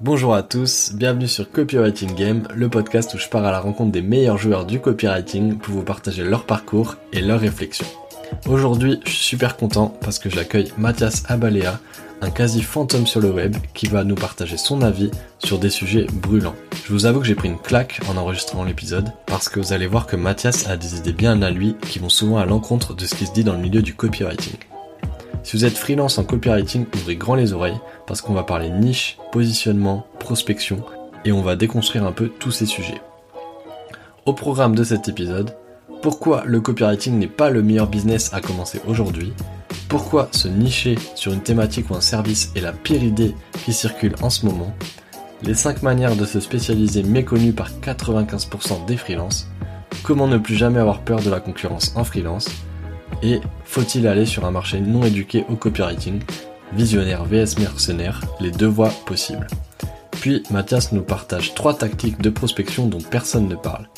Bonjour 0.00 0.32
à 0.32 0.44
tous, 0.44 0.92
bienvenue 0.94 1.26
sur 1.26 1.50
Copywriting 1.50 2.14
Game, 2.14 2.46
le 2.54 2.68
podcast 2.68 3.12
où 3.14 3.18
je 3.18 3.28
pars 3.28 3.44
à 3.44 3.50
la 3.50 3.58
rencontre 3.58 3.90
des 3.90 4.00
meilleurs 4.00 4.38
joueurs 4.38 4.64
du 4.64 4.78
copywriting 4.78 5.58
pour 5.58 5.74
vous 5.74 5.82
partager 5.82 6.22
leur 6.22 6.44
parcours 6.44 6.94
et 7.12 7.20
leurs 7.20 7.40
réflexions. 7.40 7.88
Aujourd'hui, 8.46 9.00
je 9.04 9.10
suis 9.10 9.24
super 9.24 9.56
content 9.56 9.88
parce 10.00 10.20
que 10.20 10.30
j'accueille 10.30 10.72
Mathias 10.78 11.24
Abalea, 11.26 11.80
un 12.20 12.30
quasi 12.30 12.62
fantôme 12.62 13.08
sur 13.08 13.20
le 13.20 13.32
web 13.32 13.56
qui 13.74 13.86
va 13.86 14.04
nous 14.04 14.14
partager 14.14 14.56
son 14.56 14.82
avis 14.82 15.10
sur 15.40 15.58
des 15.58 15.70
sujets 15.70 16.06
brûlants. 16.12 16.54
Je 16.86 16.92
vous 16.92 17.06
avoue 17.06 17.18
que 17.18 17.26
j'ai 17.26 17.34
pris 17.34 17.48
une 17.48 17.58
claque 17.58 18.00
en 18.08 18.16
enregistrant 18.16 18.62
l'épisode 18.62 19.12
parce 19.26 19.48
que 19.48 19.58
vous 19.58 19.72
allez 19.72 19.88
voir 19.88 20.06
que 20.06 20.14
Mathias 20.14 20.68
a 20.68 20.76
des 20.76 20.96
idées 20.96 21.12
bien 21.12 21.42
à 21.42 21.50
lui 21.50 21.74
qui 21.88 21.98
vont 21.98 22.08
souvent 22.08 22.38
à 22.38 22.46
l'encontre 22.46 22.94
de 22.94 23.04
ce 23.04 23.16
qui 23.16 23.26
se 23.26 23.32
dit 23.32 23.42
dans 23.42 23.54
le 23.54 23.58
milieu 23.58 23.82
du 23.82 23.94
copywriting. 23.94 24.58
Si 25.42 25.56
vous 25.56 25.64
êtes 25.64 25.78
freelance 25.78 26.18
en 26.18 26.24
copywriting, 26.24 26.86
ouvrez 26.94 27.16
grand 27.16 27.34
les 27.34 27.52
oreilles 27.52 27.80
parce 28.06 28.20
qu'on 28.20 28.34
va 28.34 28.42
parler 28.42 28.70
niche, 28.70 29.18
positionnement, 29.32 30.06
prospection 30.18 30.84
et 31.24 31.32
on 31.32 31.42
va 31.42 31.56
déconstruire 31.56 32.04
un 32.04 32.12
peu 32.12 32.28
tous 32.28 32.50
ces 32.50 32.66
sujets. 32.66 33.00
Au 34.26 34.32
programme 34.32 34.74
de 34.74 34.84
cet 34.84 35.08
épisode, 35.08 35.56
pourquoi 36.02 36.42
le 36.44 36.60
copywriting 36.60 37.18
n'est 37.18 37.26
pas 37.26 37.50
le 37.50 37.62
meilleur 37.62 37.88
business 37.88 38.32
à 38.32 38.40
commencer 38.40 38.80
aujourd'hui, 38.86 39.32
pourquoi 39.88 40.28
se 40.32 40.48
nicher 40.48 40.96
sur 41.14 41.32
une 41.32 41.40
thématique 41.40 41.90
ou 41.90 41.94
un 41.94 42.00
service 42.00 42.52
est 42.54 42.60
la 42.60 42.72
pire 42.72 43.02
idée 43.02 43.34
qui 43.64 43.72
circule 43.72 44.14
en 44.22 44.30
ce 44.30 44.44
moment, 44.44 44.74
les 45.42 45.54
5 45.54 45.82
manières 45.82 46.16
de 46.16 46.26
se 46.26 46.40
spécialiser 46.40 47.02
méconnues 47.02 47.52
par 47.52 47.70
95% 47.70 48.84
des 48.86 48.96
freelances, 48.96 49.48
comment 50.02 50.28
ne 50.28 50.38
plus 50.38 50.56
jamais 50.56 50.80
avoir 50.80 51.00
peur 51.00 51.22
de 51.22 51.30
la 51.30 51.40
concurrence 51.40 51.92
en 51.96 52.04
freelance, 52.04 52.48
et 53.22 53.40
faut-il 53.64 54.06
aller 54.06 54.26
sur 54.26 54.44
un 54.44 54.50
marché 54.50 54.80
non 54.80 55.04
éduqué 55.04 55.44
au 55.48 55.56
copywriting? 55.56 56.20
Visionnaire 56.72 57.24
vs 57.24 57.58
mercenaire, 57.58 58.20
les 58.40 58.50
deux 58.50 58.66
voies 58.66 58.92
possibles. 59.06 59.46
Puis 60.10 60.42
Mathias 60.50 60.92
nous 60.92 61.02
partage 61.02 61.54
trois 61.54 61.76
tactiques 61.76 62.20
de 62.20 62.30
prospection 62.30 62.86
dont 62.86 62.98
personne 62.98 63.48
ne 63.48 63.54
parle. 63.54 63.88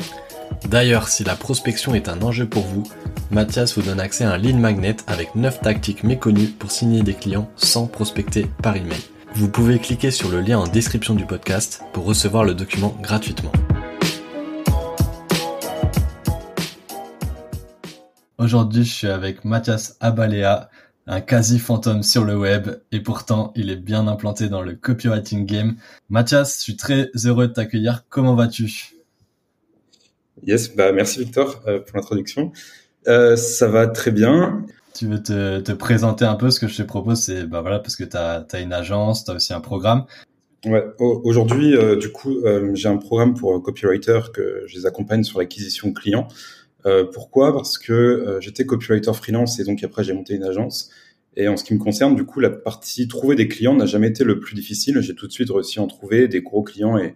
D'ailleurs, 0.68 1.08
si 1.08 1.24
la 1.24 1.34
prospection 1.34 1.94
est 1.94 2.08
un 2.08 2.20
enjeu 2.22 2.46
pour 2.46 2.64
vous, 2.64 2.84
Mathias 3.30 3.76
vous 3.76 3.82
donne 3.82 4.00
accès 4.00 4.24
à 4.24 4.32
un 4.32 4.38
lead 4.38 4.58
magnet 4.58 4.96
avec 5.06 5.34
9 5.34 5.60
tactiques 5.60 6.04
méconnues 6.04 6.48
pour 6.48 6.70
signer 6.70 7.02
des 7.02 7.14
clients 7.14 7.48
sans 7.56 7.86
prospecter 7.86 8.46
par 8.62 8.76
email. 8.76 9.00
Vous 9.34 9.48
pouvez 9.48 9.78
cliquer 9.78 10.10
sur 10.10 10.28
le 10.28 10.40
lien 10.40 10.58
en 10.58 10.66
description 10.66 11.14
du 11.14 11.24
podcast 11.24 11.82
pour 11.92 12.04
recevoir 12.04 12.44
le 12.44 12.54
document 12.54 12.96
gratuitement. 13.00 13.52
Aujourd'hui, 18.40 18.84
je 18.84 18.90
suis 18.90 19.06
avec 19.06 19.44
Mathias 19.44 19.98
Abalea, 20.00 20.70
un 21.06 21.20
quasi 21.20 21.58
fantôme 21.58 22.02
sur 22.02 22.24
le 22.24 22.38
web, 22.38 22.70
et 22.90 23.00
pourtant, 23.00 23.52
il 23.54 23.68
est 23.68 23.76
bien 23.76 24.08
implanté 24.08 24.48
dans 24.48 24.62
le 24.62 24.74
copywriting 24.74 25.44
game. 25.44 25.76
Mathias, 26.08 26.56
je 26.56 26.62
suis 26.62 26.76
très 26.76 27.10
heureux 27.26 27.48
de 27.48 27.52
t'accueillir. 27.52 28.06
Comment 28.08 28.34
vas-tu? 28.34 28.94
Yes, 30.42 30.74
bah 30.74 30.90
merci 30.90 31.18
Victor 31.18 31.60
euh, 31.66 31.80
pour 31.80 31.98
l'introduction. 31.98 32.50
Euh, 33.08 33.36
ça 33.36 33.68
va 33.68 33.86
très 33.86 34.10
bien. 34.10 34.64
Tu 34.94 35.06
veux 35.06 35.22
te, 35.22 35.72
présenter 35.72 36.24
un 36.24 36.36
peu? 36.36 36.50
Ce 36.50 36.60
que 36.60 36.66
je 36.66 36.78
te 36.78 36.82
propose, 36.82 37.20
c'est 37.20 37.44
bah 37.44 37.60
voilà 37.60 37.78
parce 37.78 37.94
que 37.94 38.04
tu 38.04 38.16
as, 38.16 38.46
une 38.58 38.72
agence, 38.72 39.26
tu 39.26 39.32
as 39.32 39.34
aussi 39.34 39.52
un 39.52 39.60
programme. 39.60 40.06
Ouais, 40.64 40.86
aujourd'hui, 40.98 41.76
euh, 41.76 41.96
du 41.96 42.10
coup, 42.10 42.38
j'ai 42.72 42.88
un 42.88 42.96
programme 42.96 43.34
pour 43.34 43.62
copywriter 43.62 44.20
que 44.32 44.64
je 44.66 44.78
les 44.78 44.86
accompagne 44.86 45.24
sur 45.24 45.40
l'acquisition 45.40 45.92
client. 45.92 46.26
Euh, 46.86 47.04
pourquoi? 47.04 47.52
Parce 47.52 47.78
que 47.78 47.92
euh, 47.92 48.40
j'étais 48.40 48.64
copywriter 48.64 49.12
freelance 49.14 49.58
et 49.60 49.64
donc 49.64 49.82
après 49.82 50.04
j'ai 50.04 50.12
monté 50.12 50.34
une 50.34 50.44
agence. 50.44 50.90
Et 51.36 51.48
en 51.48 51.56
ce 51.56 51.64
qui 51.64 51.74
me 51.74 51.78
concerne, 51.78 52.16
du 52.16 52.24
coup, 52.24 52.40
la 52.40 52.50
partie 52.50 53.06
trouver 53.06 53.36
des 53.36 53.46
clients 53.46 53.74
n'a 53.74 53.86
jamais 53.86 54.08
été 54.08 54.24
le 54.24 54.40
plus 54.40 54.54
difficile. 54.54 55.00
J'ai 55.00 55.14
tout 55.14 55.26
de 55.26 55.32
suite 55.32 55.50
réussi 55.50 55.78
à 55.78 55.82
en 55.82 55.86
trouver 55.86 56.26
des 56.26 56.42
gros 56.42 56.62
clients 56.62 56.98
et, 56.98 57.14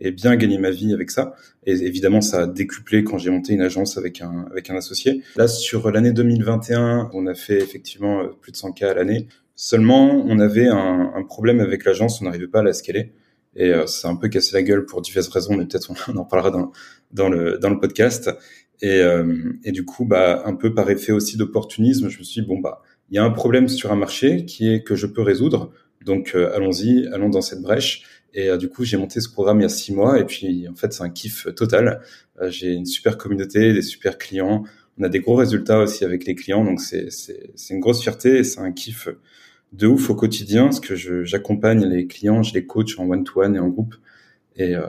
et 0.00 0.10
bien 0.10 0.34
gagner 0.36 0.58
ma 0.58 0.70
vie 0.70 0.92
avec 0.92 1.10
ça. 1.10 1.34
Et 1.64 1.72
évidemment, 1.72 2.20
ça 2.20 2.42
a 2.42 2.46
décuplé 2.46 3.04
quand 3.04 3.18
j'ai 3.18 3.30
monté 3.30 3.52
une 3.52 3.60
agence 3.60 3.96
avec 3.96 4.20
un, 4.20 4.46
avec 4.50 4.68
un 4.68 4.76
associé. 4.76 5.22
Là, 5.36 5.46
sur 5.46 5.90
l'année 5.90 6.12
2021, 6.12 7.10
on 7.14 7.26
a 7.26 7.34
fait 7.34 7.58
effectivement 7.58 8.20
euh, 8.20 8.28
plus 8.40 8.50
de 8.50 8.56
100 8.56 8.72
cas 8.72 8.90
à 8.90 8.94
l'année. 8.94 9.28
Seulement, 9.54 10.24
on 10.26 10.40
avait 10.40 10.66
un, 10.66 11.12
un 11.14 11.22
problème 11.22 11.60
avec 11.60 11.84
l'agence, 11.84 12.20
on 12.20 12.24
n'arrivait 12.24 12.48
pas 12.48 12.60
à 12.60 12.64
la 12.64 12.72
scaler. 12.72 13.12
Et 13.54 13.70
euh, 13.70 13.86
ça 13.86 14.08
a 14.08 14.10
un 14.10 14.16
peu 14.16 14.28
cassé 14.28 14.54
la 14.54 14.62
gueule 14.62 14.86
pour 14.86 15.02
diverses 15.02 15.28
raisons, 15.28 15.54
mais 15.56 15.66
peut-être 15.66 15.92
on 16.08 16.16
en 16.16 16.24
parlera 16.24 16.50
dans, 16.50 16.72
dans, 17.12 17.28
le, 17.28 17.58
dans 17.58 17.70
le 17.70 17.78
podcast. 17.78 18.30
Et, 18.82 19.00
euh, 19.00 19.52
et 19.64 19.70
du 19.72 19.84
coup, 19.84 20.04
bah, 20.04 20.42
un 20.44 20.54
peu 20.54 20.74
par 20.74 20.90
effet 20.90 21.12
aussi 21.12 21.36
d'opportunisme, 21.36 22.08
je 22.08 22.18
me 22.18 22.24
suis 22.24 22.42
dit, 22.42 22.46
bon, 22.46 22.58
bah, 22.58 22.82
il 23.10 23.16
y 23.16 23.18
a 23.18 23.24
un 23.24 23.30
problème 23.30 23.68
sur 23.68 23.92
un 23.92 23.96
marché 23.96 24.44
qui 24.44 24.72
est 24.72 24.82
que 24.82 24.96
je 24.96 25.06
peux 25.06 25.22
résoudre. 25.22 25.72
Donc, 26.04 26.32
euh, 26.34 26.54
allons-y, 26.54 27.06
allons 27.12 27.28
dans 27.28 27.40
cette 27.40 27.62
brèche. 27.62 28.02
Et 28.34 28.48
euh, 28.48 28.56
du 28.56 28.68
coup, 28.68 28.84
j'ai 28.84 28.96
monté 28.96 29.20
ce 29.20 29.30
programme 29.30 29.60
il 29.60 29.62
y 29.62 29.66
a 29.66 29.68
six 29.68 29.94
mois. 29.94 30.18
Et 30.18 30.24
puis, 30.24 30.66
en 30.68 30.74
fait, 30.74 30.92
c'est 30.92 31.04
un 31.04 31.10
kiff 31.10 31.46
total. 31.54 32.00
j'ai 32.48 32.72
une 32.72 32.86
super 32.86 33.16
communauté, 33.16 33.72
des 33.72 33.82
super 33.82 34.18
clients. 34.18 34.64
On 34.98 35.04
a 35.04 35.08
des 35.08 35.20
gros 35.20 35.36
résultats 35.36 35.78
aussi 35.78 36.04
avec 36.04 36.26
les 36.26 36.34
clients. 36.34 36.64
Donc, 36.64 36.80
c'est, 36.80 37.10
c'est, 37.10 37.52
c'est 37.54 37.74
une 37.74 37.80
grosse 37.80 38.02
fierté 38.02 38.38
et 38.38 38.44
c'est 38.44 38.60
un 38.60 38.72
kiff 38.72 39.08
de 39.72 39.86
ouf 39.86 40.10
au 40.10 40.14
quotidien 40.16 40.64
parce 40.64 40.80
que 40.80 40.96
je, 40.96 41.24
j'accompagne 41.24 41.84
les 41.86 42.06
clients, 42.06 42.42
je 42.42 42.52
les 42.52 42.66
coach 42.66 42.98
en 42.98 43.08
one-to-one 43.08 43.54
et 43.54 43.60
en 43.60 43.68
groupe. 43.68 43.94
Et, 44.56 44.74
euh, 44.74 44.86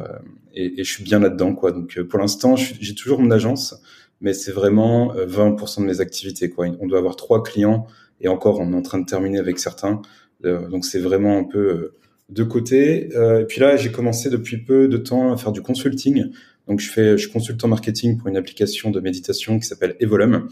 et, 0.54 0.82
et, 0.82 0.84
je 0.84 0.92
suis 0.92 1.04
bien 1.04 1.20
là-dedans, 1.20 1.56
quoi. 1.56 1.72
Donc, 1.72 2.00
pour 2.02 2.20
l'instant, 2.20 2.56
j'ai 2.56 2.96
toujours 2.96 3.20
mon 3.20 3.32
agence 3.32 3.82
mais 4.22 4.34
c'est 4.34 4.54
vraiment 4.54 5.14
20% 5.14 5.82
de 5.82 5.86
mes 5.86 6.00
activités. 6.00 6.50
Quoi. 6.50 6.68
On 6.80 6.88
doit 6.88 6.98
avoir 6.98 7.18
trois 7.18 7.44
clients 7.44 7.88
et 8.22 8.30
encore, 8.30 8.60
on 8.60 8.72
est 8.72 8.76
en 8.76 8.82
train 8.82 9.00
de 9.00 9.06
terminer 9.06 9.38
avec 9.38 9.60
certains. 9.60 10.02
Euh, 10.46 10.68
donc 10.70 10.86
c'est 10.86 11.00
vraiment 11.00 11.38
un 11.38 11.44
peu 11.44 11.60
euh, 11.60 11.96
de 12.30 12.44
côté. 12.44 13.10
Euh, 13.16 13.42
et 13.42 13.46
puis 13.46 13.60
là, 13.60 13.76
j'ai 13.76 13.92
commencé 13.92 14.30
depuis 14.30 14.58
peu 14.58 14.88
de 14.88 14.98
temps 14.98 15.32
à 15.34 15.38
faire 15.38 15.52
du 15.52 15.62
consulting. 15.62 16.32
Donc 16.68 16.80
je 16.80 16.90
fais, 16.90 17.18
je 17.18 17.30
consulte 17.30 17.64
en 17.64 17.68
marketing 17.68 18.18
pour 18.18 18.30
une 18.30 18.38
application 18.38 18.92
de 18.92 19.00
méditation 19.02 19.60
qui 19.60 19.68
s'appelle 19.68 19.96
Evolum. 20.00 20.48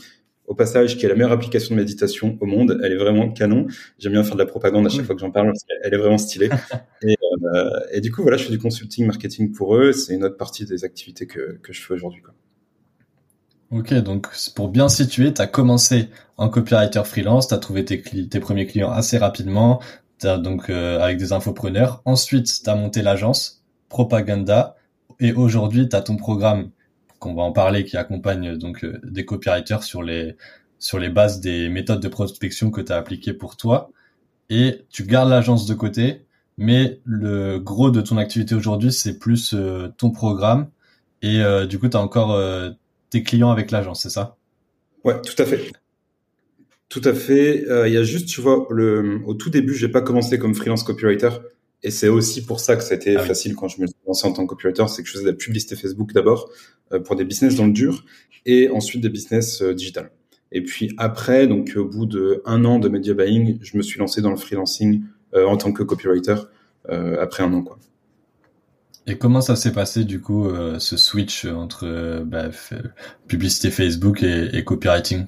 Au 0.51 0.53
passage, 0.53 0.97
qui 0.97 1.05
est 1.05 1.07
la 1.07 1.15
meilleure 1.15 1.31
application 1.31 1.75
de 1.75 1.79
méditation 1.79 2.37
au 2.41 2.45
monde. 2.45 2.77
Elle 2.83 2.91
est 2.91 2.97
vraiment 2.97 3.29
canon. 3.29 3.67
J'aime 3.97 4.11
bien 4.11 4.21
faire 4.21 4.33
de 4.33 4.39
la 4.39 4.45
propagande 4.45 4.85
à 4.85 4.89
chaque 4.89 5.05
fois 5.05 5.15
que 5.15 5.21
j'en 5.21 5.31
parle. 5.31 5.47
Parce 5.47 5.61
elle 5.81 5.93
est 5.93 5.97
vraiment 5.97 6.17
stylée. 6.17 6.49
et, 7.03 7.15
euh, 7.55 7.69
et, 7.93 8.01
du 8.01 8.11
coup, 8.11 8.21
voilà, 8.21 8.35
je 8.35 8.43
fais 8.43 8.51
du 8.51 8.59
consulting 8.59 9.05
marketing 9.05 9.53
pour 9.53 9.77
eux. 9.77 9.93
C'est 9.93 10.13
une 10.13 10.25
autre 10.25 10.35
partie 10.35 10.65
des 10.65 10.83
activités 10.83 11.25
que, 11.25 11.57
que 11.63 11.71
je 11.71 11.81
fais 11.81 11.93
aujourd'hui. 11.93 12.21
Ok, 13.71 13.93
donc 13.93 14.27
pour 14.53 14.67
bien 14.67 14.89
situer, 14.89 15.33
tu 15.33 15.41
as 15.41 15.47
commencé 15.47 16.09
en 16.35 16.49
copywriter 16.49 17.03
freelance, 17.05 17.47
tu 17.47 17.53
as 17.53 17.57
trouvé 17.57 17.85
tes, 17.85 18.01
tes, 18.01 18.39
premiers 18.41 18.65
clients 18.65 18.91
assez 18.91 19.17
rapidement, 19.17 19.81
as 20.23 20.37
donc 20.37 20.69
euh, 20.69 20.99
avec 20.99 21.17
des 21.17 21.31
infopreneurs. 21.31 22.01
Ensuite, 22.03 22.61
tu 22.61 22.69
as 22.69 22.75
monté 22.75 23.01
l'agence 23.01 23.63
Propaganda 23.87 24.75
et 25.21 25.31
aujourd'hui, 25.31 25.87
tu 25.87 25.95
as 25.95 26.01
ton 26.01 26.17
programme 26.17 26.71
qu'on 27.21 27.33
va 27.33 27.43
en 27.43 27.53
parler 27.53 27.85
qui 27.85 27.95
accompagne 27.95 28.57
donc 28.57 28.83
euh, 28.83 28.99
des 29.03 29.23
copywriters 29.23 29.83
sur 29.83 30.03
les 30.03 30.35
sur 30.79 30.99
les 30.99 31.09
bases 31.09 31.39
des 31.39 31.69
méthodes 31.69 32.01
de 32.01 32.07
prospection 32.09 32.71
que 32.71 32.81
tu 32.81 32.91
as 32.91 32.97
appliquées 32.97 33.33
pour 33.33 33.55
toi 33.55 33.91
et 34.49 34.85
tu 34.89 35.03
gardes 35.03 35.29
l'agence 35.29 35.65
de 35.65 35.73
côté, 35.75 36.25
mais 36.57 36.99
le 37.05 37.59
gros 37.59 37.91
de 37.91 38.01
ton 38.01 38.17
activité 38.17 38.55
aujourd'hui, 38.55 38.91
c'est 38.91 39.19
plus 39.19 39.53
euh, 39.53 39.89
ton 39.97 40.11
programme 40.11 40.69
et 41.21 41.39
du 41.69 41.77
coup, 41.77 41.87
tu 41.87 41.95
as 41.95 42.01
encore 42.01 42.35
tes 43.11 43.21
clients 43.21 43.51
avec 43.51 43.69
l'agence, 43.69 44.01
c'est 44.01 44.09
ça? 44.09 44.37
Ouais, 45.03 45.21
tout 45.21 45.39
à 45.39 45.45
fait. 45.45 45.71
Tout 46.91 47.01
à 47.05 47.13
fait. 47.13 47.65
Euh, 47.69 47.87
il 47.87 47.93
y 47.93 47.97
a 47.97 48.03
juste, 48.03 48.27
tu 48.27 48.41
vois, 48.41 48.67
le, 48.69 49.21
au 49.25 49.33
tout 49.33 49.49
début, 49.49 49.73
j'ai 49.73 49.87
pas 49.87 50.01
commencé 50.01 50.37
comme 50.37 50.53
freelance 50.53 50.83
copywriter. 50.83 51.29
Et 51.83 51.89
c'est 51.89 52.09
aussi 52.09 52.45
pour 52.45 52.59
ça 52.59 52.75
que 52.75 52.83
ça 52.83 52.93
a 52.93 52.97
été 52.97 53.15
ah 53.15 53.23
facile 53.23 53.55
quand 53.55 53.69
je 53.69 53.81
me 53.81 53.87
suis 53.87 53.95
lancé 54.05 54.27
en 54.27 54.33
tant 54.33 54.45
que 54.45 54.49
copywriter, 54.49 54.87
c'est 54.89 55.01
que 55.01 55.07
je 55.07 55.13
faisais 55.13 55.23
de 55.23 55.29
la 55.29 55.35
publicité 55.35 55.77
Facebook 55.77 56.11
d'abord 56.11 56.49
euh, 56.49 56.80
pour 56.99 57.15
des 57.15 57.25
business 57.25 57.55
dans 57.55 57.65
le 57.65 57.73
dur 57.73 58.05
et 58.45 58.69
ensuite 58.69 59.01
des 59.01 59.09
business 59.09 59.61
euh, 59.61 59.73
digital. 59.73 60.11
Et 60.51 60.61
puis 60.61 60.93
après, 60.97 61.47
donc 61.47 61.73
au 61.75 61.85
bout 61.85 62.05
de 62.05 62.41
un 62.45 62.65
an 62.65 62.79
de 62.79 62.89
media 62.89 63.13
buying, 63.13 63.57
je 63.61 63.77
me 63.77 63.81
suis 63.81 63.99
lancé 63.99 64.21
dans 64.21 64.31
le 64.31 64.37
freelancing 64.37 65.03
en 65.33 65.55
tant 65.55 65.71
que 65.71 65.81
copywriter 65.81 66.35
après 66.89 67.43
un 67.43 67.53
an, 67.53 67.61
quoi. 67.61 67.79
Et 69.07 69.17
comment 69.17 69.41
ça 69.41 69.55
s'est 69.55 69.73
passé 69.73 70.03
du 70.03 70.21
coup 70.21 70.47
euh, 70.47 70.77
ce 70.79 70.95
switch 70.95 71.45
entre 71.45 71.85
euh, 71.85 72.23
bah, 72.23 72.49
publicité 73.27 73.71
Facebook 73.71 74.21
et, 74.23 74.63
copywriting? 74.63 75.25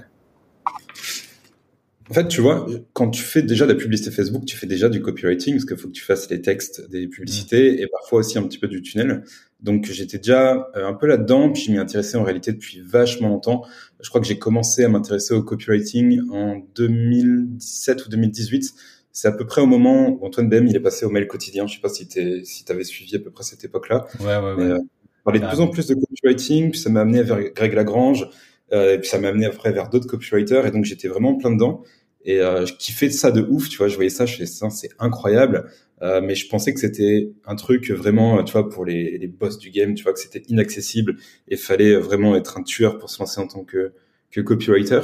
En 2.14 2.16
fait, 2.16 2.28
tu 2.28 2.42
vois, 2.42 2.68
quand 2.94 3.10
tu 3.10 3.24
fais 3.24 3.42
déjà 3.42 3.66
de 3.66 3.74
la 3.74 3.78
publicité 3.78 4.12
Facebook, 4.12 4.46
tu 4.46 4.56
fais 4.56 4.68
déjà 4.68 4.88
du 4.88 5.02
copywriting 5.02 5.56
parce 5.56 5.66
qu'il 5.66 5.78
faut 5.78 5.88
que 5.88 5.94
tu 5.94 6.04
fasses 6.04 6.30
les 6.30 6.44
textes 6.44 6.88
des 6.92 7.08
publicités 7.08 7.82
et 7.82 7.88
parfois 7.88 8.20
aussi 8.20 8.38
un 8.38 8.44
petit 8.44 8.60
peu 8.60 8.68
du 8.68 8.84
tunnel. 8.84 9.24
Donc 9.62 9.86
j'étais 9.86 10.20
déjà 10.20 10.70
euh, 10.76 10.86
un 10.86 10.94
peu 10.94 11.08
là-dedans, 11.08 11.52
puis 11.52 11.64
je 11.64 11.72
m'y 11.72 11.80
intéressais 11.80 12.16
en 12.18 12.24
réalité 12.24 12.52
depuis 12.52 12.82
vachement 12.82 13.30
longtemps. 13.30 13.66
Je 14.00 14.10
crois 14.10 14.22
que 14.22 14.28
j'ai 14.28 14.38
commencé 14.38 14.84
à 14.84 14.90
m'intéresser 14.90 15.34
au 15.34 15.42
copywriting 15.42 16.22
en 16.30 16.62
2017 16.76 18.06
ou 18.06 18.10
2018 18.10 18.74
c'est 19.16 19.28
à 19.28 19.32
peu 19.32 19.46
près 19.46 19.62
au 19.62 19.68
moment 19.68 20.10
où 20.10 20.26
Antoine 20.26 20.50
BM 20.50 20.68
il 20.68 20.76
est 20.76 20.80
passé 20.80 21.06
au 21.06 21.10
mail 21.10 21.28
quotidien. 21.28 21.68
Je 21.68 21.76
sais 21.76 21.82
pas 21.82 21.90
si 21.90 22.08
tu 22.08 22.44
si 22.46 22.66
avais 22.70 22.84
suivi 22.84 23.16
à 23.16 23.20
peu 23.20 23.30
près 23.30 23.44
cette 23.44 23.64
époque-là. 23.64 24.08
Ouais, 24.20 24.38
ouais, 24.38 24.54
ouais. 24.54 24.72
Euh, 24.72 24.80
parlait 25.24 25.40
de 25.40 25.48
plus 25.48 25.60
en 25.62 25.68
plus 25.68 25.88
de 25.88 25.96
copywriting, 25.96 26.72
puis 26.72 26.80
ça 26.80 26.90
m'a 26.90 27.02
amené 27.02 27.24
vers 27.24 27.40
Greg 27.54 27.74
Lagrange, 27.74 28.28
euh, 28.72 28.96
et 28.96 29.00
puis 29.00 29.08
ça 29.08 29.20
m'a 29.20 29.30
amené 29.30 29.46
après 29.46 29.72
vers 29.72 29.90
d'autres 29.90 30.08
copywriters, 30.08 30.66
et 30.66 30.72
donc 30.72 30.86
j'étais 30.86 31.08
vraiment 31.08 31.36
plein 31.36 31.52
dedans. 31.52 31.84
Et 32.26 32.40
euh, 32.40 32.66
je 32.66 32.74
kiffais 32.74 33.10
ça 33.10 33.32
de 33.32 33.42
ouf, 33.42 33.70
tu 33.70 33.78
vois. 33.78 33.88
Je 33.88 33.96
voyais 33.96 34.10
ça, 34.10 34.26
je 34.26 34.46
ça, 34.46 34.70
c'est 34.70 34.90
incroyable. 35.00 35.70
Euh, 36.02 36.22
mais 36.22 36.36
je 36.36 36.50
pensais 36.50 36.74
que 36.74 36.80
c'était 36.80 37.32
un 37.46 37.56
truc 37.56 37.90
vraiment, 37.92 38.44
tu 38.44 38.52
vois, 38.54 38.70
pour 38.70 38.86
les, 38.86 39.18
les 39.18 39.28
boss 39.28 39.58
du 39.58 39.70
game, 39.70 39.94
tu 39.94 40.04
vois, 40.04 40.14
que 40.14 40.20
c'était 40.20 40.44
inaccessible 40.48 41.16
et 41.48 41.56
fallait 41.56 41.96
vraiment 41.96 42.36
être 42.36 42.58
un 42.58 42.64
tueur 42.64 42.98
pour 42.98 43.10
se 43.10 43.20
lancer 43.20 43.40
en 43.40 43.48
tant 43.48 43.64
que, 43.64 43.94
que 44.32 44.42
copywriter. 44.42 45.02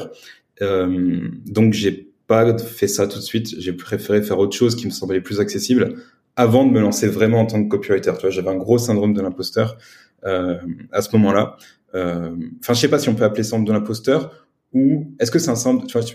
Euh, 0.62 1.30
donc 1.46 1.74
j'ai 1.74 2.12
pas 2.28 2.58
fait 2.58 2.88
ça 2.88 3.08
tout 3.08 3.20
de 3.20 3.24
suite. 3.24 3.60
J'ai 3.60 3.74
préféré 3.74 4.22
faire 4.22 4.40
autre 4.40 4.56
chose 4.56 4.76
qui 4.76 4.86
me 4.86 4.92
semblait 4.92 5.22
plus 5.22 5.40
accessible 5.40 5.96
avant 6.36 6.66
de 6.66 6.72
me 6.72 6.80
lancer 6.80 7.08
vraiment 7.08 7.42
en 7.42 7.46
tant 7.46 7.64
que 7.64 7.70
copywriter. 7.70 8.12
Tu 8.16 8.22
vois, 8.22 8.30
j'avais 8.30 8.50
un 8.50 8.58
gros 8.58 8.78
syndrome 8.78 9.14
de 9.14 9.22
l'imposteur 9.22 9.78
euh, 10.26 10.58
à 10.92 11.02
ce 11.02 11.16
moment-là. 11.16 11.58
Euh, 11.96 12.36
enfin, 12.60 12.74
je 12.74 12.80
sais 12.80 12.88
pas 12.88 13.00
si 13.00 13.10
on 13.10 13.16
peut 13.16 13.24
appeler 13.24 13.44
syndrome 13.44 13.66
de 13.66 13.74
l'imposteur 13.74 14.48
ou 14.74 15.12
est-ce 15.20 15.32
que 15.32 15.40
c'est 15.40 15.50
un 15.50 15.56
syndrome, 15.56 15.88
tu 15.88 15.98
vois, 15.98 16.08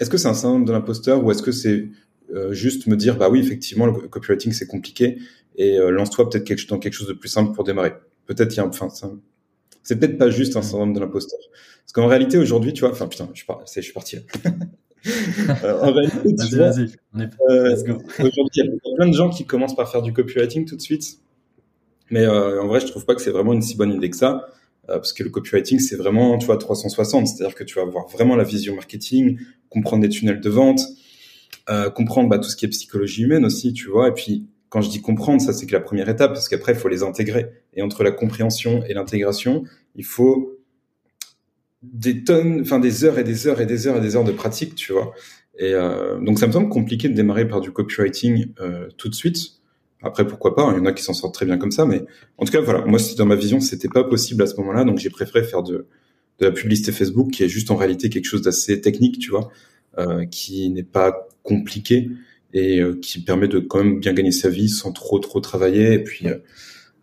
est-ce 0.00 0.10
que 0.10 0.16
c'est 0.16 0.28
un 0.28 0.34
syndrome 0.34 0.64
de 0.64 0.72
l'imposteur 0.72 1.22
ou 1.22 1.30
est-ce 1.30 1.42
que 1.42 1.52
c'est 1.52 1.88
euh, 2.34 2.52
juste 2.52 2.86
me 2.86 2.96
dire 2.96 3.16
bah 3.16 3.28
oui 3.28 3.40
effectivement 3.40 3.86
le 3.86 3.92
copywriting 3.92 4.52
c'est 4.52 4.66
compliqué 4.66 5.18
et 5.56 5.78
euh, 5.78 5.90
lance-toi 5.90 6.28
peut-être 6.28 6.44
quelque, 6.44 6.66
dans 6.68 6.78
quelque 6.78 6.94
chose 6.94 7.08
de 7.08 7.12
plus 7.12 7.28
simple 7.28 7.54
pour 7.54 7.64
démarrer. 7.64 7.92
Peut-être 8.26 8.54
il 8.54 8.56
y 8.56 8.60
a 8.60 8.66
enfin 8.66 8.88
c'est 9.82 9.98
peut-être 9.98 10.18
pas 10.18 10.30
juste 10.30 10.56
un 10.56 10.62
syndrome 10.62 10.94
de 10.94 11.00
l'imposteur. 11.00 11.38
Parce 11.82 11.92
qu'en 11.92 12.06
réalité 12.06 12.38
aujourd'hui 12.38 12.72
tu 12.72 12.80
vois 12.80 12.90
enfin 12.90 13.06
putain 13.06 13.28
je, 13.34 13.44
par, 13.44 13.62
je 13.66 13.80
suis 13.80 13.92
parti 13.92 14.16
là. 14.16 14.22
euh, 15.64 15.80
en 15.80 15.92
réalité, 15.92 16.34
tu 16.48 16.56
vois, 16.56 16.68
aujourd'hui, 18.18 18.50
il 18.54 18.64
y 18.64 18.68
a 18.68 18.96
plein 18.96 19.08
de 19.08 19.14
gens 19.14 19.30
qui 19.30 19.46
commencent 19.46 19.74
par 19.74 19.90
faire 19.90 20.02
du 20.02 20.12
copywriting 20.12 20.66
tout 20.66 20.76
de 20.76 20.82
suite. 20.82 21.20
Mais 22.10 22.26
en 22.26 22.66
vrai, 22.66 22.80
je 22.80 22.86
trouve 22.86 23.06
pas 23.06 23.14
que 23.14 23.22
c'est 23.22 23.30
vraiment 23.30 23.54
une 23.54 23.62
si 23.62 23.76
bonne 23.76 23.92
idée 23.92 24.10
que 24.10 24.16
ça. 24.16 24.50
Euh, 24.90 24.94
parce 24.94 25.12
que 25.12 25.22
le 25.22 25.30
copywriting, 25.30 25.78
c'est 25.78 25.96
vraiment, 25.96 26.36
tu 26.38 26.46
vois, 26.46 26.56
360. 26.56 27.26
C'est-à-dire 27.26 27.54
que 27.54 27.64
tu 27.64 27.76
vas 27.76 27.82
avoir 27.82 28.08
vraiment 28.08 28.36
la 28.36 28.44
vision 28.44 28.74
marketing, 28.74 29.38
comprendre 29.68 30.02
les 30.02 30.08
tunnels 30.08 30.40
de 30.40 30.50
vente, 30.50 30.80
euh, 31.68 31.90
comprendre 31.90 32.28
bah, 32.28 32.38
tout 32.38 32.48
ce 32.48 32.56
qui 32.56 32.64
est 32.64 32.68
psychologie 32.68 33.22
humaine 33.22 33.44
aussi, 33.44 33.72
tu 33.72 33.88
vois. 33.88 34.08
Et 34.08 34.12
puis, 34.12 34.48
quand 34.68 34.80
je 34.80 34.90
dis 34.90 35.00
comprendre, 35.00 35.40
ça 35.40 35.52
c'est 35.52 35.66
que 35.66 35.72
la 35.72 35.80
première 35.80 36.08
étape, 36.08 36.32
parce 36.32 36.48
qu'après, 36.48 36.72
il 36.72 36.78
faut 36.78 36.88
les 36.88 37.02
intégrer. 37.02 37.50
Et 37.74 37.82
entre 37.82 38.02
la 38.02 38.10
compréhension 38.10 38.82
et 38.84 38.94
l'intégration, 38.94 39.64
il 39.94 40.04
faut 40.04 40.58
des 41.82 42.24
tonnes, 42.24 42.60
enfin 42.60 42.78
des 42.78 43.04
heures 43.04 43.18
et 43.18 43.24
des 43.24 43.46
heures 43.46 43.60
et 43.60 43.66
des 43.66 43.86
heures 43.86 43.96
et 43.96 44.00
des 44.00 44.16
heures 44.16 44.24
de 44.24 44.32
pratique, 44.32 44.74
tu 44.74 44.92
vois. 44.92 45.14
Et 45.58 45.72
euh, 45.74 46.18
donc 46.20 46.38
ça 46.38 46.46
me 46.46 46.52
semble 46.52 46.68
compliqué 46.68 47.08
de 47.08 47.14
démarrer 47.14 47.48
par 47.48 47.60
du 47.60 47.70
copywriting 47.70 48.52
tout 48.96 49.08
de 49.08 49.14
suite. 49.14 49.59
Après 50.02 50.26
pourquoi 50.26 50.54
pas, 50.54 50.62
hein, 50.62 50.72
il 50.74 50.78
y 50.78 50.80
en 50.80 50.86
a 50.86 50.92
qui 50.92 51.02
s'en 51.02 51.12
sortent 51.14 51.34
très 51.34 51.46
bien 51.46 51.58
comme 51.58 51.72
ça, 51.72 51.84
mais 51.84 52.04
en 52.38 52.44
tout 52.44 52.52
cas 52.52 52.60
voilà, 52.60 52.84
moi 52.86 52.98
dans 53.18 53.26
ma 53.26 53.36
vision 53.36 53.60
c'était 53.60 53.88
pas 53.88 54.04
possible 54.04 54.42
à 54.42 54.46
ce 54.46 54.56
moment-là, 54.56 54.84
donc 54.84 54.98
j'ai 54.98 55.10
préféré 55.10 55.44
faire 55.44 55.62
de, 55.62 55.86
de 56.38 56.46
la 56.46 56.52
publicité 56.52 56.92
Facebook 56.92 57.30
qui 57.30 57.44
est 57.44 57.48
juste 57.48 57.70
en 57.70 57.76
réalité 57.76 58.08
quelque 58.08 58.24
chose 58.24 58.42
d'assez 58.42 58.80
technique, 58.80 59.18
tu 59.18 59.30
vois, 59.30 59.50
euh, 59.98 60.24
qui 60.24 60.70
n'est 60.70 60.82
pas 60.82 61.28
compliqué 61.42 62.10
et 62.52 62.80
euh, 62.80 62.98
qui 63.00 63.22
permet 63.22 63.48
de 63.48 63.58
quand 63.58 63.82
même 63.82 64.00
bien 64.00 64.12
gagner 64.12 64.32
sa 64.32 64.48
vie 64.48 64.68
sans 64.68 64.92
trop 64.92 65.18
trop 65.18 65.40
travailler 65.40 65.94
et 65.94 66.02
puis 66.02 66.26
euh, 66.26 66.38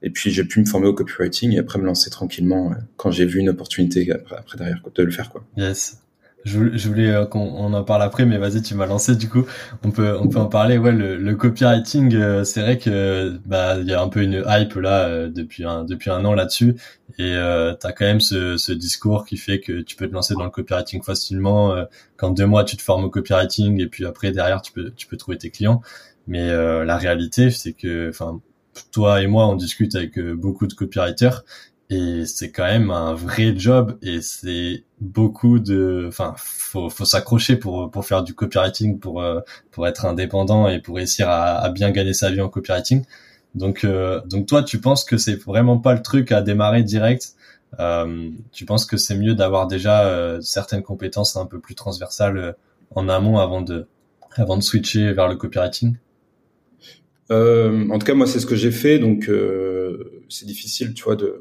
et 0.03 0.09
puis 0.09 0.29
j'ai 0.31 0.43
pu 0.43 0.59
me 0.59 0.65
former 0.65 0.88
au 0.88 0.93
copywriting 0.93 1.53
et 1.53 1.59
après 1.59 1.79
me 1.79 1.85
lancer 1.85 2.09
tranquillement 2.09 2.71
euh, 2.71 2.75
quand 2.97 3.11
j'ai 3.11 3.25
vu 3.25 3.39
une 3.39 3.50
opportunité 3.50 4.09
après, 4.11 4.57
derrière 4.57 4.81
de 4.93 5.03
le 5.03 5.11
faire 5.11 5.29
quoi. 5.29 5.45
Yes. 5.55 6.00
Je, 6.45 6.88
voulais 6.88 7.10
euh, 7.10 7.25
qu'on 7.25 7.42
on 7.42 7.74
en 7.74 7.84
parle 7.84 8.01
après, 8.04 8.25
mais 8.25 8.38
vas-y, 8.38 8.62
tu 8.62 8.74
m'as 8.75 8.86
lancé 8.86 9.16
du 9.16 9.28
coup. 9.28 9.45
On 9.84 9.92
peut 9.92 10.18
on 10.18 10.30
peut 10.30 10.39
en 10.39 10.45
parler. 10.45 10.78
Ouais, 10.78 10.94
le, 10.94 11.18
le 11.18 11.36
copywriting, 11.36 12.16
euh, 12.16 12.44
c'est 12.45 12.62
vrai 12.62 12.78
que 12.78 13.38
bah 13.45 13.78
il 13.80 13.88
y 13.88 13.94
a 13.94 14.01
un 14.01 14.07
peu 14.07 14.22
une 14.22 14.44
hype 14.48 14.75
là 14.75 15.28
depuis 15.28 15.66
un 15.66 15.84
depuis 15.84 16.10
un 16.10 16.24
an 16.24 16.34
là-dessus, 16.34 16.75
et 17.19 17.34
euh, 17.36 17.74
t'as 17.74 17.92
quand 17.92 18.06
même 18.06 18.22
ce, 18.22 18.56
ce 18.57 18.72
discours 18.72 19.25
qui 19.25 19.36
fait 19.38 19.60
que 19.60 19.81
tu 19.81 19.95
peux 19.98 20.07
te 20.07 20.13
lancer 20.13 20.36
dans 20.36 20.45
le 20.45 20.50
copywriting 20.50 21.04
facilement. 21.04 21.74
Euh, 21.74 21.86
qu'en 22.16 22.31
deux 22.31 22.45
mois 22.45 22.63
tu 22.63 22.78
te 22.78 22.81
formes 22.81 23.04
au 23.06 23.10
copywriting 23.10 23.81
et 23.81 23.88
puis 23.88 24.06
après 24.06 24.31
derrière 24.31 24.62
tu 24.62 24.72
peux 24.72 24.92
tu 24.95 25.07
peux 25.07 25.18
trouver 25.18 25.38
tes 25.38 25.50
clients. 25.51 25.81
Mais 26.28 26.51
la 26.86 26.98
réalité, 26.98 27.51
c'est 27.51 27.72
que 27.72 28.10
enfin 28.10 28.42
toi 28.92 29.22
et 29.22 29.28
moi, 29.28 29.48
on 29.48 29.56
discute 29.56 29.95
avec 29.95 30.18
euh, 30.18 30.34
beaucoup 30.36 30.68
de 30.68 30.74
copywriters 30.74 31.44
et 31.89 32.25
c'est 32.25 32.51
quand 32.51 32.66
même 32.66 32.92
un 32.92 33.13
vrai 33.13 33.54
job 33.57 33.98
et 34.01 34.22
c'est 34.22 34.84
beaucoup 35.00 35.60
de 35.60 36.06
enfin 36.07 36.34
faut 36.38 36.89
faut 36.89 37.06
s'accrocher 37.06 37.56
pour 37.56 37.89
pour 37.92 38.06
faire 38.06 38.24
du 38.24 38.34
copywriting 38.34 39.00
pour 39.00 39.22
euh, 39.22 39.39
pour 39.72 39.88
être 39.88 40.06
indépendant 40.06 40.68
et 40.68 40.81
pour 40.81 40.98
réussir 40.98 41.30
à, 41.30 41.69
bien 41.69 41.92
gagner 41.92 42.13
sa 42.13 42.30
vie 42.31 42.42
en 42.42 42.50
copywriting. 42.50 43.06
Donc 43.56 43.84
euh, 43.86 44.22
donc 44.25 44.48
toi 44.48 44.63
tu 44.63 44.80
penses 44.81 45.06
que 45.06 45.18
c'est 45.18 45.36
vraiment 45.36 45.78
pas 45.78 45.94
le 45.94 46.01
truc 46.01 46.31
à 46.31 46.42
démarrer 46.42 46.84
direct. 46.84 47.36
Tu 48.51 48.66
penses 48.66 48.86
que 48.86 48.98
c'est 48.98 49.16
mieux 49.16 49.36
d'avoir 49.36 49.68
déjà 49.68 50.39
certaines 50.42 50.84
compétences 50.84 51.36
un 51.38 51.45
peu 51.45 51.60
plus 51.60 51.75
transversales 51.75 52.56
en 52.95 53.10
amont 53.10 53.39
avant 53.39 53.62
de 53.62 53.88
avant 54.36 54.57
de 54.57 54.63
switcher 54.63 55.13
vers 55.13 55.28
le 55.28 55.36
copywriting? 55.36 55.98
Euh, 57.31 57.89
en 57.89 58.00
tout 58.00 58.06
cas, 58.06 58.13
moi, 58.13 58.28
c'est 58.28 58.39
ce 58.39 58.45
que 58.45 58.56
j'ai 58.56 58.72
fait, 58.72 59.00
donc 59.00 59.28
euh, 59.28 59.76
c'est 60.29 60.45
difficile, 60.45 60.94
tu 60.94 61.03
vois, 61.03 61.15
de. 61.15 61.39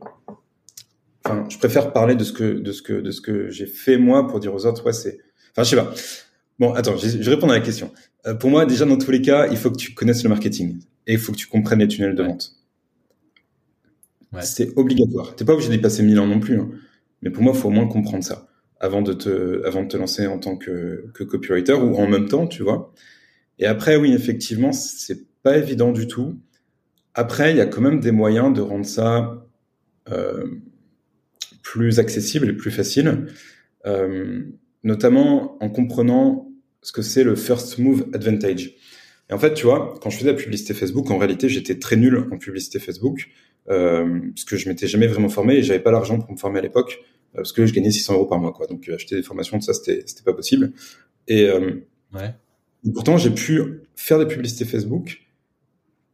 Enfin, 1.25 1.44
je 1.49 1.59
préfère 1.59 1.93
parler 1.93 2.15
de 2.15 2.25
ce 2.25 2.33
que 2.33 2.44
de 2.44 2.73
ce 2.73 2.83
que 2.83 2.93
de 2.93 3.11
ce 3.11 3.21
que 3.21 3.50
j'ai 3.50 3.67
fait 3.67 3.99
moi 3.99 4.27
pour 4.29 4.41
dire 4.41 4.55
aux 4.55 4.67
autres, 4.67 4.85
ouais, 4.87 4.93
c'est. 4.93 5.19
Enfin, 5.53 5.65
je 5.65 5.71
sais 5.71 5.77
pas. 5.77 5.93
Bon, 6.59 6.73
attends, 6.73 6.97
je, 6.97 7.09
vais 7.09 7.31
répondre 7.31 7.53
à 7.53 7.59
la 7.59 7.65
question. 7.65 7.93
Euh, 8.27 8.35
pour 8.35 8.50
moi, 8.50 8.65
déjà 8.65 8.85
dans 8.87 8.97
tous 8.97 9.11
les 9.11 9.21
cas, 9.21 9.49
il 9.49 9.56
faut 9.56 9.71
que 9.71 9.77
tu 9.77 9.93
connaisses 9.94 10.23
le 10.23 10.31
marketing 10.31 10.81
et 11.06 11.15
il 11.15 11.19
faut 11.19 11.33
que 11.33 11.37
tu 11.37 11.47
comprennes 11.47 11.81
les 11.81 11.88
tunnels 11.88 12.15
de 12.15 12.23
vente. 12.23 12.53
Ouais. 14.33 14.43
C'est 14.43 14.73
obligatoire. 14.77 15.37
T'es 15.37 15.44
pas 15.44 15.53
obligé 15.53 15.71
d'y 15.71 15.79
passer 15.79 16.03
mille 16.03 16.19
ans 16.19 16.27
non 16.27 16.41
plus, 16.41 16.59
hein. 16.59 16.71
mais 17.23 17.31
pour 17.31 17.43
moi, 17.43 17.53
il 17.55 17.61
faut 17.61 17.69
au 17.69 17.73
moins 17.73 17.87
comprendre 17.87 18.25
ça 18.25 18.49
avant 18.79 19.00
de 19.03 19.12
te 19.12 19.65
avant 19.67 19.83
de 19.83 19.88
te 19.88 19.97
lancer 19.97 20.27
en 20.27 20.38
tant 20.38 20.56
que 20.56 21.06
que 21.15 21.25
copywriter 21.25 21.75
ou 21.75 21.97
en 21.97 22.06
même 22.06 22.29
temps, 22.29 22.47
tu 22.47 22.62
vois. 22.62 22.93
Et 23.59 23.67
après, 23.67 23.97
oui, 23.97 24.12
effectivement, 24.12 24.73
c'est 24.73 25.27
pas 25.43 25.56
évident 25.56 25.93
du 25.93 26.06
tout. 26.06 26.38
Après, 27.19 27.51
il 27.51 27.57
y 27.57 27.63
a 27.63 27.67
quand 27.67 27.81
même 27.81 27.99
des 27.99 28.13
moyens 28.13 28.53
de 28.53 28.61
rendre 28.61 28.85
ça 28.85 29.49
euh, 30.11 30.45
plus 31.63 31.99
accessible 31.99 32.51
et 32.51 32.53
plus 32.53 32.71
facile, 32.71 33.29
euh, 33.87 34.43
notamment 34.85 35.57
en 35.63 35.71
comprenant 35.71 36.53
ce 36.83 36.93
que 36.93 37.01
c'est 37.01 37.25
le 37.25 37.35
first 37.35 37.79
move 37.79 38.07
advantage. 38.13 38.77
Et 39.31 39.33
en 39.33 39.39
fait, 39.39 39.55
tu 39.55 39.65
vois, 39.65 39.99
quand 40.03 40.11
je 40.11 40.19
faisais 40.19 40.31
la 40.31 40.37
publicité 40.37 40.75
Facebook, 40.75 41.11
en 41.11 41.17
réalité, 41.17 41.49
j'étais 41.49 41.79
très 41.79 41.97
nul 41.97 42.29
en 42.31 42.37
publicité 42.37 42.79
Facebook, 42.79 43.31
euh, 43.71 44.21
parce 44.35 44.45
que 44.45 44.59
je 44.59 44.69
m'étais 44.69 44.87
jamais 44.87 45.07
vraiment 45.07 45.31
formé 45.31 45.55
et 45.55 45.62
j'avais 45.62 45.81
pas 45.81 45.91
l'argent 45.91 46.19
pour 46.19 46.31
me 46.31 46.37
former 46.37 46.59
à 46.59 46.62
l'époque, 46.62 46.99
euh, 47.33 47.39
parce 47.39 47.53
que 47.53 47.65
je 47.65 47.73
gagnais 47.73 47.91
600 47.91 48.12
euros 48.12 48.27
par 48.27 48.39
mois, 48.39 48.53
quoi. 48.53 48.67
Donc 48.67 48.91
acheter 48.91 49.17
des 49.17 49.23
formations, 49.23 49.59
ça, 49.62 49.73
c'était, 49.73 50.03
c'était 50.05 50.23
pas 50.23 50.35
possible. 50.35 50.75
Et, 51.29 51.51
ouais. 51.51 52.35
et 52.85 52.93
pourtant, 52.93 53.17
j'ai 53.17 53.31
pu 53.31 53.62
faire 53.97 54.19
des 54.19 54.27
publicités 54.27 54.67
Facebook 54.67 55.25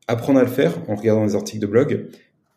apprendre 0.06 0.38
à 0.38 0.42
le 0.42 0.48
faire 0.48 0.78
en 0.88 0.94
regardant 0.94 1.26
des 1.26 1.34
articles 1.34 1.60
de 1.60 1.66
blog 1.66 2.08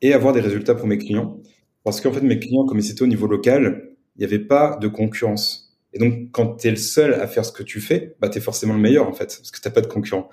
et 0.02 0.14
avoir 0.14 0.34
des 0.34 0.42
résultats 0.42 0.76
pour 0.76 0.88
mes 0.88 0.98
clients. 0.98 1.40
Parce 1.84 2.02
qu'en 2.02 2.12
fait, 2.12 2.22
mes 2.22 2.40
clients, 2.40 2.66
comme 2.66 2.80
ils 2.80 2.92
étaient 2.92 3.04
au 3.04 3.08
niveau 3.08 3.28
local, 3.28 3.90
il 4.16 4.20
n'y 4.20 4.26
avait 4.26 4.40
pas 4.40 4.78
de 4.82 4.88
concurrence. 4.88 5.78
Et 5.94 6.00
donc, 6.00 6.32
quand 6.32 6.58
tu 6.58 6.68
es 6.68 6.72
le 6.72 6.78
seul 6.78 7.14
à 7.14 7.28
faire 7.28 7.46
ce 7.46 7.52
que 7.52 7.64
tu 7.64 7.80
fais, 7.80 8.16
bah, 8.20 8.30
tu 8.30 8.40
es 8.40 8.42
forcément 8.42 8.74
le 8.74 8.80
meilleur, 8.80 9.08
en 9.08 9.14
fait, 9.14 9.38
parce 9.38 9.52
que 9.52 9.62
tu 9.62 9.74
pas 9.74 9.82
de 9.82 9.88
concurrent. 9.88 10.30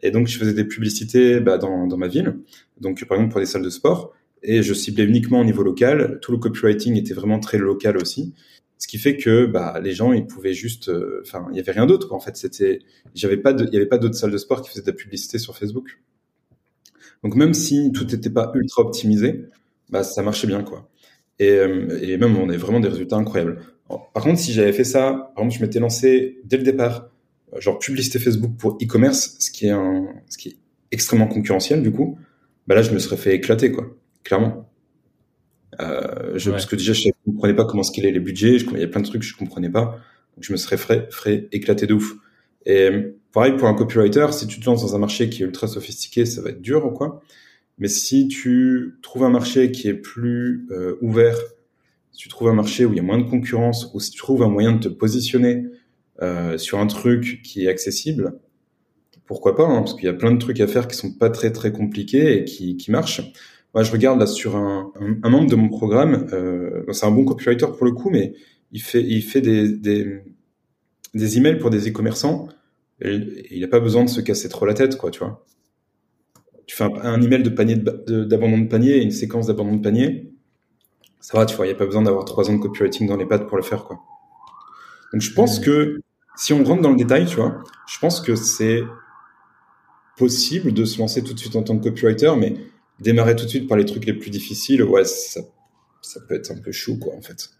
Et 0.00 0.10
donc, 0.10 0.26
je 0.26 0.38
faisais 0.38 0.54
des 0.54 0.64
publicités 0.64 1.40
bah, 1.40 1.58
dans, 1.58 1.86
dans 1.86 1.96
ma 1.96 2.08
ville, 2.08 2.38
donc 2.80 3.04
par 3.04 3.16
exemple 3.16 3.32
pour 3.32 3.40
des 3.40 3.46
salles 3.46 3.62
de 3.62 3.70
sport, 3.70 4.12
et 4.42 4.62
je 4.62 4.74
ciblais 4.74 5.04
uniquement 5.04 5.40
au 5.40 5.44
niveau 5.44 5.62
local. 5.62 6.18
Tout 6.22 6.32
le 6.32 6.38
copywriting 6.38 6.96
était 6.96 7.14
vraiment 7.14 7.38
très 7.38 7.58
local 7.58 7.96
aussi, 7.98 8.34
ce 8.78 8.88
qui 8.88 8.98
fait 8.98 9.16
que 9.16 9.46
bah, 9.46 9.80
les 9.82 9.92
gens 9.92 10.12
ils 10.12 10.26
pouvaient 10.26 10.54
juste, 10.54 10.88
euh, 10.88 11.22
enfin, 11.22 11.46
il 11.52 11.56
y 11.56 11.60
avait 11.60 11.72
rien 11.72 11.86
d'autre. 11.86 12.12
En 12.12 12.20
fait, 12.20 12.36
c'était, 12.36 12.80
j'avais 13.14 13.36
pas, 13.36 13.52
il 13.52 13.72
y 13.72 13.76
avait 13.76 13.86
pas 13.86 13.98
d'autres 13.98 14.16
salles 14.16 14.32
de 14.32 14.38
sport 14.38 14.62
qui 14.62 14.70
faisaient 14.70 14.82
de 14.82 14.86
la 14.86 14.96
publicité 14.96 15.38
sur 15.38 15.56
Facebook. 15.56 16.00
Donc 17.22 17.36
même 17.36 17.54
si 17.54 17.92
tout 17.92 18.04
n'était 18.04 18.30
pas 18.30 18.50
ultra 18.54 18.82
optimisé, 18.82 19.44
bah 19.90 20.02
ça 20.02 20.22
marchait 20.22 20.46
bien 20.46 20.62
quoi. 20.62 20.88
Et, 21.38 21.50
euh, 21.50 21.98
et 22.02 22.16
même 22.16 22.36
on 22.36 22.48
a 22.48 22.56
vraiment 22.56 22.80
des 22.80 22.88
résultats 22.88 23.16
incroyables. 23.16 23.60
par 23.88 24.22
contre, 24.22 24.38
si 24.38 24.52
j'avais 24.52 24.72
fait 24.72 24.84
ça, 24.84 25.32
par 25.34 25.44
exemple, 25.44 25.58
je 25.58 25.64
m'étais 25.64 25.80
lancé 25.80 26.40
dès 26.44 26.56
le 26.56 26.62
départ, 26.64 27.08
euh, 27.54 27.60
genre 27.60 27.78
publicité 27.78 28.18
Facebook 28.18 28.56
pour 28.58 28.78
e-commerce, 28.82 29.36
ce 29.38 29.50
qui 29.50 29.66
est 29.66 29.70
un, 29.70 30.06
ce 30.28 30.38
qui 30.38 30.48
est 30.50 30.56
extrêmement 30.90 31.28
concurrentiel 31.28 31.82
du 31.82 31.92
coup, 31.92 32.18
bah 32.66 32.74
là 32.74 32.82
je 32.82 32.90
me 32.92 32.98
serais 32.98 33.16
fait 33.16 33.34
éclater 33.34 33.72
quoi, 33.72 33.86
clairement. 34.24 34.68
Euh, 35.80 36.36
je, 36.36 36.50
Parce 36.50 36.66
que 36.66 36.76
déjà 36.76 36.92
je 36.92 37.08
ne 37.08 37.12
comprenais 37.32 37.54
pas 37.54 37.64
comment 37.64 37.82
scaler 37.82 38.12
les 38.12 38.20
budgets, 38.20 38.58
je, 38.58 38.66
il 38.72 38.78
y 38.78 38.82
a 38.82 38.88
plein 38.88 39.00
de 39.00 39.06
trucs 39.06 39.22
que 39.22 39.26
je 39.26 39.36
comprenais 39.36 39.70
pas, 39.70 39.98
donc 40.36 40.44
je 40.44 40.52
me 40.52 40.56
serais 40.56 40.76
fait, 40.76 41.12
fait 41.12 41.48
éclater 41.52 41.86
de 41.86 41.94
ouf. 41.94 42.14
Et 42.66 42.90
pareil 43.32 43.56
pour 43.56 43.68
un 43.68 43.74
copywriter, 43.74 44.26
si 44.32 44.46
tu 44.46 44.60
te 44.60 44.66
lances 44.66 44.82
dans 44.82 44.94
un 44.94 44.98
marché 44.98 45.28
qui 45.28 45.42
est 45.42 45.46
ultra 45.46 45.66
sophistiqué, 45.66 46.26
ça 46.26 46.42
va 46.42 46.50
être 46.50 46.62
dur 46.62 46.84
ou 46.86 46.90
quoi. 46.90 47.22
Mais 47.78 47.88
si 47.88 48.28
tu 48.28 48.98
trouves 49.02 49.24
un 49.24 49.30
marché 49.30 49.72
qui 49.72 49.88
est 49.88 49.94
plus 49.94 50.66
euh, 50.70 50.96
ouvert, 51.00 51.38
si 52.12 52.18
tu 52.18 52.28
trouves 52.28 52.48
un 52.48 52.54
marché 52.54 52.84
où 52.84 52.92
il 52.92 52.96
y 52.96 53.00
a 53.00 53.02
moins 53.02 53.18
de 53.18 53.28
concurrence, 53.28 53.90
ou 53.94 54.00
si 54.00 54.10
tu 54.10 54.18
trouves 54.18 54.42
un 54.42 54.48
moyen 54.48 54.72
de 54.72 54.78
te 54.78 54.88
positionner 54.88 55.66
euh, 56.20 56.58
sur 56.58 56.78
un 56.78 56.86
truc 56.86 57.40
qui 57.42 57.64
est 57.64 57.68
accessible, 57.68 58.38
pourquoi 59.26 59.56
pas 59.56 59.64
hein, 59.64 59.78
Parce 59.78 59.94
qu'il 59.94 60.04
y 60.04 60.08
a 60.08 60.12
plein 60.12 60.32
de 60.32 60.38
trucs 60.38 60.60
à 60.60 60.66
faire 60.66 60.86
qui 60.86 60.96
sont 60.96 61.12
pas 61.12 61.30
très 61.30 61.52
très 61.52 61.72
compliqués 61.72 62.38
et 62.38 62.44
qui, 62.44 62.76
qui 62.76 62.90
marchent. 62.90 63.22
Moi, 63.74 63.82
je 63.82 63.90
regarde 63.90 64.20
là 64.20 64.26
sur 64.26 64.56
un, 64.56 64.92
un, 65.22 65.30
membre 65.30 65.48
de 65.48 65.56
mon 65.56 65.70
programme. 65.70 66.26
Euh, 66.32 66.84
c'est 66.92 67.06
un 67.06 67.10
bon 67.10 67.24
copywriter 67.24 67.66
pour 67.66 67.86
le 67.86 67.92
coup, 67.92 68.10
mais 68.10 68.34
il 68.72 68.82
fait 68.82 69.02
il 69.02 69.22
fait 69.22 69.40
des, 69.40 69.70
des 69.70 70.22
des 71.14 71.38
emails 71.38 71.58
pour 71.58 71.70
des 71.70 71.88
e-commerçants, 71.88 72.48
il 73.04 73.60
n'a 73.60 73.68
pas 73.68 73.80
besoin 73.80 74.04
de 74.04 74.10
se 74.10 74.20
casser 74.20 74.48
trop 74.48 74.66
la 74.66 74.74
tête, 74.74 74.96
quoi, 74.96 75.10
tu 75.10 75.20
vois. 75.20 75.44
Tu 76.66 76.76
fais 76.76 76.84
un, 76.84 77.20
email 77.20 77.42
de 77.42 77.50
panier 77.50 77.76
d'abandon 77.76 78.58
de, 78.58 78.68
panier 78.68 78.96
et 78.98 79.02
une 79.02 79.10
séquence 79.10 79.46
d'abandon 79.46 79.76
de 79.76 79.82
panier, 79.82 80.32
ça 81.20 81.36
va, 81.36 81.46
tu 81.46 81.56
vois, 81.56 81.66
il 81.66 81.70
n'y 81.70 81.74
a 81.74 81.78
pas 81.78 81.86
besoin 81.86 82.02
d'avoir 82.02 82.24
trois 82.24 82.48
ans 82.50 82.54
de 82.54 82.58
copywriting 82.58 83.06
dans 83.06 83.16
les 83.16 83.26
pattes 83.26 83.46
pour 83.46 83.56
le 83.56 83.62
faire, 83.62 83.84
quoi. 83.84 84.00
Donc 85.12 85.20
je 85.20 85.32
pense 85.32 85.58
que 85.58 86.00
si 86.36 86.52
on 86.52 86.64
rentre 86.64 86.82
dans 86.82 86.90
le 86.90 86.96
détail, 86.96 87.26
tu 87.26 87.36
vois, 87.36 87.62
je 87.86 87.98
pense 87.98 88.20
que 88.20 88.34
c'est 88.34 88.82
possible 90.16 90.72
de 90.72 90.84
se 90.84 90.98
lancer 90.98 91.22
tout 91.22 91.34
de 91.34 91.38
suite 91.38 91.56
en 91.56 91.62
tant 91.62 91.76
que 91.78 91.84
copywriter, 91.84 92.32
mais 92.38 92.56
démarrer 93.00 93.36
tout 93.36 93.44
de 93.44 93.50
suite 93.50 93.68
par 93.68 93.76
les 93.76 93.84
trucs 93.84 94.06
les 94.06 94.14
plus 94.14 94.30
difficiles, 94.30 94.82
ouais, 94.82 95.04
ça, 95.04 95.40
ça 96.00 96.20
peut 96.20 96.34
être 96.34 96.50
un 96.50 96.58
peu 96.58 96.72
chou, 96.72 96.98
quoi, 96.98 97.14
en 97.14 97.20
fait. 97.20 97.50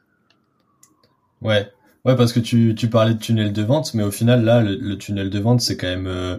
Ouais, 1.42 1.66
ouais, 2.04 2.16
parce 2.16 2.32
que 2.32 2.40
tu, 2.40 2.74
tu 2.74 2.88
parlais 2.88 3.14
de 3.14 3.18
tunnel 3.18 3.52
de 3.52 3.62
vente, 3.62 3.94
mais 3.94 4.02
au 4.02 4.10
final, 4.10 4.44
là, 4.44 4.62
le, 4.62 4.96
tunnel 4.98 5.30
de 5.30 5.38
vente, 5.38 5.60
c'est 5.60 5.76
quand 5.76 5.86
même, 5.88 6.06
euh, 6.06 6.38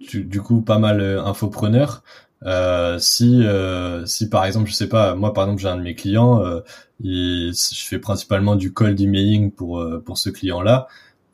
du 0.00 0.40
coup, 0.42 0.62
pas 0.62 0.78
mal 0.78 1.00
euh, 1.00 1.22
infopreneur. 1.24 2.02
Euh, 2.46 2.98
si, 2.98 3.42
euh, 3.44 4.04
si 4.06 4.28
par 4.28 4.44
exemple, 4.44 4.68
je 4.68 4.74
sais 4.74 4.88
pas, 4.88 5.14
moi 5.14 5.32
par 5.32 5.44
exemple, 5.44 5.62
j'ai 5.62 5.68
un 5.68 5.76
de 5.76 5.82
mes 5.82 5.94
clients, 5.94 6.44
euh, 6.44 6.60
je 7.00 7.52
fais 7.86 7.98
principalement 7.98 8.56
du 8.56 8.72
cold 8.72 9.00
emailing 9.00 9.50
pour 9.50 9.82
pour 10.04 10.18
ce 10.18 10.30
client-là. 10.30 10.86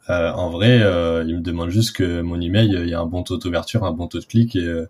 en 0.08 0.50
vrai, 0.50 0.78
il 1.26 1.36
me 1.36 1.40
demande 1.40 1.70
juste 1.70 1.96
que 1.96 2.20
mon 2.22 2.40
email, 2.40 2.68
il 2.82 2.88
y 2.88 2.94
a 2.94 3.00
un 3.00 3.06
bon 3.06 3.22
taux 3.24 3.38
d'ouverture, 3.38 3.84
un 3.84 3.92
bon 3.92 4.06
taux 4.08 4.20
de 4.20 4.24
clic 4.24 4.56
et 4.56 4.84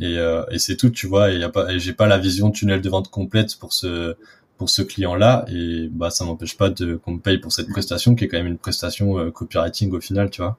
et, 0.00 0.16
et 0.50 0.58
c'est 0.58 0.76
tout, 0.76 0.90
tu 0.90 1.06
vois. 1.06 1.32
Et 1.32 1.38
y 1.38 1.48
pas, 1.50 1.76
j'ai 1.78 1.92
pas 1.92 2.06
la 2.06 2.18
vision 2.18 2.50
tunnel 2.50 2.80
de 2.80 2.88
vente 2.88 3.08
complète 3.10 3.56
pour 3.58 3.72
ce 3.72 4.16
pour 4.56 4.70
ce 4.70 4.82
client-là 4.82 5.44
et 5.52 5.88
bah 5.90 6.10
ça 6.10 6.24
m'empêche 6.24 6.56
pas 6.56 6.70
de 6.70 6.96
qu'on 6.96 7.12
me 7.12 7.20
paye 7.20 7.38
pour 7.38 7.52
cette 7.52 7.68
prestation 7.68 8.14
qui 8.14 8.24
est 8.24 8.28
quand 8.28 8.38
même 8.38 8.46
une 8.46 8.58
prestation 8.58 9.18
euh, 9.18 9.30
copywriting 9.30 9.92
au 9.92 10.00
final, 10.00 10.30
tu 10.30 10.40
vois. 10.40 10.58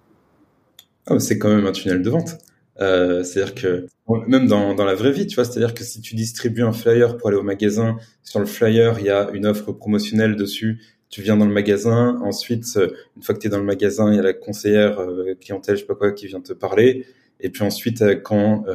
Ah, 1.08 1.20
c'est 1.20 1.38
quand 1.38 1.50
même 1.50 1.66
un 1.66 1.72
tunnel 1.72 2.02
de 2.02 2.10
vente. 2.10 2.38
Euh, 2.80 3.24
c'est-à-dire 3.24 3.56
que 3.56 3.88
même 4.28 4.46
dans, 4.46 4.76
dans 4.76 4.86
la 4.86 4.94
vraie 4.94 5.12
vie, 5.12 5.26
tu 5.26 5.36
vois, 5.36 5.46
c'est-à-dire 5.46 5.74
que 5.74 5.84
si 5.84 6.00
tu 6.00 6.14
distribues 6.14 6.62
un 6.62 6.74
flyer 6.74 7.18
pour 7.18 7.30
aller 7.30 7.38
au 7.38 7.44
magasin, 7.44 7.98
sur 8.24 8.40
le 8.40 8.46
flyer 8.46 9.00
il 9.00 9.06
y 9.06 9.10
a 9.10 9.30
une 9.34 9.48
offre 9.48 9.72
promotionnelle 9.72 10.36
dessus, 10.36 10.80
tu 11.10 11.22
viens 11.24 11.38
dans 11.38 11.46
le 11.46 11.54
magasin, 11.54 12.20
ensuite 12.24 12.78
une 13.16 13.24
fois 13.24 13.34
que 13.34 13.40
tu 13.40 13.48
es 13.48 13.50
dans 13.50 13.58
le 13.58 13.64
magasin, 13.64 14.12
il 14.12 14.18
y 14.18 14.20
a 14.20 14.22
la 14.22 14.34
conseillère 14.34 15.00
euh, 15.00 15.34
clientèle, 15.40 15.76
je 15.76 15.82
sais 15.82 15.88
pas 15.88 15.96
quoi, 15.96 16.12
qui 16.12 16.28
vient 16.28 16.42
te 16.42 16.54
parler, 16.54 17.08
et 17.40 17.50
puis 17.50 17.64
ensuite 17.64 18.04
quand 18.22 18.66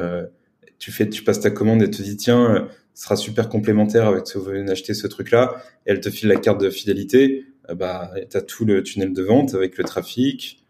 tu 0.79 0.91
fais, 0.91 1.07
tu 1.07 1.23
passes 1.23 1.39
ta 1.39 1.51
commande 1.51 1.81
et 1.81 1.89
te 1.89 2.01
dis 2.01 2.17
tiens 2.17 2.67
sera 2.93 3.15
super 3.15 3.49
complémentaire 3.49 4.07
avec 4.07 4.27
si 4.27 4.37
vous 4.37 4.43
venez 4.43 4.63
d'acheter 4.63 4.93
ce 4.93 5.07
truc-là, 5.07 5.55
et 5.85 5.91
elle 5.91 5.99
te 5.99 6.09
file 6.09 6.29
la 6.29 6.35
carte 6.35 6.61
de 6.61 6.69
fidélité, 6.69 7.45
euh, 7.69 7.75
bah, 7.75 8.11
tu 8.29 8.37
as 8.37 8.41
tout 8.41 8.65
le 8.65 8.83
tunnel 8.83 9.13
de 9.13 9.23
vente 9.23 9.53
avec 9.55 9.77
le 9.77 9.83
trafic, 9.83 10.65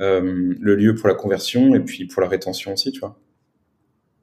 euh, 0.00 0.54
le 0.58 0.74
lieu 0.74 0.94
pour 0.94 1.08
la 1.08 1.14
conversion, 1.14 1.74
et 1.74 1.80
puis 1.80 2.06
pour 2.06 2.22
la 2.22 2.28
rétention 2.28 2.72
aussi, 2.72 2.92
tu 2.92 3.00
vois. 3.00 3.18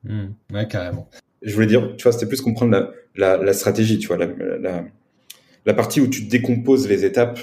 Mmh, 0.04 0.28
ouais, 0.54 0.68
carrément. 0.68 1.10
Je 1.42 1.54
voulais 1.54 1.68
dire, 1.68 1.96
tu 1.98 2.04
vois, 2.04 2.12
c'était 2.12 2.28
plus 2.28 2.42
comprendre 2.42 2.72
la, 2.72 2.92
la, 3.16 3.44
la, 3.44 3.54
stratégie, 3.54 3.98
tu 3.98 4.08
vois, 4.08 4.18
la, 4.18 4.28
la, 4.28 4.86
la, 5.66 5.74
partie 5.74 6.02
où 6.02 6.08
tu 6.08 6.24
décomposes 6.24 6.88
les 6.88 7.06
étapes 7.06 7.40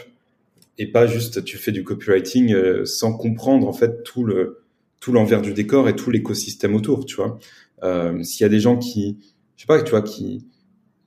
et 0.79 0.87
pas 0.87 1.07
juste 1.07 1.45
tu 1.45 1.57
fais 1.57 1.73
du 1.73 1.85
copywriting 1.85 2.53
euh, 2.53 2.85
sans 2.85 3.17
comprendre 3.17 3.67
en 3.67 3.73
fait 3.73 4.03
tout 4.03 4.25
le 4.25 4.63
tout 5.01 5.13
l'envers 5.13 5.41
du 5.43 5.53
décor 5.53 5.89
et 5.89 5.97
tout 5.97 6.11
l'écosystème 6.11 6.75
autour, 6.75 7.05
tu 7.05 7.17
vois. 7.17 7.39
Euh, 7.83 8.23
S'il 8.23 8.43
y 8.43 8.45
a 8.45 8.49
des 8.49 8.61
gens 8.61 8.77
qui 8.77 9.19
je 9.57 9.63
sais 9.63 9.67
pas, 9.67 9.83
tu 9.83 9.91
vois, 9.91 10.03
qui 10.03 10.47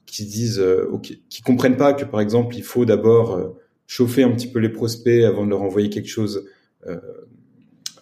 qui 0.09 0.25
disent, 0.25 0.59
euh, 0.59 0.89
qui 1.29 1.41
comprennent 1.41 1.77
pas 1.77 1.93
que 1.93 2.03
par 2.03 2.19
exemple 2.19 2.55
il 2.55 2.63
faut 2.63 2.85
d'abord 2.85 3.33
euh, 3.35 3.49
chauffer 3.87 4.23
un 4.23 4.31
petit 4.31 4.47
peu 4.47 4.59
les 4.59 4.69
prospects 4.69 5.23
avant 5.23 5.45
de 5.45 5.51
leur 5.51 5.61
envoyer 5.61 5.89
quelque 5.89 6.09
chose 6.09 6.45
euh, 6.87 6.99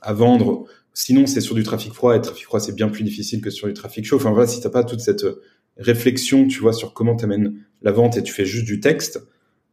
à 0.01 0.13
vendre. 0.13 0.65
Sinon, 0.93 1.27
c'est 1.27 1.41
sur 1.41 1.53
du 1.53 1.63
trafic 1.63 1.93
froid 1.93 2.15
et 2.15 2.21
trafic 2.21 2.45
froid 2.45 2.59
c'est 2.59 2.73
bien 2.73 2.89
plus 2.89 3.03
difficile 3.03 3.41
que 3.41 3.49
sur 3.49 3.67
du 3.67 3.73
trafic 3.73 4.05
chaud. 4.05 4.15
Enfin 4.15 4.31
voilà, 4.31 4.47
si 4.47 4.61
t'as 4.61 4.69
pas 4.69 4.83
toute 4.83 5.01
cette 5.01 5.25
réflexion, 5.77 6.47
tu 6.47 6.59
vois, 6.59 6.73
sur 6.73 6.93
comment 6.93 7.15
t'amènes 7.15 7.61
la 7.81 7.91
vente 7.91 8.17
et 8.17 8.23
tu 8.23 8.33
fais 8.33 8.45
juste 8.45 8.65
du 8.65 8.79
texte, 8.79 9.21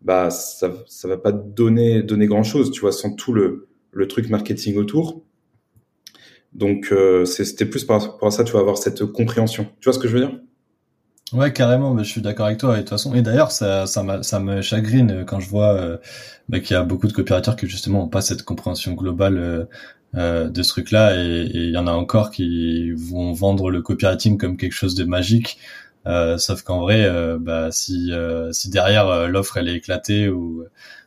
bah 0.02 0.30
ça 0.30 0.84
ça 0.86 1.08
va 1.08 1.16
pas 1.16 1.32
donner 1.32 2.02
donner 2.02 2.26
grand 2.26 2.42
chose, 2.42 2.70
tu 2.72 2.80
vois, 2.80 2.92
sans 2.92 3.14
tout 3.14 3.32
le 3.32 3.68
le 3.92 4.08
truc 4.08 4.28
marketing 4.28 4.76
autour. 4.76 5.24
Donc 6.52 6.92
c'était 7.24 7.66
plus 7.66 7.84
par 7.84 8.02
rapport 8.02 8.32
ça, 8.32 8.44
tu 8.44 8.52
vas 8.52 8.60
avoir 8.60 8.76
cette 8.78 9.04
compréhension. 9.06 9.66
Tu 9.80 9.84
vois 9.84 9.92
ce 9.92 9.98
que 9.98 10.08
je 10.08 10.18
veux 10.18 10.26
dire? 10.26 10.38
Ouais, 11.34 11.52
carrément, 11.52 11.94
mais 11.94 12.04
je 12.04 12.10
suis 12.10 12.20
d'accord 12.22 12.46
avec 12.46 12.58
toi. 12.58 12.74
Et 12.74 12.76
de 12.76 12.80
toute 12.82 12.90
façon, 12.90 13.12
et 13.14 13.20
d'ailleurs, 13.20 13.50
ça, 13.50 13.86
ça, 13.86 14.22
ça 14.22 14.38
me 14.38 14.62
chagrine 14.62 15.24
quand 15.26 15.40
je 15.40 15.48
vois 15.48 15.74
euh, 15.74 15.96
bah, 16.48 16.60
qu'il 16.60 16.74
y 16.74 16.76
a 16.78 16.84
beaucoup 16.84 17.08
de 17.08 17.12
coopérateurs 17.12 17.56
qui 17.56 17.66
justement 17.66 18.04
ont 18.04 18.08
pas 18.08 18.20
cette 18.20 18.44
compréhension 18.44 18.92
globale 18.92 19.36
euh, 19.38 19.64
euh, 20.16 20.48
de 20.48 20.62
ce 20.62 20.68
truc-là, 20.68 21.16
et 21.16 21.50
il 21.52 21.70
y 21.70 21.76
en 21.76 21.88
a 21.88 21.92
encore 21.92 22.30
qui 22.30 22.92
vont 22.92 23.32
vendre 23.32 23.68
le 23.70 23.82
copywriting 23.82 24.38
comme 24.38 24.56
quelque 24.56 24.72
chose 24.72 24.94
de 24.94 25.04
magique. 25.04 25.58
sauf 26.38 26.62
qu'en 26.62 26.80
vrai, 26.80 27.10
bah, 27.40 27.70
si, 27.72 28.12
si 28.52 28.70
derrière 28.70 29.28
l'offre 29.28 29.56
elle 29.56 29.68
est 29.68 29.76
éclatée 29.76 30.28
ou, 30.28 30.64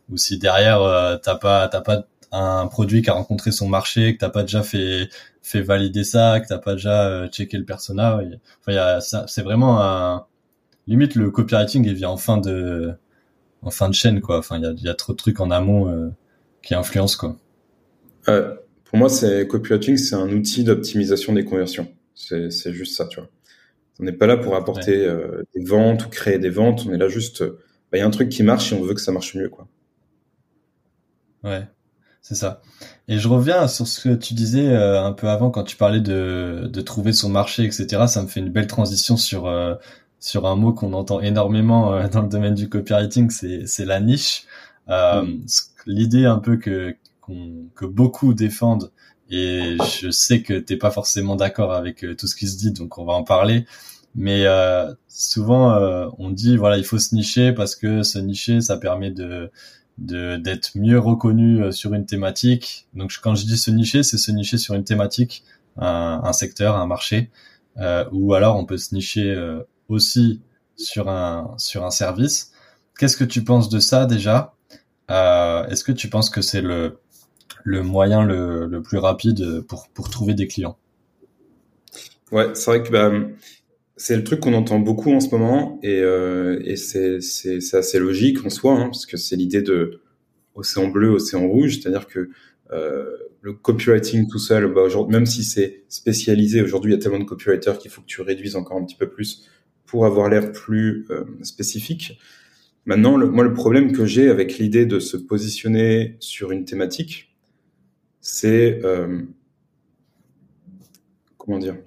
ou 0.09 0.17
si 0.17 0.37
derrière 0.39 1.19
t'as 1.23 1.35
pas 1.35 1.67
t'as 1.69 1.81
pas 1.81 2.03
un 2.31 2.67
produit 2.67 3.01
qui 3.01 3.09
a 3.09 3.13
rencontré 3.13 3.51
son 3.51 3.69
marché, 3.69 4.13
que 4.15 4.19
t'as 4.19 4.29
pas 4.29 4.41
déjà 4.43 4.63
fait 4.63 5.09
fait 5.47 5.61
valider 5.61 6.03
ça, 6.03 6.39
que 6.39 6.47
t'as 6.47 6.57
pas 6.57 6.73
déjà 6.73 7.07
euh, 7.07 7.27
checké 7.27 7.57
le 7.57 7.65
persona. 7.65 8.21
Enfin, 8.65 8.99
c'est 9.27 9.41
vraiment 9.41 9.81
un 9.81 10.25
limite 10.87 11.15
le 11.15 11.29
copywriting 11.29 11.85
il 11.85 11.93
vient 11.93 12.09
en 12.09 12.17
fin 12.17 12.37
de 12.37 12.93
en 13.61 13.71
fin 13.71 13.89
de 13.89 13.93
chaîne 13.93 14.21
quoi. 14.21 14.39
Enfin, 14.39 14.57
il 14.57 14.63
y 14.63 14.67
a, 14.67 14.71
y 14.71 14.89
a, 14.89 14.93
trop 14.93 15.13
de 15.13 15.17
trucs 15.17 15.39
en 15.39 15.51
amont 15.51 15.89
euh, 15.89 16.09
qui 16.61 16.75
influencent 16.75 17.17
quoi. 17.17 17.37
Euh, 18.29 18.55
pour 18.85 18.97
moi, 18.97 19.09
c'est 19.09 19.47
copywriting, 19.47 19.97
c'est 19.97 20.15
un 20.15 20.29
outil 20.29 20.63
d'optimisation 20.63 21.33
des 21.33 21.43
conversions. 21.43 21.91
C'est 22.15 22.51
c'est 22.51 22.73
juste 22.73 22.95
ça, 22.95 23.05
tu 23.07 23.19
vois. 23.19 23.29
On 23.99 24.03
n'est 24.03 24.13
pas 24.13 24.27
là 24.27 24.37
pour 24.37 24.55
apporter 24.55 25.05
euh, 25.05 25.43
des 25.55 25.63
ventes 25.63 26.05
ou 26.05 26.09
créer 26.09 26.39
des 26.39 26.49
ventes. 26.49 26.85
On 26.87 26.93
est 26.93 26.97
là 26.97 27.09
juste, 27.09 27.43
bah, 27.43 27.97
il 27.97 27.99
y 27.99 28.01
a 28.01 28.07
un 28.07 28.11
truc 28.11 28.29
qui 28.29 28.43
marche 28.43 28.71
et 28.71 28.75
on 28.75 28.83
veut 28.83 28.93
que 28.93 29.01
ça 29.01 29.11
marche 29.11 29.35
mieux, 29.35 29.49
quoi. 29.49 29.67
Ouais. 31.43 31.67
C'est 32.27 32.35
ça. 32.35 32.61
Et 33.07 33.19
je 33.19 33.29
reviens 33.29 33.69
sur 33.69 33.87
ce 33.87 34.01
que 34.09 34.13
tu 34.13 34.33
disais 34.33 34.67
euh, 34.67 35.01
un 35.01 35.13
peu 35.13 35.29
avant 35.29 35.49
quand 35.49 35.63
tu 35.63 35.77
parlais 35.77 36.01
de, 36.01 36.69
de 36.69 36.81
trouver 36.81 37.13
son 37.13 37.29
marché, 37.29 37.63
etc. 37.63 38.05
Ça 38.07 38.21
me 38.21 38.27
fait 38.27 38.41
une 38.41 38.49
belle 38.49 38.67
transition 38.67 39.15
sur 39.15 39.47
euh, 39.47 39.75
sur 40.19 40.45
un 40.45 40.57
mot 40.57 40.73
qu'on 40.73 40.91
entend 40.91 41.21
énormément 41.21 41.93
euh, 41.93 42.09
dans 42.09 42.21
le 42.21 42.27
domaine 42.27 42.53
du 42.53 42.67
copywriting, 42.67 43.29
c'est 43.29 43.65
c'est 43.65 43.85
la 43.85 44.01
niche. 44.01 44.45
L'idée 45.85 46.25
un 46.25 46.39
peu 46.39 46.57
que 46.57 46.97
que 47.75 47.85
beaucoup 47.85 48.33
défendent 48.33 48.91
et 49.29 49.77
je 50.01 50.09
sais 50.09 50.41
que 50.41 50.59
t'es 50.59 50.75
pas 50.75 50.91
forcément 50.91 51.37
d'accord 51.37 51.71
avec 51.73 52.05
tout 52.17 52.27
ce 52.27 52.35
qui 52.35 52.47
se 52.49 52.57
dit, 52.57 52.73
donc 52.73 52.97
on 52.97 53.05
va 53.05 53.13
en 53.13 53.23
parler. 53.23 53.65
Mais 54.15 54.43
souvent 55.07 55.79
on 56.19 56.29
dit 56.29 56.57
voilà 56.57 56.77
il 56.77 56.83
faut 56.83 56.99
se 56.99 57.15
nicher 57.15 57.53
parce 57.53 57.77
que 57.77 58.03
se 58.03 58.19
nicher 58.19 58.59
ça 58.59 58.75
permet 58.75 59.11
de 59.11 59.49
de 59.97 60.37
d'être 60.37 60.71
mieux 60.75 60.99
reconnu 60.99 61.63
euh, 61.63 61.71
sur 61.71 61.93
une 61.93 62.05
thématique. 62.05 62.87
Donc 62.93 63.17
quand 63.21 63.35
je 63.35 63.45
dis 63.45 63.57
se 63.57 63.71
nicher, 63.71 64.03
c'est 64.03 64.17
se 64.17 64.31
nicher 64.31 64.57
sur 64.57 64.75
une 64.75 64.83
thématique, 64.83 65.43
un, 65.77 66.21
un 66.23 66.33
secteur, 66.33 66.75
un 66.75 66.85
marché, 66.87 67.29
euh, 67.77 68.05
ou 68.11 68.33
alors 68.33 68.57
on 68.57 68.65
peut 68.65 68.77
se 68.77 68.93
nicher 68.93 69.31
euh, 69.31 69.63
aussi 69.89 70.41
sur 70.75 71.09
un 71.09 71.55
sur 71.57 71.85
un 71.85 71.91
service. 71.91 72.51
Qu'est-ce 72.99 73.17
que 73.17 73.23
tu 73.25 73.43
penses 73.43 73.69
de 73.69 73.79
ça 73.79 74.05
déjà? 74.05 74.53
Euh, 75.09 75.65
Est-ce 75.67 75.83
que 75.83 75.91
tu 75.91 76.09
penses 76.09 76.29
que 76.29 76.41
c'est 76.41 76.61
le 76.61 76.99
le 77.63 77.81
moyen 77.83 78.23
le, 78.23 78.65
le 78.67 78.81
plus 78.81 78.97
rapide 78.99 79.61
pour 79.61 79.87
pour 79.89 80.09
trouver 80.09 80.33
des 80.33 80.47
clients? 80.47 80.77
Ouais, 82.31 82.53
c'est 82.55 82.71
vrai 82.71 82.83
que 82.83 82.91
bah, 82.91 83.09
c'est 83.97 84.15
le 84.15 84.23
truc 84.23 84.39
qu'on 84.41 84.53
entend 84.53 84.79
beaucoup 84.79 85.11
en 85.11 85.19
ce 85.19 85.29
moment 85.29 85.79
et, 85.81 85.99
euh, 86.01 86.61
et 86.63 86.75
c'est, 86.75 87.19
c'est, 87.19 87.59
c'est 87.59 87.77
assez 87.77 87.99
logique 87.99 88.45
en 88.45 88.49
soi, 88.49 88.73
hein, 88.73 88.85
parce 88.85 89.07
que 89.07 89.17
c'est 89.17 89.35
l'idée 89.35 89.63
de 89.63 90.01
océan 90.53 90.87
bleu, 90.87 91.09
océan 91.09 91.47
rouge, 91.47 91.79
c'est-à-dire 91.79 92.07
que 92.07 92.29
euh, 92.71 93.05
le 93.41 93.53
copywriting 93.53 94.27
tout 94.27 94.39
seul, 94.39 94.71
bah, 94.71 94.81
aujourd'hui, 94.81 95.13
même 95.15 95.25
si 95.25 95.43
c'est 95.43 95.83
spécialisé, 95.89 96.61
aujourd'hui 96.61 96.91
il 96.91 96.95
y 96.95 96.97
a 96.97 97.01
tellement 97.01 97.19
de 97.19 97.23
copywriters 97.23 97.79
qu'il 97.79 97.89
faut 97.89 98.01
que 98.01 98.07
tu 98.07 98.21
réduises 98.21 98.55
encore 98.55 98.77
un 98.77 98.85
petit 98.85 98.95
peu 98.95 99.09
plus 99.09 99.47
pour 99.85 100.05
avoir 100.05 100.29
l'air 100.29 100.51
plus 100.51 101.05
euh, 101.09 101.23
spécifique. 101.41 102.19
Maintenant, 102.85 103.17
le, 103.17 103.27
moi 103.29 103.43
le 103.43 103.53
problème 103.53 103.91
que 103.91 104.05
j'ai 104.05 104.29
avec 104.29 104.59
l'idée 104.59 104.85
de 104.85 104.99
se 104.99 105.17
positionner 105.17 106.17
sur 106.19 106.51
une 106.51 106.65
thématique, 106.65 107.35
c'est 108.21 108.79
euh, 108.83 109.21
comment 111.37 111.57
dire 111.57 111.77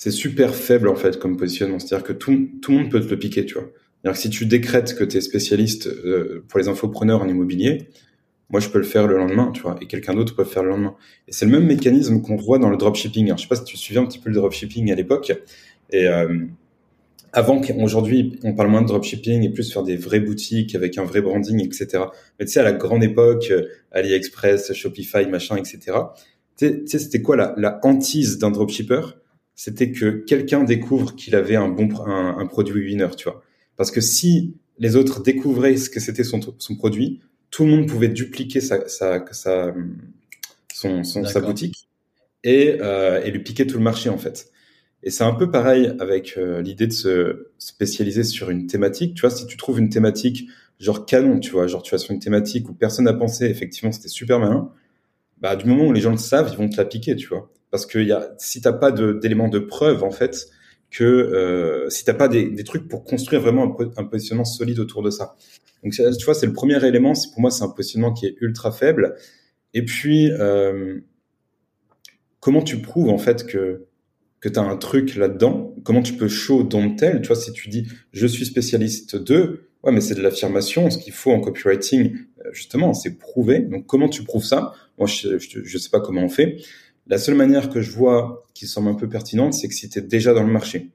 c'est 0.00 0.10
super 0.10 0.54
faible 0.54 0.88
en 0.88 0.94
fait 0.94 1.18
comme 1.18 1.36
positionnement. 1.36 1.78
C'est-à-dire 1.78 2.06
que 2.06 2.14
tout, 2.14 2.48
tout 2.62 2.72
le 2.72 2.78
monde 2.78 2.90
peut 2.90 3.02
te 3.02 3.10
le 3.10 3.18
piquer, 3.18 3.44
tu 3.44 3.52
vois. 3.52 3.68
C'est-à-dire 4.02 4.16
que 4.16 4.22
si 4.22 4.30
tu 4.30 4.46
décrètes 4.46 4.94
que 4.94 5.04
tu 5.04 5.18
es 5.18 5.20
spécialiste 5.20 5.88
euh, 5.88 6.42
pour 6.48 6.58
les 6.58 6.68
infopreneurs 6.68 7.20
en 7.20 7.28
immobilier, 7.28 7.90
moi 8.48 8.60
je 8.60 8.70
peux 8.70 8.78
le 8.78 8.84
faire 8.84 9.06
le 9.06 9.18
lendemain, 9.18 9.52
tu 9.52 9.60
vois, 9.60 9.76
et 9.82 9.86
quelqu'un 9.86 10.14
d'autre 10.14 10.34
peut 10.34 10.40
le 10.40 10.48
faire 10.48 10.62
le 10.62 10.70
lendemain. 10.70 10.94
Et 11.28 11.32
c'est 11.32 11.44
le 11.44 11.50
même 11.50 11.66
mécanisme 11.66 12.22
qu'on 12.22 12.36
voit 12.36 12.58
dans 12.58 12.70
le 12.70 12.78
dropshipping. 12.78 13.26
Alors, 13.26 13.36
je 13.36 13.42
sais 13.42 13.48
pas 13.48 13.56
si 13.56 13.64
tu 13.64 13.76
suivais 13.76 14.00
un 14.00 14.06
petit 14.06 14.18
peu 14.18 14.30
le 14.30 14.36
dropshipping 14.36 14.90
à 14.90 14.94
l'époque, 14.94 15.32
et, 15.90 16.08
euh, 16.08 16.46
avant 17.34 17.60
qu'aujourd'hui, 17.60 18.38
on 18.42 18.54
parle 18.54 18.70
moins 18.70 18.80
de 18.80 18.86
dropshipping 18.86 19.42
et 19.42 19.50
plus 19.50 19.70
faire 19.70 19.82
des 19.82 19.96
vraies 19.96 20.20
boutiques 20.20 20.74
avec 20.74 20.96
un 20.96 21.04
vrai 21.04 21.20
branding, 21.20 21.62
etc. 21.62 22.04
Mais 22.38 22.46
tu 22.46 22.52
sais, 22.52 22.60
à 22.60 22.62
la 22.62 22.72
grande 22.72 23.04
époque, 23.04 23.48
euh, 23.50 23.66
AliExpress, 23.92 24.72
Shopify, 24.72 25.26
machin, 25.26 25.56
etc. 25.56 25.98
Tu 26.56 26.86
sais, 26.86 26.98
c'était 26.98 27.20
quoi 27.20 27.36
la, 27.36 27.52
la 27.58 27.80
hantise 27.82 28.38
d'un 28.38 28.50
dropshipper? 28.50 29.02
C'était 29.62 29.92
que 29.92 30.24
quelqu'un 30.24 30.64
découvre 30.64 31.14
qu'il 31.14 31.36
avait 31.36 31.54
un 31.54 31.68
bon 31.68 31.90
un, 32.06 32.38
un, 32.38 32.46
produit 32.46 32.82
winner, 32.82 33.08
tu 33.14 33.24
vois. 33.24 33.42
Parce 33.76 33.90
que 33.90 34.00
si 34.00 34.54
les 34.78 34.96
autres 34.96 35.22
découvraient 35.22 35.76
ce 35.76 35.90
que 35.90 36.00
c'était 36.00 36.24
son, 36.24 36.40
son 36.56 36.76
produit, 36.76 37.20
tout 37.50 37.64
le 37.64 37.70
monde 37.72 37.86
pouvait 37.86 38.08
dupliquer 38.08 38.62
sa, 38.62 38.88
sa, 38.88 39.22
sa 39.32 39.74
son, 40.72 41.04
son 41.04 41.26
sa 41.26 41.40
boutique 41.40 41.90
et, 42.42 42.78
euh, 42.80 43.22
et 43.22 43.30
lui 43.30 43.40
piquer 43.40 43.66
tout 43.66 43.76
le 43.76 43.84
marché 43.84 44.08
en 44.08 44.16
fait. 44.16 44.50
Et 45.02 45.10
c'est 45.10 45.24
un 45.24 45.34
peu 45.34 45.50
pareil 45.50 45.92
avec 46.00 46.38
euh, 46.38 46.62
l'idée 46.62 46.86
de 46.86 46.94
se 46.94 47.48
spécialiser 47.58 48.24
sur 48.24 48.48
une 48.48 48.66
thématique. 48.66 49.14
Tu 49.14 49.20
vois, 49.20 49.28
si 49.28 49.46
tu 49.46 49.58
trouves 49.58 49.78
une 49.78 49.90
thématique 49.90 50.48
genre 50.78 51.04
canon, 51.04 51.38
tu 51.38 51.50
vois, 51.50 51.66
genre 51.66 51.82
tu 51.82 51.90
vas 51.90 51.98
sur 51.98 52.12
une 52.12 52.20
thématique 52.20 52.66
où 52.70 52.72
personne 52.72 53.04
n'a 53.04 53.12
pensé, 53.12 53.44
effectivement, 53.44 53.92
c'était 53.92 54.08
super 54.08 54.38
malin. 54.38 54.72
Bah, 55.36 55.54
du 55.54 55.66
moment 55.66 55.84
où 55.84 55.92
les 55.92 56.00
gens 56.00 56.12
le 56.12 56.16
savent, 56.16 56.48
ils 56.50 56.56
vont 56.56 56.70
te 56.70 56.78
la 56.78 56.86
piquer, 56.86 57.14
tu 57.14 57.28
vois. 57.28 57.50
Parce 57.70 57.86
que 57.86 57.98
y 57.98 58.12
a, 58.12 58.34
si 58.38 58.60
t'as 58.60 58.72
pas 58.72 58.90
d'éléments 58.92 59.48
de, 59.48 59.58
preuve, 59.58 60.02
en 60.02 60.10
fait, 60.10 60.48
que 60.90 61.04
euh, 61.04 61.88
si 61.88 62.04
t'as 62.04 62.14
pas 62.14 62.28
des, 62.28 62.64
trucs 62.64 62.88
pour 62.88 63.04
construire 63.04 63.40
vraiment 63.40 63.76
un, 63.96 64.04
positionnement 64.04 64.44
solide 64.44 64.80
autour 64.80 65.02
de 65.02 65.10
ça. 65.10 65.36
Donc, 65.84 65.92
tu 65.92 66.24
vois, 66.24 66.34
c'est 66.34 66.46
le 66.46 66.52
premier 66.52 66.84
élément. 66.84 67.12
Pour 67.32 67.40
moi, 67.40 67.50
c'est 67.50 67.62
un 67.62 67.68
positionnement 67.68 68.12
qui 68.12 68.26
est 68.26 68.36
ultra 68.40 68.72
faible. 68.72 69.14
Et 69.72 69.84
puis, 69.84 70.30
euh, 70.32 71.00
comment 72.40 72.62
tu 72.62 72.80
prouves 72.80 73.08
en 73.08 73.18
fait 73.18 73.46
que 73.46 73.86
que 74.40 74.48
tu 74.48 74.58
as 74.58 74.62
un 74.62 74.76
truc 74.76 75.16
là-dedans, 75.16 75.74
comment 75.84 76.02
tu 76.02 76.14
peux 76.14 76.28
show 76.28 76.62
don't 76.62 76.96
tell, 76.96 77.20
tu 77.20 77.28
vois, 77.28 77.36
si 77.36 77.52
tu 77.52 77.68
dis 77.68 77.86
je 78.12 78.26
suis 78.26 78.46
spécialiste 78.46 79.16
de, 79.16 79.68
ouais, 79.82 79.92
mais 79.92 80.00
c'est 80.00 80.14
de 80.14 80.22
l'affirmation, 80.22 80.90
ce 80.90 80.98
qu'il 80.98 81.12
faut 81.12 81.30
en 81.30 81.40
copywriting, 81.40 82.16
euh, 82.44 82.50
justement, 82.52 82.94
c'est 82.94 83.18
prouver. 83.18 83.60
Donc 83.60 83.86
comment 83.86 84.08
tu 84.08 84.24
prouves 84.24 84.44
ça? 84.44 84.72
Moi, 84.98 85.06
je, 85.06 85.38
je, 85.38 85.78
sais 85.78 85.90
pas 85.90 86.00
comment 86.00 86.22
on 86.22 86.28
fait. 86.28 86.56
La 87.10 87.18
seule 87.18 87.34
manière 87.34 87.70
que 87.70 87.80
je 87.80 87.90
vois 87.90 88.46
qui 88.54 88.68
semble 88.68 88.88
un 88.88 88.94
peu 88.94 89.08
pertinente, 89.08 89.52
c'est 89.52 89.66
que 89.66 89.74
si 89.74 89.88
tu 89.88 89.98
es 89.98 90.02
déjà 90.02 90.32
dans 90.32 90.44
le 90.44 90.52
marché, 90.52 90.92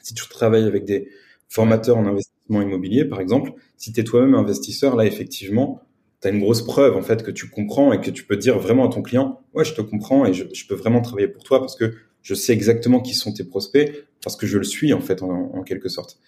si 0.00 0.14
tu 0.14 0.26
travailles 0.30 0.64
avec 0.64 0.86
des 0.86 1.10
formateurs 1.46 1.98
en 1.98 2.06
investissement 2.06 2.62
immobilier, 2.62 3.04
par 3.04 3.20
exemple, 3.20 3.52
si 3.76 3.92
tu 3.92 4.00
es 4.00 4.04
toi-même 4.04 4.34
investisseur, 4.34 4.96
là, 4.96 5.04
effectivement, 5.04 5.82
tu 6.22 6.28
as 6.28 6.30
une 6.30 6.40
grosse 6.40 6.62
preuve, 6.62 6.96
en 6.96 7.02
fait, 7.02 7.22
que 7.22 7.30
tu 7.30 7.50
comprends 7.50 7.92
et 7.92 8.00
que 8.00 8.10
tu 8.10 8.24
peux 8.24 8.38
dire 8.38 8.58
vraiment 8.58 8.88
à 8.88 8.90
ton 8.90 9.02
client, 9.02 9.42
ouais, 9.52 9.66
je 9.66 9.74
te 9.74 9.82
comprends 9.82 10.24
et 10.24 10.32
je, 10.32 10.66
peux 10.66 10.74
vraiment 10.74 11.02
travailler 11.02 11.28
pour 11.28 11.42
toi 11.44 11.60
parce 11.60 11.76
que 11.76 11.92
je 12.22 12.32
sais 12.32 12.54
exactement 12.54 13.00
qui 13.00 13.12
sont 13.12 13.34
tes 13.34 13.44
prospects 13.44 13.92
parce 14.22 14.36
que 14.36 14.46
je 14.46 14.56
le 14.56 14.64
suis 14.64 14.94
en 14.94 15.00
fait 15.02 15.22
en, 15.22 15.62
quelque 15.64 15.90
sorte. 15.90 16.18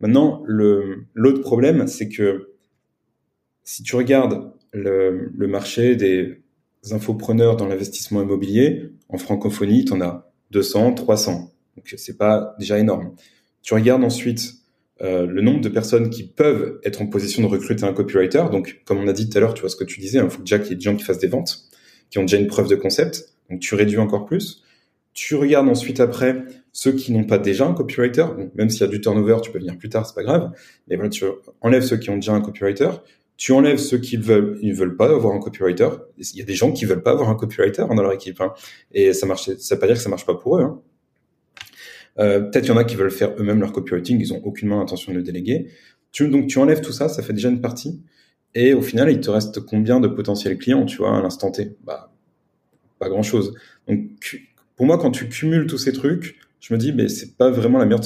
Maintenant, 0.00 0.42
l'autre 0.46 1.42
problème, 1.42 1.86
c'est 1.86 2.08
que 2.08 2.54
si 3.62 3.82
tu 3.82 3.94
regardes 3.94 4.54
le 4.72 5.46
marché 5.46 5.96
des 5.96 6.40
infopreneurs 6.92 7.56
dans 7.56 7.66
l'investissement 7.66 8.22
immobilier, 8.22 8.90
en 9.08 9.18
francophonie, 9.18 9.84
tu 9.84 9.92
en 9.92 10.00
as 10.00 10.30
200, 10.50 10.94
300. 10.94 11.52
Donc 11.76 11.94
c'est 11.96 12.16
pas 12.16 12.54
déjà 12.58 12.78
énorme. 12.78 13.14
Tu 13.62 13.74
regardes 13.74 14.04
ensuite 14.04 14.58
euh, 15.00 15.26
le 15.26 15.42
nombre 15.42 15.60
de 15.60 15.68
personnes 15.68 16.10
qui 16.10 16.24
peuvent 16.24 16.80
être 16.82 17.00
en 17.00 17.06
position 17.06 17.42
de 17.42 17.46
recruter 17.46 17.84
un 17.84 17.92
copywriter. 17.92 18.44
Donc, 18.50 18.82
comme 18.84 18.98
on 18.98 19.06
a 19.06 19.12
dit 19.12 19.28
tout 19.28 19.38
à 19.38 19.40
l'heure, 19.40 19.54
tu 19.54 19.60
vois 19.60 19.70
ce 19.70 19.76
que 19.76 19.84
tu 19.84 20.00
disais, 20.00 20.18
il 20.18 20.22
hein, 20.22 20.28
faut 20.28 20.40
déjà 20.40 20.58
qu'il 20.58 20.70
y 20.70 20.72
ait 20.72 20.76
des 20.76 20.82
gens 20.82 20.96
qui 20.96 21.04
fassent 21.04 21.18
des 21.18 21.28
ventes, 21.28 21.68
qui 22.10 22.18
ont 22.18 22.22
déjà 22.22 22.36
une 22.36 22.48
preuve 22.48 22.68
de 22.68 22.74
concept. 22.74 23.32
Donc, 23.48 23.60
tu 23.60 23.74
réduis 23.76 23.98
encore 23.98 24.26
plus. 24.26 24.64
Tu 25.14 25.36
regardes 25.36 25.68
ensuite 25.68 26.00
après 26.00 26.44
ceux 26.72 26.92
qui 26.92 27.12
n'ont 27.12 27.24
pas 27.24 27.38
déjà 27.38 27.66
un 27.66 27.74
copywriter. 27.74 28.26
même 28.54 28.70
s'il 28.70 28.80
y 28.80 28.84
a 28.84 28.88
du 28.88 29.00
turnover, 29.00 29.36
tu 29.42 29.50
peux 29.50 29.58
venir 29.58 29.76
plus 29.78 29.88
tard, 29.88 30.06
c'est 30.06 30.14
pas 30.14 30.22
grave. 30.22 30.52
Mais 30.88 30.96
voilà, 30.96 31.10
tu 31.10 31.24
enlèves 31.60 31.82
ceux 31.82 31.96
qui 31.96 32.10
ont 32.10 32.16
déjà 32.16 32.32
un 32.32 32.40
copywriter. 32.40 32.90
Tu 33.38 33.52
enlèves 33.52 33.78
ceux 33.78 33.98
qui 33.98 34.18
veulent, 34.18 34.58
ils 34.60 34.74
veulent 34.74 34.96
pas 34.96 35.06
avoir 35.06 35.34
un 35.34 35.38
copywriter. 35.38 35.88
Il 36.18 36.36
y 36.36 36.42
a 36.42 36.44
des 36.44 36.54
gens 36.54 36.72
qui 36.72 36.84
veulent 36.84 37.02
pas 37.02 37.12
avoir 37.12 37.30
un 37.30 37.36
copywriter 37.36 37.84
dans 37.88 38.02
leur 38.02 38.12
équipe. 38.12 38.40
Hein. 38.40 38.52
Et 38.92 39.14
ça 39.14 39.26
marche, 39.26 39.48
ça 39.56 39.74
veut 39.74 39.80
pas 39.80 39.86
dire 39.86 39.96
que 39.96 40.02
ça 40.02 40.10
marche 40.10 40.26
pas 40.26 40.34
pour 40.34 40.58
eux. 40.58 40.62
Hein. 40.62 40.82
Euh, 42.18 42.40
Peut-être 42.40 42.66
y 42.66 42.70
en 42.72 42.76
a 42.76 42.84
qui 42.84 42.96
veulent 42.96 43.12
faire 43.12 43.34
eux-mêmes 43.38 43.60
leur 43.60 43.72
copywriting, 43.72 44.20
ils 44.20 44.32
ont 44.34 44.44
aucunement 44.44 44.80
l'intention 44.80 45.12
de 45.12 45.18
le 45.18 45.22
déléguer. 45.22 45.68
Donc 46.20 46.48
tu 46.48 46.58
enlèves 46.58 46.80
tout 46.80 46.92
ça, 46.92 47.08
ça 47.08 47.22
fait 47.22 47.32
déjà 47.32 47.48
une 47.48 47.60
partie. 47.60 48.02
Et 48.54 48.74
au 48.74 48.82
final, 48.82 49.10
il 49.10 49.20
te 49.20 49.30
reste 49.30 49.60
combien 49.60 50.00
de 50.00 50.08
potentiels 50.08 50.58
clients, 50.58 50.84
tu 50.84 50.96
vois, 50.96 51.16
à 51.16 51.22
l'instant 51.22 51.52
T? 51.52 51.76
Bah, 51.84 52.12
pas 52.98 53.08
grand-chose. 53.08 53.54
Donc 53.86 54.00
pour 54.74 54.86
moi, 54.86 54.98
quand 54.98 55.12
tu 55.12 55.28
cumules 55.28 55.66
tous 55.66 55.78
ces 55.78 55.92
trucs, 55.92 56.36
je 56.60 56.74
me 56.74 56.78
dis, 56.78 56.92
mais 56.92 57.08
c'est 57.08 57.36
pas 57.36 57.50
vraiment 57.50 57.78
la 57.78 57.84
meilleure 57.84 58.04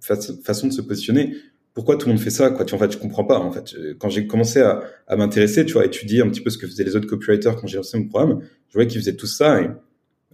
façon 0.00 0.68
de 0.68 0.72
se 0.72 0.80
positionner. 0.80 1.34
Pourquoi 1.74 1.96
tout 1.96 2.08
le 2.08 2.14
monde 2.14 2.22
fait 2.22 2.30
ça 2.30 2.50
quoi 2.50 2.64
tu, 2.64 2.74
En 2.74 2.78
fait, 2.78 2.92
je 2.92 2.98
comprends 2.98 3.24
pas. 3.24 3.38
En 3.38 3.52
fait, 3.52 3.74
quand 3.98 4.08
j'ai 4.08 4.26
commencé 4.26 4.60
à, 4.60 4.82
à 5.06 5.16
m'intéresser, 5.16 5.64
tu 5.64 5.74
vois, 5.74 5.82
à 5.82 5.86
étudier 5.86 6.20
un 6.22 6.28
petit 6.28 6.40
peu 6.40 6.50
ce 6.50 6.58
que 6.58 6.66
faisaient 6.66 6.84
les 6.84 6.96
autres 6.96 7.06
copywriters 7.06 7.56
quand 7.56 7.66
j'ai 7.66 7.76
lancé 7.76 7.98
mon 7.98 8.08
programme, 8.08 8.40
je 8.68 8.74
voyais 8.74 8.88
qu'ils 8.88 9.00
faisaient 9.00 9.16
tout 9.16 9.26
ça 9.26 9.60
et 9.62 9.68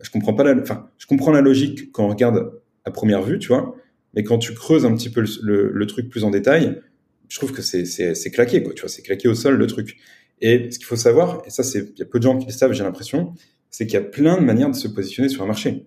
je 0.01 0.11
comprends 0.11 0.35
pas 0.35 0.45
la, 0.45 0.61
enfin, 0.61 0.91
je 0.99 1.07
comprends 1.07 1.33
la 1.33 1.41
logique 1.41 1.93
quand 1.93 2.05
on 2.05 2.09
regarde 2.09 2.53
à 2.85 2.91
première 2.91 3.23
vue, 3.23 3.39
tu 3.39 3.49
vois, 3.49 3.75
mais 4.15 4.23
quand 4.23 4.39
tu 4.39 4.55
creuses 4.55 4.85
un 4.85 4.95
petit 4.95 5.11
peu 5.11 5.25
le, 5.43 5.71
le, 5.73 5.87
truc 5.87 6.09
plus 6.09 6.25
en 6.25 6.31
détail, 6.31 6.81
je 7.29 7.37
trouve 7.39 7.53
que 7.53 7.63
c'est 7.63 7.85
c'est 7.85 8.31
claqué 8.31 8.63
quoi, 8.63 8.75
tu 8.75 8.83
vois, 8.83 8.89
c'est 8.89 9.03
claqué 9.03 9.29
au 9.29 9.35
sol 9.35 9.57
le 9.57 9.67
truc. 9.67 9.97
Et 10.41 10.71
ce 10.71 10.79
qu'il 10.79 10.87
faut 10.87 10.97
savoir, 10.97 11.43
et 11.47 11.51
ça 11.51 11.63
c'est, 11.63 11.81
il 11.95 11.99
y 11.99 12.03
a 12.03 12.07
peu 12.07 12.19
de 12.19 12.25
gens 12.25 12.39
qui 12.39 12.47
le 12.47 12.53
savent, 12.53 12.73
j'ai 12.73 12.85
l'impression, 12.85 13.35
c'est 13.71 13.87
qu'il 13.87 13.95
y 13.95 14.03
a 14.03 14.07
plein 14.07 14.39
de 14.39 14.45
manières 14.45 14.71
de 14.71 14.77
se 14.77 14.89
positionner 14.89 15.29
sur 15.29 15.43
un 15.43 15.47
marché. 15.47 15.87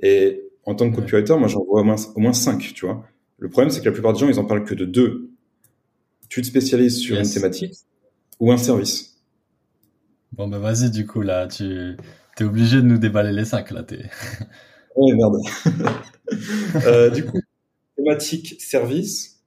Et 0.00 0.42
en 0.64 0.74
tant 0.74 0.90
que 0.90 0.96
copywriter, 0.96 1.36
moi, 1.38 1.48
j'en 1.48 1.64
vois 1.64 1.80
au 1.80 1.84
moins, 1.84 1.96
au 2.14 2.20
moins 2.20 2.32
cinq, 2.32 2.72
tu 2.74 2.86
vois. 2.86 3.04
Le 3.40 3.48
problème, 3.48 3.70
c'est 3.70 3.80
que 3.80 3.86
la 3.86 3.92
plupart 3.92 4.12
des 4.12 4.20
gens, 4.20 4.28
ils 4.28 4.38
en 4.38 4.44
parlent 4.44 4.64
que 4.64 4.74
de 4.74 4.84
deux. 4.84 5.30
Tu 6.28 6.42
te 6.42 6.46
spécialises 6.46 6.98
sur 6.98 7.18
une 7.18 7.28
thématique 7.28 7.74
ou 8.38 8.52
un 8.52 8.58
service. 8.58 9.16
Bon, 10.32 10.46
ben 10.46 10.58
vas-y, 10.58 10.90
du 10.90 11.06
coup, 11.06 11.22
là, 11.22 11.48
tu 11.48 11.96
es 12.38 12.44
obligé 12.44 12.76
de 12.76 12.82
nous 12.82 12.98
déballer 12.98 13.32
les 13.32 13.46
cinq, 13.46 13.72
là. 13.72 13.82
T'es... 13.82 14.04
Oui, 14.96 15.12
merde. 15.12 15.36
euh, 16.86 17.10
du 17.10 17.24
coup, 17.24 17.38
thématique, 17.96 18.60
service. 18.60 19.40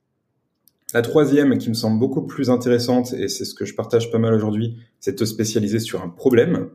La 0.94 1.02
troisième, 1.02 1.58
qui 1.58 1.70
me 1.70 1.74
semble 1.74 2.00
beaucoup 2.00 2.26
plus 2.26 2.50
intéressante, 2.50 3.14
et 3.14 3.28
c'est 3.28 3.46
ce 3.46 3.54
que 3.54 3.66
je 3.66 3.76
partage 3.76 4.10
pas 4.10 4.20
mal 4.20 4.34
aujourd'hui, 4.34 4.78
c'est 5.00 5.12
de 5.12 5.18
te 5.18 5.26
spécialiser 5.26 5.80
sur 5.80 6.02
un 6.02 6.10
problème. 6.10 6.70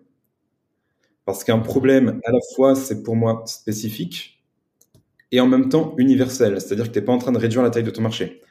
Parce 1.24 1.44
qu'un 1.44 1.58
problème, 1.58 2.20
à 2.24 2.30
la 2.30 2.38
fois, 2.54 2.74
c'est 2.74 3.02
pour 3.02 3.16
moi 3.16 3.42
spécifique 3.46 4.37
et 5.32 5.40
en 5.40 5.46
même 5.46 5.68
temps 5.68 5.94
universel. 5.98 6.60
C'est-à-dire 6.60 6.88
que 6.88 6.92
tu 6.92 6.98
n'es 6.98 7.04
pas 7.04 7.12
en 7.12 7.18
train 7.18 7.32
de 7.32 7.38
réduire 7.38 7.62
la 7.62 7.70
taille 7.70 7.84
de 7.84 7.90
ton 7.90 8.02
marché. 8.02 8.42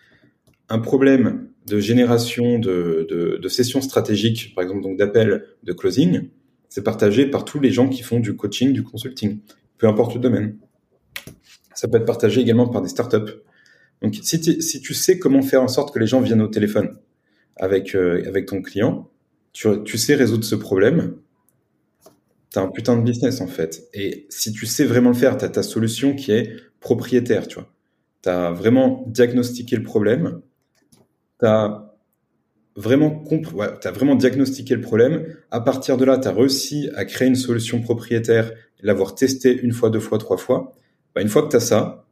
Un 0.69 0.79
problème 0.79 1.49
de 1.65 1.79
génération 1.79 2.59
de, 2.59 3.07
de, 3.41 3.47
sessions 3.49 3.81
stratégiques, 3.81 4.53
par 4.55 4.63
exemple, 4.63 4.83
donc 4.83 4.97
d'appels 4.97 5.45
de 5.63 5.73
closing, 5.73 6.29
c'est 6.69 6.83
partagé 6.83 7.25
par 7.25 7.45
tous 7.45 7.59
les 7.59 7.71
gens 7.71 7.89
qui 7.89 8.03
font 8.03 8.19
du 8.19 8.35
coaching, 8.35 8.73
du 8.73 8.83
consulting, 8.83 9.39
peu 9.77 9.87
importe 9.87 10.13
le 10.15 10.19
domaine. 10.19 10.57
Ça 11.73 11.87
peut 11.87 11.97
être 11.97 12.05
partagé 12.05 12.41
également 12.41 12.67
par 12.67 12.81
des 12.81 12.89
startups. 12.89 13.33
Donc, 14.01 14.15
si, 14.21 14.61
si 14.61 14.81
tu 14.81 14.93
sais 14.93 15.19
comment 15.19 15.41
faire 15.41 15.61
en 15.61 15.67
sorte 15.67 15.93
que 15.93 15.99
les 15.99 16.07
gens 16.07 16.21
viennent 16.21 16.41
au 16.41 16.47
téléphone 16.47 16.97
avec, 17.55 17.95
euh, 17.95 18.23
avec 18.27 18.45
ton 18.45 18.61
client, 18.61 19.09
tu, 19.53 19.67
tu 19.83 19.97
sais 19.97 20.15
résoudre 20.15 20.43
ce 20.43 20.55
problème, 20.55 21.15
t'as 22.51 22.61
un 22.61 22.69
putain 22.69 22.95
de 22.95 23.01
business 23.01 23.41
en 23.41 23.47
fait. 23.47 23.87
Et 23.93 24.25
si 24.29 24.51
tu 24.51 24.65
sais 24.65 24.85
vraiment 24.85 25.09
le 25.09 25.15
faire, 25.15 25.37
t'as 25.37 25.49
ta 25.49 25.63
solution 25.63 26.15
qui 26.15 26.31
est 26.31 26.51
propriétaire, 26.79 27.47
tu 27.47 27.55
vois. 27.55 27.69
T'as 28.21 28.51
vraiment 28.51 29.05
diagnostiqué 29.07 29.75
le 29.75 29.83
problème, 29.83 30.41
t'as 31.37 31.87
vraiment 32.75 33.23
ouais, 33.53 33.67
as 33.83 33.91
vraiment 33.91 34.15
diagnostiqué 34.15 34.75
le 34.75 34.81
problème. 34.81 35.25
À 35.51 35.61
partir 35.61 35.97
de 35.97 36.05
là, 36.05 36.17
t'as 36.17 36.31
réussi 36.31 36.89
à 36.95 37.05
créer 37.05 37.27
une 37.27 37.35
solution 37.35 37.81
propriétaire, 37.81 38.51
l'avoir 38.81 39.15
testé 39.15 39.59
une 39.61 39.73
fois, 39.73 39.89
deux 39.89 39.99
fois, 39.99 40.17
trois 40.17 40.37
fois. 40.37 40.73
Bah, 41.15 41.21
une 41.21 41.29
fois 41.29 41.41
que 41.43 41.49
t'as 41.49 41.59
ça, 41.59 42.05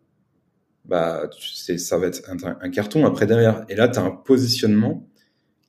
bah, 0.85 1.29
c'est, 1.39 1.77
ça 1.77 1.97
va 1.97 2.07
être 2.07 2.21
un, 2.29 2.69
carton 2.69 3.05
après 3.05 3.25
derrière. 3.27 3.65
Et 3.69 3.75
là, 3.75 3.87
t'as 3.87 4.01
un 4.01 4.11
positionnement 4.11 5.07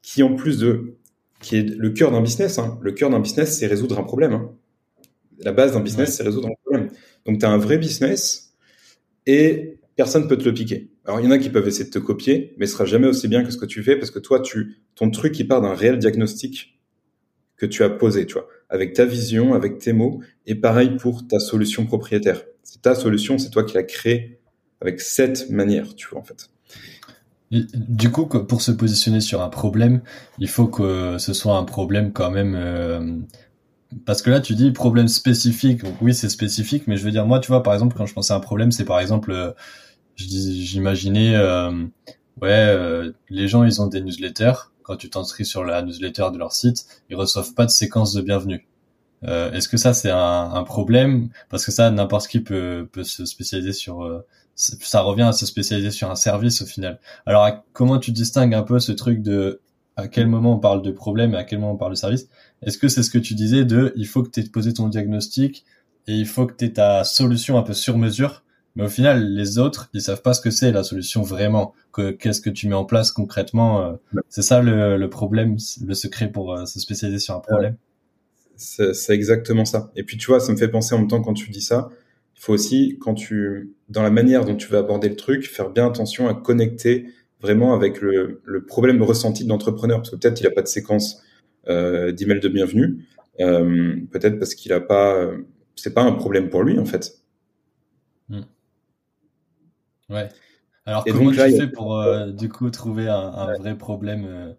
qui, 0.02 0.22
en 0.22 0.34
plus 0.34 0.58
de 0.58 0.96
qui 1.40 1.56
est 1.56 1.62
le 1.62 1.90
cœur 1.90 2.10
d'un 2.12 2.22
business. 2.22 2.58
Hein. 2.58 2.78
Le 2.82 2.92
cœur 2.92 3.10
d'un 3.10 3.20
business, 3.20 3.58
c'est 3.58 3.66
résoudre 3.66 3.98
un 3.98 4.04
problème. 4.04 4.32
Hein. 4.32 4.50
La 5.40 5.52
base 5.52 5.74
d'un 5.74 5.80
business, 5.80 6.16
c'est 6.16 6.22
résoudre 6.22 6.48
un 6.48 6.54
problème. 6.64 6.90
Donc, 7.26 7.38
tu 7.38 7.46
as 7.46 7.50
un 7.50 7.58
vrai 7.58 7.76
business 7.76 8.45
et 9.26 9.78
personne 9.96 10.28
peut 10.28 10.36
te 10.36 10.44
le 10.44 10.54
piquer. 10.54 10.90
Alors, 11.04 11.20
il 11.20 11.24
y 11.24 11.28
en 11.28 11.30
a 11.30 11.38
qui 11.38 11.50
peuvent 11.50 11.66
essayer 11.66 11.84
de 11.84 11.90
te 11.90 11.98
copier, 11.98 12.54
mais 12.58 12.66
ce 12.66 12.72
sera 12.72 12.84
jamais 12.84 13.06
aussi 13.06 13.28
bien 13.28 13.44
que 13.44 13.50
ce 13.50 13.56
que 13.56 13.66
tu 13.66 13.82
fais 13.82 13.96
parce 13.96 14.10
que 14.10 14.18
toi, 14.18 14.40
tu, 14.40 14.76
ton 14.94 15.10
truc, 15.10 15.38
il 15.38 15.46
part 15.46 15.60
d'un 15.60 15.74
réel 15.74 15.98
diagnostic 15.98 16.80
que 17.56 17.66
tu 17.66 17.82
as 17.82 17.90
posé, 17.90 18.26
tu 18.26 18.34
vois, 18.34 18.48
avec 18.68 18.92
ta 18.92 19.04
vision, 19.04 19.54
avec 19.54 19.78
tes 19.78 19.92
mots, 19.92 20.20
et 20.46 20.54
pareil 20.54 20.96
pour 20.96 21.26
ta 21.26 21.38
solution 21.38 21.86
propriétaire. 21.86 22.42
C'est 22.62 22.82
ta 22.82 22.94
solution, 22.94 23.38
c'est 23.38 23.50
toi 23.50 23.64
qui 23.64 23.74
l'as 23.74 23.84
créée 23.84 24.40
avec 24.80 25.00
cette 25.00 25.50
manière, 25.50 25.94
tu 25.94 26.08
vois, 26.08 26.20
en 26.20 26.24
fait. 26.24 26.50
Du 27.50 28.10
coup, 28.10 28.26
pour 28.26 28.60
se 28.60 28.72
positionner 28.72 29.20
sur 29.20 29.40
un 29.40 29.48
problème, 29.48 30.02
il 30.38 30.48
faut 30.48 30.66
que 30.66 31.16
ce 31.18 31.32
soit 31.32 31.56
un 31.56 31.64
problème 31.64 32.12
quand 32.12 32.30
même. 32.30 32.54
Euh, 32.56 33.20
parce 34.04 34.22
que 34.22 34.30
là, 34.30 34.40
tu 34.40 34.54
dis 34.54 34.70
problème 34.72 35.08
spécifique. 35.08 35.82
oui, 36.00 36.14
c'est 36.14 36.28
spécifique, 36.28 36.86
mais 36.86 36.96
je 36.96 37.04
veux 37.04 37.10
dire, 37.10 37.26
moi, 37.26 37.40
tu 37.40 37.48
vois, 37.48 37.62
par 37.62 37.74
exemple, 37.74 37.96
quand 37.96 38.06
je 38.06 38.14
pense 38.14 38.30
à 38.30 38.36
un 38.36 38.40
problème, 38.40 38.72
c'est 38.72 38.84
par 38.84 39.00
exemple, 39.00 39.32
euh, 39.32 39.52
j'imaginais, 40.16 41.36
ouais, 42.42 43.12
les 43.30 43.48
gens 43.48 43.64
ils 43.64 43.80
ont 43.82 43.86
des 43.86 44.00
newsletters. 44.00 44.70
Quand 44.82 44.96
tu 44.96 45.10
t'inscris 45.10 45.44
sur 45.44 45.64
la 45.64 45.82
newsletter 45.82 46.28
de 46.32 46.38
leur 46.38 46.52
site, 46.52 46.86
ils 47.10 47.16
reçoivent 47.16 47.54
pas 47.54 47.66
de 47.66 47.70
séquence 47.70 48.12
de 48.12 48.22
bienvenue. 48.22 48.66
Euh, 49.24 49.50
Est-ce 49.52 49.68
que 49.68 49.76
ça 49.76 49.94
c'est 49.94 50.10
un, 50.10 50.50
un, 50.52 50.62
problème? 50.62 51.30
Parce 51.48 51.64
que 51.64 51.72
ça, 51.72 51.90
n'importe 51.90 52.28
qui 52.28 52.40
peut, 52.40 52.88
peut 52.90 53.04
se 53.04 53.24
spécialiser 53.24 53.72
sur. 53.72 54.04
Euh, 54.04 54.26
ça 54.54 55.00
revient 55.02 55.22
à 55.22 55.32
se 55.32 55.44
spécialiser 55.46 55.90
sur 55.90 56.10
un 56.10 56.14
service 56.14 56.62
au 56.62 56.66
final. 56.66 56.98
Alors 57.26 57.46
comment 57.72 57.98
tu 57.98 58.12
distingues 58.12 58.54
un 58.54 58.62
peu 58.62 58.78
ce 58.78 58.92
truc 58.92 59.22
de 59.22 59.60
à 59.96 60.08
quel 60.08 60.26
moment 60.28 60.54
on 60.54 60.58
parle 60.58 60.82
de 60.82 60.90
problème 60.90 61.34
et 61.34 61.36
à 61.36 61.44
quel 61.44 61.58
moment 61.58 61.72
on 61.72 61.76
parle 61.76 61.92
de 61.92 61.96
service? 61.96 62.28
Est-ce 62.66 62.78
que 62.78 62.88
c'est 62.88 63.02
ce 63.02 63.10
que 63.10 63.18
tu 63.18 63.34
disais 63.34 63.64
de 63.64 63.92
il 63.96 64.06
faut 64.06 64.22
que 64.22 64.30
tu 64.30 64.40
aies 64.40 64.48
posé 64.48 64.74
ton 64.74 64.88
diagnostic 64.88 65.64
et 66.08 66.14
il 66.14 66.26
faut 66.26 66.46
que 66.46 66.54
tu 66.54 66.66
aies 66.66 66.72
ta 66.72 67.04
solution 67.04 67.56
un 67.56 67.62
peu 67.62 67.72
sur 67.72 67.96
mesure? 67.96 68.42
Mais 68.74 68.84
au 68.84 68.88
final, 68.88 69.32
les 69.32 69.56
autres, 69.58 69.88
ils 69.94 70.02
savent 70.02 70.20
pas 70.20 70.34
ce 70.34 70.42
que 70.42 70.50
c'est 70.50 70.70
la 70.70 70.82
solution 70.82 71.22
vraiment. 71.22 71.72
Que 71.92 72.10
qu'est-ce 72.10 72.42
que 72.42 72.50
tu 72.50 72.68
mets 72.68 72.74
en 72.74 72.84
place 72.84 73.10
concrètement 73.10 73.82
euh, 73.82 73.92
C'est 74.28 74.42
ça 74.42 74.60
le, 74.60 74.98
le, 74.98 75.10
problème, 75.10 75.56
le 75.82 75.94
secret 75.94 76.30
pour 76.30 76.52
euh, 76.52 76.66
se 76.66 76.78
spécialiser 76.78 77.20
sur 77.20 77.34
un 77.34 77.40
problème? 77.40 77.76
C'est 78.56 79.14
exactement 79.14 79.64
ça. 79.64 79.90
Et 79.96 80.02
puis 80.02 80.16
tu 80.16 80.26
vois, 80.26 80.40
ça 80.40 80.52
me 80.52 80.56
fait 80.56 80.68
penser 80.68 80.94
en 80.94 80.98
même 80.98 81.08
temps 81.08 81.22
quand 81.22 81.34
tu 81.34 81.50
dis 81.50 81.60
ça, 81.60 81.88
il 82.36 82.40
faut 82.40 82.52
aussi 82.52 82.98
quand 83.00 83.14
tu 83.14 83.74
dans 83.88 84.02
la 84.02 84.10
manière 84.10 84.44
dont 84.44 84.56
tu 84.56 84.68
vas 84.68 84.78
aborder 84.78 85.08
le 85.08 85.16
truc, 85.16 85.46
faire 85.46 85.70
bien 85.70 85.86
attention 85.86 86.26
à 86.28 86.34
connecter 86.34 87.06
vraiment 87.40 87.74
avec 87.74 88.00
le, 88.00 88.40
le 88.44 88.64
problème 88.64 89.02
ressenti 89.02 89.44
de 89.44 89.50
l'entrepreneur, 89.50 89.98
parce 89.98 90.10
que 90.10 90.16
peut-être 90.16 90.40
il 90.40 90.46
a 90.46 90.50
pas 90.50 90.62
de 90.62 90.68
séquence 90.68 91.22
euh, 91.68 92.12
d'email 92.12 92.40
de 92.40 92.48
bienvenue, 92.48 93.06
euh, 93.40 93.96
peut-être 94.10 94.38
parce 94.38 94.54
qu'il 94.54 94.72
a 94.72 94.80
pas, 94.80 95.30
c'est 95.74 95.94
pas 95.94 96.02
un 96.02 96.12
problème 96.12 96.48
pour 96.48 96.62
lui 96.62 96.78
en 96.78 96.84
fait. 96.84 97.18
Hmm. 98.28 98.42
Ouais. 100.08 100.28
Alors 100.84 101.04
comment 101.04 101.30
tu 101.30 101.36
fais 101.36 101.68
pour 101.68 101.98
euh, 101.98 102.30
du 102.30 102.48
coup 102.48 102.70
trouver 102.70 103.08
un, 103.08 103.14
un 103.14 103.58
vrai 103.58 103.76
problème 103.76 104.24
euh? 104.26 104.52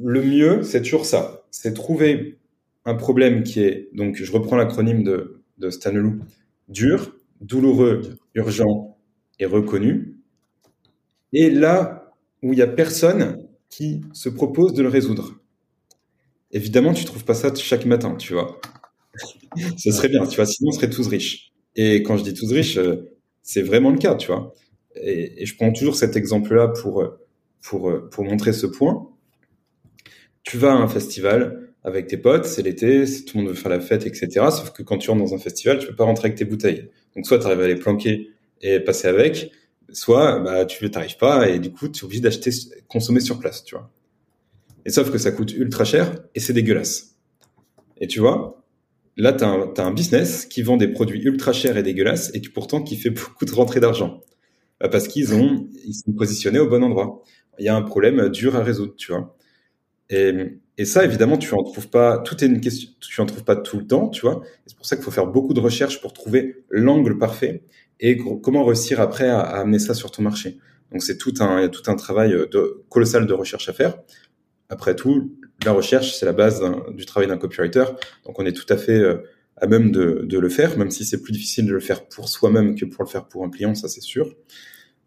Le 0.00 0.22
mieux, 0.22 0.62
c'est 0.62 0.82
toujours 0.82 1.06
ça. 1.06 1.42
C'est 1.50 1.74
trouver 1.74 2.38
un 2.84 2.94
problème 2.94 3.42
qui 3.42 3.60
est 3.60 3.88
donc 3.92 4.16
je 4.16 4.30
reprends 4.30 4.56
l'acronyme 4.56 5.02
de 5.02 5.42
de 5.58 5.70
Stanley 5.70 6.12
dur, 6.68 7.16
douloureux, 7.40 8.02
urgent 8.34 8.96
et 9.40 9.46
reconnu. 9.46 10.16
Et 11.32 11.50
là 11.50 12.12
où 12.42 12.52
il 12.52 12.58
y 12.58 12.62
a 12.62 12.66
personne 12.68 13.48
qui 13.68 14.02
se 14.12 14.28
propose 14.28 14.72
de 14.72 14.82
le 14.82 14.88
résoudre. 14.88 15.34
Évidemment, 16.50 16.92
tu 16.92 17.04
trouves 17.04 17.24
pas 17.24 17.34
ça 17.34 17.54
chaque 17.54 17.84
matin, 17.84 18.14
tu 18.16 18.32
vois. 18.32 18.60
Ce 19.76 19.90
serait 19.90 20.08
bien, 20.08 20.26
tu 20.26 20.36
vois, 20.36 20.46
sinon 20.46 20.70
on 20.70 20.72
serait 20.72 20.90
tous 20.90 21.08
riches. 21.08 21.52
Et 21.76 22.02
quand 22.02 22.16
je 22.16 22.24
dis 22.24 22.34
tous 22.34 22.52
riches, 22.52 22.78
euh, 22.78 23.10
c'est 23.42 23.62
vraiment 23.62 23.90
le 23.90 23.98
cas, 23.98 24.14
tu 24.14 24.28
vois 24.28 24.54
et, 25.02 25.46
je 25.46 25.56
prends 25.56 25.72
toujours 25.72 25.96
cet 25.96 26.16
exemple-là 26.16 26.68
pour, 26.68 27.04
pour, 27.62 27.92
pour 28.10 28.24
montrer 28.24 28.52
ce 28.52 28.66
point. 28.66 29.08
Tu 30.42 30.58
vas 30.58 30.72
à 30.72 30.76
un 30.76 30.88
festival 30.88 31.68
avec 31.84 32.06
tes 32.06 32.16
potes, 32.16 32.44
c'est 32.44 32.62
l'été, 32.62 33.04
tout 33.26 33.38
le 33.38 33.44
monde 33.44 33.52
veut 33.52 33.56
faire 33.56 33.70
la 33.70 33.80
fête, 33.80 34.06
etc. 34.06 34.28
Sauf 34.50 34.72
que 34.72 34.82
quand 34.82 34.98
tu 34.98 35.10
rentres 35.10 35.24
dans 35.24 35.34
un 35.34 35.38
festival, 35.38 35.78
tu 35.78 35.86
peux 35.86 35.94
pas 35.94 36.04
rentrer 36.04 36.26
avec 36.28 36.38
tes 36.38 36.44
bouteilles. 36.44 36.90
Donc 37.14 37.26
soit 37.26 37.38
tu 37.38 37.46
arrives 37.46 37.60
à 37.60 37.68
les 37.68 37.76
planquer 37.76 38.30
et 38.60 38.80
passer 38.80 39.08
avec, 39.08 39.52
soit 39.92 40.40
bah, 40.40 40.64
tu 40.64 40.90
t'arrives 40.90 41.16
pas 41.16 41.48
et 41.48 41.58
du 41.58 41.70
coup 41.70 41.88
tu 41.88 42.00
es 42.00 42.04
obligé 42.04 42.20
d'acheter, 42.20 42.50
consommer 42.88 43.20
sur 43.20 43.38
place, 43.38 43.64
tu 43.64 43.74
vois. 43.74 43.90
Et 44.88 44.90
sauf 44.90 45.10
que 45.10 45.18
ça 45.18 45.32
coûte 45.32 45.52
ultra 45.52 45.84
cher 45.84 46.14
et 46.34 46.40
c'est 46.40 46.54
dégueulasse. 46.54 47.14
Et 48.00 48.06
tu 48.06 48.20
vois, 48.20 48.64
là 49.18 49.34
tu 49.34 49.44
as, 49.44 49.84
un 49.84 49.92
business 49.92 50.46
qui 50.46 50.62
vend 50.62 50.78
des 50.78 50.88
produits 50.88 51.20
ultra 51.20 51.52
chers 51.52 51.76
et 51.76 51.82
dégueulasses 51.82 52.30
et 52.32 52.40
qui 52.40 52.48
pourtant 52.48 52.82
qui 52.82 52.96
fait 52.96 53.10
beaucoup 53.10 53.44
de 53.44 53.52
rentrées 53.52 53.80
d'argent. 53.80 54.22
Euh, 54.82 54.88
parce 54.88 55.06
qu'ils 55.06 55.34
ont, 55.34 55.68
ils 55.84 55.92
sont 55.92 56.12
positionnés 56.12 56.58
au 56.58 56.70
bon 56.70 56.82
endroit. 56.82 57.22
Il 57.58 57.66
y 57.66 57.68
a 57.68 57.76
un 57.76 57.82
problème 57.82 58.30
dur 58.30 58.56
à 58.56 58.62
résoudre, 58.62 58.94
tu 58.96 59.12
vois. 59.12 59.36
Et, 60.08 60.56
ça, 60.86 61.04
évidemment, 61.04 61.36
tu 61.36 61.52
en 61.52 61.62
trouves 61.62 61.90
pas. 61.90 62.16
Tout 62.20 62.42
est 62.42 62.46
une 62.46 62.62
question. 62.62 62.88
Tu 62.98 63.20
en 63.20 63.26
trouves 63.26 63.44
pas 63.44 63.56
tout 63.56 63.76
le 63.76 63.86
temps, 63.86 64.08
tu 64.08 64.22
vois. 64.22 64.40
C'est 64.64 64.74
pour 64.74 64.86
ça 64.86 64.96
qu'il 64.96 65.04
faut 65.04 65.10
faire 65.10 65.26
beaucoup 65.26 65.52
de 65.52 65.60
recherches 65.60 66.00
pour 66.00 66.14
trouver 66.14 66.64
l'angle 66.70 67.18
parfait 67.18 67.62
et 68.00 68.16
comment 68.42 68.64
réussir 68.64 69.02
après 69.02 69.28
à, 69.28 69.40
amener 69.40 69.80
ça 69.80 69.92
sur 69.92 70.10
ton 70.10 70.22
marché. 70.22 70.56
Donc 70.92 71.02
c'est 71.02 71.18
tout 71.18 71.34
un, 71.40 71.58
il 71.58 71.62
y 71.62 71.66
a 71.66 71.68
tout 71.68 71.90
un 71.90 71.96
travail 71.96 72.30
de, 72.30 72.84
colossal 72.88 73.26
de 73.26 73.34
recherche 73.34 73.68
à 73.68 73.74
faire. 73.74 73.98
Après 74.68 74.94
tout, 74.94 75.32
la 75.64 75.72
recherche, 75.72 76.14
c'est 76.14 76.26
la 76.26 76.32
base 76.32 76.62
du 76.94 77.06
travail 77.06 77.28
d'un 77.28 77.38
copywriter. 77.38 77.84
Donc 78.26 78.38
on 78.38 78.44
est 78.44 78.52
tout 78.52 78.70
à 78.72 78.76
fait 78.76 78.98
euh, 78.98 79.18
à 79.56 79.66
même 79.66 79.90
de, 79.90 80.24
de, 80.24 80.38
le 80.38 80.48
faire, 80.48 80.78
même 80.78 80.90
si 80.90 81.04
c'est 81.04 81.22
plus 81.22 81.32
difficile 81.32 81.66
de 81.66 81.72
le 81.72 81.80
faire 81.80 82.06
pour 82.06 82.28
soi-même 82.28 82.74
que 82.74 82.84
pour 82.84 83.02
le 83.02 83.08
faire 83.08 83.26
pour 83.26 83.44
un 83.44 83.50
client, 83.50 83.74
ça 83.74 83.88
c'est 83.88 84.02
sûr. 84.02 84.34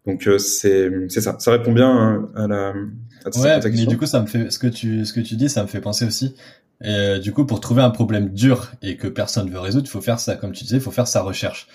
Donc 0.06 0.26
euh, 0.26 0.38
c'est 0.38 0.90
c'est 1.08 1.20
ça, 1.20 1.36
ça 1.38 1.52
répond 1.52 1.72
bien 1.72 1.88
hein, 1.88 2.30
à 2.34 2.46
la 2.48 2.74
à 3.24 3.38
ouais, 3.38 3.70
mais 3.70 3.86
du 3.86 3.96
coup 3.96 4.06
ça 4.06 4.20
me 4.20 4.26
fait 4.26 4.50
ce 4.50 4.58
que 4.58 4.66
tu 4.66 5.04
ce 5.04 5.12
que 5.12 5.20
tu 5.20 5.36
dis, 5.36 5.48
ça 5.48 5.62
me 5.62 5.68
fait 5.68 5.80
penser 5.80 6.04
aussi. 6.04 6.34
Et 6.82 6.88
euh, 6.88 7.18
du 7.18 7.32
coup 7.32 7.46
pour 7.46 7.60
trouver 7.60 7.82
un 7.82 7.90
problème 7.90 8.30
dur 8.30 8.72
et 8.82 8.96
que 8.96 9.06
personne 9.06 9.48
veut 9.48 9.60
résoudre, 9.60 9.86
il 9.86 9.90
faut 9.90 10.00
faire 10.00 10.18
ça 10.18 10.34
comme 10.34 10.52
tu 10.52 10.64
disais, 10.64 10.78
il 10.78 10.82
faut 10.82 10.90
faire 10.90 11.06
sa 11.06 11.22
recherche. 11.22 11.68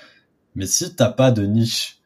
Mais 0.55 0.65
si 0.65 0.93
t'as 0.93 1.09
pas 1.09 1.31
de 1.31 1.43
niche, 1.43 1.96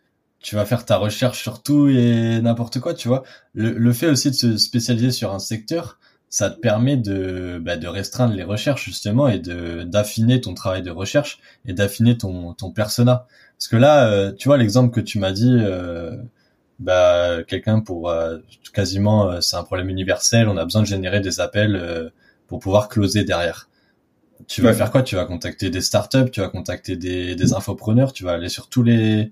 tu 0.41 0.55
vas 0.55 0.65
faire 0.65 0.85
ta 0.85 0.97
recherche 0.97 1.41
sur 1.41 1.61
tout 1.61 1.87
et 1.89 2.41
n'importe 2.41 2.79
quoi, 2.79 2.93
tu 2.93 3.07
vois. 3.07 3.23
Le, 3.53 3.71
le 3.71 3.93
fait 3.93 4.07
aussi 4.07 4.29
de 4.31 4.35
se 4.35 4.57
spécialiser 4.57 5.11
sur 5.11 5.33
un 5.33 5.39
secteur, 5.39 5.99
ça 6.29 6.49
te 6.49 6.59
permet 6.59 6.97
de, 6.97 7.59
bah, 7.61 7.77
de 7.77 7.87
restreindre 7.87 8.33
les 8.33 8.43
recherches 8.43 8.85
justement 8.85 9.27
et 9.27 9.39
de 9.39 9.83
d'affiner 9.83 10.39
ton 10.41 10.53
travail 10.53 10.81
de 10.81 10.89
recherche 10.91 11.39
et 11.65 11.73
d'affiner 11.73 12.17
ton 12.17 12.53
ton 12.53 12.71
persona. 12.71 13.27
Parce 13.57 13.67
que 13.67 13.75
là, 13.77 14.07
euh, 14.09 14.31
tu 14.31 14.47
vois 14.47 14.57
l'exemple 14.57 14.93
que 14.93 15.01
tu 15.01 15.19
m'as 15.19 15.31
dit, 15.33 15.53
euh, 15.59 16.15
bah 16.79 17.43
quelqu'un 17.47 17.81
pour 17.81 18.09
euh, 18.09 18.39
quasiment 18.73 19.41
c'est 19.41 19.57
un 19.57 19.63
problème 19.63 19.89
universel, 19.89 20.47
on 20.47 20.57
a 20.57 20.63
besoin 20.65 20.81
de 20.81 20.87
générer 20.87 21.19
des 21.21 21.39
appels 21.39 22.11
pour 22.47 22.59
pouvoir 22.59 22.89
closer 22.89 23.23
derrière. 23.23 23.69
Tu 24.47 24.61
vas 24.61 24.73
faire 24.73 24.91
quoi? 24.91 25.03
Tu 25.03 25.15
vas 25.15 25.25
contacter 25.25 25.69
des 25.69 25.81
startups, 25.81 26.31
tu 26.31 26.41
vas 26.41 26.49
contacter 26.49 26.95
des, 26.95 27.35
des 27.35 27.53
infopreneurs, 27.53 28.11
tu 28.13 28.23
vas 28.23 28.31
aller 28.33 28.49
sur 28.49 28.69
tous 28.69 28.83
les 28.83 29.31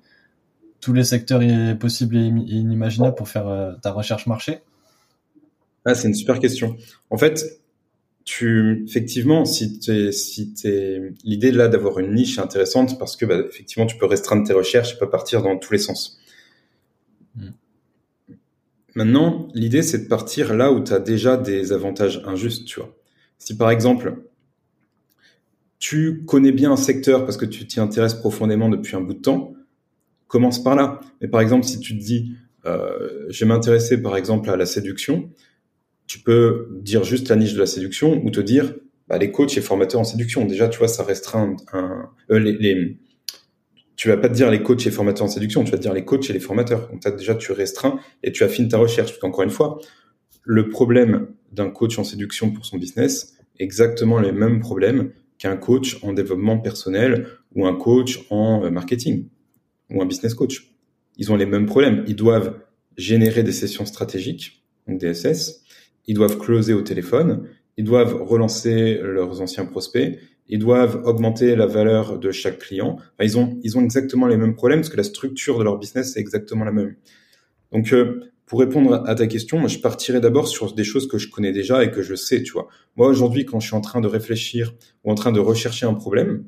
tous 0.81 0.93
les 0.93 1.03
secteurs 1.03 1.41
possibles 1.77 2.17
et 2.17 2.25
inimaginables 2.25 3.15
pour 3.15 3.29
faire 3.29 3.77
ta 3.81 3.91
recherche 3.91 4.27
marché? 4.27 4.59
Ah, 5.85 5.95
c'est 5.95 6.07
une 6.07 6.13
super 6.13 6.39
question. 6.39 6.77
En 7.09 7.17
fait, 7.17 7.59
tu, 8.29 8.83
effectivement, 8.87 9.43
si 9.45 9.79
t'es, 9.79 10.11
si 10.11 10.53
t'es, 10.53 11.13
l'idée 11.23 11.51
là 11.51 11.67
d'avoir 11.67 11.97
une 11.99 12.13
niche 12.13 12.37
intéressante 12.37 12.99
parce 12.99 13.15
que, 13.15 13.25
bah, 13.25 13.39
effectivement, 13.49 13.87
tu 13.87 13.97
peux 13.97 14.05
restreindre 14.05 14.45
tes 14.45 14.53
recherches, 14.53 14.91
tu 14.91 14.97
peux 14.97 15.09
partir 15.09 15.41
dans 15.41 15.57
tous 15.57 15.73
les 15.73 15.79
sens. 15.79 16.19
Hmm. 17.35 17.49
Maintenant, 18.93 19.47
l'idée, 19.55 19.81
c'est 19.81 20.03
de 20.03 20.07
partir 20.07 20.53
là 20.53 20.71
où 20.71 20.83
tu 20.83 20.93
as 20.93 20.99
déjà 20.99 21.37
des 21.37 21.71
avantages 21.71 22.21
injustes, 22.25 22.65
tu 22.65 22.79
vois. 22.79 22.95
Si 23.39 23.57
par 23.57 23.71
exemple, 23.71 24.21
tu 25.79 26.23
connais 26.25 26.51
bien 26.51 26.71
un 26.71 26.77
secteur 26.77 27.25
parce 27.25 27.37
que 27.37 27.45
tu 27.45 27.65
t'y 27.65 27.79
intéresses 27.79 28.13
profondément 28.13 28.69
depuis 28.69 28.95
un 28.95 29.01
bout 29.01 29.13
de 29.13 29.21
temps, 29.21 29.53
commence 30.29 30.63
par 30.63 30.75
là. 30.77 31.01
Mais 31.19 31.27
par 31.27 31.41
exemple, 31.41 31.65
si 31.65 31.81
tu 31.81 31.97
te 31.97 32.01
dis, 32.01 32.35
euh, 32.65 33.25
je 33.29 33.43
vais 33.43 33.49
m'intéresser 33.49 34.01
par 34.01 34.15
exemple 34.15 34.49
à 34.49 34.55
la 34.55 34.65
séduction, 34.65 35.29
tu 36.07 36.19
peux 36.19 36.69
dire 36.81 37.03
juste 37.03 37.27
la 37.27 37.35
niche 37.35 37.53
de 37.53 37.59
la 37.59 37.65
séduction 37.65 38.21
ou 38.23 38.31
te 38.31 38.39
dire 38.39 38.73
bah, 39.09 39.17
les 39.17 39.31
coachs 39.31 39.57
et 39.57 39.61
formateurs 39.61 39.99
en 39.99 40.05
séduction. 40.05 40.45
Déjà, 40.45 40.69
tu 40.69 40.79
vois, 40.79 40.87
ça 40.87 41.03
restreint 41.03 41.57
un, 41.73 42.09
euh, 42.31 42.93
tu 43.95 44.07
vas 44.07 44.15
pas 44.15 44.29
te 44.29 44.33
dire 44.33 44.49
les 44.49 44.63
coachs 44.63 44.87
et 44.87 44.91
formateurs 44.91 45.25
en 45.25 45.29
séduction, 45.29 45.65
tu 45.65 45.71
vas 45.71 45.77
te 45.77 45.81
dire 45.81 45.93
les 45.93 46.05
coachs 46.05 46.29
et 46.29 46.33
les 46.33 46.39
formateurs. 46.39 46.89
Donc 46.89 47.17
déjà, 47.17 47.35
tu 47.35 47.51
restreins 47.51 47.99
et 48.23 48.31
tu 48.31 48.43
affines 48.43 48.69
ta 48.69 48.77
recherche. 48.77 49.09
Parce 49.09 49.19
qu'encore 49.19 49.43
une 49.43 49.49
fois, 49.49 49.79
le 50.43 50.69
problème 50.69 51.27
d'un 51.51 51.69
coach 51.69 51.99
en 51.99 52.03
séduction 52.03 52.51
pour 52.51 52.65
son 52.65 52.77
business 52.77 53.35
exactement 53.59 54.19
les 54.19 54.31
mêmes 54.31 54.59
problèmes 54.59 55.11
qu'un 55.37 55.57
coach 55.57 56.03
en 56.03 56.13
développement 56.13 56.59
personnel 56.59 57.27
ou 57.55 57.65
un 57.65 57.75
coach 57.75 58.25
en 58.29 58.63
euh, 58.63 58.69
marketing 58.69 59.27
ou 59.89 60.01
un 60.01 60.05
business 60.05 60.33
coach. 60.33 60.71
Ils 61.17 61.31
ont 61.31 61.35
les 61.35 61.45
mêmes 61.45 61.65
problèmes. 61.65 62.03
Ils 62.07 62.15
doivent 62.15 62.55
générer 62.97 63.43
des 63.43 63.51
sessions 63.51 63.85
stratégiques, 63.85 64.63
donc 64.87 64.99
des 64.99 65.13
SS, 65.13 65.63
ils 66.07 66.15
doivent 66.15 66.37
closer 66.37 66.73
au 66.73 66.81
téléphone, 66.81 67.47
ils 67.77 67.85
doivent 67.85 68.21
relancer 68.21 68.99
leurs 69.01 69.41
anciens 69.41 69.65
prospects, 69.65 70.19
ils 70.49 70.59
doivent 70.59 71.03
augmenter 71.05 71.55
la 71.55 71.65
valeur 71.65 72.19
de 72.19 72.31
chaque 72.31 72.59
client. 72.59 72.97
ils 73.21 73.37
ont 73.37 73.57
ils 73.63 73.77
ont 73.77 73.81
exactement 73.81 74.27
les 74.27 74.35
mêmes 74.35 74.55
problèmes 74.55 74.79
parce 74.79 74.89
que 74.89 74.97
la 74.97 75.03
structure 75.03 75.59
de 75.59 75.63
leur 75.63 75.77
business 75.77 76.17
est 76.17 76.19
exactement 76.19 76.65
la 76.65 76.71
même. 76.71 76.95
Donc 77.71 77.93
euh, 77.93 78.19
pour 78.47 78.59
répondre 78.59 79.03
à 79.07 79.13
ta 79.13 79.27
question, 79.27 79.67
je 79.67 79.79
partirai 79.79 80.19
d'abord 80.19 80.47
sur 80.47 80.73
des 80.73 80.83
choses 80.83 81.07
que 81.07 81.19
je 81.19 81.29
connais 81.29 81.51
déjà 81.51 81.83
et 81.83 81.91
que 81.91 82.01
je 82.01 82.15
sais, 82.15 82.41
tu 82.41 82.51
vois. 82.51 82.67
Moi 82.95 83.07
aujourd'hui, 83.07 83.45
quand 83.45 83.59
je 83.59 83.67
suis 83.67 83.75
en 83.75 83.81
train 83.81 84.01
de 84.01 84.07
réfléchir 84.07 84.73
ou 85.03 85.11
en 85.11 85.15
train 85.15 85.31
de 85.31 85.39
rechercher 85.39 85.85
un 85.85 85.93
problème 85.93 86.45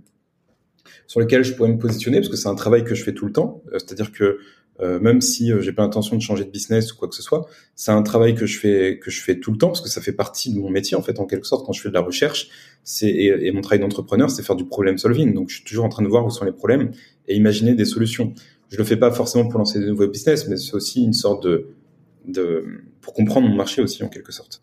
sur 1.08 1.20
lequel 1.20 1.44
je 1.44 1.54
pourrais 1.54 1.70
me 1.70 1.78
positionner, 1.78 2.17
parce 2.20 2.30
que 2.30 2.38
c'est 2.38 2.50
un 2.50 2.56
travail 2.56 2.84
que 2.84 2.96
je 2.96 3.04
fais 3.04 3.13
tout 3.13 3.26
le 3.26 3.32
temps, 3.32 3.62
euh, 3.67 3.80
c'est-à-dire 3.80 4.12
que 4.12 4.39
euh, 4.80 5.00
même 5.00 5.22
si 5.22 5.52
euh, 5.52 5.62
j'ai 5.62 5.74
pas 5.74 5.84
l'intention 5.84 6.15
de 6.15 6.22
changer 6.22 6.44
de 6.44 6.50
business 6.50 6.91
ou 6.91 6.98
quoi 6.98 7.08
que 7.08 7.15
ce 7.15 7.22
soit, 7.22 7.46
c'est 7.76 7.91
un 7.91 8.02
travail 8.02 8.34
que 8.34 8.46
je 8.46 8.58
fais 8.58 9.00
que 9.00 9.12
je 9.12 9.22
fais 9.22 9.39
tout 9.39 9.52
le 9.52 9.58
temps 9.58 9.67
parce 9.67 9.82
que 9.82 9.89
ça 9.89 10.02
fait 10.02 10.13
partie 10.13 10.54
de 10.54 10.58
mon 10.58 10.70
métier 10.70 10.98
en 10.98 11.02
fait 11.02 11.20
en 11.20 11.26
quelque 11.26 11.46
sorte 11.46 11.65
quand 11.65 11.74
je 11.74 11.82
fais 11.82 11.89
de 11.89 11.94
la 11.94 12.02
recherche. 12.02 12.50
C'est 12.84 13.12
et, 13.12 13.52
mon 13.52 13.62
travail 13.62 13.80
d'entrepreneur, 13.80 14.32
c'est 14.32 14.41
faire 14.41 14.56
du 14.56 14.65
problem 14.65 14.98
solving. 14.98 15.34
Donc 15.34 15.50
je 15.50 15.56
suis 15.56 15.63
toujours 15.65 15.86
en 15.86 15.89
train 15.89 16.02
de 16.04 16.08
voir 16.08 16.26
où 16.26 16.32
sont 16.32 16.46
les 16.46 16.52
problèmes 16.52 16.91
et 17.28 17.36
imaginer 17.36 17.76
des 17.76 17.86
solutions. 17.86 18.34
je 18.70 18.78
le 18.78 18.84
fais 18.84 18.98
pas 18.98 19.12
forcément 19.12 19.48
pour 19.48 19.60
lancer 19.60 19.80
de 19.80 19.86
nouveaux 19.86 20.08
business, 20.08 20.48
mais 20.48 20.58
c'est 20.58 20.74
aussi 20.74 21.04
une 21.04 21.13
sorte 21.13 21.44
de, 21.44 21.67
de 22.26 22.65
pour 23.02 23.13
comprendre 23.13 23.48
mon 23.50 23.56
marché 23.56 23.82
aussi 23.82 24.04
en 24.04 24.10
quelque 24.10 24.32
sorte. 24.32 24.62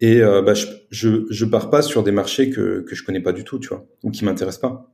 Et 0.00 0.20
bah, 0.20 0.54
je, 0.54 0.66
je, 0.90 1.26
je 1.28 1.44
pars 1.44 1.68
pas 1.68 1.82
sur 1.82 2.02
des 2.02 2.12
marchés 2.12 2.48
que 2.50 2.80
que 2.80 2.94
je 2.94 3.04
connais 3.04 3.20
pas 3.20 3.32
du 3.32 3.44
tout, 3.44 3.58
tu 3.58 3.68
vois, 3.68 3.86
ou 4.02 4.10
qui 4.10 4.24
m'intéressent 4.24 4.60
pas. 4.60 4.93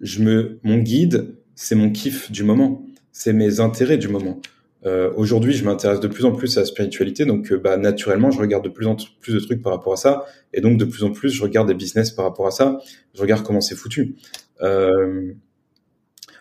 Je 0.00 0.22
me, 0.22 0.58
mon 0.62 0.78
guide, 0.78 1.34
c'est 1.54 1.74
mon 1.74 1.90
kiff 1.90 2.30
du 2.30 2.42
moment, 2.42 2.84
c'est 3.12 3.32
mes 3.32 3.60
intérêts 3.60 3.98
du 3.98 4.08
moment. 4.08 4.40
Euh, 4.86 5.12
Aujourd'hui, 5.14 5.52
je 5.52 5.64
m'intéresse 5.64 6.00
de 6.00 6.08
plus 6.08 6.24
en 6.24 6.32
plus 6.32 6.56
à 6.56 6.60
la 6.60 6.66
spiritualité, 6.66 7.26
donc 7.26 7.52
euh, 7.52 7.58
bah, 7.58 7.76
naturellement, 7.76 8.30
je 8.30 8.38
regarde 8.38 8.64
de 8.64 8.70
plus 8.70 8.86
en 8.86 8.96
plus 9.20 9.34
de 9.34 9.40
trucs 9.40 9.62
par 9.62 9.72
rapport 9.72 9.92
à 9.92 9.96
ça, 9.96 10.24
et 10.54 10.60
donc 10.60 10.78
de 10.78 10.84
plus 10.86 11.04
en 11.04 11.10
plus, 11.10 11.30
je 11.30 11.42
regarde 11.42 11.68
des 11.68 11.74
business 11.74 12.10
par 12.10 12.24
rapport 12.24 12.46
à 12.46 12.50
ça. 12.50 12.78
Je 13.14 13.20
regarde 13.20 13.42
comment 13.42 13.60
c'est 13.60 13.76
foutu. 13.76 14.16
Euh, 14.62 15.32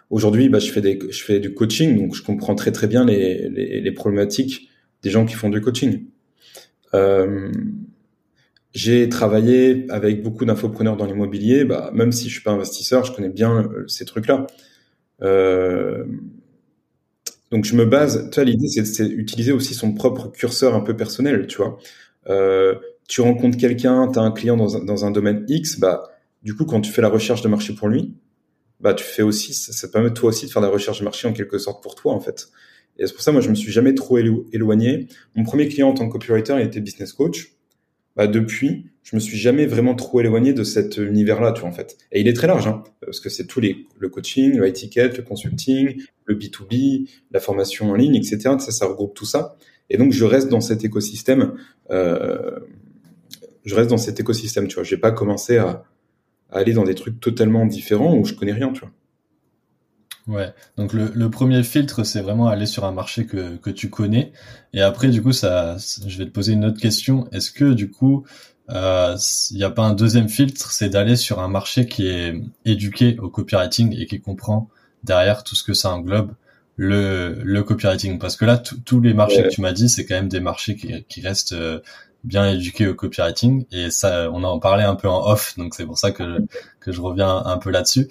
Aujourd'hui, 0.09 0.49
bah, 0.49 0.57
je 0.57 0.71
fais 0.71 0.99
je 1.09 1.23
fais 1.23 1.39
du 1.39 1.53
coaching, 1.53 1.95
donc 1.95 2.15
je 2.15 2.23
comprends 2.23 2.55
très 2.55 2.71
très 2.71 2.87
bien 2.87 3.05
les, 3.05 3.47
les, 3.47 3.91
problématiques 3.91 4.69
des 5.03 5.11
gens 5.11 5.23
qui 5.23 5.35
font 5.35 5.49
du 5.49 5.61
coaching. 5.61 6.05
J'ai 8.73 9.09
travaillé 9.09 9.85
avec 9.89 10.21
beaucoup 10.21 10.45
d'infopreneurs 10.45 10.95
dans 10.95 11.05
l'immobilier, 11.05 11.65
bah, 11.65 11.89
même 11.93 12.11
si 12.11 12.29
je 12.29 12.33
suis 12.33 12.43
pas 12.43 12.51
investisseur, 12.51 13.03
je 13.03 13.13
connais 13.13 13.29
bien 13.29 13.63
euh, 13.63 13.87
ces 13.87 14.05
trucs-là. 14.05 14.45
Euh, 15.21 16.05
donc 17.51 17.65
je 17.65 17.75
me 17.75 17.85
base, 17.85 18.29
tu 18.31 18.43
l'idée 18.45 18.67
c'est 18.67 19.05
d'utiliser 19.05 19.51
aussi 19.51 19.73
son 19.73 19.93
propre 19.93 20.27
curseur 20.31 20.75
un 20.75 20.81
peu 20.81 20.95
personnel, 20.95 21.47
tu 21.47 21.57
vois. 21.57 21.79
Euh, 22.27 22.75
tu 23.07 23.21
rencontres 23.21 23.57
quelqu'un, 23.57 24.07
tu 24.11 24.19
as 24.19 24.21
un 24.21 24.31
client 24.31 24.55
dans 24.55 24.77
un, 24.77 24.85
dans 24.85 25.03
un 25.05 25.11
domaine 25.11 25.45
X, 25.47 25.79
bah 25.79 26.03
du 26.43 26.55
coup 26.55 26.65
quand 26.65 26.81
tu 26.81 26.91
fais 26.91 27.01
la 27.01 27.09
recherche 27.09 27.41
de 27.41 27.47
marché 27.47 27.73
pour 27.73 27.87
lui, 27.87 28.13
bah 28.81 28.93
tu 28.93 29.03
fais 29.03 29.23
aussi, 29.23 29.53
ça, 29.55 29.73
ça 29.73 29.87
permet 29.87 30.13
toi 30.13 30.29
aussi 30.29 30.45
de 30.45 30.51
faire 30.51 30.61
la 30.61 30.69
recherche 30.69 30.99
de 30.99 31.05
marché 31.05 31.27
en 31.27 31.33
quelque 31.33 31.57
sorte 31.57 31.81
pour 31.81 31.95
toi 31.95 32.13
en 32.13 32.19
fait. 32.19 32.49
Et 32.99 33.07
c'est 33.07 33.13
pour 33.13 33.23
ça 33.23 33.31
moi 33.31 33.41
je 33.41 33.49
me 33.49 33.55
suis 33.55 33.71
jamais 33.71 33.95
trop 33.95 34.19
éloigné. 34.19 35.07
Mon 35.35 35.43
premier 35.43 35.67
client 35.69 35.89
en 35.89 35.93
tant 35.95 36.07
que 36.07 36.13
copywriter 36.13 36.55
il 36.59 36.65
était 36.67 36.81
business 36.81 37.13
coach. 37.13 37.58
Bah 38.15 38.27
depuis, 38.27 38.87
je 39.03 39.15
me 39.15 39.19
suis 39.19 39.37
jamais 39.37 39.65
vraiment 39.65 39.95
trop 39.95 40.19
éloigné 40.19 40.53
de 40.53 40.63
cet 40.63 40.97
univers-là, 40.97 41.51
tu 41.53 41.61
vois, 41.61 41.69
en 41.69 41.73
fait. 41.73 41.97
Et 42.11 42.21
il 42.21 42.27
est 42.27 42.33
très 42.33 42.47
large, 42.47 42.67
hein, 42.67 42.83
parce 43.03 43.19
que 43.19 43.29
c'est 43.29 43.47
tous 43.47 43.59
les, 43.59 43.87
le 43.97 44.09
coaching, 44.09 44.57
le 44.57 44.71
ticket, 44.71 45.09
le 45.09 45.23
consulting, 45.23 46.01
le 46.25 46.35
B2B, 46.35 47.09
la 47.31 47.39
formation 47.39 47.89
en 47.91 47.95
ligne, 47.95 48.15
etc. 48.15 48.55
Ça, 48.59 48.71
ça 48.71 48.85
regroupe 48.85 49.15
tout 49.15 49.25
ça. 49.25 49.55
Et 49.89 49.97
donc, 49.97 50.11
je 50.11 50.25
reste 50.25 50.49
dans 50.49 50.61
cet 50.61 50.83
écosystème, 50.83 51.55
euh, 51.89 52.59
je 53.65 53.73
reste 53.73 53.89
dans 53.89 53.97
cet 53.97 54.19
écosystème, 54.19 54.67
tu 54.67 54.75
vois. 54.75 54.83
J'ai 54.83 54.97
pas 54.97 55.11
commencé 55.11 55.57
à, 55.57 55.85
à, 56.51 56.59
aller 56.59 56.73
dans 56.73 56.83
des 56.83 56.95
trucs 56.95 57.19
totalement 57.19 57.65
différents 57.65 58.15
où 58.15 58.25
je 58.25 58.33
connais 58.33 58.53
rien, 58.53 58.71
tu 58.71 58.81
vois. 58.81 58.91
Ouais, 60.29 60.53
donc 60.77 60.93
le, 60.93 61.11
le 61.15 61.29
premier 61.31 61.63
filtre, 61.63 62.03
c'est 62.03 62.21
vraiment 62.21 62.47
aller 62.49 62.67
sur 62.67 62.85
un 62.85 62.91
marché 62.91 63.25
que, 63.25 63.55
que 63.57 63.71
tu 63.71 63.89
connais. 63.89 64.31
Et 64.73 64.81
après, 64.81 65.07
du 65.07 65.23
coup, 65.23 65.31
ça, 65.31 65.77
je 66.05 66.17
vais 66.19 66.25
te 66.25 66.29
poser 66.29 66.53
une 66.53 66.65
autre 66.65 66.79
question. 66.79 67.27
Est-ce 67.31 67.49
que, 67.51 67.73
du 67.73 67.89
coup, 67.89 68.25
il 68.69 68.75
euh, 68.75 69.17
n'y 69.53 69.63
a 69.63 69.71
pas 69.71 69.81
un 69.81 69.93
deuxième 69.93 70.29
filtre, 70.29 70.71
c'est 70.71 70.89
d'aller 70.89 71.15
sur 71.15 71.39
un 71.39 71.47
marché 71.47 71.87
qui 71.87 72.05
est 72.05 72.39
éduqué 72.63 73.17
au 73.17 73.29
copywriting 73.29 73.99
et 73.99 74.05
qui 74.05 74.21
comprend 74.21 74.69
derrière 75.03 75.43
tout 75.43 75.55
ce 75.55 75.63
que 75.63 75.73
ça 75.73 75.89
englobe 75.91 76.33
le, 76.77 77.41
le 77.43 77.63
copywriting? 77.63 78.19
Parce 78.19 78.35
que 78.37 78.45
là, 78.45 78.61
tous 78.85 79.01
les 79.01 79.15
marchés 79.15 79.41
que 79.41 79.49
tu 79.49 79.61
m'as 79.61 79.73
dit, 79.73 79.89
c'est 79.89 80.05
quand 80.05 80.15
même 80.15 80.29
des 80.29 80.41
marchés 80.41 80.75
qui, 80.75 81.05
qui 81.09 81.21
restent 81.21 81.53
euh, 81.53 81.79
bien 82.23 82.47
éduqués 82.51 82.87
au 82.87 82.93
copywriting. 82.93 83.65
Et 83.71 83.89
ça, 83.89 84.29
on 84.31 84.43
en 84.43 84.59
parlait 84.59 84.83
un 84.83 84.95
peu 84.95 85.09
en 85.09 85.25
off, 85.27 85.57
donc 85.57 85.73
c'est 85.73 85.85
pour 85.85 85.97
ça 85.97 86.11
que, 86.11 86.45
que 86.79 86.91
je 86.91 87.01
reviens 87.01 87.35
un 87.45 87.57
peu 87.57 87.71
là-dessus. 87.71 88.09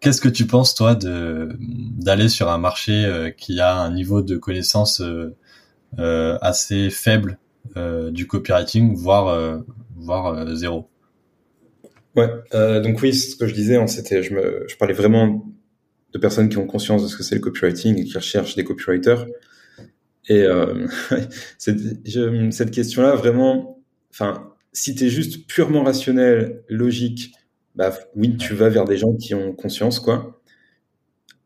Qu'est-ce 0.00 0.20
que 0.20 0.28
tu 0.28 0.46
penses, 0.46 0.74
toi, 0.74 0.94
de 0.94 1.50
d'aller 1.58 2.28
sur 2.28 2.48
un 2.48 2.58
marché 2.58 3.04
euh, 3.04 3.30
qui 3.30 3.60
a 3.60 3.76
un 3.76 3.92
niveau 3.92 4.22
de 4.22 4.36
connaissance 4.36 5.00
euh, 5.00 6.38
assez 6.40 6.90
faible 6.90 7.38
euh, 7.76 8.10
du 8.10 8.26
copywriting, 8.26 8.94
voire 8.94 9.62
voire 10.00 10.26
euh, 10.26 10.54
zéro? 10.54 10.88
Ouais, 12.16 12.28
euh, 12.54 12.80
donc 12.80 13.00
oui, 13.02 13.14
ce 13.14 13.36
que 13.36 13.46
je 13.46 13.54
disais, 13.54 13.84
c'était, 13.86 14.22
je, 14.22 14.34
me, 14.34 14.64
je 14.68 14.76
parlais 14.76 14.94
vraiment 14.94 15.46
de 16.12 16.18
personnes 16.18 16.48
qui 16.48 16.58
ont 16.58 16.66
conscience 16.66 17.02
de 17.02 17.08
ce 17.08 17.16
que 17.16 17.22
c'est 17.22 17.36
le 17.36 17.40
copywriting 17.40 17.98
et 17.98 18.04
qui 18.04 18.14
recherchent 18.14 18.56
des 18.56 18.64
copywriters. 18.64 19.26
Et 20.28 20.42
euh, 20.42 20.86
cette, 21.58 22.70
question-là, 22.72 23.14
vraiment, 23.14 23.80
enfin, 24.10 24.52
si 24.72 24.94
tu 24.94 25.04
es 25.04 25.08
juste 25.08 25.46
purement 25.46 25.84
rationnel, 25.84 26.62
logique, 26.68 27.32
bah 27.74 27.92
oui, 28.16 28.36
tu 28.36 28.54
vas 28.54 28.68
vers 28.68 28.84
des 28.84 28.96
gens 28.96 29.14
qui 29.14 29.34
ont 29.34 29.52
conscience, 29.52 30.00
quoi. 30.00 30.40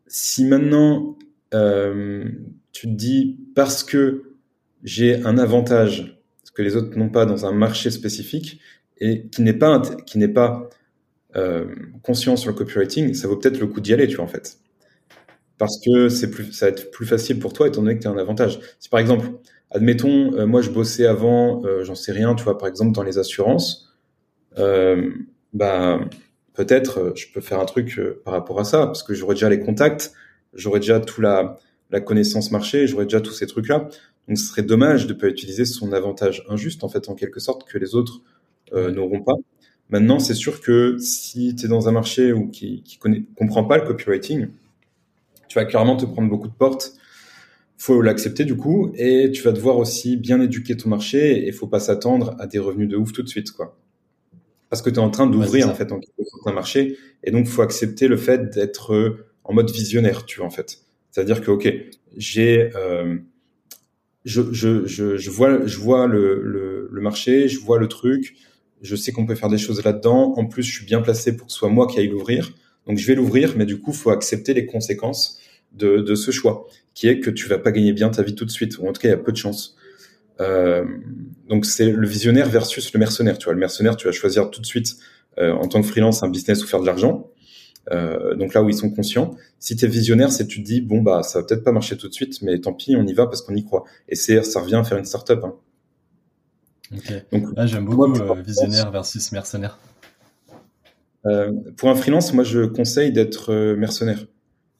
Si 0.07 0.45
maintenant 0.45 1.17
euh, 1.55 2.25
tu 2.73 2.87
te 2.89 2.93
dis 2.93 3.39
parce 3.55 3.85
que 3.85 4.35
j'ai 4.83 5.23
un 5.25 5.39
avantage 5.39 6.21
que 6.55 6.63
les 6.63 6.77
autres 6.77 6.97
n'ont 6.97 7.11
pas 7.11 7.27
dans 7.27 7.47
un 7.47 7.53
marché 7.53 7.91
spécifique 7.91 8.61
et 8.99 9.27
qui 9.29 9.43
n'est 9.43 9.53
pas 9.55 9.83
qui 10.07 10.19
n'est 10.19 10.29
pas 10.29 10.71
euh, 11.37 11.67
conscient 12.03 12.37
sur 12.37 12.51
le 12.51 12.57
copywriting, 12.57 13.15
ça 13.15 13.29
vaut 13.29 13.37
peut-être 13.37 13.59
le 13.59 13.67
coup 13.67 13.81
d'y 13.81 13.93
aller, 13.93 14.07
tu 14.07 14.17
vois 14.17 14.25
en 14.25 14.29
fait, 14.29 14.59
parce 15.59 15.81
que 15.85 16.09
c'est 16.09 16.31
plus 16.31 16.53
ça 16.53 16.67
va 16.67 16.73
être 16.73 16.91
plus 16.91 17.07
facile 17.07 17.39
pour 17.39 17.53
toi 17.53 17.69
étant 17.69 17.83
donné 17.83 17.97
que 17.97 18.03
tu 18.03 18.09
as 18.09 18.11
un 18.11 18.19
avantage. 18.19 18.61
Si 18.81 18.89
par 18.89 19.01
exemple, 19.01 19.29
admettons, 19.71 20.35
euh, 20.35 20.47
moi 20.47 20.63
je 20.63 20.71
bossais 20.71 21.07
avant, 21.07 21.65
euh, 21.65 21.85
j'en 21.85 21.95
sais 21.95 22.13
rien, 22.13 22.35
tu 22.35 22.45
vois, 22.45 22.59
par 22.59 22.69
exemple 22.69 22.93
dans 22.93 23.03
les 23.03 23.19
assurances, 23.19 23.97
euh, 24.59 25.11
bah 25.55 26.01
peut-être 26.55 27.13
je 27.17 27.27
peux 27.33 27.41
faire 27.41 27.61
un 27.61 27.65
truc 27.65 28.01
par 28.25 28.35
rapport 28.35 28.61
à 28.61 28.65
ça 28.65 28.87
parce 28.87 29.03
que 29.03 29.15
j'aurais 29.15 29.35
déjà 29.35 29.49
les 29.49 29.61
contacts, 29.61 30.13
j'aurais 30.55 30.81
déjà 30.81 31.01
tout 31.01 31.21
la 31.21 31.59
la 31.91 32.01
connaissance 32.01 32.51
marché, 32.51 32.87
j'aurais 32.87 33.05
déjà 33.05 33.21
tous 33.21 33.33
ces 33.33 33.47
trucs 33.47 33.69
là. 33.69 33.89
Donc 34.29 34.39
ce 34.39 34.47
serait 34.47 34.63
dommage 34.63 35.07
de 35.07 35.15
pas 35.15 35.29
utiliser 35.29 35.65
son 35.65 35.93
avantage 35.93 36.45
injuste, 36.49 36.83
en 36.85 36.89
fait, 36.89 37.09
en 37.09 37.15
quelque 37.15 37.41
sorte, 37.41 37.69
que 37.69 37.79
les 37.79 37.95
autres 37.95 38.23
euh, 38.73 38.91
n'auront 38.91 39.23
pas. 39.23 39.35
Maintenant, 39.91 40.19
c'est 40.19 40.35
sûr 40.35 40.61
que 40.61 40.97
si 40.99 41.55
tu 41.55 41.67
es 41.67 41.69
dans 41.69 41.89
un 41.89 41.93
marché 41.93 42.33
où 42.33 42.49
qui, 42.49 42.83
qui 42.83 42.99
connaît, 42.99 43.25
comprend 43.37 43.65
pas 43.65 43.77
le 43.77 43.85
copywriting, 43.85 44.49
tu 45.49 45.59
vas 45.59 45.67
clairement 45.67 45.97
te 45.97 46.07
prendre 46.07 46.29
beaucoup 46.29 46.49
de 46.49 46.55
portes. 46.55 46.95
Faut 47.77 48.01
l'accepter 48.03 48.45
du 48.45 48.57
coup, 48.57 48.93
et 48.97 49.31
tu 49.31 49.43
vas 49.43 49.53
devoir 49.53 49.79
aussi 49.79 50.17
bien 50.17 50.41
éduquer 50.41 50.77
ton 50.77 50.89
marché. 50.89 51.47
Et 51.47 51.53
faut 51.53 51.67
pas 51.67 51.81
s'attendre 51.81 52.35
à 52.39 52.47
des 52.47 52.59
revenus 52.59 52.89
de 52.89 52.97
ouf 52.97 53.13
tout 53.13 53.23
de 53.23 53.29
suite, 53.29 53.53
quoi. 53.53 53.77
Parce 54.71 54.83
que 54.83 54.91
tu 54.91 54.97
es 54.97 55.01
en 55.01 55.11
train 55.11 55.27
d'ouvrir 55.27 55.69
en 55.69 55.75
fait 55.75 55.93
en 55.93 56.01
un 56.47 56.53
marché, 56.53 56.99
et 57.23 57.31
donc 57.31 57.47
faut 57.47 57.63
accepter 57.63 58.09
le 58.09 58.17
fait 58.17 58.51
d'être 58.51 58.93
euh, 58.93 59.27
en 59.45 59.55
mode 59.55 59.71
visionnaire, 59.71 60.25
tu 60.25 60.39
vois 60.39 60.47
en 60.47 60.51
fait. 60.51 60.79
C'est-à-dire 61.11 61.41
que 61.43 61.51
ok, 61.51 61.73
j'ai 62.17 62.71
euh, 62.75 63.19
je, 64.25 64.43
je, 64.53 64.87
je, 64.87 65.17
je, 65.17 65.31
vois, 65.31 65.67
je 65.67 65.79
vois 65.79 66.07
le, 66.07 66.41
le, 66.43 66.89
le, 66.91 67.01
marché, 67.01 67.49
je 67.49 67.61
vois 67.61 67.79
le 67.79 67.89
truc, 67.89 68.37
je 68.83 68.97
sais 68.97 69.13
qu'on 69.13 69.27
peut 69.27 69.35
faire 69.35 69.49
des 69.49 69.59
choses 69.59 69.85
là-dedans. 69.85 70.35
En 70.37 70.47
plus, 70.47 70.63
je 70.63 70.73
suis 70.73 70.87
bien 70.87 71.01
placé 71.03 71.37
pour 71.37 71.47
que 71.47 71.53
ce 71.53 71.59
soit 71.59 71.69
moi 71.69 71.87
qui 71.87 71.99
aille 71.99 72.09
l'ouvrir. 72.09 72.53
Donc, 72.87 72.99
je 72.99 73.07
vais 73.07 73.15
l'ouvrir, 73.15 73.55
mais 73.57 73.67
du 73.67 73.81
coup, 73.81 73.93
faut 73.93 74.11
accepter 74.11 74.55
les 74.55 74.67
conséquences 74.67 75.41
de, 75.73 75.99
de 75.99 76.15
ce 76.15 76.31
choix, 76.31 76.67
qui 76.95 77.09
est 77.09 77.21
que 77.21 77.31
tu 77.31 77.49
vas 77.49 77.59
pas 77.59 77.73
gagner 77.73 77.93
bien 77.93 78.09
ta 78.11 78.23
vie 78.23 78.35
tout 78.35 78.45
de 78.45 78.51
suite, 78.51 78.79
ou 78.79 78.87
en 78.87 78.93
tout 78.93 79.01
cas, 79.01 79.09
il 79.09 79.13
y 79.13 79.15
a 79.15 79.19
peu 79.19 79.33
de 79.33 79.37
chance. 79.37 79.77
Euh, 80.41 80.85
donc, 81.49 81.65
c'est 81.65 81.91
le 81.91 82.07
visionnaire 82.07 82.49
versus 82.49 82.93
le 82.93 82.99
mercenaire. 82.99 83.39
Tu 83.39 83.45
vois, 83.45 83.55
le 83.55 83.61
mercenaire, 83.61 83.97
tu 83.97 84.07
vas 84.07 84.13
choisir 84.13 84.51
tout 84.51 84.61
de 84.61 84.67
suite 84.67 84.97
euh, 85.39 85.53
en 85.53 85.67
tant 85.67 85.81
que 85.81 85.87
freelance 85.87 86.23
un 86.23 86.29
business 86.29 86.63
ou 86.63 86.67
faire 86.67 86.81
de 86.81 86.87
l'argent. 86.87 87.31
Euh, 87.91 88.35
donc 88.35 88.55
là 88.55 88.63
où 88.63 88.69
ils 88.69 88.77
sont 88.77 88.91
conscients. 88.91 89.35
Si 89.59 89.77
tu 89.77 89.85
es 89.85 89.89
visionnaire, 89.89 90.33
c'est 90.33 90.47
tu 90.47 90.63
te 90.63 90.67
dis 90.67 90.81
bon 90.81 91.03
bah 91.03 91.23
ça 91.23 91.41
va 91.41 91.47
peut-être 91.47 91.65
pas 91.65 91.73
marcher 91.73 91.99
tout 91.99 92.09
de 92.09 92.15
suite, 92.15 92.41
mais 92.41 92.59
tant 92.59 92.73
pis, 92.73 92.97
on 92.97 93.07
y 93.07 93.13
va 93.13 93.27
parce 93.27 93.43
qu'on 93.43 93.55
y 93.55 93.65
croit. 93.65 93.85
Et 94.09 94.15
c'est 94.15 94.43
ça 94.43 94.61
revient 94.61 94.77
à 94.77 94.85
faire 94.85 94.97
une 94.97 95.05
startup. 95.05 95.41
Hein. 95.45 95.55
Donc 97.31 97.45
ah, 97.57 97.67
j'aime 97.67 97.85
beaucoup 97.85 98.11
visionnaire 98.43 98.91
versus 98.91 99.33
mercenaire. 99.33 99.79
Pour 101.77 101.89
un 101.91 101.95
freelance, 101.95 102.33
moi 102.33 102.45
je 102.45 102.65
conseille 102.65 103.13
d'être 103.13 103.53
mercenaire 103.75 104.25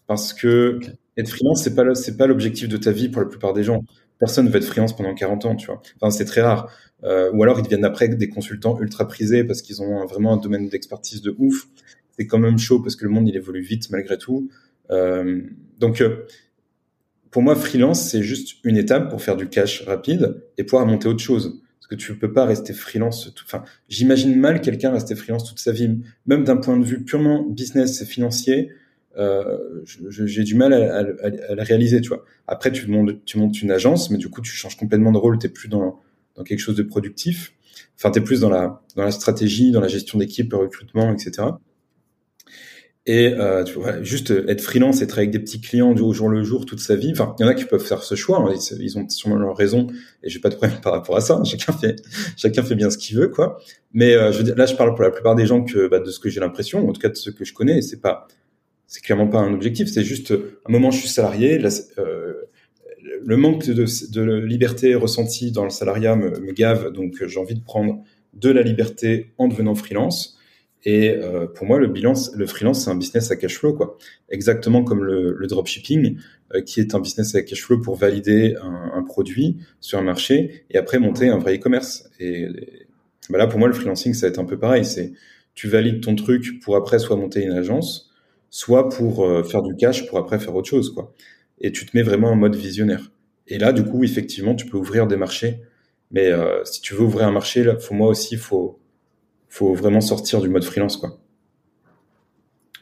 parce 0.07 0.33
que 0.33 0.79
être 1.17 1.29
freelance 1.29 1.63
c'est 1.63 1.75
pas 1.75 1.95
c'est 1.95 2.17
pas 2.17 2.27
l'objectif 2.27 2.69
de 2.69 2.77
ta 2.77 2.91
vie 2.91 3.09
pour 3.09 3.21
la 3.21 3.29
plupart 3.29 3.53
des 3.53 3.65
gens. 3.65 3.85
Personne 4.19 4.47
ne 4.47 4.51
veut 4.51 4.57
être 4.57 4.65
freelance 4.65 4.97
pendant 4.97 5.15
40 5.15 5.45
ans, 5.47 5.57
tu 5.57 5.67
vois. 5.67 5.83
Enfin 5.97 6.11
c'est 6.11 6.25
très 6.25 6.41
rare. 6.41 6.71
Euh, 7.03 7.31
ou 7.33 7.43
alors 7.43 7.59
ils 7.59 7.63
deviennent 7.63 7.85
après 7.85 8.09
des 8.09 8.29
consultants 8.29 8.79
ultra 8.81 9.07
prisés 9.07 9.45
parce 9.45 9.61
qu'ils 9.61 9.83
ont 9.83 10.07
vraiment 10.07 10.33
un 10.33 10.37
domaine 10.39 10.69
d'expertise 10.69 11.21
de 11.21 11.35
ouf 11.39 11.67
c'est 12.17 12.27
quand 12.27 12.39
même 12.39 12.59
chaud 12.59 12.81
parce 12.81 12.97
que 12.97 13.05
le 13.05 13.11
monde 13.11 13.29
il 13.29 13.37
évolue 13.37 13.63
vite 13.63 13.91
malgré 13.91 14.19
tout. 14.19 14.49
Euh, 14.91 15.43
donc 15.79 16.01
euh, 16.01 16.27
pour 17.31 17.43
moi, 17.43 17.57
freelance 17.57 18.11
c'est 18.11 18.23
juste 18.23 18.57
une 18.65 18.77
étape 18.77 19.11
pour 19.11 19.23
faire 19.23 19.37
du 19.37 19.49
cash 19.49 19.83
rapide 19.83 20.43
et 20.59 20.65
pouvoir 20.65 20.87
monter 20.87 21.09
autre 21.09 21.23
chose. 21.23 21.61
Parce 21.79 21.89
que 21.89 21.95
tu 21.97 22.17
peux 22.17 22.33
pas 22.33 22.47
rester 22.47 22.73
freelance. 22.73 23.35
Tout, 23.35 23.45
enfin, 23.47 23.63
j'imagine 23.89 24.39
mal 24.39 24.63
quelqu'un 24.63 24.91
rester 24.91 25.15
freelance 25.15 25.45
toute 25.45 25.59
sa 25.59 25.71
vie, 25.71 25.99
même 26.27 26.43
d'un 26.45 26.57
point 26.57 26.79
de 26.79 26.85
vue 26.85 27.05
purement 27.05 27.43
business 27.43 28.01
et 28.01 28.07
financier. 28.07 28.71
Euh, 29.17 29.83
j'ai 29.85 30.43
du 30.43 30.55
mal 30.55 30.73
à, 30.73 30.99
à, 30.99 31.01
à, 31.01 31.55
le 31.55 31.63
réaliser, 31.63 32.01
tu 32.01 32.09
vois. 32.09 32.25
Après, 32.47 32.73
tu 32.73 32.87
montes, 32.89 33.25
tu 33.25 33.39
montes 33.39 33.61
une 33.63 33.71
agence, 33.71 34.11
mais 34.11 34.19
du 34.19 34.29
coup, 34.29 34.41
tu 34.41 34.51
changes 34.51 34.77
complètement 34.77 35.13
de 35.13 35.19
rôle. 35.19 35.39
T'es 35.39 35.49
plus 35.49 35.69
dans, 35.69 36.01
dans 36.37 36.43
quelque 36.43 36.61
chose 36.61 36.77
de 36.77 36.83
productif. 36.83 37.53
Enfin, 37.97 38.11
t'es 38.11 38.21
plus 38.21 38.41
dans 38.41 38.51
la, 38.51 38.83
dans 38.97 39.05
la 39.05 39.13
stratégie, 39.13 39.71
dans 39.71 39.81
la 39.81 39.89
gestion 39.89 40.19
d'équipe, 40.19 40.51
le 40.53 40.59
recrutement, 40.59 41.13
etc. 41.13 41.49
Et 43.07 43.35
euh, 43.35 43.65
tu 43.65 43.75
vois, 43.75 44.03
juste 44.03 44.31
être 44.31 44.63
freelance, 44.63 45.03
être 45.03 45.19
avec 45.19 45.31
des 45.31 45.39
petits 45.39 45.61
clients 45.61 45.93
du 45.93 46.03
jour 46.15 46.31
le 46.31 46.43
jour 46.43 46.65
toute 46.65 46.81
sa 46.81 46.97
vie. 46.97 47.13
Enfin, 47.13 47.37
il 47.39 47.43
y 47.43 47.45
en 47.45 47.49
a 47.49 47.55
qui 47.55 47.67
peuvent 47.67 47.85
faire 47.85 48.03
ce 48.03 48.15
choix. 48.15 48.39
Hein, 48.39 48.55
ils, 48.81 48.99
ont 48.99 49.07
sûrement 49.11 49.37
leur 49.37 49.55
raison 49.55 49.89
et 50.23 50.31
j'ai 50.31 50.39
pas 50.39 50.49
de 50.49 50.55
problème 50.55 50.81
par 50.83 50.93
rapport 50.95 51.17
à 51.17 51.21
ça. 51.21 51.43
Chacun 51.45 51.75
fait, 51.75 52.03
chacun 52.37 52.63
fait 52.63 52.75
bien 52.75 52.89
ce 52.89 52.97
qu'il 52.97 53.19
veut, 53.19 53.29
quoi. 53.29 53.59
Mais 53.93 54.15
euh, 54.15 54.33
je 54.33 54.43
là, 54.55 54.65
je 54.65 54.75
parle 54.75 54.95
pour 54.95 55.03
la 55.03 55.11
plupart 55.11 55.35
des 55.35 55.45
gens 55.45 55.63
que 55.65 55.87
bah, 55.87 56.01
de 56.01 56.11
ce 56.11 56.19
que 56.19 56.31
j'ai 56.31 56.41
l'impression, 56.41 56.89
en 56.89 56.93
tout 56.93 57.01
cas 57.01 57.11
de 57.11 57.15
ce 57.15 57.29
que 57.29 57.45
je 57.45 57.53
connais. 57.53 57.83
C'est 57.83 58.01
pas, 58.01 58.27
c'est 58.87 59.03
clairement 59.03 59.29
pas 59.29 59.39
un 59.39 59.53
objectif. 59.53 59.89
C'est 59.89 60.05
juste 60.05 60.33
un 60.33 60.73
moment 60.73 60.91
je 60.91 60.99
suis 60.99 61.09
salarié. 61.09 61.61
Euh, 61.99 62.35
le 63.23 63.37
manque 63.37 63.67
de, 63.67 64.25
liberté 64.41 64.95
ressentie 64.95 65.51
dans 65.51 65.65
le 65.65 65.71
salariat 65.71 66.17
me, 66.17 66.53
gave, 66.53 66.93
donc 66.93 67.25
j'ai 67.27 67.41
envie 67.41 67.55
de 67.55 67.65
prendre 67.65 68.03
de 68.35 68.51
la 68.51 68.63
liberté 68.63 69.33
en 69.39 69.49
devenant 69.49 69.75
freelance. 69.75 70.39
Et 70.87 71.11
euh, 71.11 71.47
pour 71.47 71.67
moi, 71.67 71.79
le 71.79 72.47
freelance, 72.47 72.85
c'est 72.85 72.91
un 72.91 72.97
business 72.97 73.31
à 73.31 73.37
cash 73.37 73.57
flow, 73.59 73.73
quoi. 73.73 73.97
Exactement 74.29 74.85
comme 74.85 75.03
le, 75.03 75.47
dropshipping, 75.47 76.19
euh, 76.55 76.61
qui 76.61 76.81
est 76.81 76.95
un 76.95 77.01
business 77.01 77.35
à 77.35 77.43
cash 77.43 77.63
flow 77.63 77.81
pour 77.81 77.97
valider 77.97 78.55
un, 78.61 78.93
un, 78.95 79.03
produit 79.03 79.57
sur 79.81 79.99
un 79.99 80.03
marché 80.03 80.67
et 80.71 80.77
après 80.77 80.99
monter 80.99 81.29
un 81.29 81.39
vrai 81.39 81.57
e-commerce. 81.57 82.11
Et, 82.21 82.49
bah 83.31 83.39
là, 83.39 83.47
pour 83.47 83.59
moi, 83.59 83.69
le 83.69 83.75
freelancing, 83.75 84.13
ça 84.13 84.27
va 84.27 84.31
être 84.31 84.39
un 84.39 84.45
peu 84.45 84.59
pareil. 84.59 84.85
C'est 84.85 85.13
tu 85.55 85.69
valides 85.69 86.03
ton 86.03 86.15
truc 86.15 86.61
pour 86.61 86.77
après 86.77 86.99
soit 86.99 87.17
monter 87.17 87.43
une 87.43 87.53
agence, 87.53 88.11
soit 88.55 88.89
pour 88.89 89.25
euh, 89.25 89.43
faire 89.43 89.63
du 89.63 89.75
cash 89.75 90.07
pour 90.07 90.17
après 90.17 90.39
faire 90.39 90.55
autre 90.55 90.69
chose, 90.69 90.95
quoi. 90.95 91.13
Et 91.61 91.73
tu 91.73 91.87
te 91.87 91.97
mets 91.97 92.05
vraiment 92.05 92.31
en 92.31 92.37
mode 92.37 92.55
visionnaire. 92.55 93.11
Et 93.49 93.59
là, 93.59 93.73
du 93.73 93.83
coup, 93.83 94.05
effectivement, 94.05 94.55
tu 94.55 94.67
peux 94.67 94.77
ouvrir 94.77 95.09
des 95.09 95.17
marchés. 95.17 95.61
Mais 96.13 96.31
euh, 96.31 96.65
si 96.65 96.81
tu 96.81 96.95
veux 96.95 97.01
ouvrir 97.01 97.27
un 97.27 97.33
marché, 97.33 97.65
là, 97.65 97.77
faut 97.81 97.95
moi 97.95 98.07
aussi, 98.07 98.37
faut 98.37 98.79
faut 99.49 99.75
vraiment 99.75 100.01
sortir 100.01 100.41
du 100.41 100.49
mode 100.49 100.63
freelance, 100.63 100.97
quoi. 100.97 101.19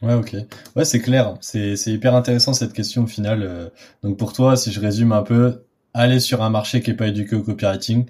Ouais, 0.03 0.13
ok. 0.13 0.37
Ouais, 0.77 0.85
c'est 0.85 1.01
clair. 1.01 1.39
C'est, 1.41 1.75
hyper 1.87 2.15
intéressant 2.15 2.53
cette 2.53 2.75
question 2.75 3.05
au 3.05 3.07
final. 3.07 3.43
Euh. 3.43 3.71
Donc 4.03 4.19
pour 4.19 4.35
toi, 4.35 4.57
si 4.57 4.73
je 4.73 4.81
résume 4.81 5.13
un 5.13 5.23
peu, 5.23 5.63
aller 5.95 6.21
sur 6.21 6.43
un 6.43 6.51
marché 6.51 6.83
qui 6.83 6.91
est 6.91 6.95
pas 6.95 7.07
éduqué 7.07 7.35
au 7.35 7.43
copywriting, 7.43 8.05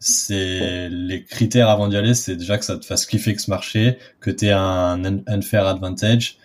c'est 0.00 0.88
les 0.88 1.22
critères 1.22 1.68
avant 1.68 1.86
d'y 1.86 1.96
aller, 1.96 2.14
c'est 2.14 2.34
déjà 2.34 2.58
que 2.58 2.64
ça 2.64 2.76
te 2.76 2.84
fasse 2.84 3.06
kiffer 3.06 3.34
que 3.36 3.42
ce 3.42 3.50
marché, 3.50 3.98
que 4.18 4.30
tu 4.32 4.46
aies 4.46 4.52
un 4.52 5.22
unfair 5.28 5.66
advantage 5.68 6.38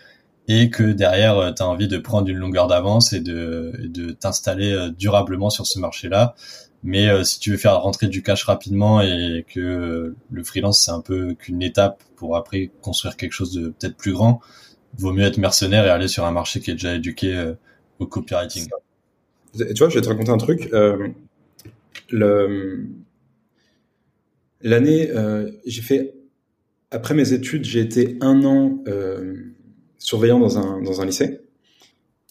et 0.52 0.70
que 0.70 0.84
derrière 0.84 1.38
euh, 1.38 1.52
tu 1.54 1.64
as 1.64 1.68
envie 1.68 1.88
de 1.88 1.98
prendre 1.98 2.28
une 2.28 2.38
longueur 2.38 2.68
d'avance 2.68 3.14
et 3.14 3.22
de, 3.22 3.72
de 3.84 4.12
t'installer 4.12 4.74
euh, 4.74 4.90
durablement 4.90 5.50
sur 5.50 5.66
ce 5.66 5.80
marché-là 5.80 6.36
mais 6.84 7.08
euh, 7.08 7.24
si 7.24 7.40
tu 7.40 7.52
veux 7.52 7.58
faire 7.58 7.80
rentrer 7.80 8.08
du 8.08 8.22
cash 8.22 8.44
rapidement 8.44 9.02
et 9.02 9.46
que 9.48 10.14
le 10.30 10.44
freelance 10.44 10.84
c'est 10.84 10.92
un 10.92 11.00
peu 11.00 11.36
qu'une 11.36 11.62
étape 11.62 12.04
pour 12.18 12.36
après 12.36 12.70
construire 12.82 13.16
quelque 13.16 13.32
chose 13.32 13.54
de 13.54 13.70
peut-être 13.70 13.96
plus 13.96 14.12
grand, 14.14 14.42
vaut 14.98 15.14
mieux 15.14 15.24
être 15.24 15.38
mercenaire 15.38 15.86
et 15.86 15.90
aller 15.90 16.08
sur 16.08 16.26
un 16.26 16.32
marché 16.32 16.60
qui 16.60 16.72
est 16.72 16.74
déjà 16.74 16.96
éduqué 16.96 17.54
au 18.00 18.08
copywriting. 18.08 18.68
Tu 19.56 19.74
vois, 19.78 19.90
je 19.90 19.96
vais 19.96 20.02
te 20.02 20.10
raconter 20.10 20.32
un 20.32 20.38
truc. 20.38 20.70
L'année, 24.62 25.12
j'ai 25.66 25.82
fait 25.82 26.16
après 26.90 27.14
mes 27.14 27.34
études, 27.34 27.64
j'ai 27.64 27.80
été 27.80 28.18
un 28.22 28.44
an 28.44 28.84
surveillant 30.02 30.40
dans 30.40 30.58
un 30.58 30.82
dans 30.82 31.02
un 31.02 31.06
lycée. 31.06 31.40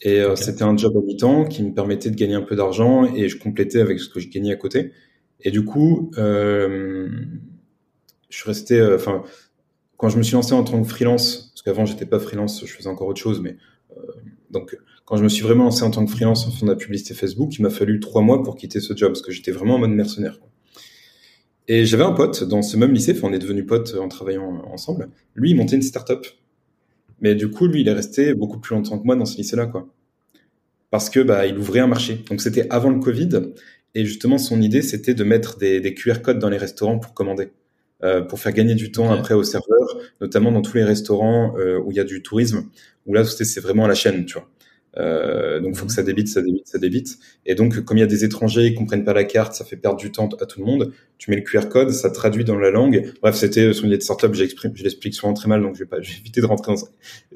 Et 0.02 0.20
euh, 0.20 0.35
c'était 0.35 0.62
un 0.62 0.76
job 0.76 0.96
à 0.96 1.00
mi-temps 1.00 1.44
qui 1.44 1.62
me 1.62 1.74
permettait 1.74 2.11
de 2.11 2.16
gagner 2.16 2.35
un 2.35 2.42
peu 2.42 2.56
d'argent 2.56 3.04
et 3.04 3.28
je 3.28 3.38
complétais 3.38 3.80
avec 3.80 4.00
ce 4.00 4.09
que 4.09 4.18
je 4.18 4.28
gagnais 4.28 4.52
à 4.52 4.56
côté. 4.56 4.92
Et 5.40 5.50
du 5.50 5.64
coup, 5.64 6.11
euh, 6.18 7.09
je 8.30 8.37
suis 8.37 8.46
resté, 8.46 8.78
euh, 8.78 8.96
enfin, 8.96 9.22
quand 9.96 10.09
je 10.09 10.16
me 10.16 10.22
suis 10.22 10.35
lancé 10.35 10.54
en 10.54 10.64
tant 10.64 10.83
que 10.83 10.88
freelance, 10.88 11.50
parce 11.52 11.62
qu'avant 11.62 11.85
j'étais 11.85 12.06
pas 12.06 12.18
freelance, 12.18 12.64
je 12.64 12.72
faisais 12.72 12.88
encore 12.88 13.09
autre 13.09 13.20
chose, 13.20 13.40
mais 13.40 13.56
donc 14.50 14.78
quand 15.04 15.16
je 15.16 15.22
me 15.22 15.28
suis 15.28 15.42
vraiment 15.42 15.64
lancé 15.64 15.83
en 15.83 15.90
tant 15.90 16.04
que 16.04 16.11
freelance 16.11 16.46
en 16.46 16.50
faisant 16.50 16.66
de 16.66 16.70
la 16.70 16.76
publicité 16.76 17.12
Facebook, 17.12 17.54
il 17.59 17.62
m'a 17.62 17.70
fallu 17.70 18.00
trois 18.00 18.22
mois 18.22 18.42
pour 18.42 18.56
quitter 18.56 18.80
ce 18.80 18.96
job 18.96 19.12
parce 19.12 19.22
que 19.22 19.33
j'étais 19.33 19.50
vraiment 19.50 19.74
en 19.74 19.78
mode 19.78 19.90
mercenaire. 19.90 20.38
Et 21.68 21.85
j'avais 21.85 22.04
un 22.04 22.12
pote 22.12 22.44
dans 22.44 22.62
ce 22.62 22.76
même 22.76 22.92
lycée, 22.92 23.12
enfin 23.12 23.28
on 23.28 23.33
est 23.33 23.38
devenus 23.38 23.66
potes 23.66 23.94
en 24.00 24.09
travaillant 24.09 24.62
ensemble. 24.72 25.11
Lui, 25.35 25.50
il 25.50 25.56
montait 25.56 25.76
une 25.76 25.83
start-up 25.83 26.26
mais 27.20 27.35
du 27.35 27.50
coup, 27.50 27.66
lui, 27.66 27.83
il 27.83 27.88
est 27.88 27.92
resté 27.92 28.35
beaucoup 28.35 28.59
plus 28.59 28.74
longtemps 28.74 28.98
que 28.98 29.04
moi 29.04 29.16
dans 29.16 29.26
ce 29.26 29.37
lycée-là, 29.37 29.66
quoi. 29.66 29.88
Parce 30.90 31.11
que 31.11 31.20
bah, 31.20 31.46
il 31.46 31.56
ouvrait 31.59 31.80
un 31.80 31.87
marché. 31.87 32.24
Donc 32.28 32.40
c'était 32.40 32.66
avant 32.70 32.90
le 32.90 32.98
Covid, 32.98 33.30
et 33.94 34.04
justement 34.04 34.38
son 34.38 34.61
idée, 34.62 34.83
c'était 34.83 35.14
de 35.14 35.24
mettre 35.24 35.59
des, 35.59 35.80
des, 35.80 35.94
QR 35.94 36.20
codes 36.22 36.38
dans 36.38 36.48
les 36.48 36.56
restaurants 36.56 36.98
pour 36.98 37.14
commander, 37.14 37.50
euh, 38.02 38.22
pour 38.22 38.40
faire 38.40 38.52
gagner 38.52 38.74
du 38.74 38.92
temps 38.92 39.11
après 39.12 39.35
aux 39.35 39.44
serveurs, 39.44 39.98
notamment 40.20 40.52
dans 40.52 40.62
tous 40.62 40.76
les 40.76 40.85
restaurants 40.85 41.56
euh, 41.59 41.78
où 41.78 41.90
il 41.90 41.96
y 41.96 42.00
a 42.00 42.04
du 42.04 42.22
tourisme, 42.22 42.68
où 43.06 43.14
là 43.14 43.24
c'est 43.24 43.61
vraiment 43.61 43.85
à 43.85 43.88
la 43.88 43.94
chaîne, 43.94 44.24
tu 44.24 44.35
vois. 44.35 44.48
Euh, 44.96 45.61
donc, 45.61 45.76
faut 45.76 45.87
que 45.87 45.92
ça 45.92 46.03
débite, 46.03 46.29
ça 46.29 46.42
débite, 46.42 46.66
ça 46.66 46.79
débite. 46.79 47.18
Et 47.46 47.55
donc, 47.55 47.81
comme 47.81 47.96
il 47.96 48.00
y 48.00 48.05
a 48.05 48.09
des 48.09 48.24
étrangers 48.24 48.70
qui 48.70 48.74
comprennent 48.76 49.05
pas 49.05 49.12
la 49.12 49.24
carte, 49.24 49.55
ça 49.55 49.64
fait 49.64 49.76
perdre 49.76 49.98
du 49.98 50.11
temps 50.11 50.29
à 50.40 50.46
tout 50.46 50.61
le 50.61 50.66
monde. 50.66 50.92
Tu 51.18 51.31
mets 51.31 51.37
le 51.37 51.42
QR 51.42 51.68
code, 51.68 51.90
ça 51.90 52.11
traduit 52.11 52.44
dans 52.44 52.57
la 52.57 52.70
langue. 52.70 53.12
Bref, 53.22 53.37
c'était 53.37 53.72
son 53.72 53.87
idée 53.87 53.98
de 53.98 54.03
startup. 54.03 54.35
J'exprime, 54.35 54.72
je 54.74 54.83
l'explique 54.83 55.14
souvent 55.14 55.33
très 55.33 55.48
mal, 55.48 55.62
donc 55.62 55.74
je 55.74 55.81
vais 55.81 55.88
pas, 55.88 56.00
je 56.00 56.11
vais 56.11 56.18
éviter 56.18 56.40
de 56.40 56.46
rentrer 56.46 56.74
dans, 56.74 56.81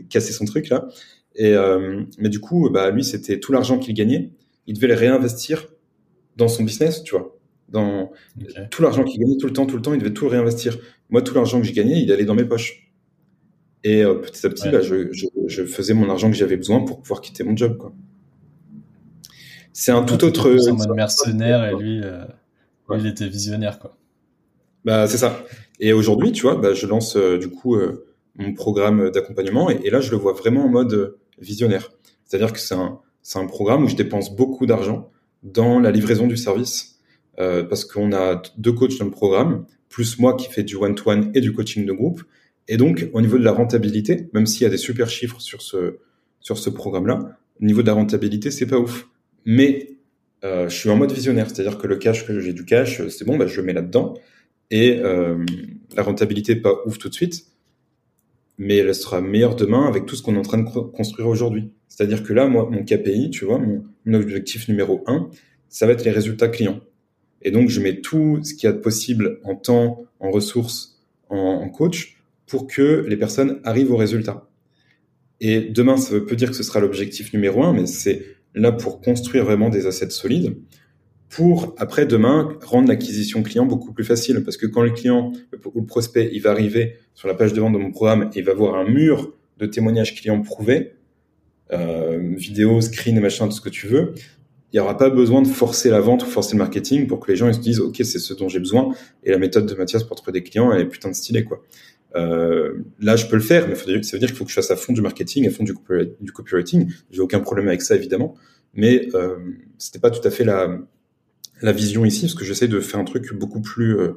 casser 0.09 0.33
son 0.33 0.45
truc 0.45 0.69
là. 0.69 0.89
Et 1.37 1.53
euh, 1.53 2.03
mais 2.19 2.29
du 2.29 2.41
coup, 2.41 2.71
bah 2.71 2.91
lui, 2.91 3.05
c'était 3.05 3.41
tout 3.41 3.53
l'argent 3.53 3.79
qu'il 3.79 3.95
gagnait, 3.95 4.31
il 4.67 4.75
devait 4.75 4.87
le 4.87 4.95
réinvestir 4.95 5.69
dans 6.37 6.49
son 6.49 6.65
business, 6.65 7.03
tu 7.03 7.17
vois. 7.17 7.37
Dans 7.69 8.13
tout 8.71 8.83
l'argent 8.83 9.05
qu'il 9.05 9.21
gagnait 9.21 9.37
tout 9.37 9.47
le 9.47 9.53
temps, 9.53 9.67
tout 9.67 9.77
le 9.77 9.83
temps, 9.83 9.95
il 9.95 9.99
devait 9.99 10.13
tout 10.13 10.29
réinvestir. 10.29 10.79
Moi, 11.11 11.23
tout 11.23 11.35
l'argent 11.35 11.61
que 11.61 11.67
j'ai 11.67 11.73
gagné, 11.73 11.97
il 11.99 12.13
allait 12.13 12.25
dans 12.25 12.35
mes 12.35 12.45
poches. 12.45 12.93
Et 13.85 14.03
euh, 14.03 14.15
petit 14.15 14.47
à 14.47 14.49
petit, 14.49 14.69
bah, 14.71 14.81
je, 14.81 15.13
je, 15.13 15.27
je, 15.47 15.65
faisais 15.65 15.95
mon 15.95 16.09
argent 16.11 16.31
que 16.31 16.37
j'avais 16.37 16.57
besoin 16.57 16.81
pour 16.81 17.01
pouvoir 17.01 17.21
quitter 17.21 17.45
mon 17.45 17.57
job. 17.57 17.77
Quoi. 17.77 17.93
C'est 19.73 19.93
un 19.93 20.03
tout 20.03 20.25
autre. 20.25 20.57
C'est 20.59 20.71
en 20.71 20.77
mode 20.77 20.95
mercenaire 20.95 21.65
et 21.65 21.75
lui, 21.75 22.01
euh, 22.03 22.25
il 22.97 23.07
était 23.07 23.29
visionnaire. 23.29 23.79
Quoi. 23.79 23.97
Bah, 24.85 25.07
c'est 25.07 25.19
ça. 25.19 25.45
Et 25.81 25.93
aujourd'hui, 25.93 26.33
tu 26.33 26.43
vois, 26.43 26.57
bah, 26.57 26.75
je 26.75 26.87
lance 26.87 27.17
euh, 27.17 27.39
du 27.39 27.49
coup 27.49 27.75
euh, 27.75 28.07
mon 28.37 28.55
programme 28.55 29.11
d'accompagnement 29.11 29.71
et, 29.71 29.81
et, 29.85 29.91
là, 29.91 30.01
je 30.01 30.11
le 30.11 30.17
vois 30.17 30.33
vraiment 30.33 30.65
en 30.65 30.69
mode 30.69 31.17
visionnaire. 31.41 31.91
C'est-à-dire 32.25 32.53
que 32.53 32.61
c'est 32.61 32.75
un, 32.75 33.01
c'est 33.23 33.39
un 33.39 33.47
programme 33.47 33.85
où 33.85 33.89
je 33.89 33.97
dépense 33.97 34.35
beaucoup 34.35 34.67
d'argent 34.67 35.11
dans 35.43 35.81
la 35.81 35.91
livraison 35.91 36.27
du 36.27 36.37
service 36.37 36.93
parce 37.37 37.85
qu'on 37.85 38.13
a 38.13 38.41
deux 38.59 38.73
coachs 38.73 38.97
dans 38.97 39.07
le 39.07 39.11
programme, 39.11 39.67
plus 39.89 40.21
moi 40.21 40.37
qui 40.37 40.49
fais 40.49 40.63
du 40.63 40.77
one-to-one 40.77 41.33
et 41.35 41.41
du 41.41 41.53
coaching 41.53 41.85
de 41.85 41.93
groupe. 41.93 42.23
Et 42.69 42.77
donc, 42.77 43.09
au 43.13 43.21
niveau 43.21 43.39
de 43.39 43.45
la 43.45 43.53
rentabilité, 43.53 44.29
même 44.33 44.47
s'il 44.47 44.63
y 44.63 44.67
a 44.67 44.71
des 44.71 44.79
super 44.79 45.11
chiffres 45.11 45.41
sur 45.41 45.63
ce, 45.63 45.99
sur 46.41 46.59
ce 46.59 46.71
programme-là, 46.71 47.39
au 47.61 47.65
niveau 47.65 47.83
de 47.83 47.87
la 47.87 47.93
rentabilité, 47.93 48.51
c'est 48.51 48.67
pas 48.67 48.79
ouf. 48.79 49.09
Mais 49.45 49.91
euh, 50.45 50.69
je 50.69 50.75
suis 50.75 50.89
en 50.91 50.97
mode 50.97 51.13
visionnaire, 51.13 51.49
c'est-à-dire 51.49 51.79
que 51.79 51.87
le 51.87 51.97
cash 51.97 52.27
que 52.27 52.41
j'ai 52.41 52.53
du 52.53 52.65
cash, 52.65 53.07
c'est 53.09 53.25
bon, 53.25 53.37
bah, 53.37 53.47
je 53.47 53.61
le 53.61 53.67
mets 53.67 53.75
là-dedans. 53.75 54.15
Et 54.71 54.99
euh, 54.99 55.45
la 55.95 56.03
rentabilité 56.03 56.57
pas 56.57 56.75
ouf 56.87 56.99
tout 56.99 57.09
de 57.09 57.15
suite, 57.15 57.47
mais 58.57 58.77
elle 58.77 58.95
sera 58.95 59.21
meilleure 59.21 59.57
demain 59.57 59.87
avec 59.87 60.07
tout 60.07 60.17
ce 60.17 60.23
qu'on 60.23 60.35
est 60.35 60.39
en 60.39 60.43
train 60.43 60.59
de 60.59 60.65
construire 60.65 61.29
aujourd'hui. 61.29 61.71
C'est-à-dire 61.89 62.23
que 62.23 62.33
là, 62.33 62.47
moi, 62.47 62.69
mon 62.71 62.83
KPI, 62.83 63.31
tu 63.31 63.45
vois, 63.45 63.59
mon, 63.59 63.85
objectif 64.15 64.69
numéro 64.69 65.05
un, 65.07 65.29
ça 65.69 65.87
va 65.87 65.93
être 65.93 66.05
les 66.05 66.11
résultats 66.11 66.49
clients. 66.49 66.81
Et 67.43 67.51
donc, 67.51 67.69
je 67.69 67.81
mets 67.81 68.01
tout 68.01 68.41
ce 68.43 68.55
qu'il 68.55 68.65
y 68.65 68.67
a 68.71 68.73
de 68.73 68.79
possible 68.79 69.39
en 69.45 69.55
temps, 69.55 70.07
en 70.19 70.31
ressources, 70.31 71.03
en 71.29 71.69
coach 71.69 72.14
pour 72.55 72.69
que 72.69 73.05
les 73.09 73.17
personnes 73.17 73.59
arrivent 73.65 73.91
au 73.91 73.97
résultat. 73.97 74.49
Et 75.41 75.61
demain, 75.61 75.97
ça 75.97 76.15
veut 76.15 76.25
peut 76.25 76.37
dire 76.37 76.51
que 76.51 76.55
ce 76.55 76.63
sera 76.63 76.79
l'objectif 76.79 77.33
numéro 77.33 77.65
un, 77.65 77.73
mais 77.73 77.87
c'est 77.87 78.25
là 78.55 78.71
pour 78.71 79.01
construire 79.01 79.45
vraiment 79.45 79.71
des 79.71 79.89
assets 79.89 80.11
solides, 80.11 80.55
pour 81.29 81.75
après 81.79 82.07
demain 82.07 82.57
rendre 82.63 82.87
l'acquisition 82.87 83.43
client 83.43 83.67
beaucoup 83.67 83.93
plus 83.93 84.05
facile, 84.05 84.45
parce 84.45 84.57
que 84.57 84.67
quand 84.67 84.83
le 84.83 84.93
client 84.93 85.33
ou 85.75 85.81
le 85.81 85.85
prospect 85.85 86.31
il 86.33 86.43
va 86.43 86.53
arriver 86.53 86.95
sur 87.15 87.27
la 87.27 87.35
page 87.35 87.55
de 87.55 87.61
vente 87.61 87.73
de 87.73 87.79
mon 87.79 87.91
programme 87.91 88.31
et 88.35 88.39
il 88.39 88.45
va 88.45 88.55
voir 88.55 88.77
un 88.77 88.89
mur 88.89 89.35
de 89.59 89.67
témoignages 89.67 90.15
clients 90.15 90.41
prouvés, 90.41 90.93
euh, 91.73 92.35
vidéo, 92.37 92.81
screen, 92.81 93.19
machin, 93.19 93.47
tout 93.49 93.57
ce 93.57 93.61
que 93.61 93.69
tu 93.69 93.89
veux, 93.89 94.15
il 94.75 94.79
n'y 94.79 94.81
aura 94.81 94.97
pas 94.97 95.09
besoin 95.09 95.41
de 95.41 95.47
forcer 95.47 95.89
la 95.89 96.01
vente 96.01 96.25
ou 96.25 96.27
forcer 96.27 96.55
le 96.55 96.59
marketing 96.59 97.07
pour 97.07 97.21
que 97.21 97.31
les 97.31 97.37
gens 97.37 97.47
ils 97.47 97.55
se 97.55 97.61
disent 97.61 97.79
ok 97.79 97.95
c'est 97.99 98.19
ce 98.19 98.35
dont 98.35 98.49
j'ai 98.49 98.59
besoin 98.59 98.93
et 99.23 99.31
la 99.31 99.39
méthode 99.39 99.67
de 99.67 99.75
Mathias 99.77 100.03
pour 100.03 100.17
trouver 100.17 100.33
des 100.33 100.43
clients 100.43 100.73
elle 100.73 100.81
est 100.81 100.89
putain 100.89 101.11
de 101.11 101.15
stylée 101.15 101.45
quoi. 101.45 101.63
Euh, 102.17 102.75
là, 103.01 103.17
je 103.17 103.27
peux 103.27 103.37
le 103.37 103.43
faire, 103.43 103.67
mais 103.69 103.75
ça 103.75 103.85
veut 103.85 104.19
dire 104.19 104.29
qu'il 104.29 104.37
faut 104.37 104.45
que 104.45 104.51
je 104.51 104.55
fasse 104.55 104.71
à 104.71 104.77
fond 104.77 104.93
du 104.93 105.01
marketing, 105.01 105.47
à 105.47 105.51
fond 105.51 105.65
du, 105.65 105.75
copywriting. 106.33 106.91
J'ai 107.11 107.21
aucun 107.21 107.41
problème 107.41 107.69
avec 107.69 107.83
ça, 107.83 107.97
évidemment. 107.97 108.37
Mais 108.75 109.09
euh, 109.15 109.37
c'était 109.79 109.99
pas 109.99 110.11
tout 110.11 110.27
à 110.27 110.31
fait 110.31 110.45
la, 110.45 110.79
vision 111.73 112.05
ici, 112.05 112.23
parce 112.23 112.35
que 112.35 112.45
j'essaie 112.45 112.69
de 112.69 112.81
faire 112.81 113.01
un 113.01 113.05
truc 113.05 113.33
beaucoup 113.35 113.61
plus 113.61 113.99
euh, 113.99 114.13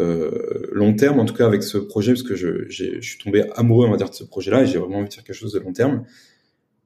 euh, 0.00 0.68
long 0.72 0.94
terme, 0.94 1.20
en 1.20 1.24
tout 1.24 1.34
cas 1.34 1.46
avec 1.46 1.62
ce 1.62 1.78
projet, 1.78 2.12
parce 2.12 2.22
que 2.22 2.34
je, 2.34 3.00
suis 3.00 3.18
tombé 3.18 3.44
amoureux, 3.54 3.86
on 3.86 3.90
va 3.90 3.96
dire, 3.96 4.10
de 4.10 4.14
ce 4.14 4.24
projet-là, 4.24 4.62
et 4.62 4.66
j'ai 4.66 4.78
vraiment 4.78 4.98
envie 4.98 5.08
de 5.08 5.14
faire 5.14 5.24
quelque 5.24 5.36
chose 5.36 5.52
de 5.52 5.60
long 5.60 5.72
terme. 5.72 6.04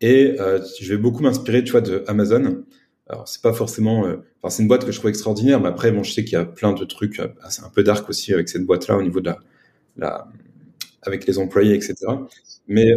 Et 0.00 0.36
je 0.80 0.94
vais 0.94 0.96
beaucoup 0.96 1.22
m'inspirer, 1.22 1.62
tu 1.64 1.72
vois, 1.72 1.82
de 1.82 2.04
Amazon. 2.06 2.64
Alors 3.06 3.26
c'est 3.26 3.42
pas 3.42 3.52
forcément, 3.52 4.06
c'est 4.48 4.62
une 4.62 4.68
boîte 4.68 4.86
que 4.86 4.92
je 4.92 4.98
trouve 4.98 5.10
extraordinaire, 5.10 5.60
mais 5.60 5.68
après 5.68 5.90
bon, 5.90 6.04
je 6.04 6.12
sais 6.12 6.24
qu'il 6.24 6.34
y 6.34 6.40
a 6.40 6.44
plein 6.46 6.72
de 6.72 6.84
trucs, 6.84 7.18
un 7.18 7.68
peu 7.74 7.82
dark 7.82 8.08
aussi 8.08 8.32
avec 8.32 8.48
cette 8.48 8.64
boîte-là 8.64 8.96
au 8.96 9.02
niveau 9.02 9.20
de 9.20 9.26
la 9.26 9.40
avec 11.02 11.26
les 11.26 11.38
employés, 11.38 11.74
etc. 11.74 11.94
Mais 12.68 12.92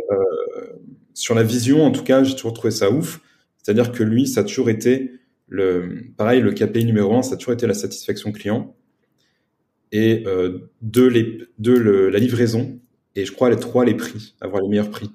sur 1.14 1.36
la 1.36 1.44
vision, 1.44 1.84
en 1.84 1.92
tout 1.92 2.04
cas, 2.04 2.24
j'ai 2.24 2.36
toujours 2.36 2.54
trouvé 2.54 2.72
ça 2.72 2.92
ouf. 2.92 3.22
C'est-à-dire 3.62 3.92
que 3.92 4.04
lui, 4.04 4.28
ça 4.28 4.42
a 4.42 4.44
toujours 4.44 4.70
été 4.70 5.12
le, 5.48 6.06
pareil, 6.18 6.42
le 6.42 6.52
KPI 6.52 6.86
numéro 6.86 7.16
un, 7.16 7.22
ça 7.22 7.36
a 7.36 7.38
toujours 7.38 7.54
été 7.54 7.68
la 7.68 7.74
satisfaction 7.74 8.32
client 8.32 8.76
et 9.92 10.24
euh, 10.26 10.72
deux, 10.82 11.08
les, 11.08 11.38
deux 11.60 11.78
le, 11.78 12.10
la 12.10 12.20
livraison 12.20 12.80
et 13.16 13.26
je 13.26 13.32
crois 13.32 13.50
les 13.50 13.58
trois 13.58 13.86
les 13.86 13.94
prix, 13.94 14.36
avoir 14.42 14.62
les 14.62 14.68
meilleurs 14.68 14.90
prix. 14.90 15.12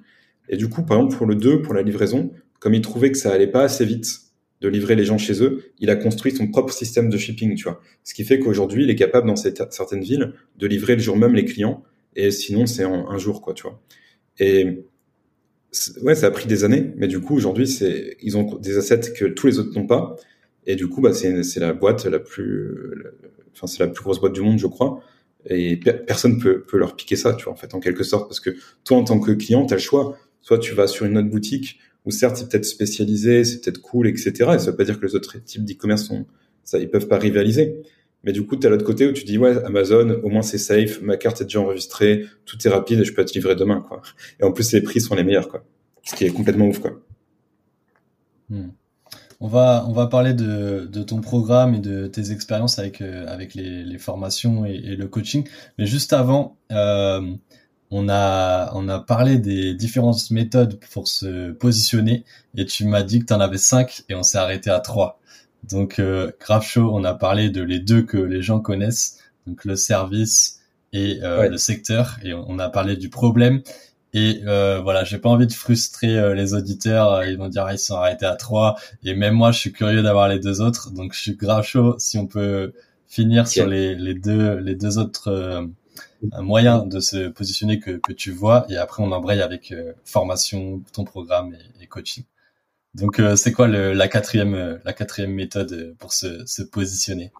Et 0.49 0.57
du 0.57 0.68
coup, 0.68 0.84
par 0.84 0.99
exemple 0.99 1.16
pour 1.16 1.26
le 1.26 1.34
2, 1.34 1.61
pour 1.61 1.74
la 1.74 1.82
livraison, 1.82 2.32
comme 2.61 2.74
il 2.74 2.80
trouvait 2.80 3.11
que 3.11 3.18
ça 3.18 3.32
allait 3.32 3.49
pas 3.49 3.64
assez 3.64 3.84
vite 3.84 4.28
de 4.61 4.68
livrer 4.68 4.96
les 4.96 5.04
gens 5.04 5.18
chez 5.18 5.42
eux, 5.42 5.62
il 5.78 5.90
a 5.90 5.96
construit 5.96 6.34
son 6.34 6.48
propre 6.48 6.72
système 6.72 7.09
de 7.11 7.16
shipping, 7.16 7.54
tu 7.54 7.64
vois. 7.64 7.80
Ce 8.02 8.12
qui 8.12 8.24
fait 8.24 8.38
qu'aujourd'hui, 8.38 8.84
il 8.84 8.90
est 8.90 8.96
capable 8.96 9.26
dans 9.26 9.36
certaines 9.36 10.02
villes 10.02 10.32
de 10.56 10.66
livrer 10.66 10.96
le 10.96 11.00
jour 11.00 11.16
même 11.16 11.34
les 11.34 11.44
clients 11.44 11.84
et 12.16 12.30
sinon 12.30 12.66
c'est 12.66 12.84
en 12.84 13.09
un 13.11 13.18
jour, 13.18 13.40
quoi, 13.40 13.54
tu 13.54 13.62
vois. 13.62 13.80
Et 14.40 14.84
ouais, 16.02 16.14
ça 16.14 16.26
a 16.26 16.30
pris 16.30 16.46
des 16.46 16.64
années, 16.64 16.92
mais 16.96 17.06
du 17.06 17.20
coup 17.20 17.36
aujourd'hui, 17.36 17.68
c'est 17.68 18.16
ils 18.20 18.36
ont 18.36 18.56
des 18.56 18.76
assets 18.76 19.12
que 19.16 19.26
tous 19.26 19.46
les 19.46 19.59
autres 19.59 19.78
n'ont 19.78 19.86
pas, 19.86 20.16
et 20.66 20.76
du 20.76 20.88
coup, 20.88 21.00
bah 21.00 21.12
c'est 21.12 21.61
la 21.61 21.72
boîte 21.72 22.04
la 22.06 22.18
plus, 22.18 23.04
enfin 23.52 23.66
c'est 23.66 23.80
la 23.80 23.88
plus 23.88 24.02
grosse 24.02 24.20
boîte 24.20 24.32
du 24.32 24.40
monde, 24.40 24.59
je 24.59 24.66
crois, 24.66 25.00
et 25.46 25.76
personne 25.76 26.40
peut 26.40 26.64
peut 26.64 26.78
leur 26.78 26.96
piquer 26.96 27.16
ça, 27.16 27.34
tu 27.34 27.44
vois, 27.44 27.52
en 27.52 27.56
fait, 27.56 27.74
en 27.74 27.80
quelque 27.80 28.02
sorte, 28.04 28.28
parce 28.28 28.40
que 28.40 28.50
toi 28.84 28.96
en 28.96 29.04
tant 29.04 29.20
que 29.20 29.32
client, 29.32 29.66
tu 29.66 29.74
as 29.74 29.76
le 29.76 29.82
choix, 29.82 30.16
soit 30.40 30.59
tu 30.59 30.74
vas 30.74 30.86
sur 30.86 31.06
une 31.06 31.18
autre 31.18 31.30
boutique 31.30 31.78
certes 32.11 32.36
c'est 32.36 32.48
peut-être 32.48 32.64
spécialisé, 32.64 33.44
c'est 33.44 33.61
peut-être 33.61 33.80
cool, 33.80 34.09
etc. 34.09 34.32
Et 34.32 34.59
ça 34.59 34.70
veut 34.70 34.76
pas 34.76 34.84
dire 34.84 34.98
que 34.98 35.06
les 35.06 35.14
autres 35.14 35.38
types 35.44 35.64
d'e-commerce 35.64 36.04
sont, 36.04 36.26
ça, 36.64 36.78
ils 36.78 36.90
peuvent 36.90 37.09
pas 37.09 37.18
rivaliser. 37.18 37.82
Mais 38.24 38.32
du 38.32 38.44
coup, 38.44 38.56
tu 38.56 38.66
as 38.66 38.70
l'autre 38.70 38.84
côté 38.84 39.06
où 39.06 39.12
tu 39.12 39.24
dis, 39.24 39.38
ouais, 39.38 39.62
Amazon, 39.64 40.20
au 40.22 40.28
moins 40.28 40.42
c'est 40.42 40.59
safe, 40.59 41.00
ma 41.02 41.16
carte 41.16 41.40
est 41.40 41.44
déjà 41.44 41.61
enregistrée, 41.61 42.26
tout 42.44 42.56
est 42.64 42.68
rapide 42.68 43.00
et 43.00 43.04
je 43.04 43.14
peux 43.14 43.22
être 43.22 43.32
livré 43.32 43.54
demain. 43.54 43.86
Et 44.40 44.44
en 44.44 44.52
plus, 44.52 44.72
les 44.72 44.80
prix 44.80 45.00
sont 45.00 45.14
les 45.14 45.24
meilleurs. 45.24 45.48
Ce 46.02 46.14
qui 46.14 46.24
est 46.24 46.30
complètement 46.30 46.66
ouf, 46.66 46.80
quoi. 46.80 47.00
Hmm. 48.50 48.68
On 49.40 49.46
va, 49.46 50.09
parler 50.11 50.34
de, 50.34 51.02
ton 51.04 51.20
programme 51.20 51.74
et 51.74 51.78
de 51.78 52.09
tes 52.09 52.32
expériences 52.32 52.80
avec, 52.80 53.00
euh, 53.00 53.36
les, 53.54 53.98
formations 53.98 54.66
et, 54.66 54.74
et, 54.74 54.96
le 54.96 55.06
coaching. 55.06 55.46
Mais 55.78 55.86
juste 55.86 56.12
avant, 56.12 56.56
euh, 56.72 57.20
on, 57.91 58.09
a, 58.09 58.70
on 58.74 58.89
a 58.89 59.01
parlé 59.01 59.39
des 59.39 59.74
différentes 59.74 60.30
méthodes 60.30 60.78
pour 60.93 61.09
se 61.09 61.53
positionner 61.53 62.24
et 62.57 62.66
tu 62.66 62.84
m'as 62.84 63.03
dit 63.03 63.20
que 63.20 63.26
tu 63.26 63.32
en 63.32 63.41
avais 63.41 63.59
cinq 63.59 64.03
et 64.09 64.14
on 64.14 64.22
s'est 64.22 64.39
arrêté 64.39 64.70
à 64.70 64.80
trois. 64.80 65.20
Donc, 65.64 65.99
euh, 65.99 66.30
grave 66.41 66.64
chaud, 66.64 66.91
on 66.93 67.05
a 67.05 67.14
parlé 67.14 67.51
de 67.51 67.62
les 67.62 67.80
deux 67.80 68.03
que 68.03 68.16
les 68.16 68.43
gens 68.43 68.61
connaissent, 68.61 69.18
donc 69.47 69.64
le 69.64 69.76
service 69.76 70.61
et 70.93 71.20
euh, 71.22 71.49
le 71.49 71.59
secteur, 71.59 72.18
et 72.22 72.32
on 72.32 72.59
a 72.59 72.68
parlé 72.68 72.97
du 72.97 73.09
problème. 73.09 73.62
Et 74.14 74.43
euh, 74.47 74.80
voilà, 74.80 75.05
j'ai 75.05 75.18
pas 75.18 75.28
envie 75.28 75.47
de 75.47 75.53
frustrer 75.53 76.18
euh, 76.18 76.34
les 76.34 76.55
auditeurs. 76.55 77.24
Ils 77.24 77.36
vont 77.36 77.49
dire 77.49 77.64
ah, 77.66 77.74
ils 77.74 77.78
sont 77.78 77.97
arrêtés 77.97 78.24
à 78.24 78.36
trois. 78.36 78.76
Et 79.05 79.14
même 79.14 79.34
moi, 79.34 79.53
je 79.53 79.59
suis 79.59 79.72
curieux 79.72 80.03
d'avoir 80.03 80.28
les 80.28 80.39
deux 80.39 80.62
autres. 80.62 80.91
Donc, 80.93 81.12
je 81.12 81.20
suis 81.20 81.36
grave 81.36 81.64
chaud 81.64 81.95
si 81.99 82.16
on 82.16 82.26
peut 82.26 82.72
finir 83.07 83.47
sur 83.49 83.66
les, 83.66 83.95
les 83.95 84.14
deux 84.14 84.57
les 84.57 84.74
deux 84.74 84.99
autres 84.99 85.68
euh, 86.32 86.42
moyens 86.42 86.88
de 86.88 87.01
se 87.01 87.28
positionner 87.28 87.80
que, 87.80 87.92
que 87.92 88.12
tu 88.12 88.30
vois. 88.32 88.66
Et 88.68 88.76
après, 88.76 89.03
on 89.03 89.12
embraye 89.12 89.40
avec 89.42 89.74
formation, 90.05 90.82
ton 90.92 91.05
programme 91.05 91.55
et, 91.55 91.84
et 91.84 91.86
coaching. 91.86 92.24
Donc, 92.94 93.20
euh, 93.20 93.36
c'est 93.36 93.53
quoi 93.53 93.68
le, 93.68 93.92
la 93.92 94.09
quatrième, 94.09 94.55
euh, 94.55 94.78
la 94.84 94.92
quatrième 94.92 95.32
méthode 95.32 95.72
euh, 95.72 95.94
pour 95.99 96.12
se, 96.12 96.44
se 96.46 96.62
positionner? 96.62 97.30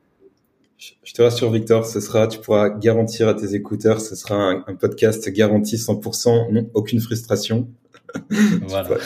Je 1.03 1.13
te 1.13 1.23
rassure, 1.23 1.51
Victor, 1.51 1.85
ce 1.85 2.01
sera, 2.01 2.29
tu 2.29 2.39
pourras 2.39 2.71
garantir 2.71 3.27
à 3.27 3.35
tes 3.35 3.55
écouteurs, 3.55 4.01
ce 4.01 4.15
sera 4.15 4.37
un, 4.37 4.65
un 4.69 4.75
podcast 4.77 5.29
garanti 5.31 5.77
100%, 5.77 6.53
non, 6.53 6.71
aucune 6.75 7.01
frustration. 7.01 7.69
Voilà. 8.63 8.97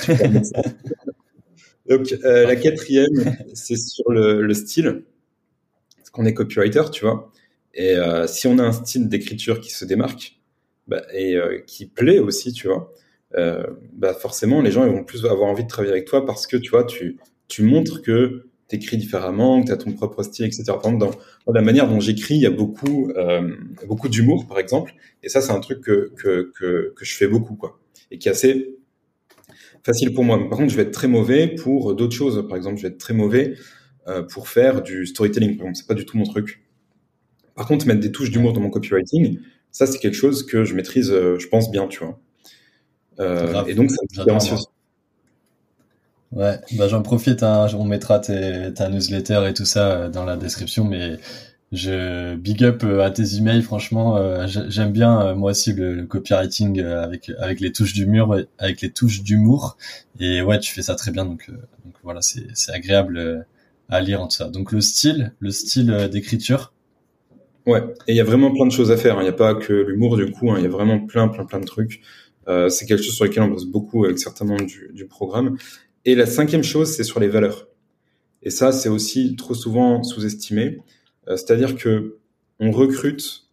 Donc, 1.88 2.14
euh, 2.24 2.46
la 2.46 2.56
quatrième, 2.56 3.36
c'est 3.54 3.76
sur 3.76 4.10
le, 4.10 4.42
le 4.42 4.54
style. 4.54 5.04
Parce 5.96 6.10
qu'on 6.10 6.24
est 6.24 6.34
copywriter, 6.34 6.84
tu 6.92 7.04
vois. 7.04 7.31
Et 7.74 7.96
euh, 7.96 8.26
si 8.26 8.46
on 8.46 8.58
a 8.58 8.62
un 8.62 8.72
style 8.72 9.08
d'écriture 9.08 9.60
qui 9.60 9.70
se 9.70 9.84
démarque, 9.84 10.38
bah, 10.88 11.02
et 11.14 11.36
euh, 11.36 11.60
qui 11.66 11.86
plaît 11.86 12.18
aussi, 12.18 12.52
tu 12.52 12.68
vois, 12.68 12.92
euh, 13.36 13.64
bah 13.94 14.14
forcément 14.14 14.60
les 14.60 14.70
gens 14.70 14.84
ils 14.84 14.92
vont 14.92 15.04
plus 15.04 15.24
avoir 15.24 15.48
envie 15.48 15.62
de 15.62 15.68
travailler 15.68 15.92
avec 15.92 16.06
toi 16.06 16.26
parce 16.26 16.46
que 16.46 16.58
tu 16.58 16.70
vois 16.70 16.84
tu 16.84 17.18
tu 17.48 17.62
montres 17.62 18.02
que 18.02 18.46
tu 18.68 18.76
écris 18.76 18.98
différemment, 18.98 19.62
que 19.62 19.68
tu 19.68 19.72
as 19.72 19.76
ton 19.76 19.92
propre 19.92 20.22
style, 20.22 20.44
etc. 20.44 20.64
Par 20.66 20.92
exemple, 20.92 21.16
dans, 21.46 21.52
la 21.52 21.62
manière 21.62 21.88
dont 21.88 22.00
j'écris, 22.00 22.34
il 22.34 22.40
y 22.40 22.46
a 22.46 22.50
beaucoup 22.50 23.10
euh, 23.16 23.54
beaucoup 23.86 24.08
d'humour, 24.08 24.46
par 24.46 24.58
exemple, 24.58 24.94
et 25.22 25.28
ça 25.28 25.40
c'est 25.40 25.52
un 25.52 25.60
truc 25.60 25.80
que, 25.80 26.12
que, 26.16 26.52
que, 26.54 26.92
que 26.94 27.04
je 27.04 27.14
fais 27.14 27.28
beaucoup, 27.28 27.54
quoi, 27.54 27.78
et 28.10 28.18
qui 28.18 28.28
est 28.28 28.32
assez 28.32 28.76
facile 29.84 30.12
pour 30.12 30.24
moi. 30.24 30.38
Par 30.48 30.58
contre, 30.58 30.70
je 30.70 30.76
vais 30.76 30.82
être 30.82 30.92
très 30.92 31.08
mauvais 31.08 31.48
pour 31.48 31.94
d'autres 31.94 32.14
choses. 32.14 32.46
Par 32.48 32.56
exemple, 32.56 32.76
je 32.76 32.82
vais 32.82 32.88
être 32.88 32.98
très 32.98 33.14
mauvais 33.14 33.54
euh, 34.08 34.22
pour 34.22 34.48
faire 34.48 34.82
du 34.82 35.06
storytelling. 35.06 35.56
Par 35.56 35.66
exemple, 35.66 35.76
c'est 35.76 35.86
pas 35.86 35.94
du 35.94 36.04
tout 36.04 36.16
mon 36.16 36.24
truc. 36.24 36.61
Par 37.54 37.66
contre, 37.66 37.86
mettre 37.86 38.00
des 38.00 38.12
touches 38.12 38.30
d'humour 38.30 38.52
dans 38.52 38.60
mon 38.60 38.70
copywriting, 38.70 39.38
ça 39.70 39.86
c'est 39.86 39.98
quelque 39.98 40.14
chose 40.14 40.44
que 40.44 40.64
je 40.64 40.74
maîtrise, 40.74 41.10
euh, 41.10 41.38
je 41.38 41.48
pense 41.48 41.70
bien, 41.70 41.86
tu 41.88 42.04
vois. 42.04 42.18
Euh, 43.20 43.64
et 43.66 43.74
donc, 43.74 43.90
ça 43.90 43.98
me 44.02 44.08
différencie 44.08 44.54
aussi. 44.54 44.66
Ouais, 46.32 46.58
bah 46.78 46.88
j'en 46.88 47.02
profite, 47.02 47.42
hein, 47.42 47.66
on 47.74 47.84
mettra 47.84 48.18
tes, 48.18 48.72
ta 48.72 48.88
newsletter 48.88 49.44
et 49.48 49.52
tout 49.52 49.66
ça 49.66 49.90
euh, 49.90 50.08
dans 50.08 50.24
la 50.24 50.38
description, 50.38 50.82
mais 50.82 51.18
je 51.72 52.36
big 52.36 52.64
up 52.64 52.84
euh, 52.84 53.04
à 53.04 53.10
tes 53.10 53.36
emails, 53.36 53.60
franchement, 53.60 54.46
j'aime 54.46 54.92
bien 54.92 55.34
moi 55.34 55.50
aussi 55.50 55.74
le, 55.74 56.06
copywriting 56.06 56.80
avec 56.80 57.30
avec 57.38 57.60
les 57.60 57.70
touches 57.70 57.92
d'humour, 57.92 58.38
avec 58.58 58.80
les 58.80 58.90
touches 58.90 59.22
d'humour, 59.22 59.76
et 60.20 60.40
ouais, 60.40 60.58
tu 60.58 60.72
fais 60.72 60.82
ça 60.82 60.94
très 60.94 61.10
bien, 61.10 61.26
donc, 61.26 61.50
donc 61.50 61.94
voilà, 62.02 62.22
c'est 62.22 62.46
c'est 62.54 62.72
agréable 62.72 63.46
à 63.90 64.00
lire 64.00 64.22
en 64.22 64.28
tout 64.28 64.36
ça. 64.36 64.48
Donc 64.48 64.72
le 64.72 64.80
style, 64.80 65.34
le 65.38 65.50
style 65.50 66.08
d'écriture. 66.10 66.71
Ouais, 67.66 67.80
et 68.08 68.12
il 68.12 68.16
y 68.16 68.20
a 68.20 68.24
vraiment 68.24 68.52
plein 68.52 68.66
de 68.66 68.72
choses 68.72 68.90
à 68.90 68.96
faire. 68.96 69.18
Hein. 69.18 69.22
Il 69.22 69.24
n'y 69.24 69.30
a 69.30 69.34
pas 69.34 69.54
que 69.54 69.72
l'humour 69.72 70.16
du 70.16 70.30
coup, 70.30 70.50
hein. 70.50 70.56
il 70.58 70.64
y 70.64 70.66
a 70.66 70.70
vraiment 70.70 70.98
plein 70.98 71.28
plein 71.28 71.44
plein 71.44 71.60
de 71.60 71.64
trucs. 71.64 72.00
Euh, 72.48 72.68
c'est 72.68 72.86
quelque 72.86 73.02
chose 73.02 73.14
sur 73.14 73.24
lequel 73.24 73.44
on 73.44 73.48
bosse 73.48 73.66
beaucoup 73.66 74.04
avec 74.04 74.18
certains 74.18 74.44
membres 74.44 74.66
du, 74.66 75.06
programme. 75.06 75.56
Et 76.04 76.16
la 76.16 76.26
cinquième 76.26 76.64
chose, 76.64 76.92
c'est 76.92 77.04
sur 77.04 77.20
les 77.20 77.28
valeurs. 77.28 77.68
Et 78.42 78.50
ça, 78.50 78.72
c'est 78.72 78.88
aussi 78.88 79.36
trop 79.36 79.54
souvent 79.54 80.02
sous-estimé. 80.02 80.78
Euh, 81.28 81.36
c'est-à-dire 81.36 81.76
que 81.76 82.18
on 82.58 82.72
recrute 82.72 83.48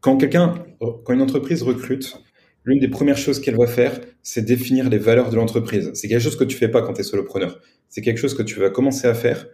quand 0.00 0.16
quelqu'un, 0.16 0.54
quand 0.80 1.12
une 1.12 1.22
entreprise 1.22 1.62
recrute, 1.62 2.16
l'une 2.64 2.80
des 2.80 2.88
premières 2.88 3.16
choses 3.16 3.40
qu'elle 3.40 3.56
va 3.56 3.68
faire, 3.68 4.00
c'est 4.22 4.42
définir 4.42 4.90
les 4.90 4.98
valeurs 4.98 5.30
de 5.30 5.36
l'entreprise. 5.36 5.90
C'est 5.94 6.08
quelque 6.08 6.22
chose 6.22 6.36
que 6.36 6.44
tu 6.44 6.56
fais 6.56 6.68
pas 6.68 6.82
quand 6.82 6.94
tu 6.94 7.00
es 7.00 7.04
solopreneur. 7.04 7.60
C'est 7.88 8.02
quelque 8.02 8.18
chose 8.18 8.34
que 8.34 8.42
tu 8.42 8.58
vas 8.58 8.70
commencer 8.70 9.06
à 9.06 9.14
faire 9.14 9.46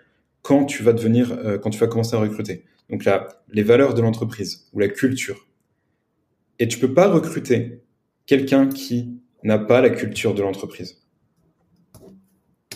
quand 0.49 0.65
tu 0.65 0.83
vas 0.83 0.95
devenir, 0.95 1.33
euh, 1.33 1.59
quand 1.59 1.69
tu 1.69 1.79
vas 1.79 1.89
commencer 1.89 2.17
à 2.17 2.19
recruter. 2.19 2.65
Donc 2.89 3.05
là, 3.05 3.43
les 3.51 3.63
valeurs 3.63 3.93
de 3.93 4.01
l'entreprise 4.01 4.71
ou 4.73 4.79
la 4.79 4.89
culture. 4.89 5.47
Et 6.59 6.67
tu 6.69 6.79
peux 6.79 6.95
pas 6.95 7.07
recruter 7.07 7.83
quelqu'un 8.25 8.67
qui 8.67 9.21
n'a 9.43 9.59
pas 9.59 9.83
la 9.83 9.91
culture 9.91 10.33
de 10.33 10.41
l'entreprise. 10.41 11.03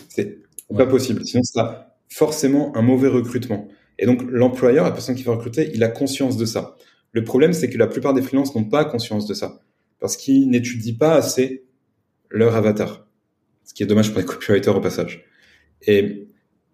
C'est 0.07 0.43
pas 0.77 0.85
possible. 0.85 1.25
Sinon, 1.25 1.41
ce 1.41 1.53
sera 1.53 1.97
forcément 2.09 2.77
un 2.77 2.83
mauvais 2.83 3.07
recrutement. 3.07 3.67
Et 3.97 4.05
donc, 4.05 4.21
l'employeur, 4.29 4.85
la 4.85 4.91
personne 4.91 5.15
qui 5.15 5.23
va 5.23 5.31
recruter, 5.31 5.71
il 5.73 5.83
a 5.83 5.87
conscience 5.87 6.37
de 6.37 6.45
ça. 6.45 6.75
Le 7.11 7.23
problème, 7.23 7.53
c'est 7.53 7.71
que 7.71 7.79
la 7.79 7.87
plupart 7.87 8.13
des 8.13 8.21
freelances 8.21 8.53
n'ont 8.53 8.65
pas 8.65 8.85
conscience 8.85 9.25
de 9.25 9.33
ça. 9.33 9.63
Parce 9.99 10.15
qu'ils 10.15 10.47
n'étudient 10.47 10.95
pas 10.99 11.15
assez 11.15 11.65
leur 12.29 12.55
avatar. 12.55 13.07
Ce 13.63 13.73
qui 13.73 13.81
est 13.81 13.87
dommage 13.87 14.11
pour 14.11 14.19
les 14.19 14.27
copywriters 14.27 14.77
au 14.77 14.81
passage. 14.81 15.25
Et 15.87 16.27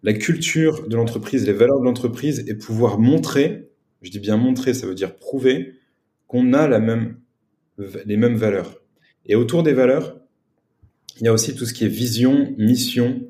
la 0.04 0.14
culture 0.14 0.88
de 0.88 0.96
l'entreprise, 0.96 1.46
les 1.46 1.54
valeurs 1.54 1.80
de 1.80 1.86
l'entreprise 1.86 2.46
et 2.48 2.56
pouvoir 2.56 3.00
montrer, 3.00 3.70
je 4.02 4.12
dis 4.12 4.20
bien 4.20 4.38
montrer, 4.38 4.74
ça 4.74 4.88
veut 4.88 4.96
dire 4.96 5.18
prouver 5.18 5.76
qu'on 6.28 6.54
a 6.54 6.68
les 6.68 8.18
mêmes 8.18 8.36
valeurs. 8.36 8.82
Et 9.26 9.36
autour 9.36 9.64
des 9.64 9.74
valeurs, 9.74 10.20
il 11.20 11.26
y 11.26 11.28
a 11.28 11.34
aussi 11.34 11.56
tout 11.56 11.66
ce 11.66 11.74
qui 11.74 11.86
est 11.86 11.90
vision, 11.90 12.54
mission, 12.58 13.22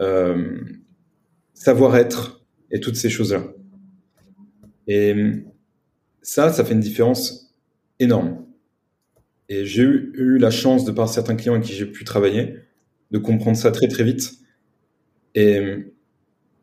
euh, 0.00 0.58
savoir-être 1.54 2.44
et 2.70 2.80
toutes 2.80 2.96
ces 2.96 3.10
choses-là. 3.10 3.44
Et 4.86 5.14
ça, 6.22 6.50
ça 6.52 6.64
fait 6.64 6.74
une 6.74 6.80
différence 6.80 7.54
énorme. 7.98 8.44
Et 9.50 9.66
j'ai 9.66 9.82
eu, 9.82 10.12
eu, 10.14 10.38
la 10.38 10.50
chance, 10.50 10.84
de 10.84 10.92
par 10.92 11.08
certains 11.08 11.36
clients 11.36 11.54
avec 11.54 11.66
qui 11.66 11.74
j'ai 11.74 11.86
pu 11.86 12.04
travailler, 12.04 12.56
de 13.10 13.18
comprendre 13.18 13.56
ça 13.56 13.70
très 13.70 13.88
très 13.88 14.04
vite. 14.04 14.38
Et 15.38 15.60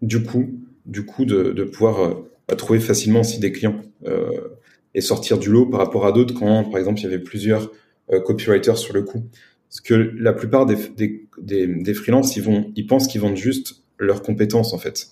du 0.01 0.21
coup, 0.21 0.49
du 0.86 1.05
coup, 1.05 1.23
de, 1.23 1.63
pouvoir 1.63 2.28
euh, 2.51 2.55
trouver 2.55 2.82
facilement 2.82 3.21
aussi 3.21 3.39
des 3.39 3.53
clients. 3.53 3.82
Euh, 4.05 4.49
et 4.93 5.01
sortir 5.01 5.38
du 5.38 5.49
lot 5.49 5.65
par 5.65 5.82
rapport 5.82 6.05
à 6.05 6.11
d'autres 6.13 6.34
quand, 6.34 6.65
par 6.65 6.80
exemple, 6.80 6.99
il 6.99 7.03
y 7.03 7.07
avait 7.07 7.19
plusieurs 7.19 7.71
euh, 8.11 8.19
copywriters 8.19 8.78
sur 8.78 8.93
le 8.93 9.03
coup. 9.03 9.23
Parce 9.69 9.82
que 9.82 9.93
la 9.93 10.34
plupart 10.34 10.65
des, 10.65 10.78
des, 11.38 11.93
freelances, 11.93 12.36
ils, 12.36 12.88
pensent 12.88 13.07
qu'ils 13.07 13.19
vendent 13.21 13.36
juste 13.36 13.84
leurs 13.97 14.21
compétences, 14.21 14.73
en 14.73 14.78
fait. 14.78 15.07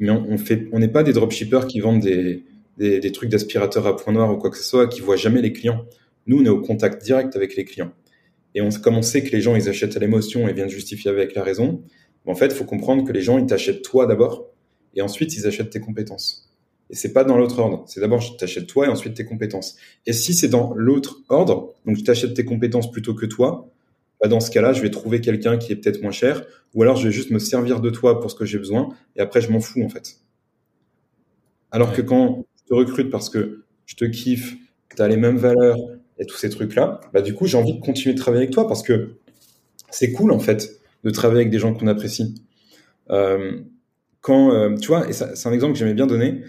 Mais 0.00 0.10
on, 0.10 0.78
n'est 0.78 0.88
pas 0.88 1.02
des 1.04 1.12
dropshippers 1.12 1.66
qui 1.68 1.80
vendent 1.80 2.00
des, 2.00 3.12
trucs 3.12 3.30
d'aspirateur 3.30 3.86
à 3.86 3.96
point 3.96 4.12
noir 4.12 4.32
ou 4.32 4.38
quoi 4.38 4.50
que 4.50 4.58
ce 4.58 4.64
soit, 4.64 4.88
qui 4.88 5.00
voient 5.00 5.16
jamais 5.16 5.40
les 5.40 5.52
clients. 5.52 5.84
Nous, 6.26 6.40
on 6.40 6.44
est 6.44 6.48
au 6.48 6.60
contact 6.60 7.02
direct 7.02 7.34
avec 7.36 7.56
les 7.56 7.64
clients. 7.64 7.92
Et 8.54 8.60
comme 8.82 8.96
on 8.96 9.02
sait 9.02 9.24
que 9.24 9.30
les 9.30 9.40
gens, 9.40 9.56
ils 9.56 9.68
achètent 9.68 9.96
à 9.96 10.00
l'émotion 10.00 10.46
et 10.46 10.52
viennent 10.52 10.68
justifier 10.68 11.10
avec 11.10 11.34
la 11.34 11.42
raison, 11.42 11.82
en 12.32 12.34
fait, 12.34 12.46
il 12.46 12.54
faut 12.54 12.64
comprendre 12.64 13.04
que 13.04 13.12
les 13.12 13.22
gens, 13.22 13.38
ils 13.38 13.46
t'achètent 13.46 13.82
toi 13.82 14.06
d'abord, 14.06 14.46
et 14.94 15.02
ensuite, 15.02 15.36
ils 15.36 15.46
achètent 15.46 15.70
tes 15.70 15.80
compétences. 15.80 16.50
Et 16.90 16.94
c'est 16.94 17.12
pas 17.12 17.24
dans 17.24 17.36
l'autre 17.36 17.58
ordre. 17.58 17.84
C'est 17.86 18.00
d'abord, 18.00 18.20
je 18.20 18.34
t'achète 18.34 18.66
toi 18.66 18.86
et 18.86 18.88
ensuite 18.88 19.14
tes 19.14 19.24
compétences. 19.24 19.76
Et 20.06 20.12
si 20.12 20.34
c'est 20.34 20.48
dans 20.48 20.74
l'autre 20.74 21.22
ordre, 21.28 21.74
donc 21.86 21.96
je 21.96 22.04
t'achète 22.04 22.34
tes 22.34 22.44
compétences 22.44 22.90
plutôt 22.90 23.14
que 23.14 23.26
toi, 23.26 23.70
bah 24.20 24.28
dans 24.28 24.40
ce 24.40 24.50
cas-là, 24.50 24.72
je 24.72 24.82
vais 24.82 24.90
trouver 24.90 25.20
quelqu'un 25.20 25.58
qui 25.58 25.72
est 25.72 25.76
peut-être 25.76 26.02
moins 26.02 26.12
cher, 26.12 26.44
ou 26.74 26.82
alors 26.82 26.96
je 26.96 27.08
vais 27.08 27.12
juste 27.12 27.30
me 27.30 27.38
servir 27.38 27.80
de 27.80 27.90
toi 27.90 28.20
pour 28.20 28.30
ce 28.30 28.36
que 28.36 28.44
j'ai 28.44 28.58
besoin, 28.58 28.88
et 29.16 29.20
après 29.20 29.40
je 29.40 29.50
m'en 29.50 29.60
fous 29.60 29.82
en 29.82 29.88
fait. 29.88 30.18
Alors 31.70 31.92
que 31.92 32.02
quand 32.02 32.46
je 32.56 32.68
te 32.68 32.74
recrute 32.74 33.10
parce 33.10 33.28
que 33.30 33.64
je 33.86 33.96
te 33.96 34.04
kiffe, 34.04 34.56
que 34.88 34.96
tu 34.96 35.02
as 35.02 35.08
les 35.08 35.16
mêmes 35.16 35.36
valeurs 35.36 35.78
et 36.18 36.26
tous 36.26 36.36
ces 36.36 36.50
trucs-là, 36.50 37.00
bah 37.12 37.22
du 37.22 37.34
coup 37.34 37.46
j'ai 37.46 37.58
envie 37.58 37.74
de 37.74 37.80
continuer 37.80 38.14
de 38.14 38.20
travailler 38.20 38.44
avec 38.44 38.54
toi 38.54 38.68
parce 38.68 38.82
que 38.82 39.16
c'est 39.90 40.12
cool 40.12 40.30
en 40.30 40.38
fait 40.38 40.80
de 41.04 41.10
travailler 41.10 41.40
avec 41.42 41.50
des 41.50 41.58
gens 41.58 41.74
qu'on 41.74 41.86
apprécie. 41.86 42.34
Euh, 43.10 43.60
quand 44.20 44.52
euh, 44.52 44.76
tu 44.76 44.88
vois, 44.88 45.12
c'est 45.12 45.48
un 45.48 45.52
exemple 45.52 45.74
que 45.74 45.78
j'aimais 45.78 45.94
bien 45.94 46.06
donner, 46.06 46.42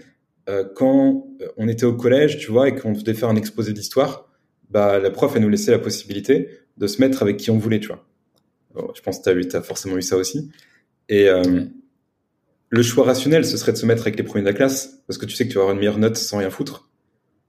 euh, 0.48 0.64
quand 0.74 1.26
on 1.56 1.68
était 1.68 1.84
au 1.84 1.94
collège, 1.94 2.38
tu 2.38 2.50
vois, 2.50 2.68
et 2.68 2.74
qu'on 2.74 2.92
devait 2.92 3.14
faire 3.14 3.28
un 3.28 3.36
exposé 3.36 3.72
d'histoire, 3.72 4.30
bah 4.70 4.98
la 4.98 5.10
prof 5.10 5.32
elle 5.36 5.42
nous 5.42 5.48
laissait 5.48 5.70
la 5.70 5.78
possibilité 5.78 6.48
de 6.78 6.86
se 6.86 7.00
mettre 7.00 7.22
avec 7.22 7.36
qui 7.36 7.50
on 7.50 7.58
voulait, 7.58 7.80
tu 7.80 7.88
vois. 7.88 8.04
je 8.94 9.00
pense 9.00 9.20
que 9.20 9.42
tu 9.42 9.56
as, 9.56 9.62
forcément 9.62 9.96
eu 9.96 10.02
ça 10.02 10.16
aussi. 10.16 10.50
Et 11.08 11.28
le 12.68 12.82
choix 12.82 13.04
rationnel, 13.04 13.44
ce 13.44 13.56
serait 13.56 13.72
de 13.72 13.76
se 13.76 13.86
mettre 13.86 14.02
avec 14.02 14.16
les 14.16 14.24
premiers 14.24 14.42
de 14.42 14.48
la 14.48 14.54
classe, 14.54 15.02
parce 15.06 15.18
que 15.18 15.26
tu 15.26 15.34
sais 15.34 15.46
que 15.46 15.50
tu 15.52 15.56
vas 15.56 15.62
avoir 15.62 15.74
une 15.74 15.78
meilleure 15.78 15.98
note 15.98 16.16
sans 16.16 16.38
rien 16.38 16.50
foutre. 16.50 16.90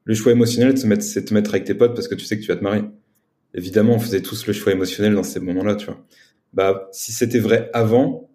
Le 0.03 0.14
choix 0.14 0.32
émotionnel, 0.32 0.78
c'est 0.78 1.22
de 1.22 1.26
te 1.26 1.34
mettre 1.34 1.49
avec 1.49 1.66
tes 1.66 1.74
potes 1.74 1.93
parce 1.93 2.08
que 2.08 2.16
tu 2.16 2.26
sais 2.26 2.38
que 2.38 2.43
tu 2.43 2.47
vas 2.47 2.55
te 2.55 2.64
marier. 2.64 2.84
Évidemment, 3.53 3.95
on 3.95 3.99
faisait 3.99 4.22
tous 4.22 4.45
le 4.47 4.53
choix 4.53 4.72
émotionnel 4.72 5.16
dans 5.16 5.24
ces 5.24 5.39
moments-là, 5.39 5.76
tu 5.76 5.88
vois. 5.88 6.05
Bah, 6.58 6.89
si 6.91 7.12
c'était 7.12 7.38
vrai 7.38 7.70
avant, 7.72 8.32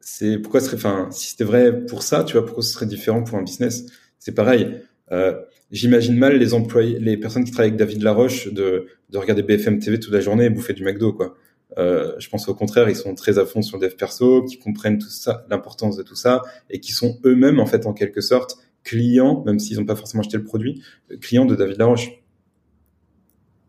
c'est 0.00 0.36
pourquoi 0.38 0.60
serait, 0.60 0.76
enfin, 0.76 1.08
si 1.10 1.30
c'était 1.30 1.44
vrai 1.44 1.86
pour 1.86 2.02
ça, 2.02 2.22
tu 2.22 2.34
vois, 2.34 2.44
pourquoi 2.44 2.62
ce 2.62 2.74
serait 2.74 2.84
différent 2.84 3.24
pour 3.24 3.38
un 3.38 3.42
business? 3.42 3.86
C'est 4.18 4.34
pareil. 4.34 4.82
Euh, 5.12 5.34
J'imagine 5.70 6.16
mal 6.16 6.36
les 6.36 6.52
employés, 6.52 6.98
les 6.98 7.16
personnes 7.16 7.44
qui 7.44 7.50
travaillent 7.50 7.70
avec 7.70 7.78
David 7.78 8.02
Laroche 8.02 8.52
de, 8.52 8.86
de 9.08 9.18
regarder 9.18 9.42
BFM 9.42 9.78
TV 9.78 9.98
toute 9.98 10.12
la 10.12 10.20
journée 10.20 10.44
et 10.44 10.50
bouffer 10.50 10.74
du 10.74 10.84
McDo, 10.84 11.14
quoi. 11.14 11.36
Euh, 11.78 12.14
je 12.18 12.28
pense 12.28 12.48
au 12.48 12.54
contraire, 12.54 12.90
ils 12.90 12.96
sont 12.96 13.14
très 13.14 13.38
à 13.38 13.46
fond 13.46 13.62
sur 13.62 13.78
le 13.78 13.86
dev 13.86 13.96
perso, 13.96 14.44
qui 14.44 14.58
comprennent 14.58 14.98
tout 14.98 15.08
ça, 15.08 15.46
l'importance 15.48 15.96
de 15.96 16.02
tout 16.02 16.16
ça, 16.16 16.42
et 16.68 16.80
qui 16.80 16.92
sont 16.92 17.18
eux-mêmes 17.24 17.60
en 17.60 17.66
fait 17.66 17.86
en 17.86 17.94
quelque 17.94 18.20
sorte 18.20 18.58
clients, 18.84 19.42
même 19.44 19.58
s'ils 19.58 19.78
n'ont 19.78 19.86
pas 19.86 19.96
forcément 19.96 20.22
acheté 20.22 20.36
le 20.36 20.44
produit, 20.44 20.82
clients 21.20 21.46
de 21.46 21.54
David 21.54 21.78
Laroche. 21.78 22.10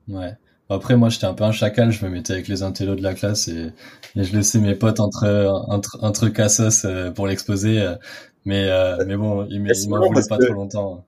Ouais. 0.09 0.33
Après, 0.69 0.95
moi, 0.95 1.09
j'étais 1.09 1.25
un 1.25 1.33
peu 1.33 1.43
un 1.43 1.51
chacal. 1.51 1.91
Je 1.91 2.05
me 2.05 2.11
mettais 2.11 2.33
avec 2.33 2.47
les 2.47 2.63
intellos 2.63 2.95
de 2.95 3.01
la 3.01 3.13
classe 3.13 3.47
et, 3.47 3.71
et 4.15 4.23
je 4.23 4.35
laissais 4.35 4.59
mes 4.59 4.75
potes 4.75 4.99
entre 4.99 5.25
entre, 5.67 5.97
entre 6.01 6.29
cassos 6.29 6.85
euh, 6.85 7.11
pour 7.11 7.27
l'exposer. 7.27 7.81
Euh, 7.81 7.95
mais 8.45 8.67
euh, 8.69 9.03
mais 9.05 9.17
bon, 9.17 9.45
ils 9.49 9.61
m'en 9.89 10.07
voulaient 10.07 10.21
pas 10.27 10.37
trop 10.37 10.53
longtemps. 10.53 11.05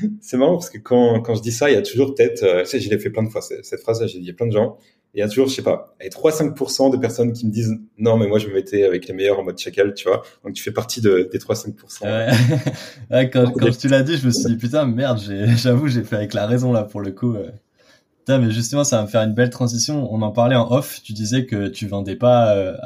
C'est 0.20 0.36
marrant 0.36 0.54
parce 0.54 0.70
que 0.70 0.78
quand, 0.78 1.20
quand 1.20 1.34
je 1.34 1.42
dis 1.42 1.52
ça, 1.52 1.70
il 1.70 1.74
y 1.74 1.76
a 1.76 1.82
toujours 1.82 2.14
peut-être, 2.14 2.42
euh, 2.42 2.62
tu 2.62 2.70
sais, 2.70 2.80
je 2.80 2.90
l'ai 2.90 2.98
fait 2.98 3.10
plein 3.10 3.22
de 3.22 3.28
fois, 3.28 3.40
cette 3.40 3.80
phrase-là, 3.80 4.06
j'ai 4.06 4.20
dit 4.20 4.30
a 4.30 4.34
plein 4.34 4.46
de 4.46 4.52
gens, 4.52 4.76
et 5.14 5.18
il 5.18 5.20
y 5.20 5.22
a 5.22 5.28
toujours, 5.28 5.48
je 5.48 5.54
sais 5.54 5.62
pas, 5.62 5.96
3-5% 6.00 6.92
de 6.92 6.98
personnes 6.98 7.32
qui 7.32 7.46
me 7.46 7.50
disent 7.50 7.74
non, 7.98 8.18
mais 8.18 8.26
moi 8.26 8.38
je 8.38 8.48
me 8.48 8.54
mettais 8.54 8.84
avec 8.84 9.08
les 9.08 9.14
meilleurs 9.14 9.38
en 9.38 9.44
mode 9.44 9.58
chacal, 9.58 9.94
tu 9.94 10.08
vois. 10.08 10.22
Donc 10.44 10.52
tu 10.54 10.62
fais 10.62 10.72
partie 10.72 11.00
de, 11.00 11.28
des 11.30 11.38
3-5%. 11.38 11.72
Ouais. 13.10 13.30
quand 13.30 13.50
quand 13.52 13.78
tu 13.78 13.88
l'as 13.88 14.02
dit, 14.02 14.16
je 14.16 14.26
me 14.26 14.32
suis 14.32 14.46
dit 14.46 14.56
putain, 14.56 14.84
merde, 14.86 15.20
j'avoue, 15.56 15.88
j'ai 15.88 16.02
fait 16.02 16.16
avec 16.16 16.34
la 16.34 16.46
raison 16.46 16.72
là 16.72 16.82
pour 16.82 17.00
le 17.00 17.12
coup. 17.12 17.36
Putain, 18.26 18.38
mais 18.38 18.50
justement, 18.50 18.84
ça 18.84 18.96
va 18.98 19.02
me 19.04 19.08
faire 19.08 19.22
une 19.22 19.34
belle 19.34 19.50
transition. 19.50 20.12
On 20.12 20.20
en 20.20 20.32
parlait 20.32 20.56
en 20.56 20.70
off. 20.70 21.00
Tu 21.02 21.12
disais 21.12 21.46
que 21.46 21.68
tu 21.68 21.86
vendais 21.86 22.16
pas 22.16 22.54
euh, 22.54 22.76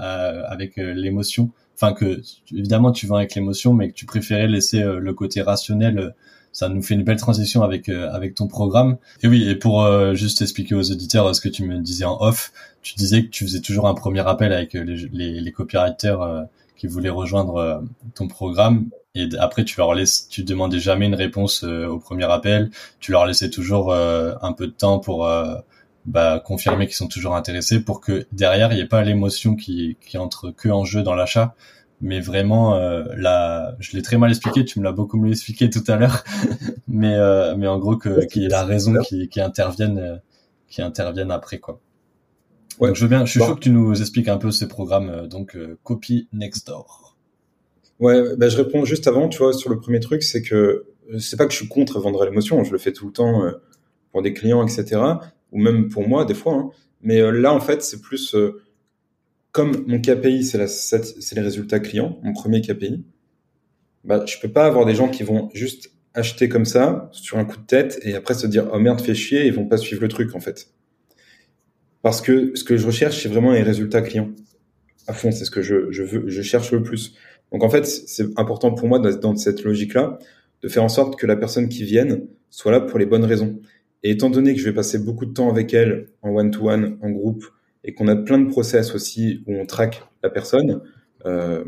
avec 0.47 0.79
euh, 0.79 0.93
l'émotion. 0.93 1.51
Enfin, 1.75 1.95
que 1.95 2.21
évidemment 2.53 2.93
tu 2.93 3.07
vends 3.07 3.17
avec 3.17 3.35
l'émotion, 3.35 3.73
mais 3.73 3.89
que 3.89 3.95
tu 3.95 4.05
préférais 4.05 4.47
laisser 4.47 4.83
le 4.83 5.15
côté 5.15 5.41
rationnel 5.41 6.15
ça 6.53 6.69
nous 6.69 6.83
fait 6.83 6.95
une 6.95 7.05
belle 7.05 7.19
transition 7.19 7.63
avec 7.63 7.89
euh, 7.89 8.11
avec 8.11 8.35
ton 8.35 8.49
programme. 8.49 8.97
Et 9.23 9.29
oui, 9.29 9.49
et 9.49 9.55
pour 9.55 9.83
euh, 9.83 10.15
juste 10.15 10.43
expliquer 10.43 10.75
aux 10.75 10.91
auditeurs 10.91 11.27
euh, 11.27 11.33
ce 11.33 11.41
que 11.41 11.49
tu 11.49 11.65
me 11.65 11.79
disais 11.79 12.05
en 12.05 12.21
off, 12.21 12.53
tu 12.83 12.95
disais 12.95 13.25
que 13.25 13.31
tu 13.31 13.45
faisais 13.45 13.61
toujours 13.61 13.87
un 13.89 13.95
premier 13.95 14.27
appel 14.27 14.53
avec 14.53 14.75
les, 14.75 15.09
les, 15.13 15.41
les 15.41 15.53
copywriters 15.53 16.47
qui 16.81 16.87
voulaient 16.87 17.11
rejoindre 17.11 17.85
ton 18.15 18.27
programme. 18.27 18.89
Et 19.15 19.29
après, 19.39 19.65
tu 19.65 19.77
leur 19.77 19.93
laisses, 19.93 20.29
tu 20.29 20.45
demandais 20.45 20.79
jamais 20.79 21.07
une 21.07 21.15
réponse 21.15 21.63
au 21.63 21.99
premier 21.99 22.25
appel. 22.25 22.71
Tu 23.01 23.13
leur 23.13 23.27
laissais 23.27 23.51
toujours 23.51 23.93
un 23.93 24.53
peu 24.53 24.67
de 24.67 24.73
temps 24.73 24.99
pour 24.99 25.29
bah, 26.07 26.43
confirmer 26.45 26.87
qu'ils 26.87 26.97
sont 26.97 27.09
toujours 27.09 27.37
intéressés 27.37 27.81
pour 27.81 28.01
que 28.01 28.27
derrière 28.33 28.73
il 28.73 28.77
n'y 28.77 28.81
ait 28.81 28.87
pas 28.87 29.03
l'émotion 29.03 29.55
qui, 29.55 29.99
qui 30.01 30.17
entre 30.17 30.51
que 30.51 30.69
en 30.71 30.85
jeu 30.85 31.03
dans 31.03 31.15
l'achat 31.15 31.55
mais 32.01 32.21
vraiment 32.21 32.75
euh, 32.77 33.05
là 33.17 33.77
je 33.81 33.97
l'ai 33.97 34.03
très 34.03 34.17
mal 34.17 34.31
expliqué 34.31 34.65
tu 34.65 34.81
me 34.81 34.85
l'as 34.85 34.93
beaucoup 34.93 35.19
mieux 35.19 35.33
expliqué 35.33 35.69
tout 35.69 35.85
à 35.89 35.97
l'heure 35.97 36.25
mais 36.89 37.15
euh, 37.15 37.55
mais 37.57 37.67
en 37.67 37.79
gros 37.79 37.97
que 37.97 38.25
qu'il 38.27 38.43
y 38.43 38.47
ait 38.47 38.49
la 38.49 38.65
raison 38.65 38.95
qui, 39.03 39.29
qui 39.29 39.41
intervienne 39.41 39.99
euh, 39.99 40.17
qui 40.69 40.81
intervienne 40.81 41.31
après 41.31 41.59
quoi 41.59 41.81
ouais. 42.81 42.89
donc 42.89 42.97
je 42.97 43.03
veux 43.03 43.09
bien 43.09 43.25
je 43.25 43.31
suis 43.31 43.41
chaud 43.41 43.55
que 43.55 43.61
tu 43.61 43.71
nous 43.71 44.01
expliques 44.01 44.29
un 44.29 44.39
peu 44.39 44.51
ces 44.51 44.69
programmes 44.69 45.11
euh, 45.11 45.27
donc 45.27 45.57
euh, 45.57 45.79
copy 45.83 46.29
next 46.33 46.67
door 46.67 47.17
ouais 47.99 48.37
bah, 48.37 48.49
je 48.49 48.57
réponds 48.57 48.85
juste 48.85 49.07
avant 49.07 49.29
tu 49.29 49.39
vois 49.39 49.53
sur 49.53 49.71
le 49.71 49.79
premier 49.79 50.01
truc 50.01 50.23
c'est 50.23 50.43
que 50.43 50.87
c'est 51.19 51.37
pas 51.37 51.47
que 51.47 51.53
je 51.53 51.59
suis 51.59 51.69
contre 51.69 52.01
vendre 52.01 52.23
à 52.23 52.25
l'émotion 52.25 52.65
je 52.65 52.73
le 52.73 52.79
fais 52.79 52.93
tout 52.93 53.07
le 53.07 53.13
temps 53.13 53.43
pour 54.13 54.23
des 54.23 54.33
clients 54.33 54.67
etc 54.67 55.01
ou 55.53 55.61
même 55.61 55.89
pour 55.89 56.09
moi 56.09 56.25
des 56.25 56.35
fois 56.35 56.55
hein. 56.55 56.71
mais 57.03 57.21
là 57.33 57.53
en 57.53 57.61
fait 57.61 57.83
c'est 57.83 58.01
plus 58.01 58.35
comme 59.53 59.85
mon 59.87 60.01
KPI, 60.01 60.45
c'est, 60.45 60.67
c'est 60.69 61.35
les 61.35 61.41
résultats 61.41 61.81
clients, 61.81 62.19
mon 62.23 62.33
premier 62.33 62.61
KPI, 62.61 63.05
bah, 64.05 64.25
je 64.27 64.39
peux 64.41 64.51
pas 64.51 64.67
avoir 64.67 64.87
des 64.87 64.95
gens 64.95 65.09
qui 65.09 65.23
vont 65.23 65.51
juste 65.55 65.93
acheter 66.15 66.49
comme 66.49 66.65
ça, 66.65 67.09
sur 67.13 67.39
un 67.39 67.45
coup 67.45 67.57
de 67.57 67.67
tête, 67.67 68.01
et 68.03 68.15
après 68.15 68.35
se 68.35 68.47
dire, 68.47 68.69
oh 68.73 68.79
merde, 68.79 69.01
fais 69.01 69.15
chier, 69.15 69.47
ils 69.47 69.53
vont 69.53 69.67
pas 69.67 69.77
suivre 69.77 70.03
le 70.03 70.09
truc, 70.09 70.35
en 70.35 70.41
fait. 70.41 70.73
Parce 72.03 72.21
que 72.23 72.53
ce 72.55 72.65
que 72.65 72.77
je 72.77 72.87
recherche, 72.87 73.23
c'est 73.23 73.29
vraiment 73.29 73.53
les 73.53 73.63
résultats 73.63 74.03
clients. 74.03 74.31
À 75.07 75.13
fond, 75.13 75.33
c'est 75.33 75.45
ce 75.45 75.51
que 75.51 75.63
je, 75.63 75.91
je 75.91 76.43
cherche 76.43 76.73
le 76.73 76.83
plus. 76.83 77.15
Donc, 77.53 77.65
en 77.65 77.71
fait, 77.71 77.85
c'est 77.87 78.27
important 78.39 78.73
pour 78.73 78.89
moi, 78.89 78.99
dans 78.99 79.37
cette 79.37 79.65
logique-là, 79.65 80.19
de 80.63 80.69
faire 80.69 80.85
en 80.85 80.89
sorte 80.89 81.19
que 81.19 81.27
la 81.27 81.37
personne 81.37 81.69
qui 81.69 81.85
vienne 81.85 82.27
soit 82.51 82.73
là 82.73 82.81
pour 82.81 82.99
les 82.99 83.07
bonnes 83.07 83.25
raisons. 83.25 83.61
Et 84.03 84.11
étant 84.11 84.31
donné 84.31 84.55
que 84.55 84.61
je 84.61 84.65
vais 84.65 84.75
passer 84.75 84.99
beaucoup 84.99 85.27
de 85.27 85.33
temps 85.33 85.51
avec 85.51 85.75
elle, 85.75 86.09
en 86.23 86.31
one-to-one, 86.31 86.99
en 87.03 87.11
groupe, 87.11 87.45
et 87.85 87.95
qu'on 87.95 88.09
a 88.09 88.17
plein 88.17 88.39
de 88.39 88.49
process 88.49 88.95
aussi 88.95 89.43
où 89.47 89.55
on 89.55 89.67
traque 89.67 90.03
la 90.23 90.31
personne. 90.31 90.81
Euh, 91.27 91.65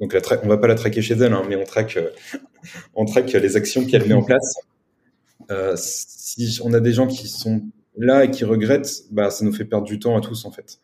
donc 0.00 0.16
on 0.42 0.48
va 0.48 0.58
pas 0.58 0.66
la 0.66 0.74
traquer 0.74 1.02
chez 1.02 1.14
elle, 1.14 1.32
hein, 1.32 1.42
mais 1.48 1.56
on 1.56 1.64
traque, 1.64 1.96
euh, 1.96 2.10
on 2.94 3.04
traque 3.04 3.32
les 3.32 3.56
actions 3.56 3.84
qu'elle 3.84 4.06
met 4.06 4.14
en 4.14 4.22
place. 4.22 4.54
Euh, 5.50 5.74
si 5.76 6.58
on 6.62 6.72
a 6.72 6.80
des 6.80 6.92
gens 6.92 7.06
qui 7.06 7.28
sont 7.28 7.62
là 7.96 8.24
et 8.24 8.30
qui 8.30 8.44
regrettent, 8.44 9.04
bah 9.10 9.30
ça 9.30 9.44
nous 9.44 9.52
fait 9.52 9.64
perdre 9.64 9.86
du 9.86 9.98
temps 9.98 10.16
à 10.16 10.20
tous 10.20 10.44
en 10.44 10.50
fait. 10.50 10.78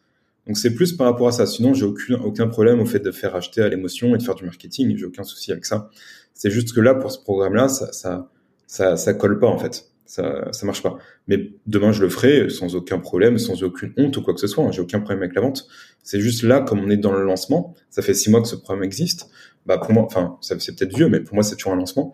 Donc 0.46 0.56
c'est 0.58 0.74
plus 0.74 0.92
par 0.92 1.06
rapport 1.06 1.28
à 1.28 1.32
ça. 1.32 1.46
Sinon 1.46 1.74
j'ai 1.74 1.84
aucun 1.84 2.14
aucun 2.22 2.48
problème 2.48 2.80
au 2.80 2.86
fait 2.86 3.00
de 3.00 3.10
faire 3.10 3.34
acheter 3.36 3.62
à 3.62 3.68
l'émotion 3.68 4.14
et 4.14 4.18
de 4.18 4.22
faire 4.22 4.34
du 4.34 4.44
marketing. 4.44 4.96
J'ai 4.96 5.04
aucun 5.04 5.24
souci 5.24 5.52
avec 5.52 5.64
ça. 5.66 5.90
C'est 6.34 6.50
juste 6.50 6.74
que 6.74 6.80
là 6.80 6.94
pour 6.94 7.12
ce 7.12 7.20
programme-là, 7.20 7.68
ça, 7.68 7.92
ça 7.92 8.30
ça 8.66 8.96
ça 8.96 9.14
colle 9.14 9.38
pas 9.38 9.48
en 9.48 9.58
fait 9.58 9.90
ça 10.10 10.48
ça 10.50 10.66
marche 10.66 10.82
pas. 10.82 10.98
Mais 11.28 11.52
demain 11.66 11.92
je 11.92 12.02
le 12.02 12.08
ferai 12.08 12.50
sans 12.50 12.74
aucun 12.74 12.98
problème, 12.98 13.38
sans 13.38 13.62
aucune 13.62 13.92
honte 13.96 14.16
ou 14.16 14.22
quoi 14.22 14.34
que 14.34 14.40
ce 14.40 14.48
soit. 14.48 14.64
Hein. 14.64 14.72
J'ai 14.72 14.82
aucun 14.82 14.98
problème 14.98 15.22
avec 15.22 15.36
la 15.36 15.40
vente. 15.42 15.68
C'est 16.02 16.20
juste 16.20 16.42
là, 16.42 16.60
comme 16.60 16.80
on 16.80 16.90
est 16.90 16.96
dans 16.96 17.12
le 17.12 17.22
lancement, 17.22 17.74
ça 17.90 18.02
fait 18.02 18.14
six 18.14 18.28
mois 18.28 18.42
que 18.42 18.48
ce 18.48 18.56
programme 18.56 18.82
existe. 18.82 19.30
Bah 19.66 19.78
pour 19.78 19.92
moi, 19.92 20.02
enfin 20.02 20.36
c'est 20.40 20.56
peut-être 20.76 20.96
vieux, 20.96 21.08
mais 21.08 21.20
pour 21.20 21.34
moi 21.34 21.44
c'est 21.44 21.54
toujours 21.54 21.74
un 21.74 21.76
lancement 21.76 22.12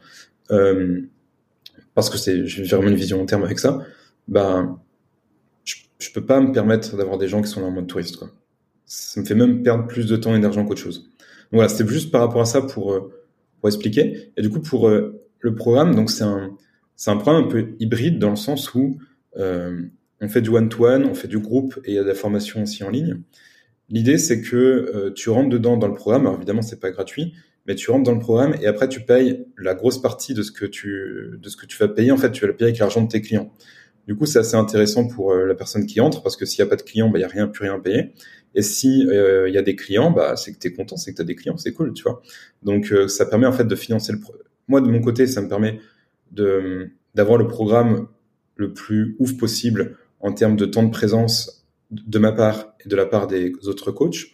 euh, 0.51 1.09
parce 1.95 2.11
que 2.11 2.19
c'est 2.19 2.47
j'ai 2.47 2.65
vraiment 2.65 2.91
une 2.91 2.97
vision 2.97 3.17
long 3.19 3.27
terme 3.27 3.45
avec 3.45 3.59
ça. 3.59 3.79
Bah 4.29 4.77
je, 5.99 6.11
peux 6.11 6.25
pas 6.25 6.41
me 6.41 6.53
permettre 6.53 6.97
d'avoir 6.97 7.19
des 7.19 7.29
gens 7.29 7.43
qui 7.43 7.49
sont 7.49 7.61
là 7.61 7.67
en 7.67 7.71
mode 7.71 7.87
touriste 7.87 8.17
quoi. 8.17 8.31
Ça 8.85 9.21
me 9.21 9.27
fait 9.27 9.35
même 9.35 9.63
perdre 9.63 9.87
plus 9.87 10.07
de 10.07 10.17
temps 10.17 10.37
et 10.37 10.41
d'argent 10.41 10.65
qu'autre 10.65 10.81
chose. 10.81 11.11
Voilà, 11.53 11.69
c'était 11.69 11.89
juste 11.91 12.13
par 12.13 12.21
rapport 12.21 12.41
à 12.41 12.47
ça 12.47 12.63
pour 12.63 12.93
euh, 12.93 13.13
pour 13.61 13.69
expliquer. 13.69 14.33
Et 14.37 14.43
du 14.43 14.51
coup 14.51 14.61
pour 14.61 14.89
euh, 14.89 15.21
le 15.41 15.55
programme, 15.55 15.95
donc 15.95 16.11
c'est 16.11 16.25
un 16.25 16.57
c'est 16.95 17.11
un 17.11 17.17
programme 17.17 17.45
un 17.45 17.49
peu 17.49 17.75
hybride 17.79 18.19
dans 18.19 18.31
le 18.31 18.37
sens 18.37 18.75
où 18.75 18.99
euh, 19.37 19.83
on 20.21 20.29
fait 20.29 20.41
du 20.41 20.51
one-to-one, 20.51 21.05
on 21.05 21.15
fait 21.15 21.29
du 21.29 21.39
groupe 21.39 21.79
et 21.85 21.93
il 21.93 21.95
y 21.95 21.99
a 21.99 22.03
de 22.03 22.09
la 22.09 22.15
formation 22.15 22.63
aussi 22.63 22.85
en 22.85 22.91
ligne. 22.91 23.21
L'idée, 23.91 24.19
c'est 24.19 24.41
que 24.41 25.13
tu 25.15 25.31
rentres 25.31 25.51
dedans 25.51 25.77
dans 25.77 25.87
le 25.87 25.95
programme. 25.95 26.23
Alors 26.23 26.37
évidemment, 26.37 26.63
c'est 26.63 26.81
pas 26.81 26.91
gratuit, 26.91 27.35
mais 27.67 27.75
tu 27.75 27.91
rentres 27.91 28.05
dans 28.05 28.15
le 28.15 28.19
programme 28.19 28.55
et 28.61 28.67
après 28.67 28.89
tu 28.89 29.01
payes 29.01 29.45
la 29.59 29.75
grosse 29.75 30.01
partie 30.01 30.33
de 30.33 30.43
ce 30.43 30.51
que 30.51 30.65
tu 30.65 31.39
de 31.39 31.49
ce 31.49 31.57
que 31.57 31.67
tu 31.67 31.77
vas 31.77 31.89
payer. 31.89 32.11
En 32.13 32.17
fait, 32.17 32.31
tu 32.33 32.41
vas 32.41 32.47
le 32.47 32.57
payer 32.57 32.71
avec 32.71 32.79
l'argent 32.79 33.03
de 33.03 33.09
tes 33.09 33.21
clients. 33.21 33.53
Du 34.07 34.17
coup, 34.17 34.27
c'est 34.27 34.39
assez 34.39 34.57
intéressant 34.57 35.09
pour 35.09 35.33
euh, 35.33 35.47
la 35.47 35.55
personne 35.55 35.87
qui 35.87 36.01
entre 36.01 36.23
parce 36.23 36.37
que 36.37 36.47
s'il 36.47 36.63
n'y 36.63 36.69
a 36.69 36.71
pas 36.71 36.77
de 36.77 36.83
clients, 36.83 37.09
bah, 37.09 37.19
il 37.19 37.23
n'y 37.23 37.25
a 37.25 37.29
rien, 37.29 37.49
plus 37.49 37.65
rien 37.65 37.75
à 37.75 37.81
payer. 37.81 38.13
Et 38.55 38.63
si 38.63 39.01
il 39.01 39.53
y 39.53 39.59
a 39.59 39.63
des 39.63 39.77
clients, 39.77 40.11
bah, 40.11 40.37
c'est 40.37 40.53
que 40.53 40.59
tu 40.59 40.69
es 40.69 40.73
content, 40.73 40.97
c'est 40.97 41.13
que 41.13 41.19
tu 41.19 41.25
des 41.27 41.35
clients, 41.35 41.59
c'est 41.59 41.73
cool, 41.73 41.93
tu 41.93 42.05
vois. 42.05 42.23
Donc, 42.63 42.91
ça 43.09 43.27
permet 43.27 43.47
en 43.47 43.53
fait 43.53 43.65
de 43.67 43.77
financer 43.77 44.13
le, 44.13 44.19
moi, 44.69 44.81
de 44.81 44.89
mon 44.89 45.01
côté, 45.01 45.27
ça 45.27 45.41
me 45.41 45.49
permet 45.49 45.81
de 46.33 46.91
d'avoir 47.15 47.39
le 47.39 47.47
programme 47.47 48.09
le 48.57 48.73
plus 48.73 49.17
ouf 49.19 49.37
possible 49.37 49.97
en 50.21 50.33
termes 50.33 50.57
de 50.57 50.67
temps 50.67 50.83
de 50.83 50.91
présence 50.91 51.67
de 51.91 52.19
ma 52.19 52.33
part 52.33 52.75
et 52.85 52.89
de 52.89 52.97
la 52.97 53.07
part 53.07 53.27
des 53.27 53.53
autres 53.65 53.91
coachs. 53.91 54.27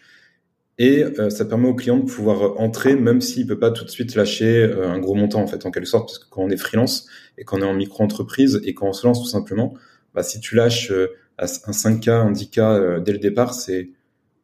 Et 0.82 1.04
euh, 1.04 1.30
ça 1.30 1.44
permet 1.44 1.68
au 1.68 1.76
client 1.76 1.96
de 1.96 2.10
pouvoir 2.10 2.60
entrer, 2.60 2.96
même 2.96 3.20
s'il 3.20 3.46
peut 3.46 3.56
pas 3.56 3.70
tout 3.70 3.84
de 3.84 3.88
suite 3.88 4.16
lâcher 4.16 4.64
euh, 4.64 4.88
un 4.88 4.98
gros 4.98 5.14
montant, 5.14 5.40
en 5.40 5.46
fait, 5.46 5.64
en 5.64 5.70
quelque 5.70 5.86
sorte, 5.86 6.08
parce 6.08 6.18
que 6.18 6.28
quand 6.28 6.42
on 6.42 6.50
est 6.50 6.56
freelance 6.56 7.06
et 7.38 7.44
qu'on 7.44 7.62
est 7.62 7.64
en 7.64 7.72
micro-entreprise 7.72 8.60
et 8.64 8.74
qu'on 8.74 8.92
se 8.92 9.06
lance 9.06 9.20
tout 9.22 9.28
simplement, 9.28 9.74
bah, 10.12 10.24
si 10.24 10.40
tu 10.40 10.56
lâches 10.56 10.90
euh, 10.90 11.14
un 11.38 11.46
5K, 11.46 12.10
un 12.10 12.32
10K 12.32 13.00
dès 13.00 13.12
le 13.12 13.20
départ, 13.20 13.54
c'est 13.54 13.90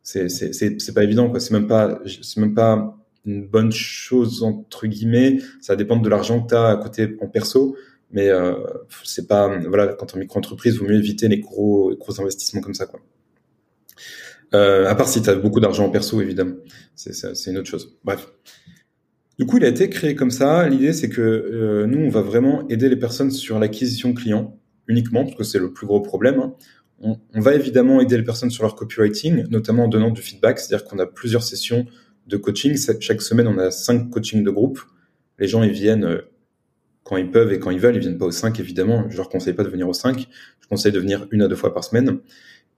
c'est 0.05 0.28
c'est 0.28 0.95
pas 0.95 1.03
évident, 1.03 1.28
quoi. 1.28 1.41
C'est 1.41 1.53
même 1.53 1.66
pas 1.66 2.01
c'est 2.22 2.41
même 2.41 2.55
pas 2.55 2.97
une 3.26 3.45
bonne 3.45 3.72
chose 3.72 4.45
entre 4.45 4.86
guillemets. 4.86 5.39
Ça 5.61 5.74
dépend 5.74 5.97
de 5.97 6.09
l'argent 6.09 6.41
que 6.41 6.51
tu 6.51 6.55
as 6.55 6.68
à 6.68 6.76
côté 6.76 7.16
en 7.20 7.26
perso, 7.26 7.76
mais 8.12 8.28
euh, 8.28 8.55
c'est 9.03 9.26
pas 9.26 9.59
voilà 9.66 9.89
quand 9.89 10.14
en 10.14 10.18
micro-entreprise, 10.18 10.78
vaut 10.78 10.86
mieux 10.86 10.99
éviter 10.99 11.26
les 11.26 11.41
gros 11.41 11.95
gros 11.97 12.20
investissements 12.20 12.61
comme 12.62 12.74
ça, 12.74 12.86
quoi. 12.86 13.01
Euh, 14.55 14.88
à 14.88 14.94
part 14.94 15.09
si 15.09 15.22
tu 15.22 15.28
as 15.28 15.34
beaucoup 15.34 15.61
d'argent 15.61 15.86
en 15.86 15.90
perso, 15.90 16.20
évidemment. 16.20 16.57
C'est 16.94 17.51
une 17.51 17.59
autre 17.59 17.68
chose. 17.68 17.99
Bref. 18.05 18.28
Du 19.38 19.46
coup, 19.46 19.59
il 19.59 19.64
a 19.64 19.68
été 19.68 19.88
créé 19.88 20.14
comme 20.14 20.30
ça. 20.30 20.68
L'idée, 20.68 20.92
c'est 20.92 21.09
que 21.09 21.20
euh, 21.20 21.86
nous, 21.86 22.01
on 22.01 22.09
va 22.09 22.22
vraiment 22.22 22.66
aider 22.68 22.88
les 22.88 22.96
personnes 22.96 23.30
sur 23.30 23.59
l'acquisition 23.59 24.12
client 24.12 24.59
uniquement, 24.88 25.24
parce 25.24 25.36
que 25.36 25.44
c'est 25.44 25.59
le 25.59 25.72
plus 25.72 25.86
gros 25.86 26.01
problème. 26.01 26.40
Hein. 26.40 26.55
On, 27.01 27.16
on, 27.34 27.40
va 27.40 27.55
évidemment 27.55 28.01
aider 28.01 28.16
les 28.16 28.24
personnes 28.24 28.51
sur 28.51 28.64
leur 28.64 28.74
copywriting, 28.74 29.46
notamment 29.51 29.84
en 29.84 29.88
donnant 29.88 30.11
du 30.11 30.22
feedback, 30.22 30.59
c'est-à-dire 30.59 30.84
qu'on 30.84 30.99
a 30.99 31.07
plusieurs 31.07 31.44
sessions 31.44 31.86
de 32.26 32.36
coaching. 32.36 32.76
Chaque 33.01 33.22
semaine, 33.22 33.46
on 33.46 33.59
a 33.59 33.70
cinq 33.70 34.11
coachings 34.11 34.42
de 34.42 34.51
groupe. 34.51 34.80
Les 35.38 35.46
gens, 35.46 35.62
ils 35.62 35.72
viennent 35.72 36.05
euh, 36.05 36.22
quand 37.05 37.16
ils 37.16 37.30
peuvent 37.30 37.53
et 37.53 37.59
quand 37.59 37.70
ils 37.70 37.78
veulent. 37.78 37.96
Ils 37.96 38.01
viennent 38.01 38.18
pas 38.18 38.26
aux 38.26 38.32
cinq, 38.32 38.59
évidemment. 38.61 39.09
Je 39.09 39.16
leur 39.16 39.28
conseille 39.28 39.55
pas 39.55 39.62
de 39.64 39.68
venir 39.68 39.88
aux 39.88 39.94
cinq. 39.94 40.28
Je 40.61 40.68
conseille 40.68 40.92
de 40.92 40.99
venir 40.99 41.26
une 41.30 41.42
à 41.42 41.49
deux 41.49 41.57
fois 41.57 41.72
par 41.72 41.84
semaine. 41.84 42.18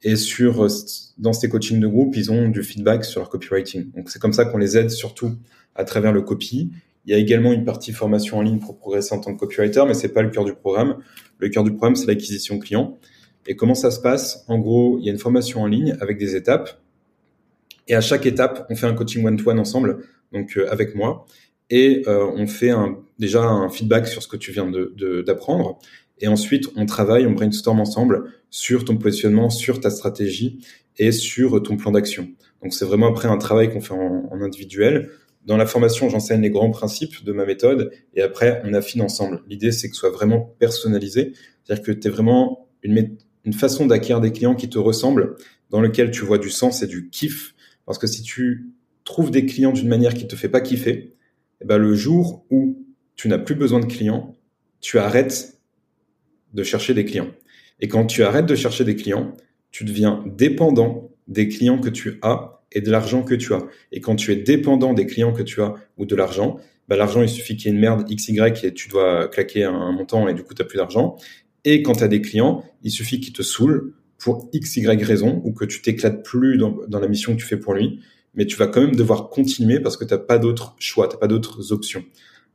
Et 0.03 0.16
sur, 0.16 0.64
euh, 0.64 0.68
dans 1.18 1.32
ces 1.32 1.48
coachings 1.48 1.80
de 1.80 1.86
groupe, 1.86 2.16
ils 2.16 2.32
ont 2.32 2.48
du 2.48 2.62
feedback 2.62 3.05
sur 3.05 3.20
leur 3.20 3.28
copywriting. 3.28 3.90
Donc, 3.92 4.11
c'est 4.11 4.18
comme 4.18 4.32
ça 4.32 4.44
qu'on 4.44 4.59
les 4.59 4.76
aide 4.78 4.90
surtout 4.90 5.32
à 5.74 5.84
travers 5.84 6.12
le 6.12 6.22
copy. 6.22 6.70
Il 7.05 7.12
y 7.12 7.14
a 7.14 7.18
également 7.18 7.53
une 7.53 7.64
partie 7.64 7.92
formation 7.92 8.38
en 8.38 8.42
ligne 8.42 8.59
pour 8.59 8.78
progresser 8.78 9.14
en 9.14 9.20
tant 9.20 9.34
que 9.34 9.40
copywriter, 9.40 9.84
mais 9.86 9.94
c'est 9.94 10.12
pas 10.12 10.22
le 10.22 10.30
cœur 10.30 10.44
du 10.44 10.55
programme. 10.55 10.98
Le 11.38 11.48
cœur 11.48 11.64
du 11.64 11.70
programme, 11.70 11.96
c'est 11.96 12.07
l'acquisition 12.07 12.59
client. 12.59 12.98
Et 13.46 13.57
comment 13.57 13.74
ça 13.74 13.90
se 13.90 14.01
passe? 14.01 14.44
En 14.48 14.59
gros, 14.59 14.98
il 14.98 15.07
y 15.07 15.09
a 15.09 15.12
une 15.12 15.18
formation 15.18 15.62
en 15.62 15.66
ligne 15.66 15.96
avec 16.01 16.18
des 16.18 16.36
étapes. 16.36 16.80
Et 17.88 17.94
à 17.94 18.01
chaque 18.01 18.26
étape, 18.26 18.66
on 18.70 18.76
fait 18.76 18.86
un 18.86 18.94
coaching 18.94 19.24
one-to-one 19.24 19.59
ensemble, 19.59 20.05
donc 20.32 20.57
euh, 20.57 20.70
avec 20.70 20.94
moi. 20.94 21.26
Et 21.70 22.03
euh, 22.07 22.26
on 22.34 22.46
fait 22.46 22.72
déjà 23.18 23.44
un 23.44 23.68
feedback 23.68 24.07
sur 24.07 24.22
ce 24.22 24.28
que 24.28 24.36
tu 24.36 24.51
viens 24.53 24.70
d'apprendre. 25.24 25.78
Et 26.20 26.28
ensuite, 26.28 26.68
on 26.76 26.86
travaille, 26.86 27.26
on 27.26 27.32
brainstorm 27.32 27.80
ensemble 27.80 28.32
sur 28.50 28.84
ton 28.84 28.96
positionnement, 28.96 29.50
sur 29.50 29.80
ta 29.80 29.90
stratégie 29.90 30.64
et 30.98 31.12
sur 31.12 31.62
ton 31.62 31.76
plan 31.76 31.92
d'action. 31.92 32.28
Donc 32.62 32.74
c'est 32.74 32.84
vraiment 32.84 33.08
après 33.08 33.28
un 33.28 33.38
travail 33.38 33.72
qu'on 33.72 33.80
fait 33.80 33.94
en, 33.94 34.28
individuel. 34.40 35.10
Dans 35.46 35.56
la 35.56 35.66
formation, 35.66 36.10
j'enseigne 36.10 36.42
les 36.42 36.50
grands 36.50 36.70
principes 36.70 37.24
de 37.24 37.32
ma 37.32 37.46
méthode 37.46 37.90
et 38.14 38.20
après 38.20 38.60
on 38.64 38.74
affine 38.74 39.00
ensemble. 39.00 39.42
L'idée 39.48 39.72
c'est 39.72 39.88
que 39.88 39.94
ce 39.94 40.00
soit 40.00 40.10
vraiment 40.10 40.54
personnalisé, 40.58 41.32
c'est-à-dire 41.64 41.84
que 41.84 41.92
tu 41.92 42.08
es 42.08 42.10
vraiment 42.10 42.68
une, 42.82 43.16
une 43.44 43.52
façon 43.54 43.86
d'acquérir 43.86 44.20
des 44.20 44.32
clients 44.32 44.54
qui 44.54 44.68
te 44.68 44.78
ressemblent, 44.78 45.36
dans 45.70 45.80
lequel 45.80 46.10
tu 46.10 46.24
vois 46.24 46.38
du 46.38 46.50
sens 46.50 46.82
et 46.82 46.86
du 46.86 47.08
kiff. 47.08 47.54
Parce 47.86 47.98
que 47.98 48.06
si 48.06 48.22
tu 48.22 48.70
trouves 49.04 49.30
des 49.30 49.46
clients 49.46 49.72
d'une 49.72 49.88
manière 49.88 50.14
qui 50.14 50.26
te 50.26 50.36
fait 50.36 50.48
pas 50.48 50.60
kiffer, 50.60 51.14
eh 51.62 51.64
ben 51.64 51.78
le 51.78 51.94
jour 51.94 52.44
où 52.50 52.84
tu 53.16 53.28
n'as 53.28 53.38
plus 53.38 53.54
besoin 53.54 53.80
de 53.80 53.86
clients, 53.86 54.34
tu 54.80 54.98
arrêtes 54.98 55.59
de 56.55 56.62
chercher 56.62 56.94
des 56.94 57.05
clients. 57.05 57.30
Et 57.80 57.88
quand 57.88 58.07
tu 58.07 58.22
arrêtes 58.22 58.46
de 58.46 58.55
chercher 58.55 58.84
des 58.84 58.96
clients, 58.96 59.36
tu 59.70 59.84
deviens 59.84 60.24
dépendant 60.26 61.11
des 61.28 61.48
clients 61.48 61.78
que 61.78 61.88
tu 61.88 62.18
as 62.22 62.62
et 62.72 62.80
de 62.80 62.90
l'argent 62.90 63.22
que 63.22 63.34
tu 63.34 63.55
as. 63.55 63.62
Et 63.92 64.01
quand 64.01 64.16
tu 64.16 64.32
es 64.32 64.36
dépendant 64.36 64.94
des 64.94 65.07
clients 65.07 65.32
que 65.32 65.42
tu 65.42 65.62
as 65.62 65.74
ou 65.96 66.07
de 66.07 66.14
l'argent, 66.14 66.59
bah 66.88 66.96
l'argent, 66.96 67.22
il 67.22 67.28
suffit 67.28 67.57
qu'il 67.57 67.66
y 67.66 67.68
ait 67.68 67.74
une 67.74 67.80
merde 67.80 68.05
XY 68.09 68.40
et 68.64 68.74
tu 68.74 68.88
dois 68.88 69.28
claquer 69.28 69.64
un 69.64 69.92
montant 69.92 70.28
et 70.28 70.34
du 70.34 70.42
coup, 70.42 70.55
tu 70.55 70.62
n'as 70.62 70.68
plus 70.68 70.76
d'argent. 70.76 71.16
Et 71.64 71.82
quand 71.82 71.94
tu 71.94 72.05
as 72.05 72.09
des 72.09 72.20
clients, 72.20 72.64
il 72.82 72.90
suffit 72.90 73.20
qu'ils 73.20 73.32
te 73.32 73.42
saoulent 73.42 73.94
pour 74.18 74.51
XY 74.51 74.86
raison 74.86 75.40
ou 75.44 75.53
que 75.53 75.64
tu 75.64 75.82
t'éclates 75.82 76.24
plus 76.24 76.59
dans, 76.59 76.76
la 76.90 77.09
mission 77.09 77.34
que 77.34 77.40
tu 77.40 77.46
fais 77.46 77.57
pour 77.57 77.74
lui, 77.74 78.01
mais 78.34 78.46
tu 78.46 78.57
vas 78.57 78.66
quand 78.66 78.80
même 78.80 78.96
devoir 78.96 79.28
continuer 79.30 79.80
parce 79.80 79.96
que 79.96 80.05
tu 80.05 80.12
n'as 80.12 80.18
pas 80.18 80.38
d'autres 80.38 80.74
choix, 80.78 81.09
tu 81.09 81.14
n'as 81.14 81.20
pas 81.20 81.28
d'autres 81.28 81.72
options. 81.72 82.05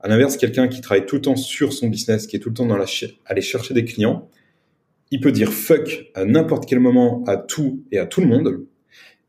À 0.05 0.07
l'inverse, 0.07 0.37
quelqu'un 0.37 0.67
qui 0.67 0.81
travaille 0.81 1.07
tout 1.07 1.15
le 1.15 1.21
temps 1.23 1.35
sur 1.35 1.73
son 1.73 1.87
business, 1.87 2.27
qui 2.27 2.35
est 2.35 2.39
tout 2.39 2.49
le 2.49 2.53
temps 2.53 2.67
dans 2.67 2.77
la 2.77 2.85
aller 3.25 3.41
chercher 3.41 3.73
des 3.73 3.85
clients, 3.85 4.29
il 5.09 5.19
peut 5.19 5.31
dire 5.31 5.51
fuck 5.51 6.11
à 6.13 6.25
n'importe 6.25 6.67
quel 6.69 6.79
moment 6.79 7.23
à 7.25 7.37
tout 7.37 7.83
et 7.91 7.97
à 7.97 8.05
tout 8.05 8.21
le 8.21 8.27
monde. 8.27 8.67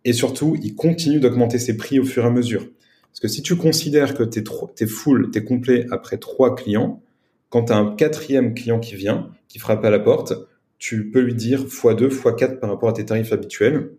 Et 0.05 0.13
surtout, 0.13 0.55
il 0.63 0.75
continue 0.75 1.19
d'augmenter 1.19 1.59
ses 1.59 1.79
prix 1.79 1.99
au 1.99 2.05
fur 2.05 2.25
et 2.25 2.27
à 2.27 2.31
mesure. 2.31 2.69
Parce 3.09 3.21
que 3.21 3.27
si 3.27 3.41
tu 3.41 3.57
considères 3.57 4.13
que 4.13 4.23
tu 4.23 4.41
es, 4.41 4.87
full, 4.87 5.31
tu 5.31 5.39
es 5.39 5.45
complet 5.45 5.87
après 5.91 6.19
trois 6.19 6.55
clients, 6.55 7.03
quand 7.49 7.65
tu 7.65 7.73
as 7.73 7.79
un 7.79 7.97
quatrième 7.97 8.53
client 8.53 8.79
qui 8.79 8.97
vient, 8.97 9.31
qui 9.49 9.59
frappe 9.59 9.83
à 9.83 9.89
la 9.89 9.99
porte, 9.99 10.35
tu 10.77 11.11
peux 11.11 11.21
lui 11.21 11.35
dire 11.35 11.65
x2, 11.65 12.11
x4 12.11 12.59
par 12.59 12.69
rapport 12.69 12.91
à 12.91 12.93
tes 12.93 13.07
tarifs 13.07 13.33
habituels, 13.33 13.93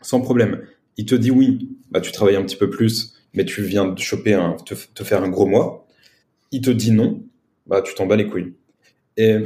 sans 0.00 0.22
problème. 0.22 0.62
Il 0.96 1.04
te 1.04 1.14
dit 1.14 1.30
oui, 1.30 1.68
bah 1.90 2.00
tu 2.00 2.10
travailles 2.10 2.36
un 2.36 2.44
petit 2.44 2.56
peu 2.56 2.70
plus, 2.70 3.16
mais 3.34 3.44
tu 3.44 3.62
viens 3.62 3.84
de 3.84 3.98
choper 3.98 4.40
te 4.94 5.04
faire 5.04 5.22
un 5.22 5.28
gros 5.28 5.44
mois. 5.44 5.86
Il 6.52 6.60
te 6.60 6.70
dit 6.70 6.92
non, 6.92 7.24
bah 7.66 7.82
tu 7.82 7.94
t'en 7.94 8.06
bats 8.06 8.16
les 8.16 8.26
couilles. 8.26 8.54
Et 9.16 9.36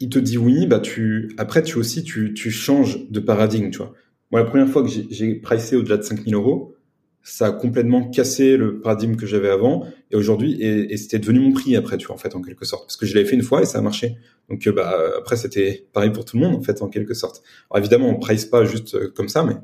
il 0.00 0.08
te 0.08 0.18
dit 0.18 0.38
oui, 0.38 0.66
bah 0.66 0.80
tu 0.80 1.34
après 1.38 1.62
tu 1.62 1.78
aussi 1.78 2.02
tu, 2.04 2.34
tu 2.34 2.50
changes 2.50 3.08
de 3.10 3.20
paradigme, 3.20 3.70
tu 3.70 3.78
vois. 3.78 3.92
Moi 4.30 4.40
la 4.40 4.46
première 4.46 4.68
fois 4.68 4.82
que 4.82 4.88
j'ai 4.88 5.34
pricé 5.36 5.76
au-delà 5.76 5.98
de 5.98 6.02
5000 6.02 6.34
euros, 6.34 6.74
ça 7.22 7.46
a 7.46 7.52
complètement 7.52 8.08
cassé 8.10 8.56
le 8.56 8.80
paradigme 8.80 9.16
que 9.16 9.26
j'avais 9.26 9.48
avant 9.48 9.86
et 10.10 10.16
aujourd'hui 10.16 10.60
et, 10.60 10.96
c'était 10.96 11.18
devenu 11.18 11.40
mon 11.40 11.52
prix 11.52 11.76
après 11.76 11.96
tu 11.96 12.06
vois 12.06 12.16
en 12.16 12.18
fait 12.18 12.34
en 12.34 12.42
quelque 12.42 12.64
sorte 12.64 12.86
parce 12.86 12.96
que 12.96 13.06
je 13.06 13.14
l'avais 13.14 13.26
fait 13.28 13.36
une 13.36 13.42
fois 13.42 13.62
et 13.62 13.64
ça 13.64 13.78
a 13.78 13.80
marché 13.80 14.16
donc 14.48 14.66
euh, 14.66 14.72
bah 14.72 14.98
après 15.18 15.36
c'était 15.36 15.86
pareil 15.92 16.10
pour 16.10 16.24
tout 16.24 16.36
le 16.36 16.42
monde 16.42 16.56
en 16.56 16.62
fait 16.62 16.82
en 16.82 16.88
quelque 16.88 17.14
sorte 17.14 17.42
alors 17.70 17.78
évidemment 17.78 18.08
on 18.08 18.18
price 18.18 18.44
pas 18.44 18.64
juste 18.64 18.94
euh, 18.94 19.12
comme 19.14 19.28
ça 19.28 19.44
mais 19.44 19.54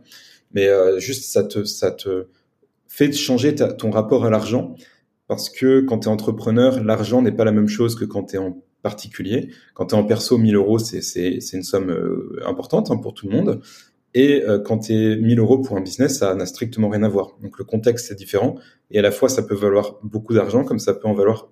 mais 0.53 0.69
euh, 0.69 1.01
juste 1.01 1.25
ça 1.25 1.43
te 1.43 1.65
ça 1.65 1.91
te 1.91 2.29
fait 2.87 3.13
changer 3.13 3.55
ton 3.55 3.91
rapport 3.91 4.25
à 4.25 4.31
l'argent 4.31 4.77
parce 5.29 5.49
que 5.49 5.81
quand 5.81 6.01
tu 6.01 6.09
es 6.09 6.11
entrepreneur 6.11 6.83
l'argent 6.83 7.23
n'est 7.23 7.33
pas 7.33 7.45
la 7.45 7.53
même 7.53 7.69
chose 7.69 7.95
que 7.95 8.05
quand 8.05 8.25
tu 8.25 8.37
es 8.37 8.39
en 8.39 8.61
particulier 8.83 9.51
quand 9.75 9.87
tu 9.87 9.95
es 9.95 9.99
en 9.99 10.05
perso 10.05 10.39
1000 10.39 10.57
euros 10.57 10.79
c'est 10.79 11.03
c'est 11.03 11.41
c'est 11.41 11.57
une 11.57 11.63
somme 11.63 11.95
importante 12.45 12.91
hein, 12.91 12.97
pour 12.97 13.15
tout 13.15 13.29
le 13.29 13.37
monde 13.37 13.61
et 14.15 14.43
euh, 14.43 14.59
quand 14.59 14.79
tu 14.79 14.93
es 14.93 15.17
1000 15.17 15.39
euros 15.39 15.59
pour 15.59 15.77
un 15.77 15.81
business, 15.81 16.19
ça 16.19 16.35
n'a 16.35 16.47
strictement 16.47 16.89
rien 16.89 17.03
à 17.03 17.09
voir. 17.09 17.37
Donc 17.43 17.59
le 17.59 17.65
contexte 17.65 18.11
est 18.11 18.15
différent. 18.15 18.57
Et 18.91 18.99
à 18.99 19.03
la 19.03 19.11
fois, 19.11 19.29
ça 19.29 19.43
peut 19.43 19.55
valoir 19.55 19.99
beaucoup 20.03 20.35
d'argent 20.35 20.65
comme 20.65 20.79
ça 20.79 20.95
peut 20.95 21.09
en 21.09 21.15
valoir 21.15 21.51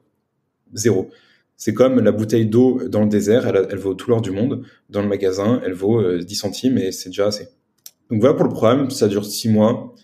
zéro. 0.72 1.11
C'est 1.57 1.74
comme 1.74 2.01
la 2.01 2.12
bouteille 2.12 2.47
d'eau 2.47 2.87
dans 2.89 3.03
le 3.03 3.09
désert, 3.09 3.47
elle, 3.47 3.66
elle 3.70 3.79
vaut 3.79 3.95
tout 3.95 4.11
l'or 4.11 4.20
du 4.20 4.31
monde. 4.31 4.62
Dans 4.91 5.03
le 5.03 5.09
magasin, 5.09 5.61
elle 5.64 5.74
vaut 5.74 6.03
10 6.18 6.35
euh, 6.35 6.37
centimes 6.37 6.79
et 6.79 6.93
c'est 6.93 7.11
déjà 7.11 7.27
assez. 7.27 7.49
Donc 8.11 8.20
voilà 8.20 8.35
pour 8.35 8.45
le 8.45 8.51
programme, 8.51 8.91
ça 8.91 9.09
dure 9.09 9.24
6 9.24 9.49
mois. 9.49 9.95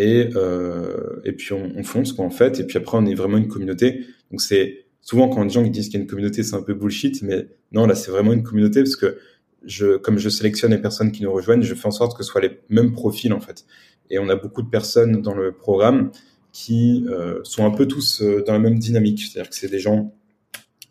Et, 0.00 0.30
euh, 0.34 1.20
et 1.26 1.32
puis 1.32 1.52
on, 1.52 1.72
on 1.76 1.82
fonce 1.82 2.14
quoi 2.14 2.24
en 2.24 2.30
fait. 2.30 2.58
Et 2.58 2.64
puis 2.64 2.78
après, 2.78 2.96
on 2.96 3.04
est 3.04 3.14
vraiment 3.14 3.36
une 3.36 3.48
communauté. 3.48 4.06
Donc 4.30 4.40
c'est 4.40 4.86
souvent 5.02 5.28
quand 5.28 5.44
des 5.44 5.50
gens 5.50 5.62
qui 5.62 5.68
disent 5.68 5.90
qu'il 5.90 5.98
y 5.98 5.98
a 5.98 6.00
une 6.00 6.08
communauté, 6.08 6.42
c'est 6.42 6.56
un 6.56 6.62
peu 6.62 6.72
bullshit. 6.72 7.20
Mais 7.20 7.48
non, 7.72 7.86
là, 7.86 7.94
c'est 7.94 8.10
vraiment 8.10 8.32
une 8.32 8.42
communauté 8.42 8.80
parce 8.82 8.96
que 8.96 9.18
je, 9.66 9.98
comme 9.98 10.16
je 10.16 10.30
sélectionne 10.30 10.70
les 10.70 10.78
personnes 10.78 11.12
qui 11.12 11.22
nous 11.22 11.30
rejoignent, 11.30 11.60
je 11.60 11.74
fais 11.74 11.86
en 11.86 11.90
sorte 11.90 12.16
que 12.16 12.24
ce 12.24 12.30
soit 12.30 12.40
les 12.40 12.60
mêmes 12.70 12.92
profils 12.92 13.30
en 13.34 13.40
fait. 13.40 13.66
Et 14.08 14.18
on 14.18 14.30
a 14.30 14.36
beaucoup 14.36 14.62
de 14.62 14.70
personnes 14.70 15.20
dans 15.20 15.34
le 15.34 15.52
programme 15.52 16.12
qui 16.50 17.04
euh, 17.10 17.40
sont 17.44 17.66
un 17.66 17.70
peu 17.70 17.86
tous 17.86 18.22
euh, 18.22 18.42
dans 18.46 18.54
la 18.54 18.58
même 18.58 18.78
dynamique. 18.78 19.20
C'est-à-dire 19.20 19.50
que 19.50 19.56
c'est 19.56 19.68
des 19.68 19.80
gens 19.80 20.14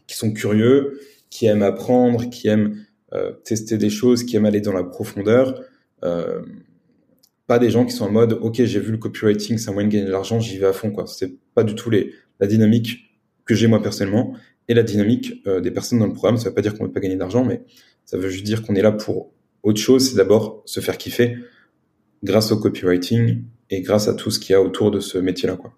qui 0.05 0.17
sont 0.17 0.31
curieux, 0.33 0.99
qui 1.31 1.47
aiment 1.47 1.63
apprendre, 1.63 2.29
qui 2.29 2.47
aiment 2.47 2.85
tester 3.43 3.79
des 3.79 3.89
choses, 3.89 4.23
qui 4.23 4.35
aiment 4.35 4.45
aller 4.45 4.61
dans 4.61 4.71
la 4.71 4.83
profondeur. 4.83 5.63
Pas 7.49 7.57
des 7.57 7.71
gens 7.71 7.83
qui 7.83 7.93
sont 7.93 8.05
en 8.05 8.11
mode 8.11 8.37
OK, 8.41 8.63
j'ai 8.63 8.79
vu 8.79 8.91
le 8.91 8.99
copywriting, 8.99 9.57
c'est 9.57 9.71
un 9.71 9.73
moyen 9.73 9.87
de 9.87 9.93
gagner 9.93 10.05
de 10.05 10.11
l'argent, 10.11 10.39
j'y 10.39 10.59
vais 10.59 10.67
à 10.67 10.71
fond 10.71 10.91
quoi. 10.91 11.07
C'est 11.07 11.33
pas 11.55 11.63
du 11.63 11.73
tout 11.73 11.89
les, 11.89 12.13
la 12.39 12.45
dynamique 12.45 13.09
que 13.43 13.55
j'ai 13.55 13.65
moi 13.65 13.81
personnellement 13.81 14.35
et 14.67 14.75
la 14.75 14.83
dynamique 14.83 15.41
euh, 15.47 15.59
des 15.59 15.71
personnes 15.71 15.97
dans 15.97 16.05
le 16.05 16.13
programme. 16.13 16.37
Ça 16.37 16.49
veut 16.49 16.55
pas 16.55 16.61
dire 16.61 16.77
qu'on 16.77 16.83
veut 16.85 16.91
pas 16.91 16.99
gagner 16.99 17.15
d'argent, 17.15 17.43
mais 17.43 17.63
ça 18.05 18.19
veut 18.19 18.29
juste 18.29 18.45
dire 18.45 18.61
qu'on 18.61 18.75
est 18.75 18.83
là 18.83 18.91
pour 18.91 19.31
autre 19.63 19.81
chose, 19.81 20.07
c'est 20.07 20.15
d'abord 20.15 20.61
se 20.65 20.79
faire 20.79 20.95
kiffer 20.99 21.39
grâce 22.23 22.51
au 22.51 22.57
copywriting 22.57 23.41
et 23.71 23.81
grâce 23.81 24.07
à 24.07 24.13
tout 24.13 24.29
ce 24.29 24.37
qu'il 24.37 24.53
y 24.53 24.55
a 24.55 24.61
autour 24.61 24.91
de 24.91 24.99
ce 24.99 25.17
métier-là. 25.17 25.55
Quoi. 25.55 25.73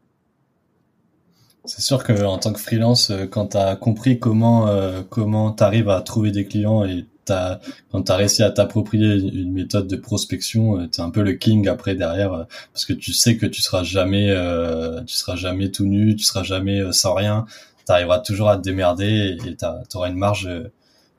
C'est 1.63 1.81
sûr 1.81 2.03
que 2.03 2.11
en 2.21 2.37
tant 2.37 2.51
que 2.51 2.59
freelance, 2.59 3.11
euh, 3.11 3.27
quand 3.27 3.47
tu 3.47 3.57
as 3.57 3.77
compris 3.77 4.19
comment 4.19 4.67
euh, 4.67 5.03
comment 5.09 5.53
tu 5.53 5.63
arrives 5.63 5.87
à 5.87 6.01
trouver 6.01 6.31
des 6.31 6.43
clients 6.43 6.83
et 6.83 7.05
t'as 7.25 7.59
quand 7.91 8.03
t'as 8.03 8.15
réussi 8.15 8.43
à 8.43 8.51
t'approprier 8.51 9.15
une 9.15 9.51
méthode 9.51 9.87
de 9.87 9.95
prospection, 9.95 10.79
euh, 10.79 10.87
t'es 10.87 11.01
un 11.01 11.09
peu 11.09 11.21
le 11.21 11.33
king 11.33 11.67
après 11.67 11.95
derrière 11.95 12.33
euh, 12.33 12.43
parce 12.73 12.85
que 12.85 12.93
tu 12.93 13.13
sais 13.13 13.37
que 13.37 13.45
tu 13.45 13.61
seras 13.61 13.83
jamais 13.83 14.29
euh, 14.29 15.01
tu 15.03 15.15
seras 15.15 15.35
jamais 15.35 15.71
tout 15.71 15.85
nu, 15.85 16.15
tu 16.15 16.23
seras 16.23 16.43
jamais 16.43 16.81
sans 16.91 17.13
rien, 17.13 17.45
t'arriveras 17.85 18.19
toujours 18.19 18.49
à 18.49 18.57
te 18.57 18.61
démerder 18.61 19.37
et 19.45 19.55
t'auras 19.89 20.09
une 20.09 20.17
marge 20.17 20.49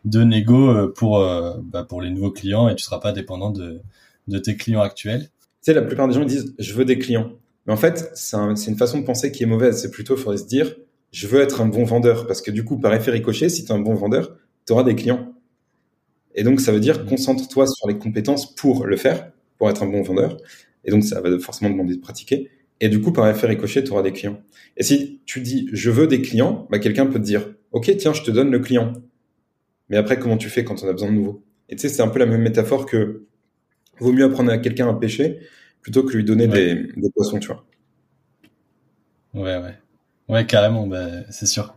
de 0.05 0.25
négo 0.25 0.89
pour 0.89 1.25
bah, 1.63 1.85
pour 1.85 2.03
les 2.03 2.11
nouveaux 2.11 2.33
clients 2.33 2.69
et 2.69 2.75
tu 2.75 2.83
seras 2.83 2.99
pas 2.99 3.13
dépendant 3.13 3.51
de 3.51 3.81
de 4.29 4.39
tes 4.39 4.57
clients 4.57 4.83
actuels. 4.83 5.23
Tu 5.23 5.73
sais, 5.73 5.75
la 5.75 5.83
plupart 5.83 6.09
des 6.09 6.15
gens 6.15 6.25
disent 6.25 6.55
je 6.59 6.75
veux 6.75 6.85
des 6.85 6.99
clients, 6.99 7.31
mais 7.67 7.73
en 7.73 7.77
fait 7.77 8.11
c'est 8.15 8.37
une 8.37 8.77
façon 8.77 9.01
de 9.01 9.05
penser 9.05 9.31
qui 9.33 9.43
est 9.45 9.47
mauvaise. 9.47 9.81
C'est 9.81 9.91
plutôt 9.91 10.17
faudrait 10.17 10.39
se 10.39 10.47
dire 10.47 10.75
je 11.13 11.27
veux 11.27 11.41
être 11.41 11.61
un 11.61 11.67
bon 11.67 11.85
vendeur 11.85 12.27
parce 12.27 12.41
que 12.41 12.51
du 12.51 12.65
coup 12.65 12.79
par 12.79 12.93
effet 12.95 13.11
ricochet, 13.11 13.49
si 13.49 13.65
tu 13.65 13.71
es 13.71 13.75
un 13.75 13.81
bon 13.81 13.95
vendeur, 13.95 14.37
tu 14.67 14.73
auras 14.73 14.83
des 14.83 14.97
clients. 14.97 15.32
Et 16.35 16.45
donc, 16.45 16.61
ça 16.61 16.73
veut 16.73 16.81
dire 16.81 17.05
concentre-toi 17.05 17.67
sur 17.67 17.89
les 17.89 17.99
compétences 17.99 18.55
pour 18.55 18.87
le 18.87 18.97
faire, 18.97 19.33
pour 19.59 19.69
être 19.71 19.83
un 19.83 19.87
bon 19.87 20.03
vendeur. 20.03 20.37
Et 20.85 20.91
donc, 20.91 21.05
ça 21.05 21.21
va 21.21 21.39
forcément 21.39 21.71
demander 21.71 21.97
de 21.97 22.01
pratiquer. 22.01 22.51
Et 22.81 22.89
du 22.89 23.01
coup, 23.01 23.13
par 23.13 23.29
effet 23.29 23.47
ricochet, 23.47 23.85
tu 23.85 23.93
auras 23.93 24.03
des 24.03 24.13
clients. 24.13 24.41
Et 24.77 24.83
si 24.83 25.21
tu 25.25 25.41
dis 25.41 25.69
je 25.73 25.91
veux 25.91 26.07
des 26.07 26.21
clients, 26.21 26.67
bah, 26.71 26.79
quelqu'un 26.79 27.07
peut 27.07 27.21
te 27.21 27.25
dire 27.25 27.55
ok, 27.71 27.97
tiens, 27.97 28.13
je 28.13 28.23
te 28.23 28.31
donne 28.31 28.51
le 28.51 28.59
client. 28.59 28.93
Mais 29.89 29.97
après, 29.97 30.19
comment 30.19 30.37
tu 30.37 30.49
fais 30.49 30.65
quand 30.65 30.83
on 30.83 30.89
a 30.89 30.93
besoin 30.93 31.11
de 31.11 31.15
nouveau? 31.15 31.45
Et 31.69 31.77
tu 31.77 31.83
sais, 31.83 31.89
c'est 31.89 32.03
un 32.03 32.09
peu 32.09 32.19
la 32.19 32.27
même 32.27 32.43
métaphore 32.43 32.87
que 32.87 33.25
vaut 33.99 34.13
mieux 34.13 34.25
apprendre 34.25 34.51
à 34.51 34.59
quelqu'un 34.59 34.89
à 34.89 34.95
pêcher 34.95 35.39
plutôt 35.81 36.03
que 36.03 36.17
lui 36.17 36.25
donner 36.25 36.47
des, 36.47 36.75
des, 36.97 37.11
poissons, 37.11 37.39
tu 37.39 37.49
vois. 37.49 37.65
Ouais, 39.35 39.57
ouais. 39.59 39.75
Ouais, 40.29 40.47
carrément, 40.47 40.87
bah, 40.87 41.09
c'est 41.31 41.47
sûr. 41.47 41.75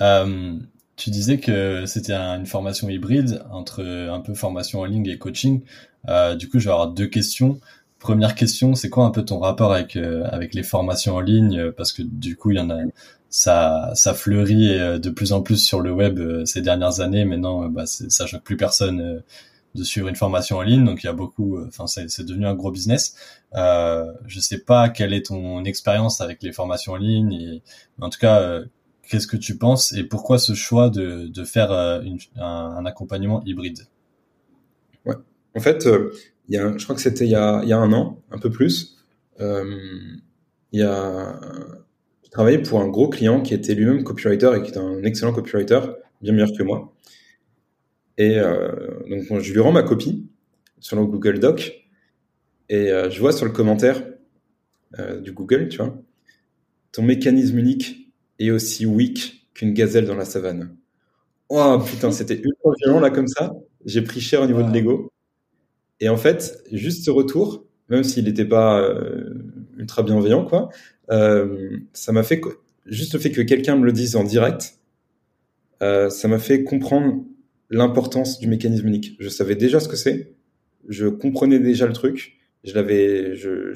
Euh, 0.00 0.58
tu 0.96 1.10
disais 1.10 1.38
que 1.38 1.84
c'était 1.86 2.14
une 2.14 2.46
formation 2.46 2.88
hybride 2.88 3.42
entre 3.50 3.84
un 3.84 4.20
peu 4.20 4.34
formation 4.34 4.80
en 4.80 4.84
ligne 4.84 5.06
et 5.06 5.18
coaching. 5.18 5.62
Euh, 6.08 6.34
du 6.34 6.48
coup, 6.48 6.58
je 6.58 6.66
vais 6.66 6.72
avoir 6.72 6.88
deux 6.88 7.06
questions. 7.06 7.60
Première 7.98 8.34
question, 8.34 8.74
c'est 8.74 8.90
quoi 8.90 9.04
un 9.04 9.10
peu 9.10 9.24
ton 9.24 9.38
rapport 9.38 9.72
avec 9.72 9.96
euh, 9.96 10.24
avec 10.30 10.54
les 10.54 10.62
formations 10.62 11.16
en 11.16 11.20
ligne? 11.20 11.72
Parce 11.72 11.92
que 11.92 12.02
du 12.02 12.36
coup, 12.36 12.50
il 12.50 12.56
y 12.56 12.60
en 12.60 12.70
a, 12.70 12.78
ça 13.30 13.90
ça 13.94 14.14
fleurit 14.14 14.78
euh, 14.78 14.98
de 14.98 15.10
plus 15.10 15.32
en 15.32 15.42
plus 15.42 15.56
sur 15.56 15.80
le 15.80 15.92
web 15.92 16.20
ces 16.44 16.62
dernières 16.62 17.00
années. 17.00 17.24
Maintenant, 17.24 17.68
bah, 17.68 17.84
ça 17.86 18.26
choque 18.26 18.42
plus 18.42 18.56
personne 18.56 19.22
de 19.74 19.84
suivre 19.84 20.08
une 20.08 20.16
formation 20.16 20.58
en 20.58 20.62
ligne. 20.62 20.84
Donc, 20.84 21.02
il 21.02 21.06
y 21.06 21.10
a 21.10 21.12
beaucoup. 21.12 21.58
Enfin, 21.66 21.86
c'est 21.86 22.24
devenu 22.24 22.46
un 22.46 22.54
gros 22.54 22.70
business. 22.70 23.16
Euh, 23.54 24.12
je 24.26 24.40
sais 24.40 24.58
pas 24.58 24.88
quelle 24.88 25.12
est 25.12 25.26
ton 25.26 25.64
expérience 25.64 26.20
avec 26.20 26.42
les 26.42 26.52
formations 26.52 26.92
en 26.92 26.96
ligne. 26.96 27.32
Et, 27.32 27.62
en 28.00 28.10
tout 28.10 28.18
cas, 28.18 28.60
Qu'est-ce 29.08 29.28
que 29.28 29.36
tu 29.36 29.56
penses 29.56 29.92
et 29.92 30.02
pourquoi 30.02 30.38
ce 30.38 30.54
choix 30.54 30.90
de, 30.90 31.28
de 31.28 31.44
faire 31.44 31.70
euh, 31.70 32.02
un, 32.36 32.84
accompagnement 32.86 33.40
hybride? 33.44 33.86
Ouais. 35.04 35.14
En 35.54 35.60
fait, 35.60 35.86
euh, 35.86 36.12
il 36.48 36.56
y 36.56 36.58
a, 36.58 36.76
je 36.76 36.82
crois 36.82 36.96
que 36.96 37.02
c'était 37.02 37.24
il, 37.24 37.30
y 37.30 37.36
a, 37.36 37.60
un 37.60 37.92
an, 37.92 38.20
un 38.32 38.38
peu 38.38 38.50
plus. 38.50 38.96
Euh, 39.40 39.76
il 40.72 40.80
y 40.80 40.82
a, 40.82 41.40
je 42.24 42.30
travaillais 42.30 42.58
pour 42.58 42.80
un 42.80 42.88
gros 42.88 43.08
client 43.08 43.42
qui 43.42 43.54
était 43.54 43.74
lui-même 43.76 44.02
copywriter 44.02 44.50
et 44.56 44.62
qui 44.62 44.72
est 44.72 44.78
un 44.78 45.04
excellent 45.04 45.32
copywriter, 45.32 45.80
bien 46.20 46.32
meilleur 46.32 46.52
que 46.56 46.64
moi. 46.64 46.92
Et 48.18 48.40
donc, 48.40 49.40
je 49.40 49.52
lui 49.52 49.60
rends 49.60 49.72
ma 49.72 49.82
copie 49.82 50.26
sur 50.80 50.96
le 50.96 51.04
Google 51.04 51.38
Doc 51.38 51.86
et 52.68 52.88
je 52.88 53.20
vois 53.20 53.32
sur 53.32 53.44
le 53.46 53.52
commentaire 53.52 54.02
du 55.22 55.32
Google, 55.32 55.68
tu 55.68 55.76
vois, 55.76 55.96
ton 56.92 57.02
mécanisme 57.02 57.58
unique 57.58 58.05
et 58.38 58.50
aussi 58.50 58.86
weak 58.86 59.46
qu'une 59.54 59.72
gazelle 59.72 60.06
dans 60.06 60.16
la 60.16 60.24
savane. 60.24 60.76
Oh 61.48 61.78
putain, 61.84 62.10
c'était 62.10 62.40
ultra 62.42 62.70
violent 62.78 63.00
là 63.00 63.10
comme 63.10 63.28
ça. 63.28 63.54
J'ai 63.84 64.02
pris 64.02 64.20
cher 64.20 64.42
au 64.42 64.46
niveau 64.46 64.62
de 64.62 64.72
l'ego. 64.72 65.12
Et 66.00 66.08
en 66.08 66.16
fait, 66.16 66.62
juste 66.72 67.04
ce 67.04 67.10
retour, 67.10 67.64
même 67.88 68.04
s'il 68.04 68.24
n'était 68.24 68.44
pas 68.44 68.80
euh, 68.80 69.34
ultra 69.76 70.02
bienveillant, 70.02 70.44
quoi, 70.44 70.68
euh, 71.10 71.78
ça 71.92 72.12
m'a 72.12 72.22
fait 72.22 72.40
juste 72.86 73.14
le 73.14 73.20
fait 73.20 73.30
que 73.30 73.40
quelqu'un 73.42 73.76
me 73.76 73.84
le 73.84 73.92
dise 73.92 74.16
en 74.16 74.24
direct, 74.24 74.78
euh, 75.82 76.10
ça 76.10 76.28
m'a 76.28 76.38
fait 76.38 76.64
comprendre 76.64 77.24
l'importance 77.70 78.38
du 78.38 78.48
mécanisme 78.48 78.86
unique. 78.88 79.16
Je 79.20 79.28
savais 79.28 79.54
déjà 79.56 79.80
ce 79.80 79.88
que 79.88 79.96
c'est, 79.96 80.34
je 80.88 81.06
comprenais 81.06 81.58
déjà 81.58 81.86
le 81.86 81.92
truc, 81.92 82.38
je 82.64 82.74
l'avais, 82.74 83.34
je, 83.36 83.72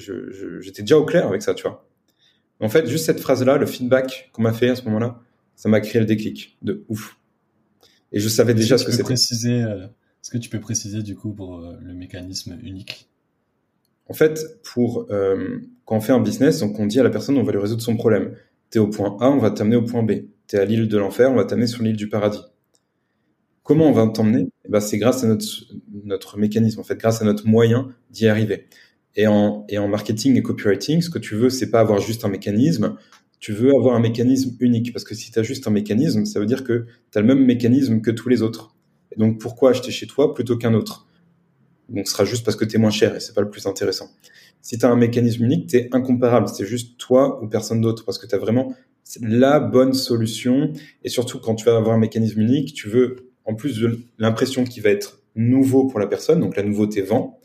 j'étais 0.60 0.82
déjà 0.82 0.98
au 0.98 1.04
clair 1.04 1.26
avec 1.26 1.42
ça, 1.42 1.54
tu 1.54 1.62
vois. 1.62 1.89
En 2.60 2.68
fait, 2.68 2.86
juste 2.86 3.06
cette 3.06 3.20
phrase-là, 3.20 3.56
le 3.56 3.66
feedback 3.66 4.30
qu'on 4.32 4.42
m'a 4.42 4.52
fait 4.52 4.68
à 4.68 4.76
ce 4.76 4.84
moment-là, 4.84 5.20
ça 5.56 5.68
m'a 5.68 5.80
créé 5.80 6.00
le 6.00 6.06
déclic 6.06 6.58
de 6.62 6.84
ouf. 6.88 7.16
Et 8.12 8.20
je 8.20 8.28
savais 8.28 8.54
déjà 8.54 8.76
ce 8.78 8.84
que 8.84 8.92
c'était. 8.92 9.04
Préciser, 9.04 9.62
euh, 9.62 9.86
est-ce 9.86 10.30
que 10.30 10.38
tu 10.38 10.50
peux 10.50 10.60
préciser 10.60 11.02
du 11.02 11.16
coup 11.16 11.32
pour 11.32 11.58
euh, 11.58 11.76
le 11.80 11.94
mécanisme 11.94 12.58
unique 12.62 13.08
En 14.08 14.14
fait, 14.14 14.60
pour 14.62 15.06
euh, 15.10 15.60
quand 15.84 15.96
on 15.96 16.00
fait 16.00 16.12
un 16.12 16.20
business, 16.20 16.60
donc 16.60 16.78
on 16.78 16.86
dit 16.86 17.00
à 17.00 17.02
la 17.02 17.10
personne, 17.10 17.36
on 17.38 17.42
va 17.42 17.52
lui 17.52 17.60
résoudre 17.60 17.82
son 17.82 17.96
problème. 17.96 18.34
Tu 18.70 18.78
es 18.78 18.80
au 18.80 18.88
point 18.88 19.16
A, 19.20 19.30
on 19.30 19.38
va 19.38 19.50
t'amener 19.50 19.76
au 19.76 19.82
point 19.82 20.02
B. 20.02 20.12
Tu 20.46 20.56
es 20.56 20.58
à 20.58 20.64
l'île 20.64 20.88
de 20.88 20.98
l'enfer, 20.98 21.30
on 21.30 21.36
va 21.36 21.44
t'amener 21.44 21.66
sur 21.66 21.82
l'île 21.82 21.96
du 21.96 22.08
paradis. 22.08 22.42
Comment 23.62 23.88
on 23.88 23.92
va 23.92 24.06
t'emmener? 24.08 24.48
Eh 24.64 24.68
ben, 24.68 24.80
C'est 24.80 24.98
grâce 24.98 25.22
à 25.22 25.28
notre, 25.28 25.46
notre 26.04 26.38
mécanisme, 26.38 26.80
en 26.80 26.84
fait, 26.84 26.96
grâce 26.96 27.22
à 27.22 27.24
notre 27.24 27.46
moyen 27.46 27.94
d'y 28.10 28.26
arriver. 28.26 28.66
Et 29.16 29.26
en, 29.26 29.64
et 29.68 29.78
en 29.78 29.88
marketing 29.88 30.36
et 30.36 30.42
copywriting, 30.42 31.02
ce 31.02 31.10
que 31.10 31.18
tu 31.18 31.34
veux, 31.34 31.50
c'est 31.50 31.70
pas 31.70 31.80
avoir 31.80 32.00
juste 32.00 32.24
un 32.24 32.28
mécanisme, 32.28 32.96
tu 33.40 33.52
veux 33.52 33.74
avoir 33.74 33.96
un 33.96 34.00
mécanisme 34.00 34.56
unique. 34.60 34.92
Parce 34.92 35.04
que 35.04 35.14
si 35.14 35.32
tu 35.32 35.38
as 35.38 35.42
juste 35.42 35.66
un 35.66 35.70
mécanisme, 35.70 36.24
ça 36.24 36.38
veut 36.38 36.46
dire 36.46 36.62
que 36.62 36.86
tu 37.10 37.18
as 37.18 37.20
le 37.20 37.26
même 37.26 37.44
mécanisme 37.44 38.00
que 38.00 38.10
tous 38.10 38.28
les 38.28 38.42
autres. 38.42 38.76
Et 39.12 39.18
donc, 39.18 39.40
pourquoi 39.40 39.70
acheter 39.70 39.90
chez 39.90 40.06
toi 40.06 40.34
plutôt 40.34 40.56
qu'un 40.56 40.74
autre? 40.74 41.06
Donc, 41.88 42.06
ce 42.06 42.12
sera 42.12 42.24
juste 42.24 42.44
parce 42.44 42.56
que 42.56 42.64
tu 42.64 42.76
es 42.76 42.78
moins 42.78 42.90
cher 42.90 43.16
et 43.16 43.20
c'est 43.20 43.34
pas 43.34 43.40
le 43.40 43.50
plus 43.50 43.66
intéressant. 43.66 44.10
Si 44.62 44.78
tu 44.78 44.86
as 44.86 44.90
un 44.90 44.96
mécanisme 44.96 45.44
unique, 45.44 45.66
tu 45.68 45.76
es 45.76 45.88
incomparable. 45.92 46.48
C'est 46.48 46.66
juste 46.66 46.98
toi 46.98 47.42
ou 47.42 47.48
personne 47.48 47.80
d'autre 47.80 48.04
parce 48.04 48.18
que 48.18 48.26
tu 48.26 48.34
as 48.34 48.38
vraiment 48.38 48.74
la 49.20 49.58
bonne 49.58 49.94
solution. 49.94 50.72
Et 51.02 51.08
surtout, 51.08 51.40
quand 51.40 51.56
tu 51.56 51.64
vas 51.64 51.76
avoir 51.76 51.96
un 51.96 51.98
mécanisme 51.98 52.40
unique, 52.40 52.74
tu 52.74 52.88
veux, 52.88 53.30
en 53.44 53.54
plus 53.54 53.80
de 53.80 53.98
l'impression 54.18 54.64
qu'il 54.64 54.82
va 54.82 54.90
être 54.90 55.20
nouveau 55.34 55.86
pour 55.86 55.98
la 55.98 56.06
personne, 56.06 56.40
donc 56.40 56.56
la 56.56 56.62
nouveauté 56.62 57.02
vend, 57.02 57.39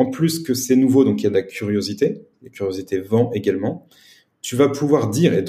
en 0.00 0.06
plus 0.06 0.38
que 0.38 0.54
c'est 0.54 0.76
nouveau, 0.76 1.04
donc 1.04 1.20
il 1.20 1.24
y 1.24 1.26
a 1.26 1.28
de 1.28 1.34
la 1.34 1.42
curiosité, 1.42 2.22
la 2.42 2.48
curiosité 2.48 3.00
vend 3.00 3.30
également, 3.34 3.86
tu 4.40 4.56
vas 4.56 4.70
pouvoir 4.70 5.10
dire, 5.10 5.34
et, 5.34 5.44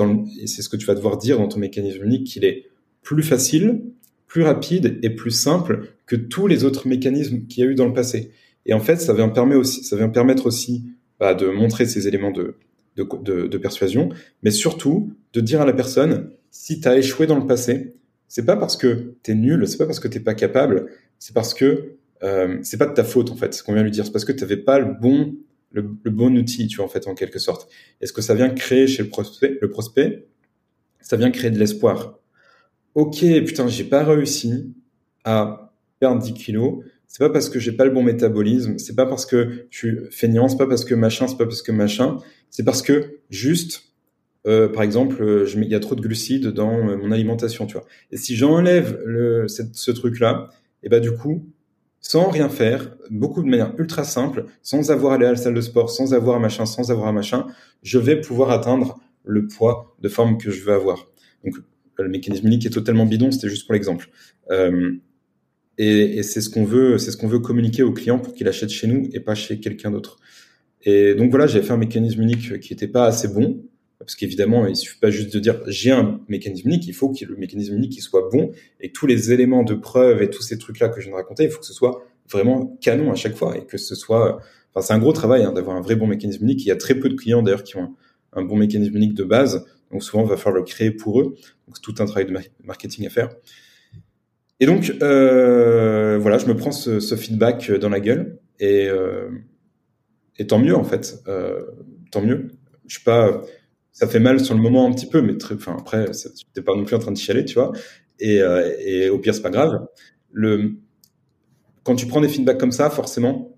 c'est 0.45 0.61
ce 0.61 0.67
que 0.67 0.75
tu 0.75 0.85
vas 0.85 0.93
devoir 0.93 1.17
dire 1.17 1.37
dans 1.37 1.47
ton 1.47 1.57
mécanisme 1.57 2.03
unique, 2.03 2.27
qu'il 2.27 2.43
est 2.43 2.65
plus 3.01 3.23
facile, 3.23 3.81
plus 4.27 4.43
rapide 4.43 4.99
et 5.03 5.09
plus 5.09 5.31
simple 5.31 5.87
que 6.05 6.17
tous 6.17 6.47
les 6.47 6.65
autres 6.65 6.85
mécanismes 6.89 7.45
qu'il 7.47 7.63
y 7.63 7.67
a 7.67 7.69
eu 7.69 7.75
dans 7.75 7.87
le 7.87 7.93
passé. 7.93 8.31
Et 8.65 8.73
en 8.73 8.81
fait, 8.81 8.97
ça 8.97 9.13
vient, 9.13 9.29
permettre 9.29 9.61
aussi, 9.61 9.85
ça 9.85 9.95
permettre 10.09 10.47
aussi 10.47 10.83
de 11.21 11.45
montrer 11.47 11.85
ces 11.85 12.09
éléments 12.09 12.31
de, 12.31 13.57
persuasion, 13.57 14.09
mais 14.43 14.51
surtout 14.51 15.13
de 15.31 15.39
dire 15.39 15.61
à 15.61 15.65
la 15.65 15.71
personne, 15.71 16.29
si 16.49 16.81
tu 16.81 16.89
as 16.89 16.97
échoué 16.97 17.25
dans 17.25 17.39
le 17.39 17.47
passé, 17.47 17.93
c'est 18.27 18.45
pas 18.45 18.57
parce 18.57 18.75
que 18.75 19.15
tu 19.23 19.31
es 19.31 19.35
nul, 19.35 19.65
c'est 19.65 19.77
pas 19.77 19.85
parce 19.85 20.01
que 20.01 20.09
tu 20.09 20.19
pas 20.19 20.33
capable, 20.33 20.87
c'est 21.19 21.33
parce 21.33 21.53
que 21.53 21.95
euh, 22.23 22.59
c'est 22.63 22.77
pas 22.77 22.85
de 22.85 22.93
ta 22.93 23.03
faute 23.03 23.31
en 23.31 23.35
fait, 23.35 23.53
ce 23.53 23.63
qu'on 23.63 23.73
vient 23.73 23.83
lui 23.83 23.91
dire, 23.91 24.05
c'est 24.05 24.11
parce 24.11 24.25
que 24.25 24.31
tu 24.31 24.41
n'avais 24.41 24.57
pas 24.57 24.79
le 24.79 24.93
bon 24.93 25.35
le, 25.71 25.81
bon 25.81 26.35
outil, 26.37 26.67
tu 26.67 26.77
vois 26.77 26.85
en 26.85 26.89
fait 26.89 27.07
en 27.07 27.15
quelque 27.15 27.39
sorte. 27.39 27.69
Est-ce 28.01 28.13
que 28.13 28.21
ça 28.21 28.35
vient 28.35 28.49
créer 28.49 28.87
chez 28.87 29.03
le 29.03 29.09
prospect, 29.09 29.57
le 29.61 29.69
prospect, 29.69 30.27
ça 30.99 31.17
vient 31.17 31.31
créer 31.31 31.51
de 31.51 31.57
l'espoir. 31.57 32.19
Ok, 32.95 33.19
putain, 33.45 33.67
j'ai 33.67 33.85
pas 33.85 34.03
réussi 34.03 34.73
à 35.23 35.73
perdre 35.99 36.21
10 36.21 36.33
kilos. 36.33 36.83
C'est 37.07 37.19
pas 37.19 37.29
parce 37.29 37.49
que 37.49 37.59
j'ai 37.59 37.71
pas 37.71 37.85
le 37.85 37.91
bon 37.91 38.03
métabolisme, 38.03 38.77
c'est 38.77 38.95
pas 38.95 39.05
parce 39.05 39.25
que 39.25 39.65
je 39.69 39.77
suis 39.77 39.97
feignant, 40.11 40.47
c'est 40.47 40.57
pas 40.57 40.67
parce 40.67 40.85
que 40.85 40.95
machin, 40.95 41.27
c'est 41.27 41.37
pas 41.37 41.45
parce 41.45 41.61
que 41.61 41.71
machin, 41.71 42.17
c'est 42.49 42.63
parce 42.63 42.81
que 42.81 43.19
juste, 43.29 43.93
euh, 44.47 44.69
par 44.69 44.83
exemple, 44.83 45.45
il 45.55 45.63
y 45.69 45.75
a 45.75 45.79
trop 45.79 45.95
de 45.95 46.01
glucides 46.01 46.47
dans 46.47 46.87
euh, 46.87 46.95
mon 46.95 47.11
alimentation, 47.11 47.65
tu 47.65 47.73
vois. 47.73 47.85
Et 48.11 48.17
si 48.17 48.35
j'enlève 48.35 48.97
ce 49.47 49.91
truc-là, 49.91 50.49
et 50.83 50.89
bah 50.89 50.99
du 50.99 51.11
coup, 51.11 51.45
sans 52.01 52.29
rien 52.29 52.49
faire, 52.49 52.95
beaucoup 53.09 53.43
de 53.43 53.47
manière 53.47 53.73
ultra 53.77 54.03
simple, 54.03 54.45
sans 54.63 54.91
avoir 54.91 55.13
à 55.13 55.15
aller 55.15 55.27
à 55.27 55.31
la 55.31 55.35
salle 55.37 55.53
de 55.53 55.61
sport, 55.61 55.89
sans 55.89 56.13
avoir 56.13 56.35
un 56.35 56.39
machin, 56.39 56.65
sans 56.65 56.91
avoir 56.91 57.07
un 57.07 57.13
machin, 57.13 57.45
je 57.83 57.99
vais 57.99 58.19
pouvoir 58.19 58.49
atteindre 58.49 58.99
le 59.23 59.47
poids 59.47 59.95
de 60.01 60.09
forme 60.09 60.37
que 60.37 60.49
je 60.49 60.63
veux 60.63 60.73
avoir. 60.73 61.07
Donc 61.45 61.55
le 61.97 62.09
mécanisme 62.09 62.47
unique 62.47 62.65
est 62.65 62.71
totalement 62.71 63.05
bidon, 63.05 63.31
c'était 63.31 63.49
juste 63.49 63.67
pour 63.67 63.73
l'exemple. 63.73 64.09
Euh, 64.49 64.93
et, 65.77 66.17
et 66.17 66.23
c'est 66.23 66.41
ce 66.41 66.49
qu'on 66.49 66.65
veut, 66.65 66.97
c'est 66.97 67.11
ce 67.11 67.17
qu'on 67.17 67.27
veut 67.27 67.39
communiquer 67.39 67.83
au 67.83 67.93
client 67.93 68.19
pour 68.19 68.33
qu'il 68.33 68.47
achète 68.47 68.69
chez 68.69 68.87
nous 68.87 69.07
et 69.13 69.19
pas 69.19 69.35
chez 69.35 69.59
quelqu'un 69.59 69.91
d'autre. 69.91 70.17
Et 70.83 71.13
donc 71.13 71.29
voilà, 71.29 71.45
j'ai 71.45 71.61
fait 71.61 71.73
un 71.73 71.77
mécanisme 71.77 72.21
unique 72.21 72.59
qui 72.59 72.73
n'était 72.73 72.87
pas 72.87 73.05
assez 73.05 73.27
bon, 73.27 73.63
parce 74.01 74.15
qu'évidemment, 74.15 74.65
il 74.67 74.75
suffit 74.75 74.99
pas 74.99 75.09
juste 75.09 75.33
de 75.33 75.39
dire 75.39 75.61
j'ai 75.67 75.91
un 75.91 76.19
mécanisme 76.27 76.67
unique, 76.67 76.87
il 76.87 76.93
faut 76.93 77.09
que 77.09 77.25
le 77.25 77.35
mécanisme 77.35 77.75
unique 77.75 78.01
soit 78.01 78.29
bon 78.31 78.51
et 78.79 78.91
tous 78.91 79.07
les 79.07 79.31
éléments 79.31 79.63
de 79.63 79.73
preuve 79.73 80.21
et 80.21 80.29
tous 80.29 80.41
ces 80.41 80.57
trucs-là 80.57 80.89
que 80.89 80.99
je 80.99 81.05
viens 81.05 81.13
de 81.13 81.21
raconter, 81.21 81.43
il 81.43 81.51
faut 81.51 81.59
que 81.59 81.65
ce 81.65 81.73
soit 81.73 82.03
vraiment 82.29 82.77
canon 82.81 83.11
à 83.11 83.15
chaque 83.15 83.35
fois 83.35 83.57
et 83.57 83.65
que 83.65 83.77
ce 83.77 83.95
soit. 83.95 84.39
Enfin, 84.73 84.85
c'est 84.85 84.93
un 84.93 84.99
gros 84.99 85.13
travail 85.13 85.43
hein, 85.43 85.51
d'avoir 85.51 85.75
un 85.75 85.81
vrai 85.81 85.95
bon 85.95 86.07
mécanisme 86.07 86.43
unique. 86.43 86.63
Il 86.63 86.67
y 86.67 86.71
a 86.71 86.77
très 86.77 86.95
peu 86.95 87.09
de 87.09 87.15
clients 87.15 87.41
d'ailleurs 87.41 87.63
qui 87.63 87.77
ont 87.77 87.95
un, 88.33 88.43
bon 88.43 88.55
mécanisme 88.55 88.95
unique 88.95 89.13
de 89.13 89.23
base, 89.23 89.65
donc 89.91 90.03
souvent 90.03 90.23
il 90.23 90.29
va 90.29 90.37
falloir 90.37 90.61
le 90.61 90.65
créer 90.65 90.91
pour 90.91 91.21
eux. 91.21 91.35
Donc 91.67 91.75
c'est 91.75 91.81
tout 91.81 91.95
un 91.99 92.05
travail 92.05 92.25
de 92.25 92.37
marketing 92.63 93.05
à 93.05 93.09
faire. 93.09 93.29
Et 94.59 94.67
donc, 94.67 94.93
euh, 95.01 96.19
voilà, 96.19 96.37
je 96.37 96.45
me 96.45 96.55
prends 96.55 96.71
ce, 96.71 96.99
ce, 96.99 97.15
feedback 97.15 97.71
dans 97.71 97.89
la 97.89 97.99
gueule 97.99 98.37
et, 98.59 98.87
euh, 98.87 99.29
et 100.37 100.45
tant 100.45 100.59
mieux 100.59 100.75
en 100.75 100.83
fait, 100.83 101.21
euh, 101.27 101.65
tant 102.11 102.21
mieux. 102.21 102.49
Je 102.87 102.95
suis 102.95 103.03
pas, 103.03 103.41
ça 103.91 104.07
fait 104.07 104.19
mal 104.19 104.39
sur 104.39 104.55
le 104.55 104.61
moment 104.61 104.87
un 104.87 104.91
petit 104.93 105.07
peu, 105.07 105.21
mais 105.21 105.37
très, 105.37 105.55
enfin 105.55 105.75
après, 105.79 106.05
t'es 106.53 106.61
pas 106.61 106.75
non 106.75 106.85
plus 106.85 106.95
en 106.95 106.99
train 106.99 107.11
de 107.11 107.17
chialer, 107.17 107.45
tu 107.45 107.55
vois. 107.55 107.71
Et, 108.19 108.41
euh, 108.41 108.71
et 108.79 109.09
au 109.09 109.19
pire, 109.19 109.33
c'est 109.35 109.41
pas 109.41 109.49
grave. 109.49 109.87
Le, 110.31 110.75
quand 111.83 111.95
tu 111.95 112.05
prends 112.07 112.21
des 112.21 112.29
feedbacks 112.29 112.59
comme 112.59 112.71
ça, 112.71 112.89
forcément, 112.89 113.57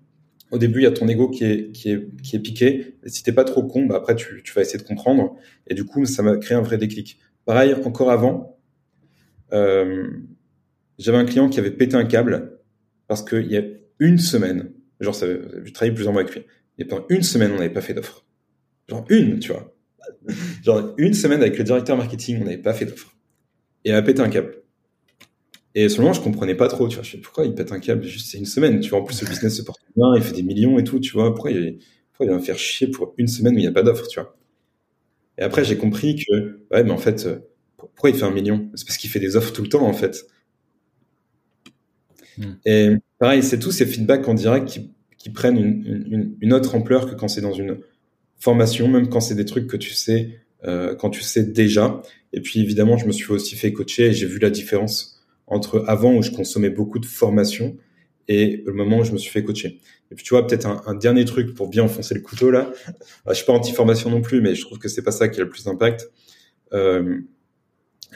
au 0.50 0.58
début, 0.58 0.80
il 0.80 0.84
y 0.84 0.86
a 0.86 0.92
ton 0.92 1.08
ego 1.08 1.28
qui 1.28 1.44
est, 1.44 1.72
qui 1.72 1.90
est, 1.90 2.08
qui 2.22 2.36
est 2.36 2.40
piqué. 2.40 2.96
Et 3.04 3.08
si 3.08 3.22
t'es 3.22 3.32
pas 3.32 3.44
trop 3.44 3.62
con, 3.64 3.86
bah 3.86 3.96
après, 3.96 4.14
tu, 4.16 4.42
tu 4.42 4.52
vas 4.54 4.62
essayer 4.62 4.78
de 4.78 4.86
comprendre. 4.86 5.36
Et 5.66 5.74
du 5.74 5.84
coup, 5.84 6.06
ça 6.06 6.22
m'a 6.22 6.36
créé 6.36 6.56
un 6.56 6.62
vrai 6.62 6.78
déclic. 6.78 7.18
Pareil, 7.44 7.74
encore 7.84 8.10
avant, 8.10 8.58
euh, 9.52 10.08
j'avais 10.98 11.18
un 11.18 11.24
client 11.24 11.48
qui 11.48 11.58
avait 11.60 11.70
pété 11.70 11.96
un 11.96 12.04
câble 12.04 12.58
parce 13.06 13.22
qu'il 13.22 13.50
y 13.50 13.56
a 13.56 13.62
une 13.98 14.18
semaine, 14.18 14.72
genre, 15.00 15.14
ça, 15.14 15.26
je 15.26 15.72
travaillais 15.72 15.94
plusieurs 15.94 16.12
mois 16.12 16.22
avec 16.22 16.34
lui, 16.34 16.44
et 16.78 16.84
pendant 16.84 17.04
une 17.10 17.22
semaine, 17.22 17.52
on 17.52 17.56
n'avait 17.56 17.72
pas 17.72 17.80
fait 17.80 17.94
d'offre. 17.94 18.24
Genre 18.88 19.04
une, 19.10 19.38
tu 19.38 19.52
vois. 19.52 19.73
Genre 20.62 20.94
une 20.96 21.14
semaine 21.14 21.40
avec 21.40 21.58
le 21.58 21.64
directeur 21.64 21.96
marketing, 21.96 22.38
on 22.40 22.44
n'avait 22.44 22.58
pas 22.58 22.74
fait 22.74 22.86
d'offre. 22.86 23.14
Et 23.84 23.90
il 23.90 23.94
a 23.94 24.02
pété 24.02 24.20
un 24.20 24.28
câble. 24.28 24.62
Et 25.74 25.88
seulement, 25.88 26.12
je 26.12 26.20
comprenais 26.20 26.54
pas 26.54 26.68
trop, 26.68 26.88
tu 26.88 26.94
vois. 26.94 27.04
Je 27.04 27.12
sais 27.12 27.18
pourquoi 27.18 27.44
il 27.44 27.54
pète 27.54 27.72
un 27.72 27.80
câble, 27.80 28.04
juste 28.04 28.30
c'est 28.30 28.38
une 28.38 28.46
semaine, 28.46 28.80
tu 28.80 28.90
vois. 28.90 29.00
En 29.00 29.04
plus, 29.04 29.20
le 29.22 29.28
business 29.28 29.56
se 29.56 29.62
porte 29.62 29.80
bien, 29.96 30.06
il 30.16 30.22
fait 30.22 30.34
des 30.34 30.42
millions 30.42 30.78
et 30.78 30.84
tout, 30.84 31.00
tu 31.00 31.12
vois. 31.12 31.34
Pourquoi 31.34 31.50
il, 31.50 31.78
pourquoi 32.12 32.26
il 32.26 32.30
va 32.30 32.36
me 32.36 32.42
faire 32.42 32.58
chier 32.58 32.88
pour 32.88 33.14
une 33.18 33.26
semaine 33.26 33.54
où 33.54 33.58
il 33.58 33.62
n'y 33.62 33.66
a 33.66 33.72
pas 33.72 33.82
d'offre, 33.82 34.06
tu 34.06 34.20
vois? 34.20 34.36
Et 35.36 35.42
après, 35.42 35.64
j'ai 35.64 35.76
compris 35.76 36.14
que, 36.16 36.60
ouais, 36.70 36.84
mais 36.84 36.92
en 36.92 36.98
fait, 36.98 37.28
pourquoi 37.76 38.10
il 38.10 38.16
fait 38.16 38.24
un 38.24 38.30
million? 38.30 38.70
C'est 38.74 38.86
parce 38.86 38.96
qu'il 38.96 39.10
fait 39.10 39.18
des 39.18 39.36
offres 39.36 39.52
tout 39.52 39.62
le 39.62 39.68
temps, 39.68 39.86
en 39.86 39.92
fait. 39.92 40.26
Hmm. 42.38 42.54
Et 42.64 42.90
pareil, 43.18 43.42
c'est 43.42 43.58
tous 43.58 43.72
ces 43.72 43.86
feedbacks 43.86 44.28
en 44.28 44.34
direct 44.34 44.68
qui, 44.68 44.92
qui 45.18 45.30
prennent 45.30 45.56
une, 45.56 46.06
une, 46.10 46.36
une, 46.40 46.52
autre 46.52 46.74
ampleur 46.74 47.08
que 47.08 47.14
quand 47.14 47.28
c'est 47.28 47.40
dans 47.40 47.52
une 47.52 47.78
formation, 48.38 48.88
même 48.88 49.08
quand 49.08 49.20
c'est 49.20 49.34
des 49.34 49.44
trucs 49.44 49.66
que 49.66 49.76
tu 49.76 49.92
sais, 49.92 50.40
euh, 50.64 50.94
quand 50.94 51.10
tu 51.10 51.22
sais 51.22 51.44
déjà. 51.44 52.02
Et 52.32 52.40
puis 52.40 52.60
évidemment, 52.60 52.96
je 52.96 53.06
me 53.06 53.12
suis 53.12 53.30
aussi 53.32 53.56
fait 53.56 53.72
coacher 53.72 54.06
et 54.06 54.12
j'ai 54.12 54.26
vu 54.26 54.38
la 54.38 54.50
différence 54.50 55.22
entre 55.46 55.84
avant 55.86 56.14
où 56.14 56.22
je 56.22 56.30
consommais 56.30 56.70
beaucoup 56.70 56.98
de 56.98 57.06
formation 57.06 57.76
et 58.28 58.62
le 58.66 58.72
moment 58.72 58.98
où 58.98 59.04
je 59.04 59.12
me 59.12 59.18
suis 59.18 59.30
fait 59.30 59.44
coacher. 59.44 59.80
Et 60.10 60.14
puis 60.14 60.24
tu 60.24 60.34
vois, 60.34 60.46
peut-être 60.46 60.66
un, 60.66 60.82
un, 60.86 60.94
dernier 60.94 61.24
truc 61.24 61.54
pour 61.54 61.68
bien 61.68 61.82
enfoncer 61.84 62.14
le 62.14 62.20
couteau 62.20 62.50
là. 62.50 62.72
je 63.28 63.34
suis 63.34 63.44
pas 63.44 63.52
anti-formation 63.52 64.10
non 64.10 64.22
plus, 64.22 64.40
mais 64.40 64.54
je 64.54 64.62
trouve 64.62 64.78
que 64.78 64.88
c'est 64.88 65.02
pas 65.02 65.12
ça 65.12 65.28
qui 65.28 65.40
a 65.40 65.44
le 65.44 65.50
plus 65.50 65.64
d'impact. 65.64 66.10
Euh, 66.72 67.20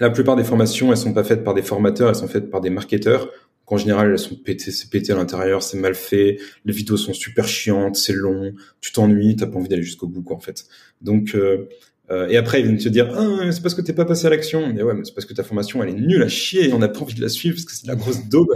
la 0.01 0.11
plupart 0.11 0.37
des 0.37 0.45
formations, 0.45 0.91
elles 0.91 0.97
sont 0.97 1.13
pas 1.13 1.25
faites 1.25 1.45
par 1.45 1.55
des 1.55 1.63
formateurs, 1.63 2.09
elles 2.09 2.15
sont 2.15 2.29
faites 2.29 2.51
par 2.51 2.61
des 2.61 2.71
marketeurs. 2.71 3.29
En 3.71 3.77
général, 3.77 4.11
elles 4.11 4.19
sont 4.19 4.37
pétées, 4.37 4.71
c'est 4.71 4.91
pété 4.91 5.13
à 5.13 5.17
l'intérieur, 5.17 5.63
c'est 5.63 5.79
mal 5.79 5.95
fait, 5.95 6.39
les 6.65 6.73
vidéos 6.73 6.97
sont 6.97 7.13
super 7.13 7.47
chiantes, 7.47 7.97
c'est 7.97 8.15
long, 8.15 8.53
tu 8.81 8.93
t'ennuies, 8.93 9.37
t'as 9.37 9.47
pas 9.47 9.59
envie 9.59 9.69
d'aller 9.69 9.83
jusqu'au 9.83 10.07
bout, 10.07 10.23
quoi, 10.23 10.37
en 10.37 10.41
fait. 10.41 10.65
Donc, 11.03 11.35
euh, 11.35 11.69
euh, 12.11 12.27
et 12.29 12.37
après, 12.37 12.61
ils 12.61 12.67
viennent 12.67 12.79
te 12.79 12.89
dire, 12.89 13.11
ah, 13.15 13.53
c'est 13.53 13.63
parce 13.63 13.75
que 13.75 13.83
t'es 13.83 13.93
pas 13.93 14.05
passé 14.05 14.27
à 14.27 14.31
l'action. 14.31 14.73
Mais 14.73 14.83
ouais, 14.83 14.95
mais 14.95 15.05
c'est 15.05 15.15
parce 15.15 15.27
que 15.27 15.35
ta 15.35 15.43
formation, 15.43 15.83
elle 15.83 15.91
est 15.91 16.01
nulle 16.01 16.23
à 16.23 16.29
chier 16.29 16.69
et 16.69 16.73
on 16.73 16.79
n'a 16.79 16.89
pas 16.89 17.01
envie 17.01 17.15
de 17.15 17.21
la 17.21 17.29
suivre 17.29 17.57
parce 17.57 17.67
que 17.67 17.73
c'est 17.73 17.85
de 17.85 17.89
la 17.89 17.97
grosse 17.97 18.29
daube. 18.29 18.55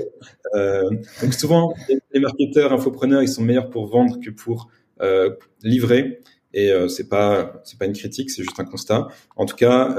Euh, 0.54 0.88
donc 1.22 1.34
souvent, 1.34 1.74
les 2.12 2.20
marketeurs, 2.20 2.72
infopreneurs, 2.72 3.22
ils 3.22 3.28
sont 3.28 3.42
meilleurs 3.42 3.70
pour 3.70 3.86
vendre 3.86 4.18
que 4.20 4.30
pour 4.30 4.70
euh, 5.00 5.30
livrer. 5.62 6.20
Et 6.54 6.70
euh, 6.70 6.88
c'est 6.88 7.08
pas 7.08 7.62
c'est 7.64 7.78
pas 7.78 7.86
une 7.86 7.94
critique, 7.94 8.30
c'est 8.30 8.42
juste 8.42 8.60
un 8.60 8.64
constat. 8.64 9.08
En 9.36 9.46
tout 9.46 9.56
cas, 9.56 9.96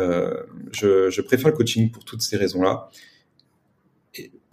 je, 0.71 1.09
je, 1.09 1.21
préfère 1.21 1.49
le 1.49 1.55
coaching 1.55 1.89
pour 1.89 2.05
toutes 2.05 2.21
ces 2.21 2.37
raisons-là. 2.37 2.89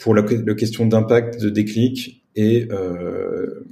Pour 0.01 0.15
la, 0.15 0.23
question 0.23 0.87
d'impact, 0.87 1.41
de 1.41 1.51
déclic 1.51 2.25
et, 2.35 2.67
euh, 2.71 3.67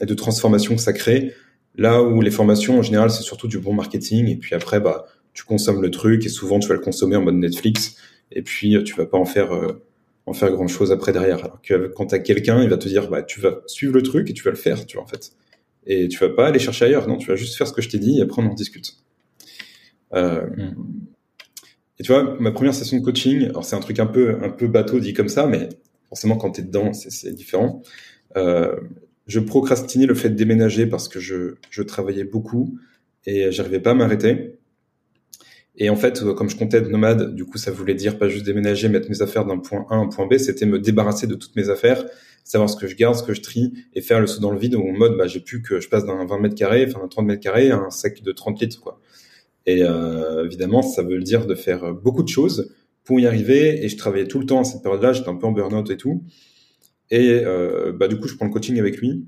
et 0.00 0.06
de 0.06 0.14
transformation 0.14 0.74
que 0.74 0.80
ça 0.80 0.92
crée, 0.92 1.34
là 1.76 2.02
où 2.02 2.20
les 2.20 2.30
formations 2.30 2.78
en 2.78 2.82
général 2.82 3.10
c'est 3.10 3.22
surtout 3.22 3.48
du 3.48 3.58
bon 3.58 3.74
marketing 3.74 4.28
et 4.28 4.36
puis 4.36 4.54
après 4.54 4.80
bah 4.80 5.06
tu 5.32 5.44
consommes 5.44 5.82
le 5.82 5.90
truc 5.90 6.24
et 6.24 6.28
souvent 6.28 6.58
tu 6.58 6.68
vas 6.68 6.74
le 6.74 6.80
consommer 6.80 7.16
en 7.16 7.22
mode 7.22 7.34
Netflix 7.34 7.96
et 8.30 8.42
puis 8.42 8.82
tu 8.84 8.94
vas 8.94 9.06
pas 9.06 9.18
en 9.18 9.24
faire 9.24 9.50
en 10.26 10.32
faire 10.32 10.50
grand 10.52 10.68
chose 10.68 10.90
après 10.92 11.12
derrière. 11.12 11.38
Alors 11.38 11.60
que 11.60 11.88
quand 11.88 12.06
t'as 12.06 12.20
quelqu'un, 12.20 12.62
il 12.62 12.70
va 12.70 12.76
te 12.76 12.88
dire 12.88 13.10
bah 13.10 13.22
tu 13.22 13.40
vas 13.40 13.60
suivre 13.66 13.92
le 13.92 14.02
truc 14.02 14.30
et 14.30 14.32
tu 14.32 14.42
vas 14.42 14.50
le 14.50 14.56
faire, 14.56 14.86
tu 14.86 14.96
vois 14.96 15.04
en 15.04 15.08
fait 15.08 15.32
et 15.86 16.08
tu 16.08 16.18
vas 16.18 16.30
pas 16.30 16.48
aller 16.48 16.58
chercher 16.58 16.86
ailleurs. 16.86 17.08
Non, 17.08 17.16
tu 17.16 17.28
vas 17.28 17.36
juste 17.36 17.56
faire 17.56 17.66
ce 17.66 17.72
que 17.72 17.82
je 17.82 17.88
t'ai 17.88 17.98
dit 17.98 18.18
et 18.18 18.22
après 18.22 18.42
on 18.42 18.46
en 18.46 18.54
discute. 18.54 18.96
Euh, 20.14 20.46
hmm. 20.46 20.74
Et 21.98 22.02
tu 22.02 22.12
vois, 22.12 22.36
ma 22.40 22.50
première 22.50 22.74
session 22.74 22.98
de 22.98 23.04
coaching, 23.04 23.44
alors 23.44 23.64
c'est 23.64 23.76
un 23.76 23.80
truc 23.80 24.00
un 24.00 24.06
peu 24.06 24.38
un 24.42 24.50
peu 24.50 24.66
bateau 24.66 24.98
dit 24.98 25.12
comme 25.12 25.28
ça, 25.28 25.46
mais 25.46 25.68
forcément 26.08 26.36
quand 26.36 26.52
tu 26.52 26.60
es 26.60 26.64
dedans, 26.64 26.92
c'est 26.92 27.32
différent. 27.32 27.82
Euh, 28.36 28.76
je 29.26 29.40
procrastinais 29.40 30.06
le 30.06 30.14
fait 30.14 30.30
de 30.30 30.34
déménager 30.34 30.86
parce 30.86 31.08
que 31.08 31.20
je, 31.20 31.54
je 31.70 31.82
travaillais 31.82 32.24
beaucoup 32.24 32.78
et 33.26 33.50
j'arrivais 33.52 33.80
pas 33.80 33.92
à 33.92 33.94
m'arrêter. 33.94 34.58
Et 35.76 35.90
en 35.90 35.96
fait, 35.96 36.22
comme 36.34 36.48
je 36.48 36.56
comptais 36.56 36.78
être 36.78 36.88
nomade, 36.88 37.34
du 37.34 37.44
coup, 37.44 37.58
ça 37.58 37.72
voulait 37.72 37.94
dire 37.94 38.16
pas 38.18 38.28
juste 38.28 38.44
déménager, 38.44 38.88
mettre 38.88 39.10
mes 39.10 39.22
affaires 39.22 39.44
d'un 39.44 39.58
point 39.58 39.86
A 39.90 39.94
à 39.94 39.98
un 39.98 40.06
point 40.06 40.26
B, 40.26 40.38
c'était 40.38 40.66
me 40.66 40.78
débarrasser 40.78 41.26
de 41.26 41.34
toutes 41.34 41.56
mes 41.56 41.68
affaires, 41.68 42.04
savoir 42.44 42.70
ce 42.70 42.76
que 42.76 42.86
je 42.86 42.94
garde, 42.94 43.16
ce 43.16 43.24
que 43.24 43.34
je 43.34 43.40
trie, 43.40 43.72
et 43.92 44.00
faire 44.00 44.20
le 44.20 44.28
saut 44.28 44.40
dans 44.40 44.52
le 44.52 44.58
vide 44.58 44.76
en 44.76 44.92
mode, 44.92 45.16
bah, 45.16 45.26
j'ai 45.26 45.40
plus 45.40 45.62
que 45.62 45.80
je 45.80 45.88
passe 45.88 46.04
d'un 46.04 46.24
20 46.24 46.38
mètres 46.38 46.54
carrés, 46.54 46.86
enfin 46.88 47.00
d'un 47.00 47.08
30 47.08 47.26
mètres 47.26 47.42
carrés 47.42 47.70
à 47.70 47.78
un 47.78 47.90
sac 47.90 48.22
de 48.22 48.30
30 48.30 48.60
litres, 48.60 48.80
quoi. 48.80 49.00
Et 49.66 49.82
euh, 49.82 50.44
évidemment, 50.44 50.82
ça 50.82 51.02
veut 51.02 51.18
dire 51.20 51.46
de 51.46 51.54
faire 51.54 51.94
beaucoup 51.94 52.22
de 52.22 52.28
choses 52.28 52.74
pour 53.04 53.20
y 53.20 53.26
arriver. 53.26 53.84
Et 53.84 53.88
je 53.88 53.96
travaillais 53.96 54.26
tout 54.26 54.38
le 54.38 54.46
temps 54.46 54.60
à 54.60 54.64
cette 54.64 54.82
période-là, 54.82 55.12
j'étais 55.12 55.28
un 55.28 55.36
peu 55.36 55.46
en 55.46 55.52
burn-out 55.52 55.90
et 55.90 55.96
tout. 55.96 56.22
Et 57.10 57.42
euh, 57.44 57.92
bah, 57.92 58.08
du 58.08 58.18
coup, 58.18 58.28
je 58.28 58.36
prends 58.36 58.46
le 58.46 58.52
coaching 58.52 58.78
avec 58.78 58.98
lui. 58.98 59.24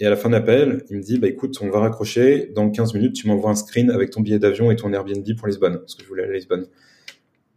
Et 0.00 0.06
à 0.06 0.10
la 0.10 0.16
fin 0.16 0.28
de 0.28 0.34
l'appel, 0.34 0.84
il 0.90 0.96
me 0.96 1.02
dit, 1.02 1.18
bah 1.18 1.26
écoute, 1.26 1.58
on 1.60 1.70
va 1.70 1.80
raccrocher. 1.80 2.52
Dans 2.54 2.70
15 2.70 2.94
minutes, 2.94 3.14
tu 3.14 3.26
m'envoies 3.26 3.50
un 3.50 3.56
screen 3.56 3.90
avec 3.90 4.10
ton 4.10 4.20
billet 4.20 4.38
d'avion 4.38 4.70
et 4.70 4.76
ton 4.76 4.92
Airbnb 4.92 5.26
pour 5.36 5.48
Lisbonne, 5.48 5.78
parce 5.78 5.96
que 5.96 6.04
je 6.04 6.08
voulais 6.08 6.22
aller 6.22 6.32
à 6.32 6.36
Lisbonne. 6.36 6.66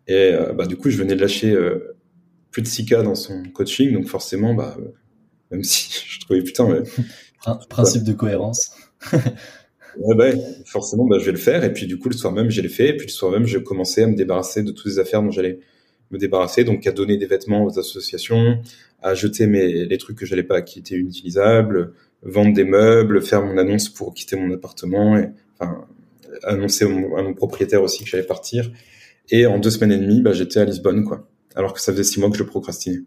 Et 0.07 0.33
euh, 0.33 0.53
bah 0.53 0.65
du 0.65 0.75
coup, 0.75 0.89
je 0.89 0.97
venais 0.97 1.15
de 1.15 1.21
lâcher 1.21 1.51
euh, 1.51 1.95
plus 2.49 2.63
de 2.63 2.67
6K 2.67 3.03
dans 3.03 3.15
son 3.15 3.43
coaching, 3.53 3.93
donc 3.93 4.07
forcément, 4.07 4.55
bah 4.55 4.75
euh, 4.79 4.91
même 5.51 5.63
si 5.63 5.91
je 6.07 6.19
trouvais 6.21 6.41
putain. 6.41 6.67
Mais, 6.67 6.81
Principe 7.69 8.03
de 8.03 8.13
cohérence. 8.13 8.75
ouais, 9.97 10.15
bah, 10.15 10.37
forcément, 10.65 11.05
bah, 11.05 11.17
je 11.19 11.25
vais 11.25 11.31
le 11.31 11.37
faire. 11.37 11.63
Et 11.63 11.73
puis 11.73 11.87
du 11.87 11.97
coup, 11.97 12.09
le 12.09 12.15
soir 12.15 12.33
même, 12.33 12.49
j'ai 12.49 12.61
le 12.61 12.69
fait. 12.69 12.89
Et 12.89 12.97
puis 12.97 13.07
le 13.07 13.11
soir 13.11 13.31
même, 13.31 13.45
j'ai 13.45 13.61
commencé 13.63 14.03
à 14.03 14.07
me 14.07 14.15
débarrasser 14.15 14.63
de 14.63 14.71
toutes 14.71 14.87
les 14.87 14.99
affaires 14.99 15.21
dont 15.21 15.31
j'allais 15.31 15.59
me 16.11 16.17
débarrasser, 16.17 16.63
donc 16.63 16.85
à 16.85 16.91
donner 16.91 17.17
des 17.17 17.25
vêtements 17.25 17.63
aux 17.63 17.79
associations, 17.79 18.59
à 19.01 19.13
jeter 19.15 19.47
mes, 19.47 19.85
les 19.85 19.97
trucs 19.97 20.17
que 20.17 20.25
j'allais 20.25 20.43
pas, 20.43 20.61
qui 20.61 20.79
étaient 20.79 20.95
inutilisables, 20.95 21.93
vendre 22.21 22.53
des 22.53 22.65
meubles, 22.65 23.21
faire 23.21 23.43
mon 23.43 23.57
annonce 23.57 23.89
pour 23.89 24.13
quitter 24.13 24.35
mon 24.35 24.53
appartement, 24.53 25.17
et, 25.17 25.29
enfin, 25.59 25.85
annoncer 26.43 26.85
à 26.85 26.89
mon, 26.89 27.33
propriétaire 27.33 27.81
aussi 27.81 28.03
que 28.03 28.09
j'allais 28.09 28.23
partir. 28.23 28.71
Et 29.29 29.45
en 29.45 29.59
deux 29.59 29.69
semaines 29.69 29.91
et 29.91 29.97
demie, 29.97 30.21
bah, 30.21 30.33
j'étais 30.33 30.59
à 30.59 30.65
Lisbonne, 30.65 31.05
quoi. 31.05 31.27
Alors 31.55 31.73
que 31.73 31.81
ça 31.81 31.91
faisait 31.91 32.03
six 32.03 32.19
mois 32.19 32.29
que 32.29 32.37
je 32.37 32.43
procrastinais. 32.43 33.03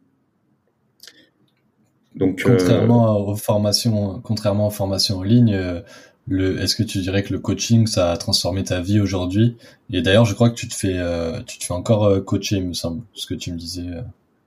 Donc, 2.15 2.43
contrairement 2.45 3.17
euh, 3.17 3.33
aux 3.33 3.37
formations, 3.37 4.21
contrairement 4.23 4.69
aux 4.69 4.71
formations 4.71 5.19
en 5.19 5.23
ligne, 5.23 5.55
euh, 5.55 5.81
le, 6.27 6.61
est-ce 6.61 6.75
que 6.75 6.83
tu 6.83 6.99
dirais 6.99 7.23
que 7.23 7.33
le 7.33 7.39
coaching 7.39 7.87
ça 7.87 8.13
a 8.13 8.17
transformé 8.17 8.65
ta 8.65 8.81
vie 8.81 9.01
aujourd'hui? 9.01 9.57
Et 9.91 10.03
d'ailleurs, 10.03 10.25
je 10.25 10.35
crois 10.35 10.51
que 10.51 10.55
tu 10.55 10.69
te 10.69 10.75
fais, 10.75 10.95
euh, 10.97 11.41
tu 11.47 11.59
te 11.59 11.65
fais 11.65 11.75
encore 11.75 12.25
coacher, 12.25 12.57
il 12.57 12.69
me 12.69 12.73
semble, 12.75 13.03
ce 13.15 13.27
que 13.27 13.35
tu 13.35 13.53
me 13.53 13.59
disais. 13.59 13.87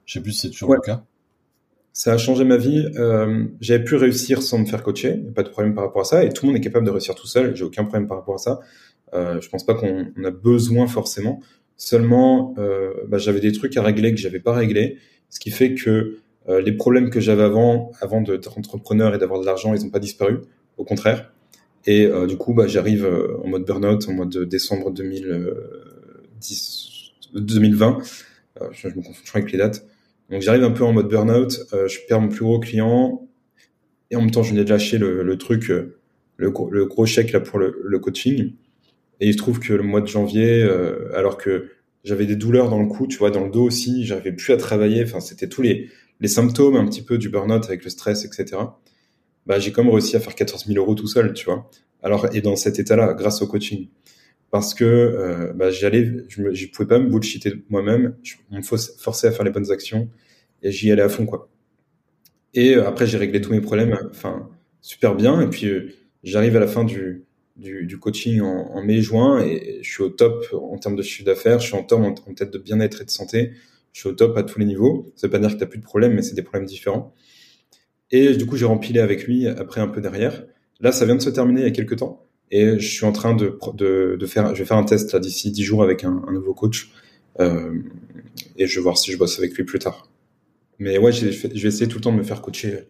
je 0.06 0.14
sais 0.14 0.22
plus 0.22 0.32
si 0.32 0.42
c'est 0.42 0.50
toujours 0.50 0.74
le 0.74 0.82
cas 0.82 1.04
ça 1.98 2.14
a 2.14 2.18
changé 2.20 2.44
ma 2.44 2.58
vie. 2.58 2.88
Euh, 2.98 3.46
j'avais 3.60 3.84
pu 3.84 3.96
réussir 3.96 4.44
sans 4.44 4.60
me 4.60 4.66
faire 4.66 4.84
coacher, 4.84 5.16
pas 5.34 5.42
de 5.42 5.50
problème 5.50 5.74
par 5.74 5.84
rapport 5.84 6.02
à 6.02 6.06
ça, 6.06 6.24
et 6.24 6.30
tout 6.30 6.46
le 6.46 6.52
monde 6.52 6.58
est 6.60 6.64
capable 6.64 6.86
de 6.86 6.92
réussir 6.92 7.16
tout 7.16 7.26
seul. 7.26 7.56
J'ai 7.56 7.64
aucun 7.64 7.86
problème 7.86 8.08
par 8.08 8.18
rapport 8.18 8.36
à 8.36 8.38
ça. 8.38 8.60
Euh, 9.16 9.42
je 9.42 9.50
pense 9.50 9.66
pas 9.66 9.74
qu'on 9.74 10.06
a 10.24 10.30
besoin 10.30 10.86
forcément. 10.86 11.42
Seulement, 11.76 12.54
euh, 12.60 12.94
bah, 13.08 13.18
j'avais 13.18 13.40
des 13.40 13.52
trucs 13.52 13.76
à 13.78 13.82
régler 13.82 14.14
que 14.14 14.20
j'avais 14.20 14.40
pas 14.40 14.54
réglés, 14.54 14.98
ce 15.32 15.40
qui 15.40 15.50
fait 15.50 15.74
que 15.74 16.20
euh, 16.50 16.62
les 16.62 16.72
problèmes 16.72 17.10
que 17.10 17.20
j'avais 17.20 17.42
avant, 17.42 17.92
avant 18.00 18.22
d'être 18.22 18.60
entrepreneur 18.60 19.16
et 19.16 19.18
d'avoir 19.18 19.42
de 19.42 19.46
l'argent, 19.48 19.74
ils 19.74 19.84
ont 19.84 19.90
pas 19.90 20.00
disparu. 20.00 20.42
Au 20.78 20.84
contraire. 20.84 21.32
Et 21.88 22.06
euh, 22.06 22.28
du 22.28 22.38
coup, 22.38 22.54
bah, 22.54 22.68
j'arrive 22.68 23.06
euh, 23.06 23.40
en 23.44 23.48
mode 23.48 23.66
burn-out, 23.66 24.08
en 24.08 24.14
mode 24.14 24.38
décembre 24.44 24.92
2010, 24.92 26.90
2020. 27.34 27.98
je, 28.72 28.90
je 28.90 28.96
me 28.96 29.02
confonds 29.02 29.24
avec 29.34 29.52
les 29.52 29.58
dates. 29.58 29.84
Donc 30.30 30.42
j'arrive 30.42 30.64
un 30.64 30.72
peu 30.72 30.84
en 30.84 30.94
mode 30.94 31.08
burn-out, 31.08 31.68
euh, 31.74 31.88
je 31.88 32.00
perds 32.08 32.22
mon 32.22 32.28
plus 32.28 32.44
gros 32.44 32.60
client 32.60 33.28
et 34.12 34.16
en 34.16 34.22
même 34.22 34.32
temps 34.32 34.44
je 34.44 34.52
venais 34.52 34.66
de 34.66 34.70
lâcher 34.70 34.98
le, 34.98 35.38
truc, 35.38 35.70
euh, 35.72 35.98
le, 36.36 36.50
gros 36.50 37.06
chèque 37.06 37.32
là 37.32 37.40
pour 37.40 37.60
le, 37.60 38.00
coaching. 38.00 38.54
Et 39.20 39.28
il 39.28 39.34
se 39.34 39.38
trouve 39.38 39.60
que 39.60 39.74
le 39.74 39.84
mois 39.84 40.02
de 40.02 40.08
janvier, 40.08 40.64
euh, 40.64 41.10
alors 41.16 41.38
que 41.38 41.72
j'avais 42.04 42.26
des 42.26 42.36
douleurs 42.36 42.70
dans 42.70 42.80
le 42.80 42.88
cou, 42.88 43.08
tu 43.08 43.18
vois, 43.18 43.32
dans 43.32 43.44
le 43.44 43.50
dos 43.50 43.64
aussi, 43.64 44.06
j'arrivais 44.06 44.32
plus 44.32 44.54
à 44.54 44.58
travailler. 44.58 45.04
Enfin, 45.04 45.20
c'était 45.20 45.48
tous 45.50 45.62
les, 45.62 45.90
les 46.20 46.28
symptômes 46.28 46.76
un 46.76 46.86
petit 46.86 47.02
peu 47.02 47.18
du 47.18 47.30
burn-out 47.30 47.66
avec 47.66 47.84
le 47.84 47.90
stress, 47.90 48.26
etc. 48.26 48.58
Bah, 49.48 49.60
j'ai 49.60 49.72
quand 49.72 49.84
même 49.84 49.94
réussi 49.94 50.16
à 50.16 50.20
faire 50.20 50.36
14 50.36 50.66
000 50.68 50.78
euros 50.78 50.94
tout 50.94 51.08
seul, 51.08 51.34
tu 51.34 51.46
vois. 51.46 51.70
Alors, 52.04 52.28
et 52.36 52.42
dans 52.42 52.56
cet 52.56 52.80
état-là, 52.80 53.14
grâce 53.14 53.42
au 53.42 53.48
coaching 53.48 53.88
parce 54.52 54.74
que 54.74 54.86
euh, 54.86 55.54
bah, 55.54 55.72
j'allais, 55.72 56.06
je, 56.30 56.42
ne 56.42 56.72
pouvais 56.72 56.88
pas 56.88 57.00
me 57.00 57.10
bullshiter 57.10 57.54
moi-même. 57.70 58.16
On 58.52 58.58
me 58.58 58.62
forçait 58.62 59.28
à 59.28 59.32
faire 59.32 59.44
les 59.44 59.52
bonnes 59.52 59.72
actions. 59.72 60.10
et 60.64 60.72
j'y 60.72 60.92
allais 60.92 61.02
à 61.02 61.10
fond, 61.10 61.26
quoi. 61.26 61.50
Et 62.54 62.76
après, 62.76 63.06
j'ai 63.06 63.18
réglé 63.18 63.42
tous 63.42 63.52
mes 63.52 63.62
problèmes, 63.62 63.98
enfin, 64.10 64.50
super 64.82 65.16
bien. 65.16 65.42
Et 65.42 65.48
puis, 65.48 65.70
j'arrive 66.24 66.56
à 66.56 66.60
la 66.60 66.68
fin 66.68 66.86
du, 66.86 67.26
du, 67.58 68.00
coaching 68.00 68.42
en, 68.42 68.82
mai-juin 68.84 69.40
et 69.42 69.80
je 69.82 69.90
suis 69.90 70.04
au 70.04 70.10
top 70.10 70.46
en 70.54 70.78
termes 70.78 70.96
de 70.96 71.02
chiffre 71.02 71.26
d'affaires, 71.26 71.60
je 71.60 71.68
suis 71.68 71.76
en 71.76 71.84
top 71.84 72.02
en, 72.02 72.34
tête 72.34 72.52
de 72.52 72.58
bien-être 72.58 73.02
et 73.02 73.06
de 73.06 73.10
santé, 73.10 73.52
je 73.94 74.00
suis 74.00 74.10
au 74.10 74.14
top 74.14 74.38
à 74.38 74.44
tous 74.44 74.60
les 74.60 74.66
niveaux. 74.66 75.12
Ça 75.16 75.28
veut 75.28 75.32
pas 75.32 75.40
dire 75.40 75.50
que 75.50 75.56
tu 75.56 75.60
n'as 75.62 75.68
plus 75.68 75.80
de 75.80 75.84
problèmes, 75.84 76.14
mais 76.14 76.22
c'est 76.22 76.36
des 76.36 76.44
problèmes 76.44 76.66
différents. 76.66 77.14
Et 78.12 78.36
du 78.36 78.46
coup, 78.46 78.56
j'ai 78.56 78.66
rempilé 78.66 79.00
avec 79.00 79.26
lui 79.26 79.48
après 79.48 79.82
un 79.82 79.88
peu 79.88 80.02
derrière. 80.02 80.44
Là, 80.80 80.92
ça 80.92 81.06
vient 81.06 81.16
de 81.16 81.22
se 81.22 81.30
terminer 81.30 81.62
il 81.62 81.64
y 81.66 81.70
a 81.70 81.72
quelques 81.72 81.98
temps. 81.98 82.26
Et 82.52 82.80
je 82.80 82.88
suis 82.88 83.06
en 83.06 83.12
train 83.12 83.36
de, 83.36 83.58
de, 83.74 84.26
faire, 84.26 84.56
je 84.56 84.62
vais 84.62 84.66
faire 84.66 84.78
un 84.78 84.84
test 84.84 85.16
d'ici 85.18 85.52
10 85.52 85.64
jours 85.64 85.84
avec 85.84 86.04
un, 86.04 86.24
nouveau 86.32 86.54
coach. 86.54 86.92
Euh, 87.40 87.80
et 88.58 88.68
je 88.68 88.80
vais 88.80 88.84
voir 88.84 88.98
si 88.98 89.12
je 89.12 89.18
bosse 89.18 89.38
avec 89.38 89.54
lui 89.56 89.64
plus 89.64 89.80
tard. 89.80 90.10
Mais 90.80 90.98
ouais, 90.98 91.12
je 91.12 91.26
vais 91.26 91.68
essayer 91.68 91.88
tout 91.88 91.98
le 91.98 92.04
temps 92.04 92.14
de 92.14 92.18
me 92.18 92.24
faire 92.24 92.42
coacher 92.42 92.88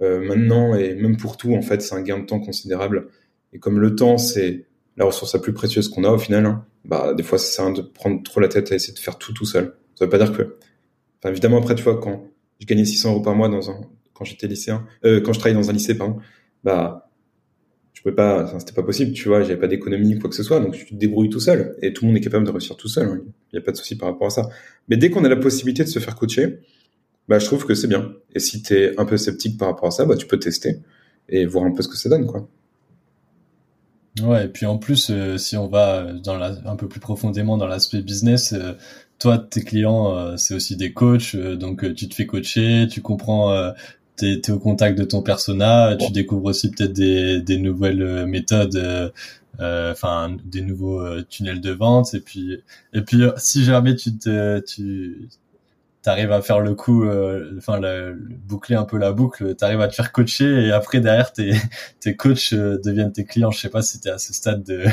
euh, 0.00 0.20
maintenant 0.20 0.74
et 0.74 0.94
même 0.94 1.16
pour 1.16 1.36
tout, 1.36 1.54
en 1.54 1.62
fait, 1.62 1.82
c'est 1.82 1.94
un 1.94 2.02
gain 2.02 2.18
de 2.18 2.26
temps 2.26 2.40
considérable. 2.40 3.08
Et 3.52 3.58
comme 3.58 3.78
le 3.78 3.94
temps, 3.94 4.18
c'est 4.18 4.64
la 4.96 5.04
ressource 5.04 5.34
la 5.34 5.40
plus 5.40 5.52
précieuse 5.52 5.88
qu'on 5.88 6.04
a 6.04 6.10
au 6.10 6.18
final, 6.18 6.46
hein, 6.46 6.64
bah, 6.84 7.14
des 7.14 7.22
fois, 7.22 7.38
ça 7.38 7.46
sert 7.46 7.64
à 7.64 7.68
rien 7.68 7.76
de 7.76 7.82
prendre 7.82 8.22
trop 8.22 8.40
la 8.40 8.48
tête 8.48 8.72
à 8.72 8.74
essayer 8.74 8.94
de 8.94 8.98
faire 8.98 9.18
tout 9.18 9.32
tout 9.32 9.44
seul. 9.44 9.74
Ça 9.94 10.04
veut 10.04 10.10
pas 10.10 10.18
dire 10.18 10.32
que, 10.32 10.56
enfin, 11.18 11.30
évidemment, 11.30 11.58
après, 11.58 11.74
tu 11.74 11.82
vois, 11.82 11.98
quand 11.98 12.28
je 12.60 12.66
gagnais 12.66 12.84
600 12.84 13.12
euros 13.12 13.20
par 13.20 13.34
mois 13.34 13.48
dans 13.48 13.70
un, 13.70 13.80
quand 14.14 14.24
j'étais 14.24 14.46
lycéen, 14.46 14.86
euh, 15.04 15.20
quand 15.20 15.32
je 15.32 15.38
travaillais 15.38 15.60
dans 15.60 15.70
un 15.70 15.72
lycée, 15.72 15.96
pardon, 15.96 16.18
bah, 16.64 17.10
je 18.02 18.10
pouvais 18.10 18.14
pas, 18.14 18.58
c'était 18.58 18.72
pas 18.72 18.82
possible, 18.82 19.12
tu 19.12 19.28
vois, 19.28 19.42
j'avais 19.42 19.58
pas 19.58 19.68
d'économie, 19.68 20.18
quoi 20.18 20.28
que 20.28 20.34
ce 20.34 20.42
soit, 20.42 20.58
donc 20.58 20.74
tu 20.74 20.86
te 20.86 20.94
débrouilles 20.94 21.30
tout 21.30 21.40
seul. 21.40 21.76
Et 21.82 21.92
tout 21.92 22.04
le 22.04 22.08
monde 22.08 22.16
est 22.16 22.20
capable 22.20 22.44
de 22.44 22.50
réussir 22.50 22.76
tout 22.76 22.88
seul. 22.88 23.06
Il 23.06 23.12
hein. 23.12 23.32
n'y 23.52 23.58
a 23.60 23.62
pas 23.62 23.70
de 23.70 23.76
souci 23.76 23.96
par 23.96 24.08
rapport 24.08 24.26
à 24.26 24.30
ça. 24.30 24.48
Mais 24.88 24.96
dès 24.96 25.10
qu'on 25.10 25.24
a 25.24 25.28
la 25.28 25.36
possibilité 25.36 25.84
de 25.84 25.88
se 25.88 26.00
faire 26.00 26.16
coacher, 26.16 26.58
bah, 27.28 27.38
je 27.38 27.46
trouve 27.46 27.64
que 27.64 27.74
c'est 27.74 27.86
bien. 27.86 28.12
Et 28.34 28.40
si 28.40 28.60
tu 28.60 28.74
es 28.74 28.98
un 28.98 29.04
peu 29.04 29.16
sceptique 29.16 29.56
par 29.56 29.68
rapport 29.68 29.86
à 29.86 29.90
ça, 29.92 30.04
bah, 30.04 30.16
tu 30.16 30.26
peux 30.26 30.38
tester 30.38 30.78
et 31.28 31.46
voir 31.46 31.64
un 31.64 31.72
peu 31.72 31.82
ce 31.82 31.88
que 31.88 31.96
ça 31.96 32.08
donne, 32.08 32.26
quoi. 32.26 32.48
Ouais, 34.20 34.44
et 34.44 34.48
puis 34.48 34.66
en 34.66 34.76
plus, 34.76 35.08
euh, 35.10 35.38
si 35.38 35.56
on 35.56 35.68
va 35.68 36.06
un 36.66 36.76
peu 36.76 36.86
plus 36.88 37.00
profondément 37.00 37.56
dans 37.56 37.66
l'aspect 37.66 38.02
business, 38.02 38.52
euh, 38.52 38.72
toi, 39.18 39.38
tes 39.38 39.62
clients, 39.62 40.36
c'est 40.36 40.54
aussi 40.54 40.76
des 40.76 40.92
coachs, 40.92 41.36
donc 41.36 41.94
tu 41.94 42.08
te 42.08 42.14
fais 42.14 42.26
coacher, 42.26 42.88
tu 42.90 43.00
comprends, 43.00 43.72
t'es 44.16 44.32
es 44.32 44.50
au 44.50 44.58
contact 44.58 44.98
de 44.98 45.04
ton 45.04 45.22
persona, 45.22 45.96
tu 45.96 46.12
découvres 46.12 46.46
aussi 46.46 46.70
peut-être 46.70 46.92
des, 46.92 47.40
des 47.40 47.58
nouvelles 47.58 48.26
méthodes, 48.26 49.12
enfin 49.58 50.36
des 50.44 50.62
nouveaux 50.62 51.22
tunnels 51.22 51.60
de 51.60 51.72
vente, 51.72 52.14
et 52.14 52.20
puis 52.20 52.62
et 52.92 53.02
puis 53.02 53.22
si 53.36 53.64
jamais 53.64 53.96
tu 53.96 54.16
te 54.16 54.60
tu 54.60 55.28
t'arrives 56.02 56.32
à 56.32 56.42
faire 56.42 56.60
le 56.60 56.74
coup, 56.74 57.04
euh, 57.04 57.54
enfin 57.56 57.80
boucler 58.46 58.76
un 58.76 58.84
peu 58.84 58.98
la 58.98 59.12
boucle, 59.12 59.54
t'arrives 59.54 59.80
à 59.80 59.88
te 59.88 59.94
faire 59.94 60.12
coacher 60.12 60.66
et 60.66 60.72
après 60.72 61.00
derrière 61.00 61.32
tes 61.32 61.52
tes 62.00 62.16
coachs 62.16 62.52
euh, 62.52 62.78
deviennent 62.84 63.12
tes 63.12 63.24
clients. 63.24 63.50
Je 63.50 63.60
sais 63.60 63.70
pas 63.70 63.82
si 63.82 64.00
t'es 64.00 64.10
à 64.10 64.18
ce 64.18 64.32
stade 64.32 64.64
de 64.64 64.84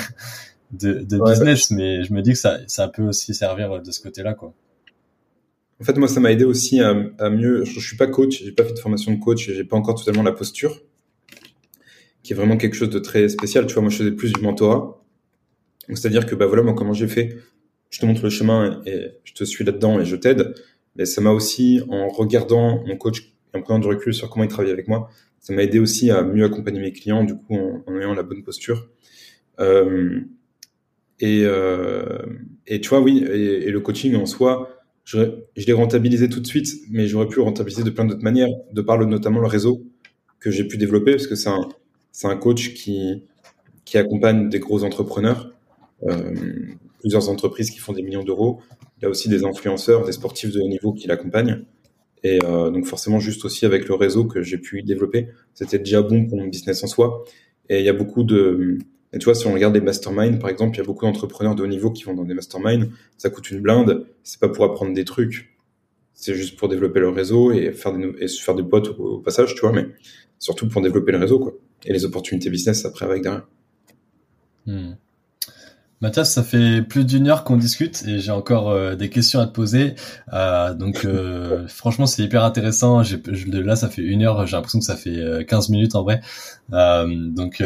de, 0.72 1.01
de 1.03 1.20
business, 1.20 1.72
mais 1.72 2.03
je 2.03 2.13
me 2.13 2.22
dis 2.22 2.34
que 2.34 2.38
ça 2.38 2.59
ça 2.67 2.88
peut 2.88 3.03
aussi 3.03 3.34
servir 3.34 3.82
de 3.82 3.91
ce 3.91 3.99
côté-là 4.01 4.36
quoi. 4.36 4.53
En 5.82 5.86
fait, 5.86 5.97
moi, 5.97 6.07
ça 6.07 6.19
m'a 6.19 6.32
aidé 6.32 6.43
aussi 6.43 6.82
à, 6.82 6.93
mieux. 7.30 7.63
Je, 7.63 7.80
suis 7.80 7.95
pas 7.95 8.07
coach, 8.07 8.43
j'ai 8.43 8.51
pas 8.51 8.63
fait 8.63 8.73
de 8.73 8.80
formation 8.80 9.13
de 9.13 9.19
coach, 9.19 9.49
j'ai 9.49 9.63
pas 9.63 9.77
encore 9.77 9.95
totalement 9.95 10.23
la 10.23 10.34
posture, 10.34 10.82
qui 12.21 12.34
est 12.34 12.36
vraiment 12.36 12.57
quelque 12.57 12.75
chose 12.75 12.89
de 12.89 12.99
très 12.99 13.30
spécial. 13.30 13.65
Tu 13.65 13.73
vois, 13.73 13.84
moi, 13.84 13.89
je 13.89 13.97
faisais 13.97 14.11
plus 14.11 14.34
du 14.34 14.41
mentorat. 14.41 15.01
C'est-à-dire 15.88 16.25
que, 16.25 16.36
bah 16.36 16.47
voilà, 16.47 16.63
moi, 16.63 16.73
comment 16.73 16.93
j'ai 16.93 17.07
fait, 17.07 17.38
je 17.89 17.99
te 17.99 18.05
montre 18.05 18.23
le 18.23 18.30
chemin 18.30 18.82
et 18.86 19.07
je 19.23 19.34
te 19.34 19.43
suis 19.43 19.63
là-dedans 19.63 19.99
et 19.99 20.05
je 20.05 20.15
t'aide. 20.15 20.53
Mais 20.95 21.05
ça 21.05 21.21
m'a 21.21 21.32
aussi, 21.32 21.82
en 21.89 22.09
regardant 22.09 22.84
mon 22.86 22.97
coach 22.97 23.34
et 23.53 23.57
en 23.57 23.61
prenant 23.61 23.80
du 23.80 23.88
recul 23.88 24.13
sur 24.13 24.30
comment 24.30 24.43
il 24.43 24.49
travaille 24.49 24.71
avec 24.71 24.88
moi, 24.88 25.09
ça 25.39 25.53
m'a 25.53 25.63
aidé 25.63 25.80
aussi 25.80 26.11
à 26.11 26.23
mieux 26.23 26.43
accompagner 26.43 26.82
mes 26.82 26.91
clients, 26.91 27.23
du 27.23 27.36
coup, 27.36 27.57
en, 27.88 27.95
ayant 27.97 28.13
la 28.13 28.23
bonne 28.23 28.43
posture. 28.43 28.89
Euh, 29.59 30.19
et, 31.19 31.43
euh, 31.45 32.19
et 32.67 32.82
tu 32.82 32.89
vois, 32.89 33.01
oui, 33.01 33.23
et, 33.23 33.71
le 33.71 33.80
coaching 33.80 34.15
en 34.15 34.25
soi, 34.25 34.78
je, 35.10 35.66
l'ai 35.66 35.74
rentabilisé 35.74 36.30
tout 36.30 36.39
de 36.39 36.45
suite, 36.45 36.82
mais 36.91 37.07
j'aurais 37.07 37.28
pu 37.28 37.38
le 37.38 37.43
rentabiliser 37.43 37.84
de 37.84 37.89
plein 37.89 38.05
d'autres 38.05 38.24
manières, 38.24 38.49
de 38.72 38.82
par 38.82 38.97
le, 38.97 39.05
notamment 39.05 39.39
le 39.39 39.47
réseau 39.47 39.84
que 40.39 40.51
j'ai 40.51 40.66
pu 40.66 40.78
développer, 40.78 41.14
parce 41.14 41.26
que 41.26 41.36
c'est 41.36 41.49
un, 42.28 42.36
coach 42.36 42.76
qui, 42.76 43.24
qui 43.86 43.97
accompagne 43.97 44.49
des 44.49 44.60
gros 44.60 44.84
entrepreneurs, 44.84 45.51
euh, 46.03 46.36
plusieurs 46.99 47.28
entreprises 47.30 47.72
qui 47.72 47.80
font 47.80 47.93
des 47.93 48.03
millions 48.03 48.24
d'euros, 48.24 48.62
il 48.97 49.03
y 49.03 49.05
a 49.07 49.10
aussi 49.10 49.30
des 49.30 49.43
influenceurs, 49.45 50.05
des 50.05 50.12
sportifs 50.12 50.51
de 50.51 50.62
haut 50.62 50.68
niveau 50.68 50.93
qui 50.93 51.07
l'accompagnent. 51.07 51.66
Et 52.24 52.38
euh, 52.43 52.70
donc 52.70 52.86
forcément, 52.86 53.20
juste 53.20 53.43
aussi 53.45 53.66
avec 53.66 53.88
le 53.88 53.95
réseau 53.95 54.26
que 54.26 54.43
j'ai 54.43 54.60
pu 54.60 54.84
développer, 54.84 55.30
c'était 55.55 55.80
déjà 55.80 56.03
bon 56.03 56.28
pour 56.28 56.38
mon 56.38 56.47
business 56.47 56.84
en 56.84 56.88
soi. 56.88 57.24
Et 57.70 57.80
il 57.80 57.86
y 57.86 57.89
a 57.89 57.93
beaucoup 57.93 58.24
de... 58.24 58.78
Et 59.12 59.18
tu 59.18 59.26
vois, 59.26 59.36
si 59.36 59.47
on 59.47 59.53
regarde 59.53 59.74
les 59.74 59.82
masterminds, 59.82 60.38
par 60.38 60.49
exemple, 60.49 60.76
il 60.76 60.80
y 60.80 60.82
a 60.82 60.86
beaucoup 60.86 61.05
d'entrepreneurs 61.05 61.55
de 61.55 61.64
haut 61.64 61.68
niveau 61.68 61.91
qui 61.91 62.03
vont 62.03 62.14
dans 62.14 62.26
des 62.26 62.36
masterminds. 62.36 62.91
Ça 63.18 63.30
coûte 63.30 63.49
une 63.49 63.60
blinde. 63.60 64.05
C'est 64.24 64.39
pas 64.39 64.49
pour 64.49 64.66
apprendre 64.66 64.93
des 64.93 65.05
trucs. 65.05 65.57
C'est 66.14 66.36
juste 66.36 66.57
pour 66.57 66.68
développer 66.68 66.99
leur 66.99 67.16
réseau 67.16 67.51
et 67.51 67.72
faire 67.72 67.93
des, 67.93 68.14
et 68.20 68.28
se 68.28 68.41
faire 68.41 68.53
des 68.53 68.64
potes 68.64 68.89
au, 68.99 69.20
passage, 69.20 69.55
tu 69.55 69.62
vois, 69.62 69.72
mais 69.72 69.88
surtout 70.38 70.68
pour 70.68 70.82
développer 70.82 71.12
le 71.12 71.18
réseau, 71.18 71.39
quoi. 71.39 71.53
Et 71.86 71.93
les 71.93 72.05
opportunités 72.05 72.49
business 72.49 72.86
après 72.86 73.05
avec 73.05 73.24
derrière. 73.24 73.47
Hmm. 74.66 74.91
Mathias, 76.01 76.33
ça 76.33 76.43
fait 76.43 76.81
plus 76.81 77.03
d'une 77.03 77.27
heure 77.27 77.43
qu'on 77.43 77.57
discute 77.57 78.05
et 78.07 78.19
j'ai 78.19 78.31
encore 78.31 78.69
euh, 78.69 78.95
des 78.95 79.09
questions 79.09 79.41
à 79.41 79.47
te 79.47 79.51
poser. 79.51 79.95
Euh, 80.31 80.73
donc 80.73 81.03
euh, 81.03 81.67
franchement, 81.69 82.05
c'est 82.05 82.23
hyper 82.23 82.45
intéressant. 82.45 83.03
J'ai, 83.03 83.21
là, 83.51 83.75
ça 83.75 83.89
fait 83.89 84.01
une 84.01 84.23
heure. 84.23 84.47
J'ai 84.47 84.55
l'impression 84.55 84.79
que 84.79 84.85
ça 84.85 84.95
fait 84.95 85.45
15 85.45 85.69
minutes 85.69 85.95
en 85.95 86.03
vrai. 86.03 86.21
donc 86.71 87.61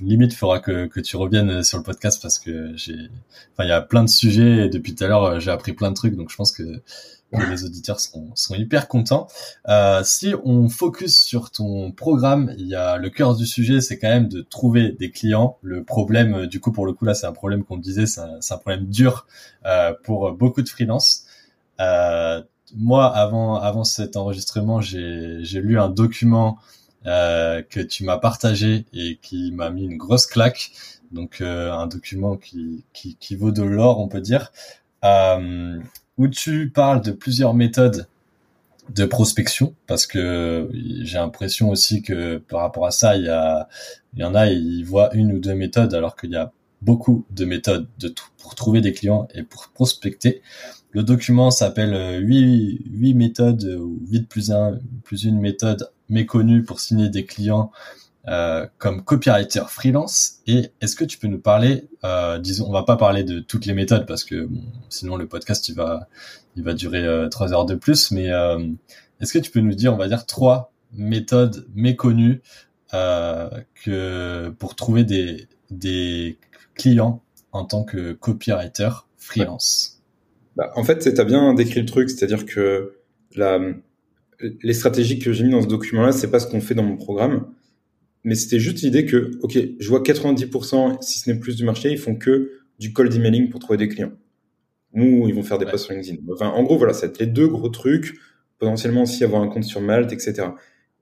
limite, 0.00 0.32
il 0.32 0.36
faudra 0.36 0.60
que, 0.60 0.86
que 0.86 1.00
tu 1.00 1.16
reviennes 1.16 1.62
sur 1.62 1.76
le 1.76 1.84
podcast 1.84 2.22
parce 2.22 2.38
que 2.38 2.72
j'ai, 2.76 3.10
enfin, 3.52 3.64
il 3.64 3.68
y 3.68 3.72
a 3.72 3.82
plein 3.82 4.02
de 4.02 4.08
sujets 4.08 4.66
et 4.66 4.68
depuis 4.70 4.94
tout 4.94 5.04
à 5.04 5.08
l'heure, 5.08 5.38
j'ai 5.38 5.50
appris 5.50 5.74
plein 5.74 5.90
de 5.90 5.96
trucs. 5.96 6.16
Donc 6.16 6.30
je 6.30 6.36
pense 6.36 6.52
que 6.52 6.62
les 7.32 7.64
auditeurs 7.64 8.00
sont, 8.00 8.30
sont 8.34 8.54
hyper 8.54 8.88
contents. 8.88 9.28
Euh, 9.68 10.02
si 10.02 10.34
on 10.44 10.68
focus 10.68 11.18
sur 11.20 11.50
ton 11.50 11.92
programme, 11.92 12.54
il 12.56 12.66
y 12.66 12.74
a 12.74 12.96
le 12.96 13.10
cœur 13.10 13.36
du 13.36 13.46
sujet, 13.46 13.80
c'est 13.80 13.98
quand 13.98 14.08
même 14.08 14.28
de 14.28 14.40
trouver 14.40 14.92
des 14.92 15.10
clients. 15.10 15.58
Le 15.62 15.84
problème, 15.84 16.34
euh, 16.34 16.46
du 16.46 16.60
coup, 16.60 16.72
pour 16.72 16.86
le 16.86 16.92
coup 16.92 17.04
là, 17.04 17.14
c'est 17.14 17.26
un 17.26 17.32
problème 17.32 17.64
qu'on 17.64 17.76
disait, 17.76 18.06
c'est 18.06 18.20
un, 18.20 18.58
problème 18.58 18.86
dur 18.86 19.26
euh, 19.66 19.92
pour 20.04 20.32
beaucoup 20.32 20.62
de 20.62 20.68
freelance. 20.68 21.26
Euh, 21.80 22.42
moi, 22.74 23.14
avant 23.14 23.56
avant 23.56 23.84
cet 23.84 24.16
enregistrement, 24.16 24.80
j'ai 24.80 25.60
lu 25.60 25.78
un 25.78 25.88
document 25.88 26.58
que 27.04 27.80
tu 27.80 28.04
m'as 28.04 28.18
partagé 28.18 28.84
et 28.92 29.18
qui 29.22 29.52
m'a 29.52 29.70
mis 29.70 29.84
une 29.84 29.96
grosse 29.96 30.26
claque. 30.26 30.72
Donc 31.12 31.40
un 31.40 31.86
document 31.86 32.36
qui, 32.36 32.84
qui, 32.92 33.36
vaut 33.36 33.52
de 33.52 33.62
l'or, 33.62 34.00
on 34.00 34.08
peut 34.08 34.20
dire. 34.20 34.52
Où 36.18 36.28
tu 36.28 36.70
parles 36.70 37.00
de 37.00 37.12
plusieurs 37.12 37.54
méthodes 37.54 38.06
de 38.94 39.04
prospection 39.04 39.74
parce 39.86 40.06
que 40.06 40.70
j'ai 40.72 41.18
l'impression 41.18 41.70
aussi 41.70 42.02
que 42.02 42.38
par 42.38 42.60
rapport 42.60 42.86
à 42.86 42.90
ça 42.90 43.16
il 43.16 43.24
y 43.24 43.28
a 43.28 43.68
il 44.14 44.20
y 44.20 44.24
en 44.24 44.34
a 44.34 44.46
ils 44.46 44.82
voient 44.82 45.14
une 45.14 45.32
ou 45.32 45.38
deux 45.38 45.54
méthodes 45.54 45.94
alors 45.94 46.16
qu'il 46.16 46.30
y 46.30 46.36
a 46.36 46.52
beaucoup 46.82 47.24
de 47.30 47.44
méthodes 47.44 47.86
de 47.98 48.14
pour 48.38 48.54
trouver 48.54 48.80
des 48.80 48.92
clients 48.92 49.28
et 49.34 49.42
pour 49.42 49.68
prospecter. 49.68 50.42
Le 50.90 51.02
document 51.02 51.50
s'appelle 51.50 52.24
8, 52.24 52.80
8 52.90 53.14
méthodes 53.14 53.64
ou 53.80 53.98
8 54.10 54.28
plus 54.28 54.50
1 54.52 54.78
plus 55.04 55.24
une 55.24 55.40
méthode 55.40 55.90
méconnue 56.08 56.62
pour 56.62 56.80
signer 56.80 57.08
des 57.08 57.24
clients 57.24 57.70
euh, 58.28 58.66
comme 58.76 59.02
copywriter 59.04 59.62
freelance. 59.68 60.40
Et 60.46 60.70
est-ce 60.82 60.96
que 60.96 61.04
tu 61.04 61.18
peux 61.18 61.28
nous 61.28 61.40
parler, 61.40 61.88
euh, 62.04 62.38
disons, 62.38 62.66
on 62.68 62.72
va 62.72 62.82
pas 62.82 62.96
parler 62.96 63.24
de 63.24 63.40
toutes 63.40 63.64
les 63.64 63.72
méthodes 63.72 64.06
parce 64.06 64.24
que 64.24 64.48
sinon 64.90 65.16
le 65.16 65.26
podcast 65.26 65.68
il 65.68 65.74
va 65.74 66.08
il 66.56 66.62
va 66.62 66.74
durer 66.74 67.04
euh, 67.04 67.28
trois 67.28 67.54
heures 67.54 67.64
de 67.64 67.74
plus. 67.74 68.10
Mais 68.10 68.30
euh, 68.30 68.58
est-ce 69.20 69.32
que 69.32 69.38
tu 69.38 69.50
peux 69.50 69.60
nous 69.60 69.74
dire, 69.74 69.94
on 69.94 69.96
va 69.96 70.08
dire 70.08 70.26
trois 70.26 70.72
méthodes 70.92 71.66
méconnues 71.74 72.42
que 72.92 74.48
pour 74.58 74.74
trouver 74.74 75.04
des 75.04 75.48
des 75.70 76.38
clients 76.74 77.22
en 77.52 77.64
tant 77.64 77.84
que 77.84 78.12
copywriter 78.12 78.90
freelance? 79.16 80.02
Bah, 80.56 80.70
en 80.74 80.84
fait, 80.84 80.98
tu 80.98 81.20
as 81.20 81.24
bien 81.24 81.54
décrit 81.54 81.80
le 81.80 81.86
truc, 81.86 82.10
c'est-à-dire 82.10 82.44
que 82.44 82.96
la, 83.36 83.58
les 84.62 84.74
stratégies 84.74 85.18
que 85.18 85.32
j'ai 85.32 85.44
mis 85.44 85.52
dans 85.52 85.62
ce 85.62 85.66
document-là, 85.68 86.12
c'est 86.12 86.30
pas 86.30 86.40
ce 86.40 86.46
qu'on 86.46 86.60
fait 86.60 86.74
dans 86.74 86.82
mon 86.82 86.96
programme 86.96 87.46
mais 88.24 88.34
c'était 88.34 88.58
juste 88.58 88.82
l'idée 88.82 89.06
que, 89.06 89.30
ok, 89.42 89.58
je 89.78 89.88
vois 89.88 90.02
90%, 90.02 90.98
si 91.00 91.18
ce 91.18 91.30
n'est 91.30 91.38
plus 91.38 91.56
du 91.56 91.64
marché, 91.64 91.90
ils 91.90 91.98
font 91.98 92.16
que 92.16 92.52
du 92.78 92.92
cold 92.92 93.14
emailing 93.14 93.48
pour 93.50 93.60
trouver 93.60 93.78
des 93.78 93.88
clients. 93.88 94.12
Ou 94.94 95.28
ils 95.28 95.34
vont 95.34 95.42
faire 95.42 95.58
des 95.58 95.66
posts 95.66 95.84
sur 95.84 95.94
LinkedIn. 95.94 96.18
Enfin, 96.32 96.48
en 96.48 96.62
gros, 96.62 96.78
voilà, 96.78 96.94
c'est 96.94 97.18
les 97.20 97.26
deux 97.26 97.46
gros 97.46 97.68
trucs. 97.68 98.18
Potentiellement 98.58 99.02
aussi 99.02 99.22
avoir 99.22 99.42
un 99.42 99.48
compte 99.48 99.64
sur 99.64 99.80
Malte, 99.80 100.12
etc. 100.12 100.48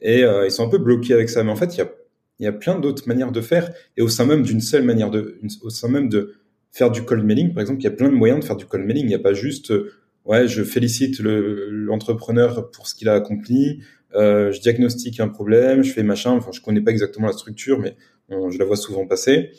Et 0.01 0.25
euh, 0.25 0.45
ils 0.45 0.51
sont 0.51 0.67
un 0.67 0.69
peu 0.69 0.79
bloqués 0.79 1.15
avec 1.15 1.31
ça. 1.31 1.43
Mais 1.43 1.51
en 1.51 1.57
fait, 1.57 1.75
il 1.75 1.79
y 1.79 1.81
a, 1.81 1.91
y 2.41 2.47
a 2.47 2.53
plein 2.53 2.79
d'autres 2.79 3.09
manières 3.09 3.33
de 3.33 3.41
faire. 3.41 3.73
Et 3.97 4.03
au 4.03 4.09
sein 4.09 4.27
même 4.27 4.43
d'une 4.43 4.61
seule 4.61 4.83
manière 4.83 5.11
de, 5.11 5.41
au 5.63 5.71
sein 5.71 5.89
même 5.89 6.09
de 6.09 6.35
faire 6.73 6.91
du 6.91 7.03
cold 7.03 7.25
mailing, 7.25 7.55
par 7.55 7.63
exemple, 7.63 7.81
il 7.81 7.85
y 7.85 7.89
a 7.89 7.93
plein 7.93 8.09
de 8.09 8.15
moyens 8.15 8.41
de 8.41 8.45
faire 8.45 8.57
du 8.57 8.67
cold 8.67 8.85
mailing. 8.85 9.05
Il 9.05 9.09
n'y 9.09 9.15
a 9.15 9.21
pas 9.21 9.33
juste, 9.33 9.73
ouais, 10.27 10.47
je 10.49 10.63
félicite 10.63 11.21
l'entrepreneur 11.21 12.71
pour 12.71 12.87
ce 12.89 12.95
qu'il 12.95 13.09
a 13.09 13.15
accompli, 13.15 13.81
euh, 14.17 14.53
je 14.53 14.61
diagnostique 14.61 15.21
un 15.21 15.29
problème, 15.29 15.83
je 15.83 15.93
fais 15.93 16.03
machin. 16.03 16.33
Enfin, 16.33 16.51
je 16.53 16.61
connais 16.61 16.81
pas 16.81 16.91
exactement 16.91 17.27
la 17.27 17.33
structure, 17.33 17.79
mais 17.79 17.97
je 18.29 18.59
la 18.59 18.65
vois 18.65 18.77
souvent 18.77 19.07
passer. 19.07 19.51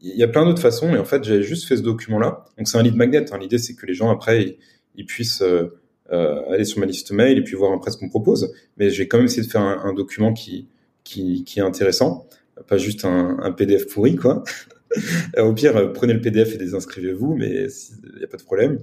Il 0.00 0.16
y 0.16 0.22
a 0.22 0.28
plein 0.28 0.44
d'autres 0.44 0.62
façons, 0.62 0.94
et 0.94 0.98
en 0.98 1.04
fait, 1.04 1.24
j'avais 1.24 1.42
juste 1.42 1.66
fait 1.66 1.76
ce 1.76 1.82
document-là. 1.82 2.44
Donc, 2.56 2.68
c'est 2.68 2.78
un 2.78 2.82
lead 2.82 2.94
magnet. 2.94 3.32
Hein. 3.32 3.38
L'idée, 3.38 3.58
c'est 3.58 3.74
que 3.74 3.84
les 3.84 3.94
gens 3.94 4.10
après, 4.10 4.58
ils, 4.94 5.06
puissent 5.06 5.42
euh, 5.42 5.76
euh, 6.12 6.40
aller 6.50 6.64
sur 6.64 6.78
ma 6.78 6.86
liste 6.86 7.10
mail 7.10 7.38
et 7.38 7.42
puis 7.42 7.56
voir 7.56 7.72
après 7.72 7.90
ce 7.90 7.96
qu'on 7.96 8.08
propose. 8.08 8.52
Mais 8.76 8.90
j'ai 8.90 9.08
quand 9.08 9.18
même 9.18 9.26
essayé 9.26 9.42
de 9.42 9.50
faire 9.50 9.62
un, 9.62 9.92
document 9.92 10.32
qui, 10.32 10.68
qui, 11.02 11.42
qui 11.44 11.58
est 11.58 11.62
intéressant, 11.62 12.28
pas 12.68 12.78
juste 12.78 13.04
un, 13.04 13.38
un 13.42 13.50
PDF 13.50 13.86
pourri, 13.92 14.14
quoi. 14.14 14.44
Au 15.38 15.52
pire, 15.52 15.92
prenez 15.92 16.14
le 16.14 16.20
PDF 16.20 16.54
et 16.54 16.58
désinscrivez-vous, 16.58 17.34
mais 17.34 17.66
il 17.66 18.18
n'y 18.18 18.24
a 18.24 18.28
pas 18.28 18.36
de 18.36 18.42
problème. 18.44 18.78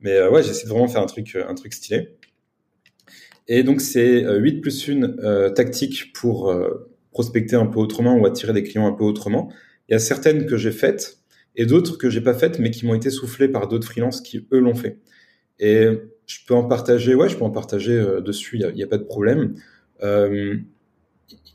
Mais 0.00 0.16
euh, 0.16 0.30
ouais, 0.30 0.42
j'essaie 0.42 0.64
de 0.64 0.70
vraiment 0.70 0.88
faire 0.88 1.02
un 1.02 1.06
truc, 1.06 1.36
un 1.36 1.54
truc 1.54 1.74
stylé. 1.74 2.16
Et 3.52 3.62
donc, 3.62 3.82
c'est 3.82 4.22
8 4.22 4.26
euh, 4.26 4.60
plus 4.60 4.88
1 4.88 5.02
euh, 5.02 5.50
tactique 5.50 6.12
pour 6.14 6.54
prospecter 7.12 7.56
un 7.56 7.66
peu 7.66 7.78
autrement 7.80 8.16
ou 8.16 8.24
attirer 8.24 8.52
des 8.52 8.62
clients 8.62 8.86
un 8.86 8.92
peu 8.92 9.04
autrement. 9.04 9.52
Il 9.88 9.92
y 9.92 9.94
a 9.94 9.98
certaines 9.98 10.46
que 10.46 10.56
j'ai 10.56 10.70
faites 10.70 11.18
et 11.56 11.66
d'autres 11.66 11.98
que 11.98 12.08
j'ai 12.08 12.20
pas 12.20 12.34
faites, 12.34 12.58
mais 12.58 12.70
qui 12.70 12.86
m'ont 12.86 12.94
été 12.94 13.10
soufflées 13.10 13.48
par 13.48 13.68
d'autres 13.68 13.86
freelances 13.86 14.20
qui, 14.20 14.46
eux, 14.52 14.60
l'ont 14.60 14.76
fait. 14.76 14.98
Et 15.58 15.88
je 16.26 16.38
peux 16.46 16.54
en 16.54 16.64
partager, 16.64 17.14
ouais, 17.14 17.28
je 17.28 17.36
peux 17.36 17.44
en 17.44 17.50
partager 17.50 18.02
dessus, 18.24 18.56
il 18.58 18.74
n'y 18.74 18.82
a, 18.82 18.86
a, 18.86 18.88
pas 18.88 18.98
de 18.98 19.04
problème. 19.04 19.54
Il 20.00 20.64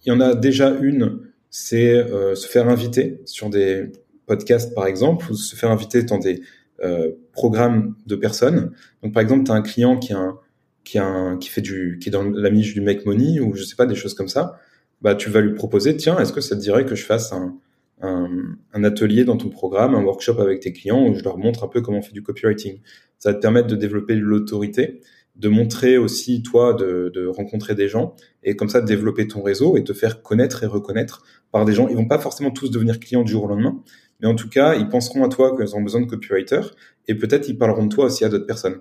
y 0.05 0.11
en 0.11 0.19
a 0.19 0.35
déjà 0.35 0.77
une, 0.81 1.21
c'est 1.49 2.05
se 2.35 2.45
faire 2.45 2.67
inviter 2.67 3.21
sur 3.23 3.49
des 3.49 3.89
podcasts, 4.25 4.75
par 4.75 4.85
exemple, 4.85 5.31
ou 5.31 5.35
se 5.35 5.55
faire 5.55 5.71
inviter 5.71 6.03
dans 6.03 6.19
des 6.19 6.41
euh, 6.83 7.11
programme 7.31 7.95
de 8.05 8.17
personnes. 8.17 8.73
Donc 9.01 9.13
par 9.13 9.23
exemple, 9.23 9.45
tu 9.45 9.51
as 9.51 9.55
un 9.55 9.61
client 9.61 9.97
qui 9.97 10.11
a 10.11 10.17
un, 10.17 10.39
qui 10.85 10.97
a 10.97 11.05
un, 11.05 11.37
qui 11.37 11.49
fait 11.49 11.61
du 11.61 11.97
qui 12.01 12.09
est 12.09 12.11
dans 12.11 12.23
la 12.23 12.49
niche 12.49 12.73
du 12.73 12.81
make 12.81 13.05
money 13.05 13.39
ou 13.41 13.55
je 13.55 13.63
sais 13.63 13.75
pas 13.75 13.85
des 13.85 13.95
choses 13.95 14.13
comme 14.13 14.29
ça, 14.29 14.57
bah 15.01 15.15
tu 15.15 15.29
vas 15.29 15.41
lui 15.41 15.53
proposer 15.53 15.97
tiens, 15.97 16.17
est-ce 16.19 16.31
que 16.31 16.41
ça 16.41 16.55
te 16.55 16.61
dirait 16.61 16.85
que 16.85 16.95
je 16.95 17.03
fasse 17.03 17.33
un, 17.33 17.57
un, 18.01 18.29
un, 18.73 18.83
atelier 18.83 19.25
dans 19.25 19.37
ton 19.37 19.49
programme, 19.49 19.95
un 19.95 20.03
workshop 20.03 20.39
avec 20.39 20.61
tes 20.61 20.71
clients 20.71 21.05
où 21.07 21.15
je 21.15 21.23
leur 21.23 21.37
montre 21.37 21.63
un 21.63 21.67
peu 21.67 21.81
comment 21.81 21.97
on 21.97 22.01
fait 22.01 22.13
du 22.13 22.23
copywriting? 22.23 22.79
Ça 23.19 23.31
va 23.31 23.35
te 23.35 23.41
permettre 23.41 23.67
de 23.67 23.75
développer 23.75 24.15
l'autorité, 24.15 25.01
de 25.35 25.49
montrer 25.49 25.97
aussi 25.97 26.43
toi 26.43 26.73
de, 26.73 27.11
de, 27.13 27.27
rencontrer 27.27 27.75
des 27.75 27.89
gens 27.89 28.15
et 28.43 28.55
comme 28.55 28.69
ça 28.69 28.81
de 28.81 28.85
développer 28.85 29.27
ton 29.27 29.41
réseau 29.41 29.77
et 29.77 29.83
te 29.83 29.93
faire 29.93 30.21
connaître 30.21 30.63
et 30.63 30.67
reconnaître 30.67 31.23
par 31.51 31.65
des 31.65 31.73
gens. 31.73 31.87
Ils 31.87 31.95
vont 31.95 32.07
pas 32.07 32.19
forcément 32.19 32.51
tous 32.51 32.71
devenir 32.71 32.99
clients 32.99 33.23
du 33.23 33.31
jour 33.31 33.43
au 33.43 33.47
lendemain, 33.47 33.81
mais 34.21 34.27
en 34.27 34.35
tout 34.35 34.49
cas, 34.49 34.75
ils 34.75 34.87
penseront 34.87 35.23
à 35.25 35.29
toi 35.29 35.57
qu'ils 35.57 35.75
ont 35.75 35.81
besoin 35.81 36.01
de 36.01 36.05
copywriter 36.05 36.61
et 37.07 37.15
peut-être 37.15 37.49
ils 37.49 37.57
parleront 37.57 37.85
de 37.85 37.93
toi 37.93 38.05
aussi 38.05 38.23
à 38.23 38.29
d'autres 38.29 38.47
personnes. 38.47 38.79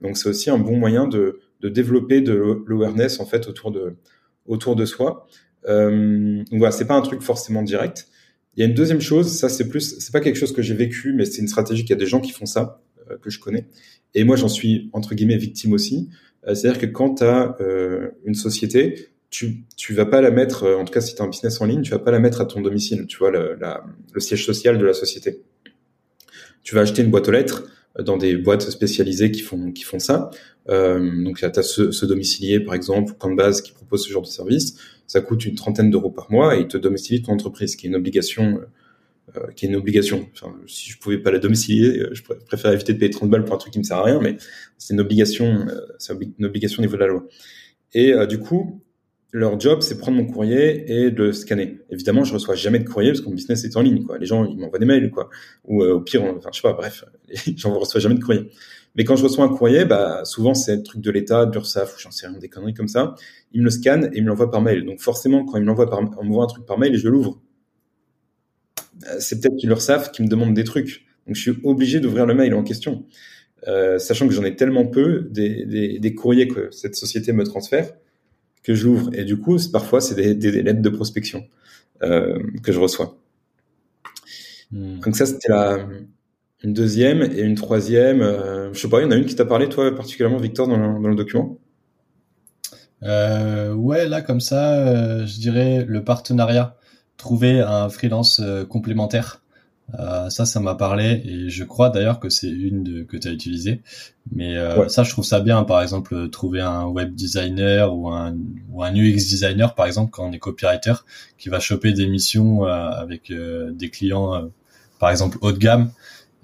Donc 0.00 0.16
c'est 0.18 0.28
aussi 0.28 0.50
un 0.50 0.58
bon 0.58 0.76
moyen 0.76 1.06
de, 1.06 1.40
de 1.60 1.68
développer 1.68 2.20
de 2.20 2.62
l'awareness 2.66 3.20
en 3.20 3.26
fait 3.26 3.48
autour 3.48 3.70
de 3.70 3.96
autour 4.46 4.76
de 4.76 4.84
soi. 4.84 5.26
Euh, 5.68 6.38
donc 6.50 6.58
voilà, 6.58 6.72
c'est 6.72 6.86
pas 6.86 6.94
un 6.94 7.02
truc 7.02 7.22
forcément 7.22 7.62
direct. 7.62 8.08
Il 8.56 8.60
y 8.60 8.62
a 8.62 8.66
une 8.66 8.74
deuxième 8.74 9.00
chose, 9.00 9.32
ça 9.32 9.48
c'est 9.48 9.68
plus, 9.68 9.98
c'est 9.98 10.12
pas 10.12 10.20
quelque 10.20 10.36
chose 10.36 10.52
que 10.52 10.62
j'ai 10.62 10.74
vécu, 10.74 11.12
mais 11.12 11.24
c'est 11.24 11.42
une 11.42 11.48
stratégie 11.48 11.82
qu'il 11.82 11.90
y 11.90 11.94
a 11.94 11.98
des 11.98 12.06
gens 12.06 12.20
qui 12.20 12.32
font 12.32 12.46
ça 12.46 12.82
euh, 13.10 13.18
que 13.18 13.30
je 13.30 13.38
connais. 13.40 13.66
Et 14.14 14.24
moi 14.24 14.36
j'en 14.36 14.48
suis 14.48 14.90
entre 14.92 15.14
guillemets 15.14 15.36
victime 15.36 15.72
aussi. 15.72 16.08
Euh, 16.46 16.54
c'est-à-dire 16.54 16.80
que 16.80 16.86
quand 16.86 17.16
tu 17.16 17.24
as 17.24 17.56
euh, 17.60 18.10
une 18.24 18.34
société, 18.34 19.08
tu 19.30 19.64
tu 19.76 19.92
vas 19.92 20.06
pas 20.06 20.20
la 20.20 20.30
mettre, 20.30 20.66
en 20.78 20.84
tout 20.84 20.92
cas 20.92 21.00
si 21.00 21.14
tu 21.14 21.22
un 21.22 21.28
business 21.28 21.60
en 21.60 21.66
ligne, 21.66 21.82
tu 21.82 21.90
vas 21.90 21.98
pas 21.98 22.12
la 22.12 22.20
mettre 22.20 22.40
à 22.40 22.46
ton 22.46 22.60
domicile, 22.60 23.06
tu 23.06 23.18
vois 23.18 23.30
le, 23.30 23.56
la, 23.60 23.84
le 24.12 24.20
siège 24.20 24.46
social 24.46 24.78
de 24.78 24.84
la 24.84 24.94
société. 24.94 25.42
Tu 26.62 26.74
vas 26.74 26.82
acheter 26.82 27.02
une 27.02 27.10
boîte 27.10 27.28
aux 27.28 27.32
lettres 27.32 27.64
dans 28.02 28.16
des 28.16 28.36
boîtes 28.36 28.70
spécialisées 28.70 29.30
qui 29.30 29.40
font 29.40 29.72
qui 29.72 29.84
font 29.84 29.98
ça. 29.98 30.30
Euh, 30.68 31.24
donc 31.24 31.38
tu 31.38 31.44
as 31.44 31.62
ce, 31.62 31.90
ce, 31.90 32.06
domicilier 32.06 32.60
par 32.60 32.74
exemple, 32.74 33.14
base 33.34 33.62
qui 33.62 33.72
propose 33.72 34.04
ce 34.04 34.10
genre 34.10 34.22
de 34.22 34.26
service. 34.26 34.78
Ça 35.06 35.20
coûte 35.20 35.44
une 35.44 35.54
trentaine 35.54 35.90
d'euros 35.90 36.10
par 36.10 36.30
mois 36.30 36.56
et 36.56 36.60
il 36.60 36.68
te 36.68 36.76
domicilie 36.76 37.22
ton 37.22 37.32
entreprise, 37.32 37.76
qui 37.76 37.86
est 37.86 37.90
une 37.90 37.96
obligation. 37.96 38.60
Euh, 39.36 39.50
qui 39.56 39.66
est 39.66 39.68
une 39.68 39.76
obligation. 39.76 40.28
Enfin, 40.32 40.54
si 40.68 40.90
je 40.90 40.98
pouvais 40.98 41.18
pas 41.18 41.32
la 41.32 41.40
domicilier, 41.40 42.06
je 42.12 42.22
préfère 42.22 42.72
éviter 42.72 42.92
de 42.92 42.98
payer 42.98 43.10
30 43.10 43.28
balles 43.28 43.44
pour 43.44 43.56
un 43.56 43.58
truc 43.58 43.72
qui 43.72 43.78
me 43.80 43.84
sert 43.84 43.96
à 43.96 44.04
rien, 44.04 44.20
mais 44.20 44.36
c'est 44.78 44.94
une 44.94 45.00
obligation, 45.00 45.66
c'est 45.98 46.14
une 46.38 46.44
obligation 46.44 46.80
au 46.80 46.86
niveau 46.86 46.94
de 46.94 47.00
la 47.00 47.08
loi. 47.08 47.26
Et 47.92 48.14
du 48.28 48.38
coup, 48.38 48.80
leur 49.32 49.58
job, 49.58 49.82
c'est 49.82 49.98
prendre 49.98 50.16
mon 50.16 50.26
courrier 50.26 50.90
et 50.90 51.10
de 51.10 51.24
le 51.24 51.32
scanner. 51.32 51.80
Évidemment, 51.90 52.24
je 52.24 52.32
reçois 52.32 52.54
jamais 52.54 52.78
de 52.78 52.88
courrier 52.88 53.10
parce 53.10 53.20
que 53.20 53.28
mon 53.28 53.34
business 53.34 53.64
est 53.64 53.76
en 53.76 53.82
ligne. 53.82 54.06
Les 54.20 54.26
gens, 54.26 54.44
ils 54.44 54.56
m'envoient 54.56 54.78
des 54.78 54.86
mails. 54.86 55.12
Ou 55.64 55.82
euh, 55.82 55.94
au 55.94 56.00
pire, 56.00 56.22
enfin, 56.22 56.50
je 56.52 56.56
sais 56.56 56.62
pas, 56.62 56.72
bref, 56.72 57.04
j'en 57.56 57.78
reçois 57.78 58.00
jamais 58.00 58.14
de 58.14 58.22
courrier. 58.22 58.50
Mais 58.94 59.04
quand 59.04 59.16
je 59.16 59.24
reçois 59.24 59.44
un 59.44 59.48
courrier, 59.48 59.84
bah, 59.84 60.24
souvent, 60.24 60.54
c'est 60.54 60.72
un 60.72 60.80
truc 60.80 61.02
de 61.02 61.10
l'État, 61.10 61.44
de 61.44 61.52
l'URSSAF, 61.52 61.96
ou 61.96 62.00
j'en 62.00 62.10
sais 62.10 62.28
rien, 62.28 62.38
des 62.38 62.48
conneries 62.48 62.72
comme 62.72 62.88
ça. 62.88 63.14
Ils 63.52 63.60
me 63.60 63.64
le 63.64 63.70
scannent 63.70 64.10
et 64.12 64.18
ils 64.18 64.22
me 64.22 64.28
l'envoient 64.28 64.50
par 64.50 64.62
mail. 64.62 64.86
Donc, 64.86 65.00
forcément, 65.00 65.44
quand 65.44 65.58
ils 65.58 65.62
me 65.62 65.66
l'envoient 65.66 65.90
on 65.92 66.24
m'envoie 66.24 66.44
un 66.44 66.48
truc 66.48 66.64
par 66.64 66.78
mail 66.78 66.94
et 66.94 66.98
je 66.98 67.08
l'ouvre. 67.08 67.42
Euh, 69.08 69.16
c'est 69.18 69.40
peut-être 69.40 69.62
l'URSSAF 69.62 70.12
qui 70.12 70.22
me 70.22 70.28
demande 70.28 70.54
des 70.54 70.64
trucs. 70.64 71.04
Donc, 71.26 71.36
je 71.36 71.42
suis 71.42 71.60
obligé 71.64 72.00
d'ouvrir 72.00 72.24
le 72.24 72.34
mail 72.34 72.54
en 72.54 72.62
question. 72.62 73.04
Euh, 73.68 73.98
sachant 73.98 74.28
que 74.28 74.32
j'en 74.32 74.44
ai 74.44 74.54
tellement 74.54 74.86
peu 74.86 75.28
des 75.30 76.14
courriers 76.14 76.46
que 76.46 76.70
cette 76.70 76.94
société 76.94 77.32
me 77.32 77.44
transfère 77.44 77.92
que 78.66 78.74
j'ouvre. 78.74 79.10
Et 79.14 79.24
du 79.24 79.38
coup, 79.38 79.56
parfois, 79.72 80.00
c'est 80.00 80.16
des, 80.16 80.34
des, 80.34 80.62
lettres 80.62 80.82
de 80.82 80.88
prospection 80.88 81.44
euh, 82.02 82.38
que 82.64 82.72
je 82.72 82.80
reçois. 82.80 83.16
Hmm. 84.72 84.98
Donc 84.98 85.16
ça, 85.16 85.24
c'était 85.24 85.48
la 85.48 85.86
une 86.64 86.72
deuxième 86.72 87.22
et 87.22 87.42
une 87.42 87.54
troisième. 87.54 88.22
Euh, 88.22 88.72
je 88.72 88.80
sais 88.80 88.88
pas, 88.88 89.00
il 89.00 89.04
y 89.04 89.06
en 89.06 89.12
a 89.12 89.16
une 89.16 89.26
qui 89.26 89.36
t'a 89.36 89.44
parlé, 89.44 89.68
toi, 89.68 89.94
particulièrement, 89.94 90.38
Victor, 90.38 90.66
dans 90.66 90.76
le, 90.76 91.00
dans 91.00 91.08
le 91.08 91.14
document? 91.14 91.58
Euh, 93.04 93.72
Ouais, 93.72 94.08
là, 94.08 94.20
comme 94.20 94.40
ça, 94.40 94.74
euh, 94.78 95.26
je 95.26 95.38
dirais 95.38 95.84
le 95.86 96.02
partenariat. 96.02 96.76
Trouver 97.18 97.60
un 97.60 97.88
freelance 97.88 98.42
complémentaire 98.68 99.42
euh, 99.94 100.28
ça, 100.30 100.46
ça 100.46 100.58
m'a 100.58 100.74
parlé 100.74 101.22
et 101.24 101.48
je 101.48 101.62
crois 101.62 101.90
d'ailleurs 101.90 102.18
que 102.18 102.28
c'est 102.28 102.50
une 102.50 102.82
de, 102.82 103.02
que 103.04 103.16
tu 103.16 103.28
as 103.28 103.30
utilisée. 103.30 103.82
Mais 104.32 104.56
euh, 104.56 104.88
ça, 104.88 105.04
je 105.04 105.10
trouve 105.10 105.24
ça 105.24 105.40
bien. 105.40 105.62
Par 105.62 105.80
exemple, 105.80 106.28
trouver 106.30 106.60
un 106.60 106.86
web 106.86 107.14
designer 107.14 107.96
ou 107.96 108.10
un, 108.10 108.36
ou 108.70 108.82
un 108.82 108.94
UX 108.94 109.28
designer, 109.28 109.74
par 109.74 109.86
exemple, 109.86 110.10
quand 110.10 110.28
on 110.28 110.32
est 110.32 110.38
copywriter, 110.38 110.94
qui 111.38 111.48
va 111.48 111.60
choper 111.60 111.92
des 111.92 112.08
missions 112.08 112.66
euh, 112.66 112.88
avec 112.90 113.32
des 113.32 113.90
clients, 113.90 114.50
par 114.98 115.10
exemple, 115.10 115.38
haut 115.40 115.52
de 115.52 115.58
gamme, 115.58 115.92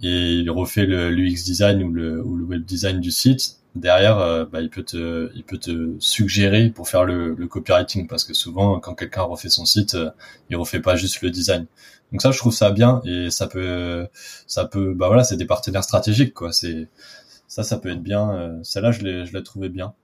et 0.02 0.34
il 0.34 0.50
refait 0.50 0.86
le 0.86 1.10
l'UX 1.10 1.44
design 1.44 1.82
ou 1.82 1.90
le, 1.92 2.24
ou 2.24 2.36
le 2.36 2.44
web 2.44 2.64
design 2.64 3.00
du 3.00 3.10
site. 3.10 3.58
Derrière, 3.74 4.46
bah, 4.52 4.60
il 4.60 4.68
peut 4.68 4.82
te, 4.82 5.30
il 5.34 5.44
peut 5.44 5.56
te 5.56 5.94
suggérer 5.98 6.68
pour 6.68 6.88
faire 6.88 7.04
le, 7.04 7.34
le 7.34 7.46
copywriting 7.46 8.06
parce 8.06 8.22
que 8.22 8.34
souvent, 8.34 8.78
quand 8.80 8.94
quelqu'un 8.94 9.22
refait 9.22 9.48
son 9.48 9.64
site, 9.64 9.96
il 10.50 10.56
refait 10.56 10.80
pas 10.80 10.94
juste 10.94 11.22
le 11.22 11.30
design. 11.30 11.66
Donc 12.12 12.22
ça, 12.22 12.30
je 12.30 12.38
trouve 12.38 12.52
ça 12.52 12.70
bien 12.70 13.00
et 13.04 13.30
ça 13.30 13.46
peut, 13.46 14.06
ça 14.46 14.66
peut, 14.66 14.92
bah 14.94 15.08
voilà, 15.08 15.24
c'est 15.24 15.36
des 15.36 15.46
partenaires 15.46 15.82
stratégiques, 15.82 16.34
quoi. 16.34 16.52
C'est 16.52 16.88
ça, 17.48 17.62
ça 17.62 17.78
peut 17.78 17.90
être 17.90 18.02
bien. 18.02 18.30
Euh, 18.34 18.58
celle-là, 18.62 18.92
je 18.92 19.02
l'ai, 19.02 19.26
je 19.26 19.32
l'ai 19.32 19.42
trouvé 19.42 19.68
bien. 19.68 19.94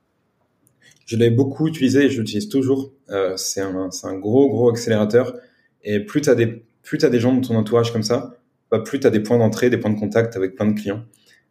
Je 1.06 1.16
l'ai 1.16 1.30
beaucoup 1.30 1.68
utilisé 1.68 2.04
et 2.04 2.10
je 2.10 2.18
l'utilise 2.18 2.48
toujours. 2.48 2.92
Euh, 3.10 3.34
c'est 3.36 3.60
un, 3.60 3.90
c'est 3.90 4.06
un 4.06 4.18
gros, 4.18 4.48
gros 4.48 4.68
accélérateur. 4.68 5.34
Et 5.82 6.00
plus 6.00 6.20
t'as 6.20 6.34
des, 6.34 6.64
plus 6.82 6.98
t'as 6.98 7.08
des 7.08 7.20
gens 7.20 7.32
dans 7.32 7.40
ton 7.40 7.56
entourage 7.56 7.92
comme 7.92 8.02
ça, 8.02 8.34
bah, 8.70 8.80
plus 8.80 9.00
t'as 9.00 9.10
des 9.10 9.20
points 9.20 9.38
d'entrée, 9.38 9.70
des 9.70 9.78
points 9.78 9.92
de 9.92 9.98
contact 9.98 10.36
avec 10.36 10.54
plein 10.56 10.66
de 10.66 10.78
clients. 10.78 11.04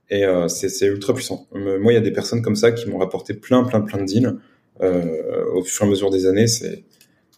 Et 0.10 0.26
euh, 0.26 0.48
c'est, 0.48 0.70
c'est 0.70 0.86
ultra 0.88 1.14
puissant. 1.14 1.48
Moi, 1.52 1.92
il 1.92 1.96
y 1.96 1.98
a 1.98 2.02
des 2.02 2.12
personnes 2.12 2.42
comme 2.42 2.56
ça 2.56 2.72
qui 2.72 2.90
m'ont 2.90 3.00
rapporté 3.00 3.34
plein, 3.34 3.64
plein, 3.64 3.82
plein 3.82 4.00
de 4.00 4.06
deals 4.06 4.38
euh, 4.82 5.44
au 5.54 5.64
fur 5.64 5.86
et 5.86 5.88
à 5.88 5.90
mesure 5.90 6.12
des 6.12 6.28
années. 6.28 6.48
C'est 6.48 6.84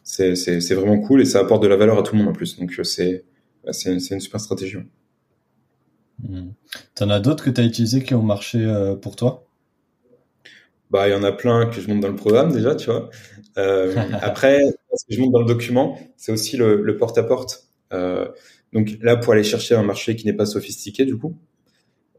c'est 0.09 0.73
vraiment 0.73 0.99
cool 0.99 1.21
et 1.21 1.25
ça 1.25 1.39
apporte 1.39 1.61
de 1.61 1.67
la 1.67 1.75
valeur 1.75 1.99
à 1.99 2.03
tout 2.03 2.15
le 2.15 2.19
monde 2.19 2.29
en 2.29 2.33
plus. 2.33 2.57
Donc 2.57 2.73
euh, 2.79 2.83
c'est 2.83 3.25
c'est 3.71 3.91
une 3.91 4.19
super 4.19 4.39
stratégie. 4.39 4.77
Hmm. 6.27 6.49
T'en 6.95 7.09
as 7.09 7.19
d'autres 7.19 7.43
que 7.43 7.49
tu 7.49 7.61
as 7.61 7.63
utilisés 7.63 8.03
qui 8.03 8.13
ont 8.15 8.23
marché 8.23 8.59
euh, 8.59 8.95
pour 8.95 9.15
toi? 9.15 9.45
Bah 10.89 11.07
il 11.07 11.11
y 11.11 11.15
en 11.15 11.23
a 11.23 11.31
plein 11.31 11.67
que 11.67 11.79
je 11.79 11.87
monte 11.87 11.99
dans 11.99 12.07
le 12.07 12.15
programme 12.15 12.51
déjà, 12.51 12.75
tu 12.75 12.89
vois. 12.89 13.09
Euh, 13.57 13.95
après, 14.21 14.61
ce 14.95 15.05
que 15.05 15.13
je 15.13 15.21
monte 15.21 15.31
dans 15.31 15.41
le 15.41 15.45
document, 15.45 15.99
c'est 16.17 16.31
aussi 16.31 16.57
le, 16.57 16.97
porte-à-porte. 16.97 17.67
Euh, 17.93 18.27
donc 18.73 18.97
là, 19.01 19.15
pour 19.15 19.33
aller 19.33 19.43
chercher 19.43 19.75
un 19.75 19.83
marché 19.83 20.15
qui 20.15 20.25
n'est 20.25 20.33
pas 20.33 20.47
sophistiqué, 20.47 21.05
du 21.05 21.17
coup. 21.17 21.37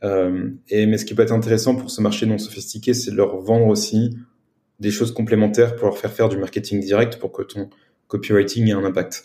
Et 0.03 0.87
mais 0.87 0.97
ce 0.97 1.05
qui 1.05 1.15
peut 1.15 1.23
être 1.23 1.33
intéressant 1.33 1.77
pour 1.77 1.91
ce 1.91 2.01
marché 2.01 2.25
non 2.25 2.39
sophistiqué, 2.39 2.95
c'est 2.95 3.11
de 3.11 3.17
leur 3.17 3.37
vendre 3.39 3.67
aussi 3.67 4.17
des 4.81 4.91
choses 4.91 5.13
complémentaires 5.13 5.77
pour 5.77 5.87
leur 5.87 5.99
faire 5.99 6.13
faire 6.13 6.29
du 6.29 6.39
marketing 6.39 6.81
direct 6.81 7.19
pour 7.19 7.33
que 7.33 7.43
ton 7.43 7.71
copywriting 8.09 8.69
ait 8.69 8.73
un 8.73 8.85
impact. 8.85 9.25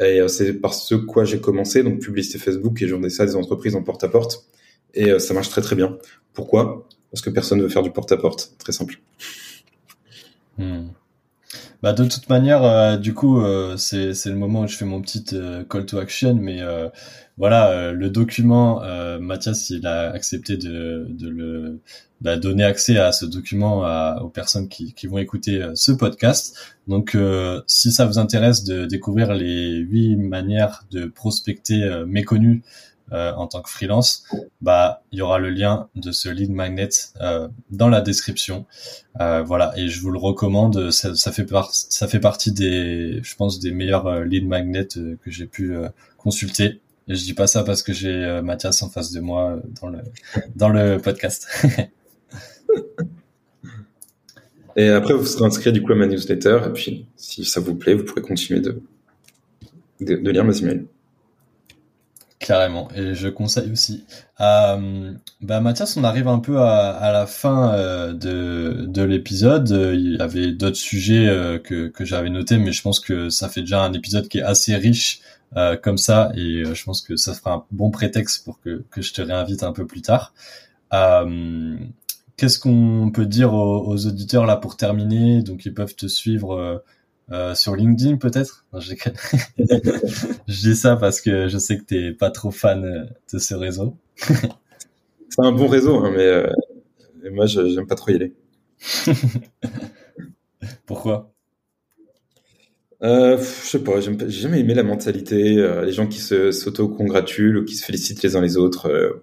Et 0.00 0.20
euh, 0.20 0.28
c'est 0.28 0.54
par 0.54 0.72
ce 0.72 0.94
quoi 0.94 1.24
j'ai 1.24 1.40
commencé, 1.40 1.82
donc 1.82 2.00
publicité 2.00 2.38
Facebook, 2.38 2.80
et 2.80 2.86
ai 2.86 3.10
ça 3.10 3.26
des 3.26 3.36
entreprises 3.36 3.74
en 3.74 3.82
porte-à-porte. 3.82 4.46
Et 4.94 5.10
euh, 5.10 5.18
ça 5.18 5.34
marche 5.34 5.50
très 5.50 5.60
très 5.60 5.76
bien. 5.76 5.98
Pourquoi? 6.32 6.88
Parce 7.10 7.20
que 7.20 7.30
personne 7.30 7.58
ne 7.58 7.64
veut 7.64 7.68
faire 7.68 7.82
du 7.82 7.90
porte-à-porte. 7.90 8.54
Très 8.58 8.72
simple. 8.72 9.00
Hmm. 10.56 10.88
Bah 11.82 11.92
de 11.92 12.04
toute 12.04 12.28
manière, 12.28 12.62
euh, 12.62 12.96
du 12.96 13.12
coup, 13.12 13.40
euh, 13.40 13.76
c'est 13.76 14.14
c'est 14.14 14.30
le 14.30 14.36
moment 14.36 14.60
où 14.60 14.66
je 14.68 14.76
fais 14.76 14.84
mon 14.84 15.00
petit 15.02 15.24
euh, 15.32 15.64
call 15.64 15.84
to 15.84 15.98
action, 15.98 16.34
mais 16.36 16.60
voilà, 17.38 17.92
le 17.92 18.10
document, 18.10 18.82
Mathias, 19.20 19.70
il 19.70 19.86
a 19.86 20.10
accepté 20.12 20.56
de 20.56 21.06
de 21.10 21.28
le 21.28 21.80
bah, 22.20 22.36
donner 22.36 22.62
accès 22.62 22.98
à 22.98 23.10
ce 23.10 23.24
document 23.26 23.82
aux 24.20 24.28
personnes 24.28 24.68
qui 24.68 24.94
qui 24.94 25.06
vont 25.08 25.18
écouter 25.18 25.60
ce 25.74 25.92
podcast. 25.92 26.56
Donc, 26.86 27.16
si 27.66 27.90
ça 27.90 28.06
vous 28.06 28.18
intéresse 28.18 28.64
de 28.64 28.84
découvrir 28.86 29.34
les 29.34 29.76
huit 29.78 30.16
manières 30.16 30.84
de 30.92 31.06
prospecter 31.06 32.04
méconnues 32.06 32.62
euh, 33.12 33.32
en 33.34 33.46
tant 33.46 33.60
que 33.60 33.68
freelance, 33.68 34.24
bah 34.62 35.02
il 35.12 35.18
y 35.18 35.22
aura 35.22 35.38
le 35.38 35.50
lien 35.50 35.88
de 35.94 36.12
ce 36.12 36.30
lead 36.30 36.50
magnet 36.50 36.88
euh, 37.20 37.46
dans 37.70 37.88
la 37.88 38.00
description. 38.00 38.64
Euh, 39.20 39.42
voilà, 39.42 39.74
et 39.76 39.88
je 39.88 40.00
vous 40.00 40.10
le 40.10 40.18
recommande. 40.18 40.90
Ça, 40.90 41.14
ça 41.14 41.30
fait 41.30 41.46
ça 41.72 42.08
fait 42.08 42.20
partie 42.20 42.52
des, 42.52 43.20
je 43.22 43.36
pense, 43.36 43.60
des 43.60 43.70
meilleurs 43.70 44.24
lead 44.24 44.46
magnets 44.46 44.88
que 44.88 45.30
j'ai 45.30 45.46
pu 45.46 45.74
consulter. 46.16 46.80
Et 47.08 47.14
je 47.14 47.24
dis 47.24 47.34
pas 47.34 47.46
ça 47.46 47.64
parce 47.64 47.82
que 47.82 47.92
j'ai 47.92 48.40
Mathias 48.42 48.82
en 48.82 48.88
face 48.88 49.12
de 49.12 49.20
moi 49.20 49.60
dans 49.80 49.88
le 49.88 49.98
dans 50.56 50.70
le 50.70 50.96
podcast. 50.96 51.48
et 54.76 54.88
après, 54.88 55.12
vous 55.12 55.26
serez 55.26 55.44
inscrit 55.44 55.72
du 55.72 55.82
coup 55.82 55.92
à 55.92 55.96
ma 55.96 56.06
newsletter. 56.06 56.60
Et 56.66 56.70
puis, 56.70 57.06
si 57.16 57.44
ça 57.44 57.60
vous 57.60 57.74
plaît, 57.74 57.92
vous 57.94 58.04
pourrez 58.04 58.22
continuer 58.22 58.60
de, 58.60 58.80
de 60.00 60.30
lire 60.30 60.44
mes 60.44 60.58
emails. 60.62 60.86
Carrément, 62.42 62.88
et 62.96 63.14
je 63.14 63.28
conseille 63.28 63.70
aussi. 63.70 64.04
Euh, 64.40 65.12
bah 65.40 65.60
Mathias, 65.60 65.96
on 65.96 66.02
arrive 66.02 66.26
un 66.26 66.40
peu 66.40 66.58
à, 66.60 67.12
la 67.12 67.26
fin 67.26 67.72
euh, 67.72 68.12
de, 68.12 68.84
de 68.84 69.02
l'épisode. 69.02 69.70
Il 69.70 70.16
y 70.16 70.20
avait 70.20 70.50
d'autres 70.50 70.76
sujets 70.76 71.28
euh, 71.28 71.60
que, 71.60 71.86
que 71.86 72.04
j'avais 72.04 72.30
notés, 72.30 72.58
mais 72.58 72.72
je 72.72 72.82
pense 72.82 72.98
que 72.98 73.30
ça 73.30 73.48
fait 73.48 73.60
déjà 73.60 73.84
un 73.84 73.92
épisode 73.92 74.26
qui 74.26 74.38
est 74.38 74.42
assez 74.42 74.74
riche 74.74 75.20
euh, 75.56 75.76
comme 75.76 75.98
ça, 75.98 76.32
et 76.34 76.64
je 76.64 76.84
pense 76.84 77.00
que 77.00 77.14
ça 77.14 77.32
fera 77.32 77.52
un 77.52 77.64
bon 77.70 77.92
prétexte 77.92 78.44
pour 78.44 78.60
que, 78.60 78.84
que 78.90 79.02
je 79.02 79.12
te 79.12 79.22
réinvite 79.22 79.62
un 79.62 79.72
peu 79.72 79.86
plus 79.86 80.02
tard. 80.02 80.34
Qu'est-ce 82.36 82.58
qu'on 82.58 83.12
peut 83.14 83.26
dire 83.26 83.54
aux, 83.54 83.86
aux, 83.86 84.06
auditeurs 84.06 84.46
là 84.46 84.56
pour 84.56 84.76
terminer? 84.76 85.42
Donc 85.42 85.64
ils 85.64 85.74
peuvent 85.74 85.94
te 85.94 86.08
suivre 86.08 86.82
euh, 87.32 87.54
sur 87.54 87.74
LinkedIn 87.76 88.16
peut-être? 88.16 88.66
Je, 88.78 88.94
je 89.58 90.60
dis 90.60 90.76
ça 90.76 90.96
parce 90.96 91.20
que 91.20 91.48
je 91.48 91.58
sais 91.58 91.78
que 91.78 91.84
t'es 91.84 92.12
pas 92.12 92.30
trop 92.30 92.50
fan 92.50 92.84
euh, 92.84 93.04
de 93.32 93.38
ce 93.38 93.54
réseau. 93.54 93.96
c'est 94.16 95.38
un 95.38 95.52
bon 95.52 95.66
réseau, 95.66 95.96
hein, 96.04 96.12
mais, 96.14 96.26
euh, 96.26 96.46
moi 97.30 97.46
j'aime 97.46 97.86
pas 97.86 97.94
trop 97.94 98.10
y 98.10 98.16
aller. 98.16 98.34
Pourquoi? 100.86 101.32
Euh, 103.02 103.36
Je 103.38 103.42
sais 103.42 103.82
pas, 103.82 104.00
j'ai 104.00 104.16
jamais 104.30 104.60
aimé 104.60 104.74
la 104.74 104.82
mentalité, 104.84 105.54
les 105.84 105.92
gens 105.92 106.06
qui 106.06 106.20
se 106.20 106.52
s'auto-congratulent 106.52 107.58
ou 107.58 107.64
qui 107.64 107.74
se 107.74 107.84
félicitent 107.84 108.22
les 108.22 108.36
uns 108.36 108.40
les 108.40 108.56
autres. 108.56 109.22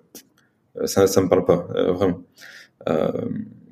ça, 0.85 1.07
ça 1.07 1.21
me 1.21 1.29
parle 1.29 1.45
pas, 1.45 1.67
vraiment. 1.93 2.23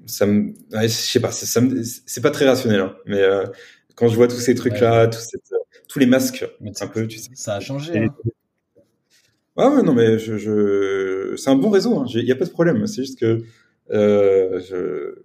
ça 0.05 0.25
me, 0.25 0.53
je 0.71 0.87
sais 0.87 1.19
pas, 1.19 1.31
c'est 1.31 2.21
pas 2.21 2.31
très 2.31 2.45
rationnel, 2.47 2.79
hein, 2.81 2.95
mais 3.05 3.21
quand 3.97 4.07
je 4.07 4.15
vois 4.15 4.27
tous 4.27 4.39
ces 4.39 4.53
trucs-là, 4.53 5.07
tous, 5.87 5.99
les 5.99 6.05
masques, 6.05 6.45
un 6.79 6.87
peu, 6.87 7.07
tu 7.07 7.17
sais. 7.17 7.31
Ça 7.33 7.55
a 7.55 7.59
changé. 7.59 7.97
Hein. 7.97 8.15
Ouais, 9.57 9.81
non, 9.81 9.93
mais 9.93 10.19
je, 10.19 11.33
c'est 11.35 11.49
un 11.49 11.55
bon 11.55 11.71
réseau. 11.71 12.05
Il 12.07 12.19
hein. 12.19 12.23
n'y 12.23 12.31
a 12.31 12.35
pas 12.35 12.45
de 12.45 12.51
problème. 12.51 12.85
C'est 12.85 13.01
juste 13.03 13.19
que 13.19 13.41
euh, 13.89 15.15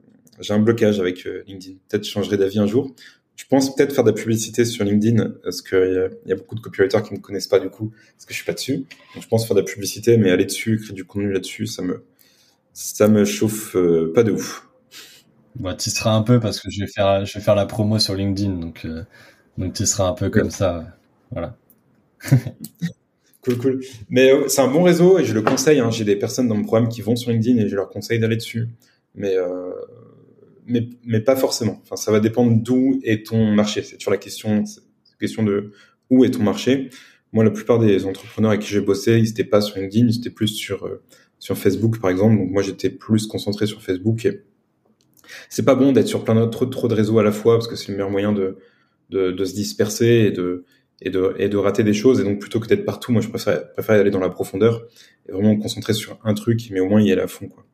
j'ai 0.40 0.55
un 0.55 0.59
blocage 0.59 0.99
avec 0.99 1.27
euh, 1.27 1.43
LinkedIn. 1.47 1.77
Peut-être 1.86 2.05
je 2.05 2.11
changerai 2.11 2.39
d'avis 2.39 2.59
un 2.59 2.66
jour. 2.66 2.90
Je 3.36 3.44
pense 3.47 3.74
peut-être 3.77 3.94
faire 3.94 4.05
de 4.05 4.11
la 4.11 4.16
publicité 4.16 4.65
sur 4.65 4.86
LinkedIn 4.86 5.35
parce 5.43 5.61
qu'il 5.61 6.11
y, 6.27 6.31
y, 6.31 6.32
a 6.32 6.36
beaucoup 6.36 6.55
de 6.55 6.61
copywriters 6.61 7.03
qui 7.03 7.12
ne 7.12 7.19
me 7.19 7.23
connaissent 7.23 7.49
pas 7.49 7.59
du 7.59 7.69
coup 7.69 7.93
parce 8.15 8.24
que 8.24 8.32
je 8.32 8.36
suis 8.36 8.47
pas 8.47 8.55
dessus. 8.55 8.86
Donc 9.15 9.23
je 9.23 9.28
pense 9.28 9.47
faire 9.47 9.55
de 9.55 9.61
la 9.61 9.66
publicité, 9.66 10.16
mais 10.16 10.31
aller 10.31 10.47
dessus, 10.47 10.78
créer 10.78 10.94
du 10.94 11.05
contenu 11.05 11.31
là-dessus, 11.31 11.66
ça 11.66 11.82
me 11.82 12.03
ça 12.73 13.09
me 13.09 13.27
chauffe 13.27 13.77
euh, 13.77 14.12
pas 14.15 14.23
de 14.23 14.32
ouf. 14.32 14.66
Bah, 15.57 15.74
tu 15.74 15.91
seras 15.91 16.12
un 16.12 16.23
peu 16.23 16.41
parce 16.41 16.61
que 16.61 16.70
je 16.70 16.81
vais 16.81 16.91
faire, 16.91 17.24
je 17.24 17.35
vais 17.35 17.45
faire 17.45 17.55
la 17.55 17.66
promo 17.66 17.99
sur 17.99 18.15
LinkedIn, 18.15 18.55
donc, 18.55 18.85
euh, 18.85 19.05
donc 19.59 19.74
tu 19.74 19.85
seras 19.87 20.09
un 20.09 20.15
peu 20.15 20.31
comme 20.31 20.51
ça, 20.51 20.97
voilà. 21.31 21.57
cool, 23.43 23.59
cool. 23.59 23.81
Mais 24.09 24.33
euh, 24.33 24.49
c'est 24.49 24.62
un 24.62 24.69
bon 24.69 24.83
réseau 24.83 25.19
et 25.19 25.24
je 25.24 25.35
le 25.35 25.43
conseille. 25.43 25.81
Hein. 25.81 25.91
J'ai 25.91 26.05
des 26.05 26.16
personnes 26.16 26.49
dans 26.49 26.55
mon 26.55 26.65
programme 26.65 26.89
qui 26.89 27.03
vont 27.03 27.16
sur 27.16 27.31
LinkedIn 27.31 27.59
et 27.59 27.69
je 27.69 27.77
leur 27.77 27.91
conseille 27.91 28.19
d'aller 28.19 28.37
dessus. 28.37 28.69
Mais, 29.15 29.37
euh, 29.37 29.73
mais, 30.66 30.89
mais 31.05 31.20
pas 31.20 31.37
forcément. 31.37 31.81
Enfin, 31.83 31.97
ça 31.97 32.12
va 32.12 32.20
dépendre 32.20 32.57
d'où 32.62 33.01
est 33.05 33.27
ton 33.27 33.53
marché. 33.53 33.83
C'est 33.83 34.01
sur 34.01 34.11
la 34.11 34.16
question, 34.16 34.65
question 35.20 35.43
de 35.43 35.73
où 36.11 36.24
est 36.24 36.31
ton 36.31 36.43
marché. 36.43 36.91
Moi, 37.33 37.45
la 37.45 37.51
plupart 37.51 37.79
des 37.79 38.05
entrepreneurs 38.05 38.51
avec 38.51 38.62
qui 38.62 38.69
j'ai 38.69 38.81
bossé, 38.81 39.19
ils 39.19 39.24
n'étaient 39.24 39.45
pas 39.45 39.61
sur 39.61 39.79
LinkedIn, 39.79 40.07
ils 40.07 40.19
étaient 40.19 40.31
plus 40.31 40.49
sur, 40.49 40.87
euh, 40.87 41.03
sur 41.39 41.57
Facebook, 41.57 41.99
par 41.99 42.11
exemple. 42.11 42.37
Donc, 42.37 42.51
moi, 42.51 42.62
j'étais 42.62 42.91
plus 42.91 43.27
concentré 43.27 43.66
sur 43.66 43.83
Facebook 43.83 44.24
et 44.27 44.43
c'est 45.49 45.65
pas 45.65 45.75
bon 45.75 45.93
d'être 45.93 46.09
sur 46.09 46.25
plein 46.25 46.35
d'autres 46.35 46.67
trop, 46.67 46.89
de 46.89 46.95
réseaux 46.95 47.19
à 47.19 47.23
la 47.23 47.33
fois 47.33 47.57
parce 47.57 47.69
que 47.69 47.77
c'est 47.77 47.89
le 47.89 47.95
meilleur 47.95 48.11
moyen 48.11 48.33
de, 48.33 48.59
de, 49.11 49.45
se 49.45 49.55
disperser 49.55 50.27
et 50.27 50.31
de, 50.31 50.65
et 51.01 51.11
de, 51.11 51.35
et 51.39 51.49
de 51.49 51.57
rater 51.57 51.85
des 51.85 51.95
choses. 51.95 52.21
Et 52.21 52.25
donc, 52.25 52.39
plutôt 52.39 52.61
que 52.61 52.67
d'être 52.67 52.85
partout, 52.85 53.13
moi, 53.13 53.21
je 53.21 53.29
préfère, 53.29 53.73
préfère 53.73 54.01
aller 54.01 54.11
dans 54.11 54.21
la 54.21 54.31
profondeur 54.31 54.87
et 55.29 55.33
vraiment 55.33 55.55
me 55.55 55.61
concentrer 55.61 55.93
sur 55.93 56.19
un 56.25 56.35
truc, 56.35 56.69
mais 56.71 56.81
au 56.81 56.89
moins 56.89 57.01
y 57.01 57.13
aller 57.13 57.23
à 57.23 57.29
fond, 57.29 57.49
quoi. 57.49 57.65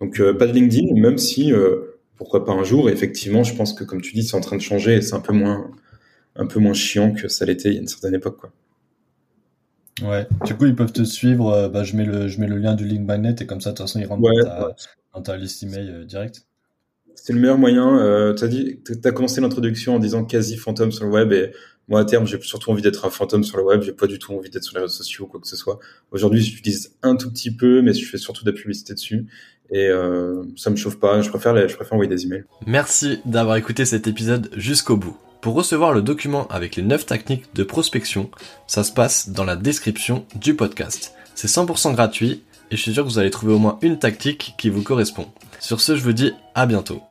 Donc, 0.00 0.18
euh, 0.18 0.32
pas 0.32 0.46
de 0.46 0.52
LinkedIn, 0.52 0.98
même 0.98 1.18
si, 1.18 1.52
euh, 1.52 1.98
pourquoi 2.16 2.44
pas 2.44 2.52
un 2.52 2.64
jour. 2.64 2.88
Et 2.88 2.92
effectivement, 2.92 3.44
je 3.44 3.54
pense 3.54 3.74
que, 3.74 3.84
comme 3.84 4.00
tu 4.00 4.14
dis, 4.14 4.22
c'est 4.22 4.36
en 4.36 4.40
train 4.40 4.56
de 4.56 4.62
changer 4.62 4.96
et 4.96 5.02
c'est 5.02 5.14
un 5.14 5.20
peu 5.20 5.34
moins, 5.34 5.70
un 6.36 6.46
peu 6.46 6.58
moins 6.58 6.72
chiant 6.72 7.12
que 7.12 7.28
ça 7.28 7.44
l'était 7.44 7.70
il 7.70 7.74
y 7.74 7.78
a 7.78 7.80
une 7.80 7.88
certaine 7.88 8.14
époque, 8.14 8.38
quoi. 8.38 8.52
Ouais. 10.02 10.26
Du 10.46 10.54
coup, 10.54 10.66
ils 10.66 10.74
peuvent 10.74 10.92
te 10.92 11.02
suivre. 11.02 11.52
Euh, 11.52 11.68
bah, 11.68 11.84
je 11.84 11.96
mets 11.96 12.04
le, 12.04 12.28
je 12.28 12.40
mets 12.40 12.46
le 12.46 12.56
lien 12.56 12.74
du 12.74 12.84
link 12.84 13.06
magnet 13.06 13.34
et 13.40 13.46
comme 13.46 13.60
ça, 13.60 13.70
de 13.70 13.76
toute 13.76 13.86
façon, 13.86 14.00
ils 14.00 14.06
rentrent 14.06 14.22
dans, 14.22 14.44
ta, 14.44 14.74
email 15.62 15.90
euh, 15.90 16.04
direct. 16.04 16.46
C'est 17.14 17.32
le 17.32 17.40
meilleur 17.40 17.58
moyen. 17.58 17.98
Euh, 17.98 18.34
tu 18.34 18.44
as 18.44 18.48
dit, 18.48 18.80
as 19.04 19.12
commencé 19.12 19.40
l'introduction 19.40 19.96
en 19.96 19.98
disant 19.98 20.24
quasi 20.24 20.56
fantôme 20.56 20.92
sur 20.92 21.04
le 21.04 21.10
web 21.10 21.32
et 21.32 21.52
moi 21.88 22.00
à 22.00 22.04
terme, 22.04 22.24
j'ai 22.24 22.40
surtout 22.40 22.70
envie 22.70 22.82
d'être 22.82 23.04
un 23.04 23.10
fantôme 23.10 23.42
sur 23.42 23.56
le 23.56 23.64
web. 23.64 23.82
J'ai 23.82 23.92
pas 23.92 24.06
du 24.06 24.18
tout 24.18 24.32
envie 24.32 24.48
d'être 24.48 24.62
sur 24.62 24.76
les 24.76 24.82
réseaux 24.82 24.94
sociaux 24.94 25.24
ou 25.24 25.28
quoi 25.28 25.40
que 25.40 25.48
ce 25.48 25.56
soit. 25.56 25.80
Aujourd'hui, 26.12 26.40
j'utilise 26.40 26.94
un 27.02 27.16
tout 27.16 27.30
petit 27.30 27.54
peu, 27.54 27.82
mais 27.82 27.92
je 27.92 28.08
fais 28.08 28.16
surtout 28.16 28.44
de 28.44 28.50
la 28.50 28.56
publicité 28.56 28.94
dessus 28.94 29.26
et 29.70 29.88
euh, 29.88 30.42
ça 30.56 30.70
me 30.70 30.76
chauffe 30.76 30.98
pas. 30.98 31.20
Je 31.20 31.28
préfère, 31.28 31.56
je 31.68 31.74
préfère 31.74 31.94
envoyer 31.94 32.08
des 32.08 32.24
emails. 32.24 32.44
Merci 32.66 33.20
d'avoir 33.24 33.56
écouté 33.56 33.84
cet 33.84 34.06
épisode 34.06 34.50
jusqu'au 34.56 34.96
bout. 34.96 35.16
Pour 35.40 35.54
recevoir 35.54 35.92
le 35.92 36.02
document 36.02 36.46
avec 36.48 36.76
les 36.76 36.82
9 36.82 37.06
techniques 37.06 37.54
de 37.54 37.64
prospection, 37.64 38.30
ça 38.66 38.84
se 38.84 38.92
passe 38.92 39.30
dans 39.30 39.44
la 39.44 39.56
description 39.56 40.26
du 40.34 40.54
podcast. 40.54 41.14
C'est 41.34 41.48
100% 41.48 41.94
gratuit 41.94 42.42
et 42.70 42.76
je 42.76 42.82
suis 42.82 42.92
sûr 42.92 43.04
que 43.04 43.08
vous 43.08 43.18
allez 43.18 43.30
trouver 43.30 43.52
au 43.52 43.58
moins 43.58 43.78
une 43.82 43.98
tactique 43.98 44.54
qui 44.56 44.70
vous 44.70 44.82
correspond. 44.82 45.26
Sur 45.58 45.80
ce, 45.80 45.96
je 45.96 46.02
vous 46.02 46.12
dis 46.12 46.32
à 46.54 46.66
bientôt. 46.66 47.02